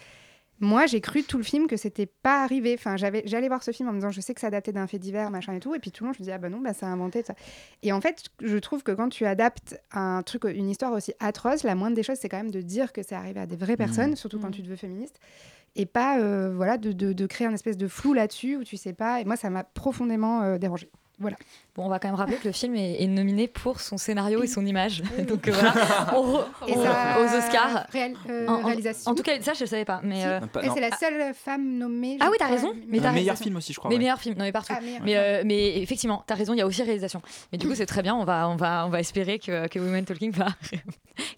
moi, 0.60 0.86
j'ai 0.86 1.00
cru 1.00 1.22
tout 1.24 1.36
le 1.36 1.42
film 1.44 1.66
que 1.66 1.76
c'était 1.76 2.06
pas 2.06 2.42
arrivé. 2.44 2.74
Enfin, 2.78 2.96
j'avais, 2.96 3.22
j'allais 3.26 3.48
voir 3.48 3.62
ce 3.62 3.70
film 3.72 3.88
en 3.88 3.92
me 3.92 3.98
disant, 3.98 4.10
je 4.10 4.20
sais 4.20 4.34
que 4.34 4.40
ça 4.40 4.50
datait 4.50 4.72
d'un 4.72 4.86
fait 4.86 4.98
divers, 4.98 5.30
machin 5.30 5.52
et 5.54 5.60
tout. 5.60 5.74
Et 5.74 5.78
puis 5.78 5.90
tout 5.90 6.04
le 6.04 6.08
long, 6.08 6.12
je 6.14 6.20
me 6.20 6.24
dis, 6.24 6.30
ah 6.32 6.38
bah 6.38 6.48
non, 6.48 6.60
bah, 6.60 6.72
ça 6.74 6.86
a 6.86 6.90
inventé 6.90 7.22
ça. 7.22 7.34
Et 7.82 7.92
en 7.92 8.00
fait, 8.00 8.24
je 8.40 8.56
trouve 8.58 8.82
que 8.82 8.92
quand 8.92 9.08
tu 9.08 9.26
adaptes 9.26 9.80
un 9.92 10.22
truc, 10.22 10.44
une 10.44 10.70
histoire 10.70 10.92
aussi 10.92 11.12
atroce, 11.20 11.64
la 11.64 11.74
moindre 11.74 11.96
des 11.96 12.02
choses, 12.02 12.18
c'est 12.20 12.28
quand 12.28 12.36
même 12.38 12.50
de 12.52 12.60
dire 12.60 12.92
que 12.92 13.02
c'est 13.02 13.14
arrivé 13.14 13.40
à 13.40 13.46
des 13.46 13.56
vraies 13.56 13.76
personnes, 13.76 14.16
surtout 14.16 14.38
quand 14.38 14.50
tu 14.52 14.62
te 14.62 14.68
veux 14.68 14.76
féministe. 14.76 15.18
Et 15.76 15.86
pas, 15.86 16.20
euh, 16.20 16.52
voilà, 16.54 16.78
de, 16.78 16.92
de- 16.92 17.12
de 17.12 17.26
créer 17.26 17.48
un 17.48 17.52
espèce 17.54 17.76
de 17.76 17.88
flou 17.88 18.12
là-dessus 18.14 18.56
où 18.56 18.62
tu 18.64 18.76
sais 18.76 18.92
pas. 18.92 19.20
Et 19.20 19.24
moi, 19.24 19.36
ça 19.36 19.50
m'a 19.50 19.64
profondément 19.64 20.42
euh, 20.42 20.56
dérangé. 20.58 20.88
Voilà. 21.20 21.36
Bon, 21.76 21.84
on 21.86 21.88
va 21.88 21.98
quand 21.98 22.08
même 22.08 22.16
rappeler 22.16 22.36
que 22.36 22.46
le 22.46 22.52
film 22.52 22.74
est, 22.76 23.02
est 23.02 23.06
nominé 23.06 23.46
pour 23.48 23.80
son 23.80 23.96
scénario 23.98 24.42
et 24.42 24.46
son 24.48 24.64
image. 24.66 25.02
Donc 25.28 25.46
euh, 25.48 25.52
voilà, 25.52 25.72
on 26.16 26.22
re- 26.38 26.44
Et 26.68 26.76
on- 26.76 26.84
ça- 26.84 27.16
aux 27.20 27.38
Oscars. 27.38 27.86
Réal- 27.92 28.14
euh, 28.28 28.46
En- 28.48 28.54
en- 28.54 28.62
réalisation. 28.66 29.10
En, 29.10 29.14
tout 29.14 29.22
cas, 29.22 29.40
ça, 29.40 29.54
je 29.54 29.62
ne 29.62 29.66
savais 29.68 29.84
pas. 29.84 30.00
Mais, 30.02 30.20
Si. 30.22 30.26
euh, 30.26 30.40
Et 30.62 30.68
c'est 30.74 30.80
la 30.80 30.96
seule 30.96 31.32
femme 31.34 31.78
nommée. 31.78 32.16
Ah 32.20 32.28
oui, 32.30 32.36
t'as 32.38 32.48
raison. 32.48 32.72
mais- 32.74 32.84
Mais 32.88 32.98
t'as 33.00 33.12
meilleur 33.12 33.34
raison. 33.34 33.44
film 33.44 33.56
aussi, 33.56 33.72
je 33.72 33.78
crois. 33.78 33.88
Mais 33.90 33.94
ouais. 33.96 34.00
meilleur 34.00 34.20
film, 34.20 34.36
non 34.36 34.44
mais 34.44 34.52
partout. 34.52 34.72
Ah, 34.76 34.80
mais, 35.04 35.16
euh, 35.16 35.42
mais 35.44 35.78
effectivement, 35.82 36.22
t'as 36.26 36.34
raison, 36.34 36.52
il 36.52 36.58
y 36.58 36.62
a 36.62 36.66
aussi 36.66 36.82
réalisation. 36.82 37.22
Mais 37.52 37.58
du 37.58 37.66
coup, 37.68 37.74
c'est 37.76 37.86
très 37.86 38.02
bien. 38.02 38.14
On 38.16 38.24
va, 38.24 38.48
on 38.48 38.56
va, 38.56 38.84
on 38.86 38.90
va 38.90 39.00
espérer 39.00 39.38
que, 39.38 39.68
que 39.68 39.78
Women 39.78 40.04
Talking 40.04 40.32
va 40.32 40.48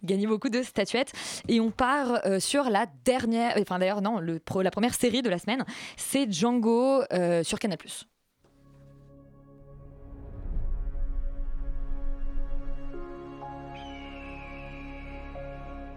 gagner 0.05 0.27
beaucoup 0.27 0.49
de 0.49 0.62
statuettes. 0.62 1.12
Et 1.49 1.61
on 1.61 1.70
part 1.70 2.20
euh, 2.27 2.41
sur 2.41 2.64
la 2.70 2.87
dernière, 3.05 3.55
enfin 3.61 3.79
d'ailleurs 3.79 4.01
non, 4.03 4.18
le 4.20 4.41
la 4.62 4.70
première 4.70 4.95
série 4.95 5.22
de 5.22 5.29
la 5.29 5.39
semaine, 5.39 5.64
c'est 5.97 6.31
Django 6.33 7.03
euh, 7.12 7.43
sur 7.43 7.59
Canal+. 7.59 7.77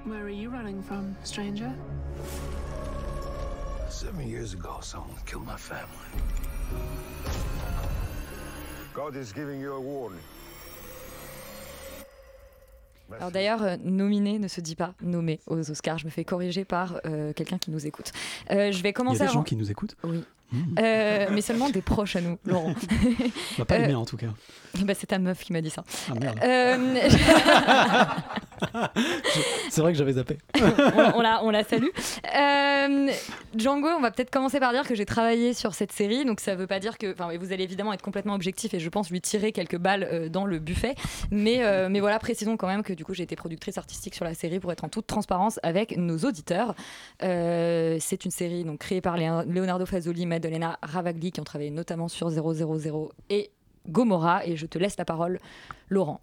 Where 0.09 0.23
are 0.25 0.29
you 0.29 0.49
running 0.49 0.81
from, 0.81 1.15
stranger? 1.23 1.71
Seven 3.89 4.27
years 4.27 4.53
ago, 4.53 4.79
someone 4.81 5.15
killed 5.25 5.45
my 5.45 5.55
family. 5.57 6.09
God 8.93 9.15
is 9.15 9.31
giving 9.33 9.59
you 9.61 9.73
a 9.73 9.79
warning. 9.79 10.19
Alors 13.17 13.31
d'ailleurs, 13.31 13.63
euh, 13.63 13.75
nominé 13.83 14.37
ne 14.39 14.47
se 14.47 14.61
dit 14.61 14.75
pas 14.75 14.93
nommé 15.01 15.39
aux 15.47 15.69
Oscars. 15.71 15.97
Je 15.97 16.05
me 16.05 16.11
fais 16.11 16.23
corriger 16.23 16.63
par 16.63 16.99
euh, 17.05 17.33
quelqu'un 17.33 17.57
qui 17.57 17.71
nous 17.71 17.85
écoute. 17.87 18.11
Euh, 18.51 18.71
je 18.71 18.81
vais 18.83 18.89
Il 18.89 18.91
y 18.91 18.93
commencer. 18.93 19.23
a 19.23 19.27
des 19.27 19.33
gens 19.33 19.43
qui 19.43 19.55
nous 19.55 19.69
écoutent 19.71 19.95
Oui. 20.03 20.23
Euh, 20.79 21.27
mais 21.31 21.41
seulement 21.41 21.69
des 21.69 21.81
proches 21.81 22.15
à 22.15 22.21
nous, 22.21 22.37
Laurent. 22.45 22.73
Bah, 23.57 23.65
Pas 23.65 23.77
les 23.79 23.83
Euh, 23.85 23.87
miens 23.89 23.97
en 23.99 24.05
tout 24.05 24.17
cas. 24.17 24.27
bah, 24.85 24.93
c'est 24.93 25.07
ta 25.07 25.19
meuf 25.19 25.43
qui 25.43 25.53
m'a 25.53 25.61
dit 25.61 25.69
ça. 25.69 25.83
Ah, 26.09 26.13
merde. 26.19 26.39
Euh, 26.43 27.09
C'est 29.69 29.81
vrai 29.81 29.91
que 29.91 29.97
j'avais 29.97 30.13
zappé. 30.13 30.37
on, 31.15 31.21
la, 31.21 31.43
on 31.43 31.49
la 31.49 31.63
salue. 31.63 31.89
Euh, 32.35 33.11
Django, 33.55 33.87
on 33.87 34.01
va 34.01 34.11
peut-être 34.11 34.29
commencer 34.29 34.59
par 34.59 34.71
dire 34.71 34.87
que 34.87 34.95
j'ai 34.95 35.05
travaillé 35.05 35.53
sur 35.53 35.73
cette 35.73 35.91
série, 35.91 36.25
donc 36.25 36.39
ça 36.39 36.55
veut 36.55 36.67
pas 36.67 36.79
dire 36.79 36.97
que, 36.97 37.11
enfin, 37.13 37.29
vous 37.37 37.53
allez 37.53 37.63
évidemment 37.63 37.93
être 37.93 38.01
complètement 38.01 38.33
objectif 38.33 38.73
et 38.73 38.79
je 38.79 38.89
pense 38.89 39.09
lui 39.09 39.21
tirer 39.21 39.51
quelques 39.51 39.77
balles 39.77 40.07
euh, 40.11 40.29
dans 40.29 40.45
le 40.45 40.59
buffet, 40.59 40.95
mais 41.31 41.63
euh, 41.63 41.87
mais 41.89 41.99
voilà, 41.99 42.19
précisons 42.19 42.57
quand 42.57 42.67
même 42.67 42.83
que 42.83 42.93
du 42.93 43.05
coup 43.05 43.13
j'ai 43.13 43.23
été 43.23 43.35
productrice 43.35 43.77
artistique 43.77 44.15
sur 44.15 44.25
la 44.25 44.33
série 44.33 44.59
pour 44.59 44.71
être 44.71 44.83
en 44.83 44.89
toute 44.89 45.07
transparence 45.07 45.59
avec 45.63 45.97
nos 45.97 46.17
auditeurs. 46.19 46.75
C'est 47.19 48.25
une 48.25 48.31
série 48.31 48.63
donc 48.63 48.79
créée 48.79 49.01
par 49.01 49.17
Leonardo 49.17 49.85
Fasoli, 49.85 50.25
Maddalena 50.25 50.77
Ravagli 50.81 51.31
qui 51.31 51.39
ont 51.39 51.43
travaillé 51.43 51.71
notamment 51.71 52.07
sur 52.07 52.29
000 52.29 53.11
et 53.29 53.51
Gomorrah 53.89 54.45
et 54.45 54.55
je 54.55 54.65
te 54.65 54.77
laisse 54.77 54.97
la 54.97 55.05
parole, 55.05 55.39
Laurent. 55.89 56.21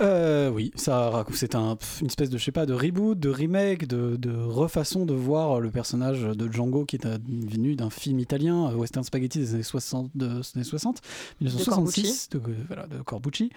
Euh, 0.00 0.50
oui, 0.50 0.70
ça 0.76 1.24
c'est 1.32 1.54
un, 1.54 1.76
une 2.00 2.06
espèce 2.06 2.30
de, 2.30 2.36
je 2.38 2.44
sais 2.44 2.52
pas, 2.52 2.66
de 2.66 2.74
reboot, 2.74 3.18
de 3.18 3.28
remake, 3.30 3.86
de, 3.86 4.16
de 4.16 4.30
refaçon 4.30 5.06
de 5.06 5.14
voir 5.14 5.60
le 5.60 5.70
personnage 5.70 6.20
de 6.22 6.52
Django 6.52 6.84
qui 6.84 6.96
est 6.96 7.06
euh, 7.06 7.16
venu 7.26 7.74
d'un 7.74 7.88
film 7.90 8.18
italien, 8.18 8.68
euh, 8.70 8.74
Western 8.74 9.02
Spaghetti 9.04 9.38
des 9.38 9.54
années 9.54 9.62
60, 9.62 10.10
de- 10.14 10.26
des 10.26 10.32
années 10.54 10.64
60 10.64 11.00
1966, 11.40 12.28
de, 12.30 12.40
voilà, 12.66 12.86
de 12.86 12.98
Corbucci, 13.02 13.50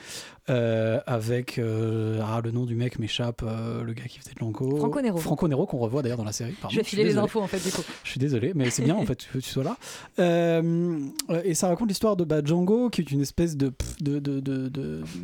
euh, 0.50 1.00
avec, 1.06 1.58
euh, 1.60 2.20
ah, 2.24 2.40
le 2.44 2.52
nom 2.52 2.66
du 2.66 2.76
mec 2.76 2.98
m'échappe, 2.98 3.42
euh, 3.44 3.84
le 3.84 3.94
gars 3.94 4.06
qui 4.06 4.20
faisait 4.20 4.32
Django. 4.40 4.78
Franco 4.78 5.02
Nero. 5.02 5.18
Franco 5.18 5.48
Nero, 5.48 5.66
qu'on 5.66 5.80
revoit 5.80 6.02
d'ailleurs 6.02 6.18
dans 6.18 6.24
la 6.24 6.32
série. 6.32 6.54
pardon, 6.54 6.74
Je 6.74 6.78
vais 6.80 6.84
filer 6.86 7.04
les 7.04 7.18
infos 7.18 7.42
en 7.42 7.48
fait 7.48 7.60
du 7.64 7.72
coup. 7.72 7.82
Je 8.04 8.10
suis 8.10 8.20
désolé, 8.20 8.54
mais 8.56 8.70
c'est 8.70 8.84
bien 8.84 8.96
en 8.96 9.06
fait 9.06 9.28
que 9.32 9.38
tu 9.40 9.50
sois 9.50 9.64
là. 9.64 9.78
Euh, 10.20 11.00
et 11.44 11.54
ça 11.56 11.68
raconte 11.68 11.90
l'histoire 11.90 12.16
de 12.16 12.24
bah, 12.24 12.42
Django, 12.44 12.90
qui 12.90 13.02
est 13.02 13.12
une 13.12 13.22
espèce 13.22 13.58
de 13.58 13.72
de- 14.00 14.20
de- 14.20 14.40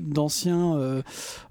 de- 0.07 0.09
de- 0.09 0.13
d'ancien, 0.13 0.75
euh, 0.77 1.01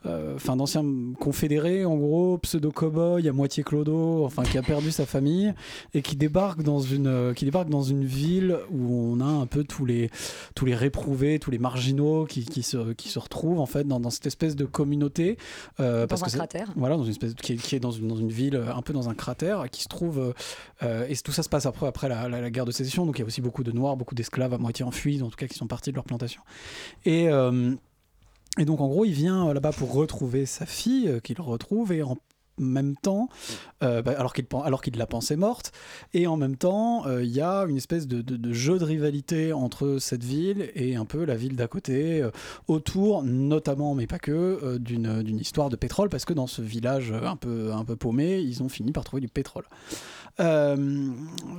euh, 0.07 0.35
enfin 0.37 0.57
d'ancien 0.57 0.85
confédéré 1.21 1.85
en 1.85 1.97
gros, 1.97 2.39
pseudo 2.39 2.71
cowboy 2.73 3.29
à 3.29 3.33
moitié 3.33 3.63
clodo, 3.63 4.25
enfin 4.25 4.43
qui 4.43 4.59
a 4.59 4.63
perdu 4.63 4.91
sa 4.91 5.07
famille 5.07 5.55
et 5.95 6.03
qui 6.03 6.17
débarque 6.17 6.63
dans 6.63 6.81
une 6.81 7.07
euh, 7.07 7.33
qui 7.35 7.45
débarque 7.45 7.69
dans 7.69 7.83
une 7.83 8.05
ville 8.05 8.57
où 8.71 8.93
on 8.95 9.21
a 9.21 9.25
un 9.25 9.47
peu 9.47 9.65
tous 9.65 9.85
les 9.85 10.11
tous 10.55 10.65
les 10.67 10.75
réprouvés, 10.75 11.39
tous 11.39 11.51
les 11.51 11.59
marginaux 11.59 12.25
qui, 12.27 12.45
qui 12.45 12.63
se 12.63 12.93
qui 12.93 13.09
se 13.09 13.19
retrouvent 13.19 13.61
en 13.61 13.67
fait 13.67 13.87
dans, 13.87 14.01
dans 14.01 14.11
cette 14.11 14.27
espèce 14.27 14.57
de 14.57 14.65
communauté 14.65 15.37
Dans 15.79 16.07
parce 16.09 16.23
un 16.23 16.27
que 16.27 16.33
cratère. 16.33 16.73
voilà, 16.77 16.97
dans 16.97 17.05
une 17.05 17.11
espèce 17.11 17.35
de- 17.35 17.41
qui 17.41 17.53
est, 17.55 17.57
qui 17.57 17.77
est 17.77 17.81
dans, 17.81 17.91
une, 17.91 18.09
dans 18.09 18.17
une 18.17 18.31
ville, 18.31 18.57
un 18.75 18.83
peu 18.83 18.93
dans 18.93 19.09
un 19.09 19.15
cratère, 19.15 19.69
qui 19.71 19.83
se 19.83 19.89
trouve. 19.89 20.35
et 20.83 21.17
tout 21.25 21.33
ça 21.33 21.43
se 21.43 21.49
passe 21.49 21.67
après, 21.67 21.87
après 21.87 22.09
la, 22.09 22.29
la- 22.29 22.41
la 22.41 22.51
guerre 22.51 22.65
de 22.65 22.71
sécession, 22.73 23.07
donc 23.07 23.19
il 23.19 23.23
y 23.23 23.25
a 23.25 23.27
aussi 23.27 23.41
beaucoup 23.41 23.65
de 23.65 23.73
Noirs, 23.73 23.97
beaucoup 23.97 24.15
d'esclaves 24.15 24.53
à 24.55 24.59
moitié 24.59 24.85
enfuis, 24.85 25.23
en 25.23 25.29
tout 25.31 25.37
cas 25.37 25.47
qui 25.47 25.57
sont 25.59 25.67
partis 25.67 25.91
de 25.91 25.97
leur 25.97 26.05
plantation. 26.05 26.43
Et. 27.05 27.29
euh, 27.29 27.75
et 28.59 28.65
donc 28.65 28.81
en 28.81 28.89
gros, 28.89 29.05
il 29.05 29.13
vient 29.13 29.49
euh, 29.49 29.55
là-bas 29.55 29.73
pour 29.73 29.93
retrouver 29.93 30.47
sa 30.47 30.67
fille, 30.67 31.09
euh, 31.09 31.21
qu'il 31.21 31.41
retrouve, 31.41 31.93
et 31.93 32.03
en 32.03 32.17
même 32.59 32.97
temps, 32.97 33.29
euh, 33.83 34.01
bah, 34.01 34.15
alors 34.17 34.33
qu'il 34.81 34.97
la 34.97 35.07
pensait 35.07 35.37
morte, 35.37 35.73
et 36.15 36.27
en 36.27 36.39
même 36.39 36.57
temps, 36.57 37.05
il 37.19 37.29
y 37.29 37.43
a 37.43 37.67
une 37.69 37.77
espèce 37.77 38.09
de, 38.09 38.53
jeu 38.55 38.79
de 38.79 38.85
rivalité 38.85 39.53
entre 39.53 39.99
cette 40.01 40.25
ville 40.25 40.71
et 40.75 40.97
un 40.97 41.05
peu 41.05 41.27
la 41.27 41.37
ville 41.37 41.55
d'à 41.55 41.69
côté, 41.69 42.27
autour 42.67 43.23
notamment, 43.25 43.95
mais 43.95 44.07
pas 44.07 44.19
que, 44.19 44.79
d'une 44.79 45.39
histoire 45.39 45.69
de 45.69 45.77
pétrole, 45.77 46.09
parce 46.09 46.25
que 46.25 46.33
dans 46.33 46.47
ce 46.47 46.63
village 46.63 47.13
un 47.13 47.37
peu 47.37 47.97
paumé, 47.97 48.39
ils 48.39 48.63
ont 48.63 48.71
fini 48.71 48.91
par 48.91 49.05
trouver 49.05 49.21
du 49.21 49.29
pétrole. 49.29 49.65
Euh, 50.39 51.09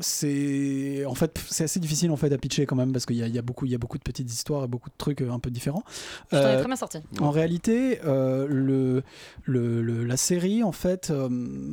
c'est 0.02 1.04
en 1.06 1.16
fait 1.16 1.40
c'est 1.50 1.64
assez 1.64 1.80
difficile 1.80 2.12
en 2.12 2.16
fait 2.16 2.32
à 2.32 2.38
pitcher 2.38 2.66
quand 2.66 2.76
même 2.76 2.92
parce 2.92 3.06
qu'il 3.06 3.16
y, 3.16 3.28
y 3.30 3.38
a 3.40 3.42
beaucoup 3.42 3.66
il 3.66 3.72
y 3.72 3.76
a 3.76 3.78
beaucoup 3.80 3.98
de 3.98 4.04
petites 4.04 4.32
histoires 4.32 4.64
et 4.66 4.68
beaucoup 4.68 4.90
de 4.90 4.96
trucs 4.98 5.22
euh, 5.22 5.32
un 5.32 5.40
peu 5.40 5.50
différents. 5.50 5.84
Je 6.32 6.38
Euh, 6.38 6.58
très 6.60 6.68
bien 6.68 6.76
sorti. 6.76 7.00
En 7.20 7.32
réalité, 7.32 8.00
euh, 8.06 8.46
le, 8.48 9.04
le- 9.46 9.82
le- 9.82 10.04
la 10.06 10.18
série 10.18 10.64
en 10.64 10.72
fait 10.72 11.12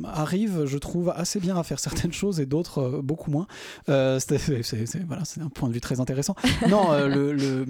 arrive, 0.05 0.65
je 0.65 0.77
trouve, 0.77 1.09
assez 1.15 1.39
bien 1.39 1.57
à 1.57 1.63
faire 1.63 1.79
certaines 1.79 2.13
choses 2.13 2.39
et 2.39 2.45
d'autres 2.45 3.01
beaucoup 3.03 3.31
moins. 3.31 3.47
C'est- 3.87 5.05
voilà, 5.07 5.23
un 5.41 5.49
point 5.49 5.69
de 5.69 5.73
vue 5.73 5.81
très 5.81 5.99
intéressant. 5.99 6.35
Non, 6.69 6.91
le, 7.07 7.33
le- 7.33 7.65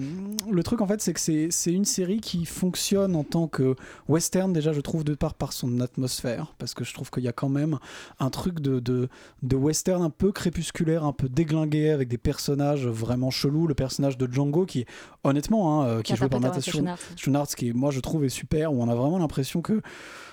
le 0.50 0.62
truc 0.62 0.80
en 0.80 0.86
fait, 0.86 1.00
c'est 1.00 1.12
que 1.12 1.20
c'est 1.20 1.48
c'est 1.50 1.72
une 1.72 1.84
série 1.84 2.20
qui 2.20 2.44
fonctionne 2.46 3.14
en 3.16 3.24
tant 3.24 3.48
que 3.48 3.74
western 4.08 4.52
déjà, 4.52 4.72
je 4.72 4.80
trouve, 4.80 5.04
de 5.04 5.14
part 5.14 5.34
par 5.34 5.52
son 5.52 5.80
atmosphère, 5.80 6.54
parce 6.58 6.74
que 6.74 6.84
je 6.84 6.94
trouve 6.94 7.10
qu'il 7.10 7.24
y 7.24 7.28
a 7.28 7.32
quand 7.32 7.48
même 7.48 7.78
un 8.20 8.30
truc 8.30 8.60
de, 8.60 8.80
de, 8.80 9.08
de 9.42 9.56
western 9.56 10.02
un 10.02 10.10
peu 10.10 10.32
crépusculaire, 10.32 11.04
un 11.04 11.12
peu 11.12 11.28
déglingué, 11.28 11.90
avec 11.90 12.08
des 12.08 12.18
personnages 12.18 12.86
vraiment 12.86 13.30
chelous. 13.30 13.66
Le 13.66 13.74
personnage 13.74 14.18
de 14.18 14.30
Django, 14.30 14.66
qui 14.66 14.86
honnêtement, 15.24 15.82
hein, 15.82 15.86
euh, 15.86 16.02
qui 16.02 16.12
est 16.12 16.16
joué 16.16 16.28
par 16.28 16.40
Natasha 16.40 16.72
Schunartz, 17.16 17.54
qui 17.54 17.72
moi 17.72 17.90
je 17.90 18.00
trouve 18.00 18.24
est 18.24 18.30
super, 18.30 18.72
où 18.72 18.82
on 18.82 18.88
a 18.88 18.94
vraiment 18.94 19.18
l'impression 19.18 19.62
que 19.62 19.82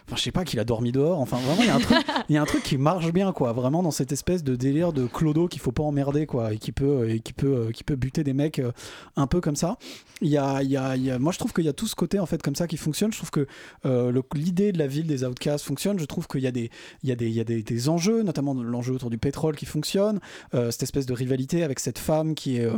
Enfin, 0.05 0.15
je 0.17 0.21
sais 0.21 0.31
pas 0.31 0.43
qu'il 0.43 0.59
a 0.59 0.65
dormi 0.65 0.91
dehors. 0.91 1.19
Enfin, 1.19 1.37
vraiment, 1.37 1.61
il 1.61 1.67
y 1.67 1.69
a 1.69 1.75
un 1.75 1.79
truc, 1.79 1.97
il 2.29 2.35
y 2.35 2.37
a 2.37 2.41
un 2.41 2.45
truc 2.45 2.63
qui 2.63 2.77
marche 2.77 3.11
bien, 3.13 3.31
quoi. 3.31 3.53
Vraiment 3.53 3.81
dans 3.83 3.91
cette 3.91 4.11
espèce 4.11 4.43
de 4.43 4.55
délire 4.55 4.93
de 4.93 5.05
clodo 5.07 5.47
qu'il 5.47 5.61
faut 5.61 5.71
pas 5.71 5.83
emmerder, 5.83 6.25
quoi, 6.25 6.53
et 6.53 6.57
qui 6.57 6.71
peut, 6.71 7.09
et 7.09 7.19
qui 7.19 7.33
peut, 7.33 7.67
euh, 7.67 7.71
qui 7.71 7.83
peut 7.83 7.95
buter 7.95 8.23
des 8.23 8.33
mecs 8.33 8.59
euh, 8.59 8.71
un 9.15 9.27
peu 9.27 9.39
comme 9.41 9.55
ça. 9.55 9.77
Il 10.21 10.29
y 10.29 10.37
a, 10.37 10.61
il 10.61 10.69
y 10.69 10.77
a, 10.77 10.95
il 10.95 11.03
y 11.03 11.11
a- 11.11 11.19
moi, 11.19 11.31
je 11.31 11.39
trouve 11.39 11.53
qu'il 11.53 11.65
y 11.65 11.69
a 11.69 11.73
tout 11.73 11.87
ce 11.87 11.95
côté 11.95 12.19
en 12.19 12.25
fait 12.25 12.41
comme 12.41 12.55
ça 12.55 12.67
qui 12.67 12.77
fonctionne. 12.77 13.11
Je 13.11 13.17
trouve 13.17 13.31
que 13.31 13.47
euh, 13.85 14.21
l'idée 14.35 14.71
de 14.71 14.77
la 14.77 14.87
ville 14.87 15.07
des 15.07 15.23
outcasts 15.23 15.65
fonctionne. 15.65 15.99
Je 15.99 16.05
trouve 16.05 16.27
qu'il 16.27 16.41
y 16.41 16.47
a 16.47 16.51
des, 16.51 16.69
il 17.03 17.09
y 17.09 17.11
a 17.11 17.15
des, 17.15 17.27
il 17.27 17.33
y 17.33 17.39
a 17.39 17.43
des, 17.43 17.63
des 17.63 17.89
enjeux, 17.89 18.23
notamment 18.23 18.53
l'enjeu 18.53 18.93
autour 18.93 19.09
du 19.09 19.17
pétrole 19.17 19.55
qui 19.55 19.65
fonctionne. 19.65 20.19
Euh, 20.53 20.71
cette 20.71 20.83
espèce 20.83 21.05
de 21.05 21.13
rivalité 21.13 21.63
avec 21.63 21.79
cette 21.79 21.99
femme 21.99 22.35
qui 22.35 22.57
est 22.57 22.65
euh, 22.65 22.77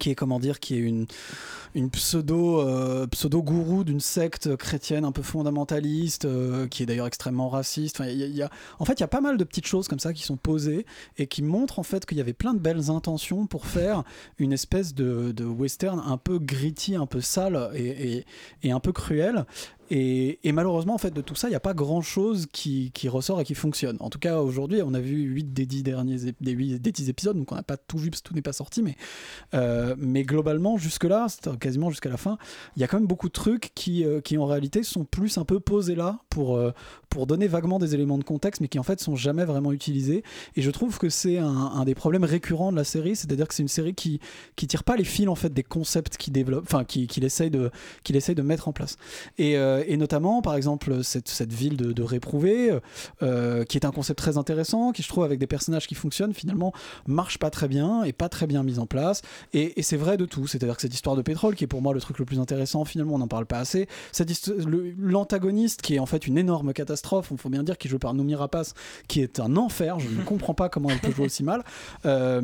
qui 0.00 0.10
est 0.10 0.14
comment 0.14 0.40
dire 0.40 0.58
qui 0.60 0.74
est 0.74 0.78
une 0.80 1.06
une 1.74 1.90
pseudo 1.90 2.60
euh, 2.60 3.06
d'une 3.84 4.00
secte 4.00 4.56
chrétienne 4.56 5.04
un 5.04 5.12
peu 5.12 5.22
fondamentaliste 5.22 6.24
euh, 6.24 6.66
qui 6.68 6.82
est 6.82 6.86
d'ailleurs 6.86 7.06
extrêmement 7.06 7.48
raciste. 7.50 8.00
Enfin, 8.00 8.10
en 8.78 8.84
fait 8.84 8.94
il 8.94 9.00
y 9.00 9.04
a 9.04 9.08
pas 9.08 9.20
mal 9.20 9.36
de 9.36 9.44
petites 9.44 9.66
choses 9.66 9.86
comme 9.86 9.98
ça 9.98 10.12
qui 10.12 10.22
sont 10.22 10.36
posées 10.36 10.86
et 11.18 11.26
qui 11.26 11.42
montrent 11.42 11.78
en 11.78 11.82
fait 11.82 12.06
qu'il 12.06 12.16
y 12.18 12.20
avait 12.20 12.32
plein 12.32 12.54
de 12.54 12.58
belles 12.58 12.90
intentions 12.90 13.46
pour 13.46 13.66
faire 13.66 14.04
une 14.38 14.52
espèce 14.52 14.94
de, 14.94 15.34
western 15.44 16.02
un 16.04 16.16
peu 16.16 16.38
gritty 16.38 16.96
un 16.96 17.06
peu 17.06 17.20
sale 17.20 17.70
et- 17.74 18.24
et 18.62 18.72
un 18.72 18.80
peu 18.80 18.92
cruel 18.92 19.44
et, 19.90 20.52
malheureusement, 20.52 20.94
en 20.94 20.98
fait, 20.98 21.12
de 21.12 21.20
tout 21.20 21.34
ça, 21.34 21.48
il 21.48 21.50
n'y 21.50 21.56
a 21.56 21.60
pas 21.60 21.74
grand-chose 21.74 22.46
qui, 22.52 22.90
ressort 23.08 23.40
et 23.40 23.44
qui 23.44 23.54
fonctionne. 23.54 23.96
En 24.00 24.10
tout 24.10 24.18
cas, 24.18 24.38
aujourd'hui, 24.40 24.82
on 24.84 24.94
a 24.94 25.00
vu 25.00 25.22
8 25.22 25.52
des 25.52 25.66
10 25.66 25.82
derniers 25.84 26.16
des 26.40 26.52
8 26.52 26.78
des 26.80 26.92
10 26.92 27.08
épisodes, 27.08 27.36
donc 27.36 27.52
on 27.52 27.54
n'a 27.54 27.62
pas 27.62 27.76
tout 27.76 27.98
vu 27.98 28.10
parce 28.10 28.20
que 28.20 28.28
tout 28.28 28.34
n'est 28.34 28.42
pas 28.42 28.52
sorti, 28.52 28.82
mais, 28.82 28.96
euh, 29.54 29.94
mais 29.98 30.24
globalement, 30.24 30.76
jusque-là, 30.76 31.26
quasiment 31.60 31.90
jusqu'à 31.90 32.08
la 32.08 32.16
fin, 32.16 32.36
il 32.74 32.80
y 32.80 32.84
a 32.84 32.88
quand 32.88 32.98
même 32.98 33.06
beaucoup 33.06 33.28
de 33.28 33.32
trucs 33.32 33.70
qui, 33.74 34.04
euh, 34.04 34.20
qui 34.20 34.38
en 34.38 34.46
réalité 34.46 34.82
sont 34.82 35.04
plus 35.04 35.38
un 35.38 35.44
peu 35.44 35.60
posés 35.60 35.94
là 35.94 36.18
pour, 36.30 36.56
euh, 36.56 36.72
pour 37.08 37.26
donner 37.26 37.46
vaguement 37.46 37.78
des 37.78 37.94
éléments 37.94 38.18
de 38.18 38.24
contexte, 38.24 38.60
mais 38.60 38.68
qui 38.68 38.78
en 38.78 38.82
fait 38.82 39.00
sont 39.00 39.14
jamais 39.14 39.44
vraiment 39.44 39.72
utilisés. 39.72 40.24
Et 40.56 40.62
je 40.62 40.70
trouve 40.70 40.98
que 40.98 41.08
c'est 41.08 41.38
un, 41.38 41.84
des 41.84 41.94
problèmes 41.94 42.24
récurrents 42.24 42.72
de 42.72 42.76
la 42.76 42.84
série, 42.84 43.14
c'est-à-dire 43.14 43.46
que 43.46 43.54
c'est 43.54 43.62
une 43.62 43.68
série 43.68 43.94
qui, 43.94 44.20
qui 44.56 44.66
tire 44.66 44.82
pas 44.82 44.96
les 44.96 45.04
fils 45.04 45.28
en 45.28 45.34
fait 45.34 45.52
des 45.52 45.62
concepts 45.62 46.16
qu'il 46.16 46.32
qu'il 46.86 47.24
essaye 47.24 47.50
de 47.50 47.70
qu'il 48.02 48.16
essaye 48.16 48.34
de 48.34 48.42
mettre 48.42 48.68
en 48.68 48.72
place. 48.72 48.96
Et, 49.38 49.56
euh, 49.76 49.84
et 49.86 49.96
notamment, 49.96 50.42
par 50.42 50.54
exemple, 50.56 51.02
cette, 51.04 51.28
cette 51.28 51.52
ville 51.52 51.76
de, 51.76 51.92
de 51.92 52.02
réprouvés, 52.02 52.78
euh, 53.22 53.64
qui 53.64 53.76
est 53.78 53.84
un 53.84 53.90
concept 53.90 54.18
très 54.18 54.36
intéressant, 54.38 54.92
qui 54.92 55.02
je 55.02 55.08
trouve 55.08 55.24
avec 55.24 55.38
des 55.38 55.46
personnages 55.46 55.86
qui 55.86 55.94
fonctionnent, 55.94 56.34
finalement 56.34 56.72
marche 57.06 57.38
pas 57.38 57.50
très 57.50 57.68
bien 57.68 58.02
et 58.04 58.12
pas 58.12 58.28
très 58.28 58.46
bien 58.46 58.62
mis 58.62 58.78
en 58.78 58.86
place. 58.86 59.22
Et, 59.52 59.78
et 59.78 59.82
c'est 59.82 59.96
vrai 59.96 60.16
de 60.16 60.24
tout, 60.24 60.46
c'est-à-dire 60.46 60.76
que 60.76 60.82
cette 60.82 60.94
histoire 60.94 61.16
de 61.16 61.22
pétrole, 61.22 61.54
qui 61.54 61.64
est 61.64 61.68
pour 61.68 61.82
moi 61.82 61.92
le 61.94 62.00
truc 62.00 62.18
le 62.18 62.24
plus 62.24 62.38
intéressant, 62.40 62.84
finalement 62.84 63.14
on 63.14 63.18
n'en 63.18 63.28
parle 63.28 63.46
pas 63.46 63.58
assez. 63.58 63.88
L'antagoniste, 64.98 65.82
qui 65.82 65.94
est 65.94 65.98
en 65.98 66.06
fait 66.06 66.26
une 66.26 66.38
énorme 66.38 66.72
catastrophe, 66.72 67.28
il 67.30 67.38
faut 67.38 67.48
bien 67.48 67.62
dire, 67.62 67.78
qui 67.78 67.88
est 67.88 67.90
joué 67.90 67.98
par 67.98 68.14
Noumi 68.14 68.34
Rapace, 68.34 68.74
qui 69.08 69.20
est 69.20 69.40
un 69.40 69.56
enfer, 69.56 69.98
je 69.98 70.08
ne 70.08 70.22
comprends 70.24 70.54
pas 70.54 70.68
comment 70.68 70.88
elle 70.90 70.98
peut 71.00 71.12
jouer 71.12 71.26
aussi 71.26 71.42
mal. 71.44 71.62
Euh, 72.04 72.40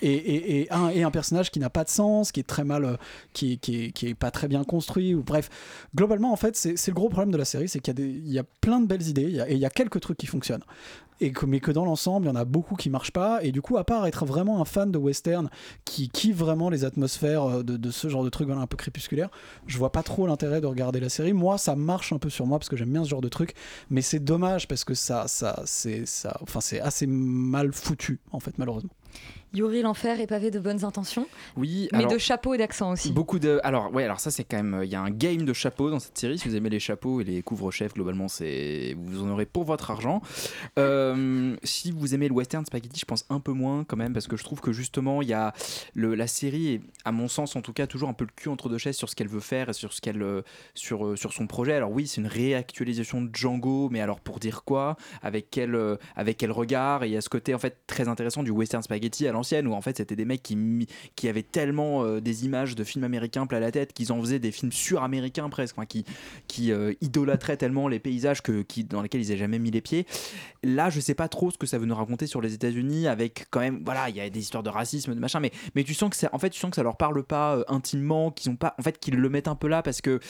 et, 0.00 0.12
et- 0.12 0.42
et 0.62 0.72
un, 0.72 0.88
et 0.88 1.02
un 1.02 1.10
personnage 1.10 1.50
qui 1.50 1.58
n'a 1.60 1.70
pas 1.70 1.84
de 1.84 1.88
sens, 1.88 2.32
qui 2.32 2.40
est 2.40 2.44
très 2.46 2.64
mal, 2.64 2.84
euh, 2.84 2.96
qui, 3.32 3.58
qui, 3.58 3.84
est, 3.84 3.90
qui 3.92 4.08
est 4.08 4.14
pas 4.14 4.30
très 4.30 4.48
bien 4.48 4.64
construit. 4.64 5.14
Ou, 5.14 5.22
bref, 5.22 5.48
globalement, 5.94 6.32
en 6.32 6.36
fait, 6.36 6.56
c'est 6.56 6.71
c'est 6.76 6.90
le 6.90 6.94
gros 6.94 7.08
problème 7.08 7.30
de 7.32 7.36
la 7.38 7.44
série, 7.44 7.68
c'est 7.68 7.80
qu'il 7.80 7.98
y, 8.00 8.32
y 8.32 8.38
a 8.38 8.44
plein 8.60 8.80
de 8.80 8.86
belles 8.86 9.06
idées 9.08 9.22
il 9.22 9.36
y 9.36 9.40
a- 9.40 9.48
et 9.48 9.54
il 9.54 9.58
y 9.58 9.66
a 9.66 9.70
quelques 9.70 10.00
trucs 10.00 10.18
qui 10.18 10.26
fonctionnent. 10.26 10.64
Mais 11.46 11.60
que 11.60 11.70
dans 11.70 11.84
l'ensemble, 11.84 12.26
il 12.26 12.28
y 12.30 12.32
en 12.32 12.36
a 12.36 12.44
beaucoup 12.44 12.74
qui 12.74 12.90
marchent 12.90 13.12
pas. 13.12 13.44
Et 13.44 13.52
du 13.52 13.62
coup, 13.62 13.76
à 13.76 13.84
part 13.84 14.06
être 14.06 14.26
vraiment 14.26 14.60
un 14.60 14.64
fan 14.64 14.90
de 14.90 14.98
western 14.98 15.50
qui 15.84 16.08
kiffe 16.08 16.36
vraiment 16.36 16.68
les 16.68 16.84
atmosphères 16.84 17.44
euh, 17.44 17.62
de, 17.62 17.90
ce 17.90 18.08
genre 18.08 18.24
de 18.24 18.28
trucs 18.28 18.48
voilà, 18.48 18.62
un 18.62 18.66
peu 18.66 18.76
crépusculaire, 18.76 19.28
je 19.66 19.78
vois 19.78 19.92
pas 19.92 20.02
trop 20.02 20.26
l'intérêt 20.26 20.60
de 20.60 20.66
regarder 20.66 20.98
la 20.98 21.08
série. 21.08 21.32
Moi, 21.32 21.58
ça 21.58 21.76
marche 21.76 22.12
un 22.12 22.18
peu 22.18 22.28
sur 22.30 22.46
moi 22.46 22.58
parce 22.58 22.68
que 22.68 22.76
j'aime 22.76 22.90
bien 22.92 23.04
ce 23.04 23.08
genre 23.10 23.20
de 23.20 23.28
truc. 23.28 23.54
Mais 23.90 24.02
c'est 24.02 24.18
dommage 24.18 24.66
parce 24.66 24.84
que 24.84 24.94
ça, 24.94 25.28
ça, 25.28 25.62
c'est, 25.64 26.06
ça, 26.06 26.36
enfin, 26.42 26.60
c'est 26.60 26.80
assez 26.80 27.06
mal 27.06 27.72
foutu, 27.72 28.18
en 28.32 28.40
fait, 28.40 28.58
malheureusement. 28.58 28.90
Yuri 29.54 29.82
l'enfer 29.82 30.20
est 30.20 30.26
pavé 30.26 30.50
de 30.50 30.58
bonnes 30.58 30.84
intentions, 30.84 31.26
Oui, 31.56 31.88
mais 31.92 31.98
alors- 31.98 32.12
de 32.12 32.18
chapeaux 32.18 32.54
et 32.54 32.58
d'accents 32.58 32.92
aussi. 32.92 33.12
Beaucoup 33.12 33.38
de. 33.38 33.60
Alors, 33.64 33.92
ouais, 33.92 34.04
alors 34.04 34.20
ça, 34.20 34.30
c'est 34.30 34.44
quand 34.44 34.56
même. 34.62 34.80
Il 34.84 34.90
y 34.90 34.94
a 34.94 35.00
un 35.00 35.10
game 35.10 35.44
de 35.44 35.52
chapeaux 35.52 35.90
dans 35.90 35.98
cette 35.98 36.16
série. 36.18 36.38
Si 36.38 36.48
vous 36.48 36.56
aimez 36.56 36.70
les 36.70 36.80
chapeaux 36.80 37.20
et 37.20 37.24
les 37.24 37.42
couvre-chefs, 37.42 37.94
globalement, 37.94 38.28
c'est 38.28 38.96
vous 38.98 39.22
en 39.22 39.28
aurez 39.30 39.46
pour 39.46 39.64
votre 39.64 39.90
argent. 39.90 40.22
Euh, 40.78 41.56
si 41.62 41.90
vous 41.90 42.14
aimez 42.14 42.28
le 42.28 42.34
western 42.34 42.64
spaghetti, 42.64 42.98
je 43.00 43.04
pense 43.04 43.24
un 43.30 43.40
peu 43.40 43.52
moins 43.52 43.84
quand 43.84 43.96
même, 43.96 44.12
parce 44.12 44.26
que 44.26 44.36
je 44.36 44.44
trouve 44.44 44.60
que 44.60 44.72
justement, 44.72 45.22
il 45.22 45.28
y 45.28 45.32
a. 45.34 45.52
Le, 45.94 46.14
la 46.14 46.26
série 46.26 46.74
est, 46.74 46.80
à 47.04 47.12
mon 47.12 47.28
sens, 47.28 47.56
en 47.56 47.60
tout 47.62 47.72
cas, 47.72 47.86
toujours 47.86 48.08
un 48.08 48.14
peu 48.14 48.24
le 48.24 48.30
cul 48.34 48.48
entre 48.48 48.68
deux 48.68 48.78
chaises 48.78 48.96
sur 48.96 49.08
ce 49.08 49.16
qu'elle 49.16 49.28
veut 49.28 49.40
faire 49.40 49.68
et 49.68 49.72
sur, 49.72 49.92
ce 49.92 50.00
qu'elle, 50.00 50.22
euh, 50.22 50.42
sur, 50.74 51.06
euh, 51.06 51.16
sur 51.16 51.32
son 51.32 51.46
projet. 51.46 51.74
Alors, 51.74 51.90
oui, 51.90 52.06
c'est 52.06 52.20
une 52.20 52.26
réactualisation 52.26 53.22
de 53.22 53.30
Django, 53.34 53.88
mais 53.90 54.00
alors 54.00 54.20
pour 54.20 54.38
dire 54.38 54.64
quoi? 54.64 54.96
Avec 55.22 55.48
quel, 55.50 55.74
euh, 55.74 55.96
avec 56.16 56.36
quel 56.38 56.52
regard? 56.52 57.04
Et 57.04 57.08
il 57.08 57.12
y 57.12 57.16
a 57.16 57.20
ce 57.20 57.28
côté, 57.28 57.54
en 57.54 57.58
fait, 57.58 57.78
très 57.86 58.08
intéressant 58.08 58.42
du 58.42 58.50
western 58.50 58.82
spaghetti 58.82 59.26
à 59.26 59.32
où 59.42 59.72
en 59.72 59.80
fait 59.80 59.96
c'était 59.98 60.16
des 60.16 60.24
mecs 60.24 60.42
qui, 60.42 60.86
qui 61.16 61.28
avaient 61.28 61.42
tellement 61.42 62.04
euh, 62.04 62.20
des 62.20 62.44
images 62.44 62.74
de 62.74 62.84
films 62.84 63.04
américains 63.04 63.46
plein 63.46 63.60
la 63.60 63.70
tête 63.70 63.92
qu'ils 63.92 64.12
en 64.12 64.20
faisaient 64.20 64.38
des 64.38 64.52
films 64.52 64.72
sur-américains 64.72 65.48
presque, 65.48 65.76
enfin, 65.78 65.86
qui, 65.86 66.04
qui 66.48 66.72
euh, 66.72 66.92
idolâtraient 67.00 67.56
tellement 67.56 67.88
les 67.88 67.98
paysages 67.98 68.42
que, 68.42 68.62
qui, 68.62 68.84
dans 68.84 69.02
lesquels 69.02 69.22
ils 69.22 69.28
n'avaient 69.28 69.38
jamais 69.38 69.58
mis 69.58 69.70
les 69.70 69.80
pieds. 69.80 70.06
Là, 70.62 70.90
je 70.90 71.00
sais 71.00 71.14
pas 71.14 71.28
trop 71.28 71.50
ce 71.50 71.58
que 71.58 71.66
ça 71.66 71.78
veut 71.78 71.86
nous 71.86 71.94
raconter 71.94 72.26
sur 72.26 72.40
les 72.40 72.54
États-Unis 72.54 73.08
avec 73.08 73.46
quand 73.50 73.60
même, 73.60 73.82
voilà, 73.84 74.08
il 74.08 74.16
y 74.16 74.20
a 74.20 74.28
des 74.28 74.40
histoires 74.40 74.62
de 74.62 74.70
racisme, 74.70 75.14
de 75.14 75.20
machin, 75.20 75.40
mais, 75.40 75.52
mais 75.74 75.84
tu 75.84 75.94
sens 75.94 76.10
que 76.10 76.16
ça, 76.16 76.28
en 76.32 76.38
fait, 76.38 76.50
tu 76.50 76.60
sens 76.60 76.70
que 76.70 76.76
ça 76.76 76.82
leur 76.82 76.96
parle 76.96 77.22
pas 77.24 77.56
euh, 77.56 77.64
intimement, 77.68 78.30
qu'ils 78.30 78.50
ont 78.50 78.56
pas, 78.56 78.74
en 78.78 78.82
fait, 78.82 78.98
qu'ils 78.98 79.16
le 79.16 79.28
mettent 79.28 79.48
un 79.48 79.56
peu 79.56 79.68
là 79.68 79.82
parce 79.82 80.00
que 80.00 80.20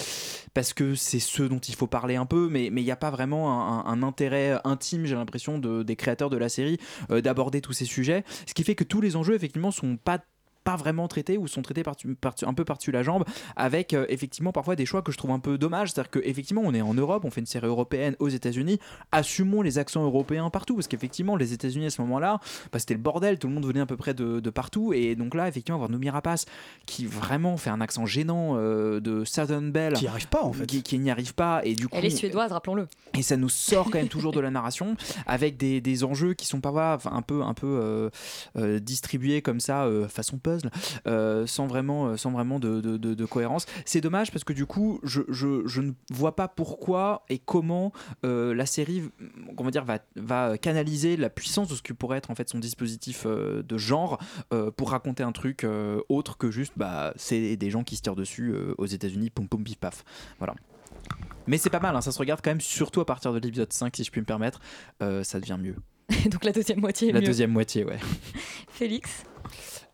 parce 0.54 0.72
que 0.72 0.94
c'est 0.94 1.20
ce 1.20 1.42
dont 1.42 1.58
il 1.58 1.74
faut 1.74 1.86
parler 1.86 2.16
un 2.16 2.26
peu, 2.26 2.48
mais 2.50 2.70
mais 2.70 2.82
il 2.82 2.84
n'y 2.84 2.90
a 2.90 2.96
pas 2.96 3.10
vraiment 3.10 3.86
un 3.86 4.02
intérêt 4.02 4.58
intime, 4.64 5.06
j'ai 5.06 5.14
l'impression, 5.14 5.58
de, 5.58 5.82
des 5.82 5.96
créateurs 5.96 6.30
de 6.30 6.36
la 6.36 6.48
série 6.48 6.78
euh, 7.10 7.20
d'aborder 7.20 7.60
tous 7.60 7.72
ces 7.72 7.84
sujets, 7.84 8.24
ce 8.46 8.54
qui 8.54 8.64
fait 8.64 8.74
que 8.74 8.84
tous 8.84 9.00
les 9.02 9.16
enjeux 9.16 9.34
effectivement 9.34 9.70
sont 9.70 9.96
pas 9.96 10.20
pas 10.64 10.76
vraiment 10.76 11.08
traités 11.08 11.38
ou 11.38 11.46
sont 11.48 11.62
traités 11.62 11.82
par, 11.82 11.94
par- 12.20 12.34
un 12.42 12.54
peu 12.54 12.64
par-dessus 12.64 12.92
la 12.92 13.02
jambe 13.02 13.24
avec 13.56 13.94
euh, 13.94 14.06
effectivement 14.08 14.52
parfois 14.52 14.76
des 14.76 14.86
choix 14.86 15.02
que 15.02 15.12
je 15.12 15.18
trouve 15.18 15.30
un 15.32 15.38
peu 15.38 15.58
dommages. 15.58 15.90
C'est-à-dire 15.92 16.10
que 16.10 16.20
effectivement 16.24 16.62
on 16.64 16.72
est 16.74 16.82
en 16.82 16.94
Europe 16.94 17.24
on 17.24 17.30
fait 17.30 17.40
une 17.40 17.46
série 17.46 17.66
européenne 17.66 18.16
aux 18.18 18.28
États-Unis. 18.28 18.78
Assumons 19.10 19.62
les 19.62 19.78
accents 19.78 20.04
européens 20.04 20.50
partout 20.50 20.74
parce 20.74 20.88
qu'effectivement 20.88 21.36
les 21.36 21.52
États-Unis 21.52 21.86
à 21.86 21.90
ce 21.90 22.00
moment-là 22.02 22.38
bah, 22.72 22.78
c'était 22.78 22.94
le 22.94 23.00
bordel 23.00 23.38
tout 23.38 23.48
le 23.48 23.54
monde 23.54 23.66
venait 23.66 23.80
à 23.80 23.86
peu 23.86 23.96
près 23.96 24.14
de, 24.14 24.40
de 24.40 24.50
partout. 24.50 24.92
Et 24.92 25.14
donc 25.16 25.34
là 25.34 25.48
effectivement 25.48 25.76
avoir 25.76 25.90
Noomi 25.90 26.10
Rapace 26.10 26.46
qui 26.86 27.06
vraiment 27.06 27.56
fait 27.56 27.70
un 27.70 27.80
accent 27.80 28.06
gênant 28.06 28.54
euh, 28.56 29.00
de 29.00 29.24
Southern 29.24 29.70
Belle 29.72 29.94
Qui 29.94 30.04
n'y 30.04 30.08
arrive 30.08 30.28
pas 30.28 30.42
en 30.42 30.52
fait. 30.52 30.66
qui, 30.66 30.82
qui 30.82 30.98
n'y 30.98 31.10
arrive 31.10 31.34
pas. 31.34 31.60
Et 31.64 31.74
du 31.74 31.88
coup 31.88 31.96
Elle 31.96 32.04
est 32.04 32.10
suédoise, 32.10 32.52
rappelons-le. 32.52 32.86
et 33.14 33.22
ça 33.22 33.36
nous 33.36 33.48
sort 33.48 33.86
quand 33.90 33.98
même 33.98 34.08
toujours 34.12 34.32
de 34.32 34.40
la 34.40 34.50
narration 34.50 34.96
avec 35.26 35.56
des, 35.56 35.80
des 35.80 36.04
enjeux 36.04 36.34
qui 36.34 36.46
sont 36.46 36.60
pas 36.60 36.98
un 37.04 37.22
peu 37.22 37.42
un 37.42 37.54
peu 37.54 37.66
euh, 37.66 38.10
euh, 38.56 38.78
distribués 38.78 39.42
comme 39.42 39.60
ça 39.60 39.84
euh, 39.84 40.08
façon 40.08 40.38
puzzle 40.52 40.70
euh, 41.06 41.46
sans 41.46 41.66
vraiment 41.66 42.06
euh, 42.08 42.16
sans 42.16 42.30
vraiment 42.30 42.58
de, 42.58 42.80
de- 42.80 42.96
de- 42.96 43.14
de 43.14 43.24
cohérence 43.24 43.66
c'est 43.84 44.00
dommage 44.00 44.30
parce 44.30 44.44
que 44.44 44.52
du 44.52 44.66
coup 44.66 45.00
je, 45.02 45.22
je- 45.28 45.66
je 45.66 45.80
ne 45.80 45.92
vois 46.12 46.36
pas 46.36 46.48
pourquoi 46.48 47.24
et 47.28 47.38
comment 47.38 47.92
euh, 48.24 48.54
la 48.54 48.66
série 48.66 49.02
comment 49.56 49.70
dire 49.70 49.84
va, 49.84 49.98
va 50.16 50.58
canaliser 50.58 51.16
la 51.16 51.30
puissance 51.30 51.68
de 51.68 51.74
ce 51.74 51.82
que 51.82 51.92
pourrait 51.92 52.18
être 52.18 52.30
en 52.30 52.34
fait 52.34 52.48
son 52.48 52.58
dispositif 52.58 53.24
euh, 53.26 53.62
de 53.62 53.78
genre 53.78 54.18
pour 54.76 54.90
raconter 54.90 55.22
un 55.22 55.32
truc 55.32 55.66
autre 56.08 56.36
que 56.38 56.50
juste 56.50 56.72
bah 56.76 57.12
c'est 57.16 57.56
des 57.56 57.70
gens 57.70 57.84
qui 57.84 57.96
se 57.96 58.02
tirent 58.02 58.16
dessus 58.16 58.54
aux 58.78 58.86
États-Unis 58.86 59.30
pom 59.30 59.48
pom 59.48 59.62
pif 59.64 59.78
paf 59.78 60.04
voilà 60.38 60.54
mais 61.48 61.58
c'est 61.58 61.70
pas 61.70 61.80
mal, 61.80 61.96
hein, 61.96 62.00
ça 62.00 62.12
se 62.12 62.18
regarde 62.20 62.40
quand 62.42 62.50
même, 62.50 62.60
surtout 62.60 63.00
à 63.00 63.04
partir 63.06 63.32
de 63.32 63.38
l'épisode 63.40 63.72
5, 63.72 63.96
si 63.96 64.04
je 64.04 64.10
puis 64.12 64.20
me 64.20 64.26
permettre. 64.26 64.60
Ça 65.00 65.40
devient 65.40 65.56
mieux. 65.60 65.74
Donc 66.30 66.44
la 66.44 66.52
deuxième 66.52 66.78
moitié 66.80 67.08
est 67.08 67.12
La 67.12 67.20
mieux. 67.20 67.26
deuxième 67.26 67.50
moitié, 67.50 67.84
ouais. 67.84 67.98
Félix? 68.68 69.24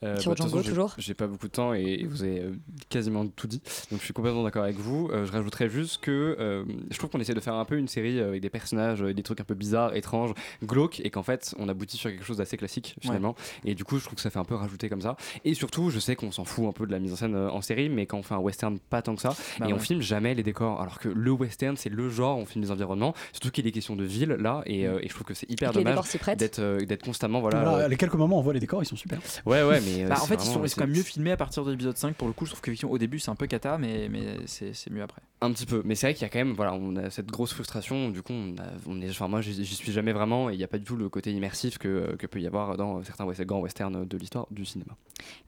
Euh, 0.04 0.16
Sur 0.18 0.30
bah, 0.30 0.36
Django, 0.38 0.58
façon, 0.58 0.68
toujours 0.68 0.94
J'ai 0.98 1.14
pas 1.14 1.26
beaucoup 1.26 1.48
de 1.48 1.52
temps 1.52 1.74
et, 1.74 1.82
et 1.82 2.06
vous 2.06 2.22
avez 2.22 2.40
euh, 2.40 2.52
quasiment 2.88 3.26
tout 3.26 3.48
dit. 3.48 3.60
Donc 3.90 3.98
je 3.98 4.04
suis 4.04 4.14
complètement 4.14 4.44
d'accord 4.44 4.62
avec 4.62 4.76
vous. 4.76 5.08
Euh, 5.12 5.26
je 5.26 5.32
rajouterais 5.32 5.68
juste 5.68 6.00
que 6.00 6.36
euh, 6.38 6.64
je 6.90 6.96
trouve 6.98 7.10
qu'on 7.10 7.18
essaie 7.18 7.34
de 7.34 7.40
faire 7.40 7.54
un 7.54 7.64
peu 7.64 7.76
une 7.76 7.88
série 7.88 8.20
avec 8.20 8.40
des 8.40 8.50
personnages, 8.50 9.00
des 9.00 9.22
trucs 9.22 9.40
un 9.40 9.44
peu 9.44 9.54
bizarres, 9.54 9.96
étranges, 9.96 10.34
glauques 10.62 11.00
et 11.00 11.10
qu'en 11.10 11.24
fait 11.24 11.54
on 11.58 11.68
aboutit 11.68 11.96
sur 11.96 12.10
quelque 12.10 12.24
chose 12.24 12.36
d'assez 12.36 12.56
classique 12.56 12.96
finalement. 13.00 13.34
Et 13.64 13.74
du 13.74 13.84
coup, 13.84 13.98
je 13.98 14.04
trouve 14.04 14.14
que 14.14 14.20
ça 14.20 14.30
fait 14.30 14.38
un 14.38 14.44
peu 14.44 14.54
rajouter 14.54 14.88
comme 14.88 15.00
ça. 15.02 15.16
Et 15.44 15.54
surtout, 15.54 15.90
je 15.90 15.98
sais 15.98 16.14
qu'on 16.14 16.30
s'en 16.30 16.44
fout 16.44 16.66
un 16.66 16.72
peu 16.72 16.86
de 16.86 16.92
la 16.92 17.00
mise 17.00 17.12
en 17.12 17.16
scène 17.16 17.36
en 17.36 17.60
série, 17.60 17.88
mais 17.88 18.06
quand 18.06 18.18
on 18.18 18.22
fait 18.22 18.34
un 18.34 18.38
western, 18.38 18.78
pas 18.78 19.02
tant 19.02 19.14
que 19.14 19.20
ça. 19.20 19.34
Bah 19.58 19.66
et 19.68 19.72
on 19.72 19.76
ouais. 19.76 19.82
filme 19.82 20.00
jamais 20.00 20.34
les 20.34 20.42
décors. 20.42 20.80
Alors 20.80 20.98
que 21.00 21.08
le 21.08 21.30
western, 21.32 21.76
c'est 21.76 21.90
le 21.90 22.08
genre, 22.08 22.38
on 22.38 22.46
filme 22.46 22.64
les 22.64 22.70
environnements. 22.70 23.14
Surtout 23.32 23.50
qu'il 23.50 23.66
est 23.66 23.72
question 23.72 23.96
de 23.96 24.04
ville 24.04 24.36
là. 24.38 24.62
Et, 24.66 24.82
et 24.82 25.08
je 25.08 25.14
trouve 25.14 25.26
que 25.26 25.34
c'est 25.34 25.50
hyper 25.50 25.70
Et 25.70 25.82
dommage 25.82 25.98
d'être 26.36 27.02
constamment. 27.02 27.40
Voilà, 27.40 27.64
Voilà, 27.64 27.88
les 27.88 27.96
quelques 27.96 28.14
moments 28.14 28.38
on 28.38 28.42
voit 28.42 28.54
les 28.54 28.60
décors, 28.60 28.82
ils 28.82 28.86
sont 28.86 28.96
super. 28.96 29.18
Ouais, 29.44 29.62
ouais, 29.64 29.80
mais. 29.96 30.04
euh, 30.04 30.08
Bah, 30.08 30.16
en 30.20 30.26
fait, 30.26 30.34
ils 30.34 30.40
sont, 30.40 30.50
vraiment- 30.52 30.64
ils 30.64 30.68
sont 30.70 30.80
quand 30.80 30.86
même 30.86 30.96
mieux 30.96 31.02
filmés 31.02 31.32
à 31.32 31.36
partir 31.36 31.64
de 31.64 31.70
l'épisode 31.70 31.96
5. 31.96 32.14
Pour 32.14 32.28
le 32.28 32.34
coup, 32.34 32.46
je 32.46 32.52
trouve 32.54 32.76
qu'au 32.76 32.98
début, 32.98 33.18
c'est 33.18 33.30
un 33.30 33.34
peu 33.34 33.46
cata, 33.46 33.78
mais, 33.78 34.08
mais 34.10 34.36
c'est 34.46 34.72
mieux 34.90 35.02
après. 35.02 35.22
Un 35.40 35.52
petit 35.52 35.66
peu, 35.66 35.82
mais 35.84 35.94
c'est 35.94 36.06
vrai 36.08 36.14
qu'il 36.14 36.22
y 36.22 36.26
a 36.26 36.28
quand 36.30 36.38
même, 36.40 36.52
voilà, 36.54 36.74
on 36.74 36.96
a 36.96 37.10
cette 37.10 37.26
grosse 37.30 37.52
frustration. 37.52 38.08
Du 38.10 38.22
coup, 38.22 38.32
on, 38.32 38.54
a- 38.58 38.64
on 38.88 39.00
est, 39.00 39.10
enfin 39.10 39.28
moi, 39.28 39.40
j'y 39.40 39.64
suis 39.64 39.92
jamais 39.92 40.12
vraiment, 40.12 40.50
et 40.50 40.54
il 40.54 40.58
n'y 40.58 40.64
a 40.64 40.68
pas 40.68 40.78
du 40.78 40.84
tout 40.84 40.96
le 40.96 41.08
côté 41.08 41.32
immersif 41.32 41.78
que, 41.78 42.16
que 42.18 42.26
peut 42.26 42.40
y 42.40 42.46
avoir 42.46 42.76
dans 42.76 43.02
certains 43.04 43.24
grands 43.44 43.60
westerns 43.60 44.04
de 44.04 44.18
l'histoire 44.18 44.46
du 44.50 44.64
cinéma. 44.64 44.92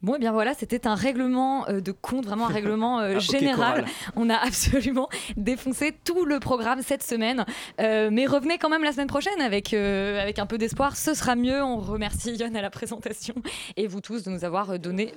Bon, 0.02 0.14
et 0.16 0.18
bien 0.18 0.32
voilà, 0.32 0.54
c'était 0.54 0.86
un 0.86 0.94
règlement 0.94 1.68
euh, 1.68 1.80
de 1.80 1.92
compte, 1.92 2.24
vraiment 2.26 2.46
un 2.46 2.52
règlement 2.52 3.00
euh, 3.00 3.14
Ah, 3.16 3.18
général. 3.18 3.84
On 4.16 4.30
a 4.30 4.34
absolument 4.36 5.08
défoncé 5.36 5.92
tout 6.04 6.24
le 6.24 6.38
programme 6.40 6.82
cette 6.82 7.02
semaine. 7.02 7.44
Euh, 7.80 8.10
mais 8.12 8.26
revenez 8.26 8.58
quand 8.58 8.68
même 8.68 8.84
la 8.84 8.92
semaine 8.92 9.06
prochaine 9.08 9.40
avec, 9.40 9.74
euh, 9.74 10.20
avec 10.20 10.38
un 10.38 10.46
peu 10.46 10.58
d'espoir. 10.58 10.96
Ce 10.96 11.14
sera 11.14 11.34
mieux. 11.36 11.62
On 11.62 11.78
remercie 11.78 12.32
Yann 12.36 12.54
à 12.56 12.62
la 12.62 12.70
présentation 12.70 13.34
et 13.76 13.86
vous 13.86 14.00
tous 14.00 14.22
de 14.24 14.29
nous 14.30 14.44
avoir 14.44 14.78
donné. 14.78 15.12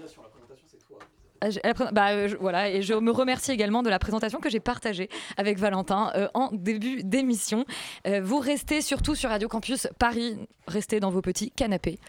Ah, 1.42 1.50
j'ai- 1.50 1.60
la 1.64 1.74
pré- 1.74 1.90
bah, 1.92 2.28
je- 2.28 2.38
voilà, 2.38 2.70
et 2.70 2.82
je 2.82 2.94
me 2.94 3.12
remercie 3.12 3.52
également 3.52 3.84
de 3.84 3.90
la 3.90 4.00
présentation 4.00 4.40
que 4.40 4.50
j'ai 4.50 4.62
partagée 4.62 5.10
avec 5.36 5.58
Valentin 5.60 6.12
euh, 6.16 6.28
en 6.34 6.50
début 6.54 7.04
d'émission. 7.04 7.66
Euh, 8.08 8.22
vous 8.24 8.40
restez 8.40 8.82
surtout 8.82 9.14
sur 9.16 9.30
Radio 9.30 9.50
Campus 9.50 9.88
Paris, 10.00 10.38
restez 10.68 11.00
dans 11.02 11.10
vos 11.12 11.22
petits 11.22 11.52
canapés. 11.52 12.00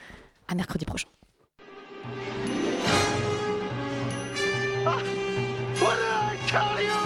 À 0.46 0.54
mercredi 0.54 0.84
prochain. 0.84 1.08
You? 6.80 7.03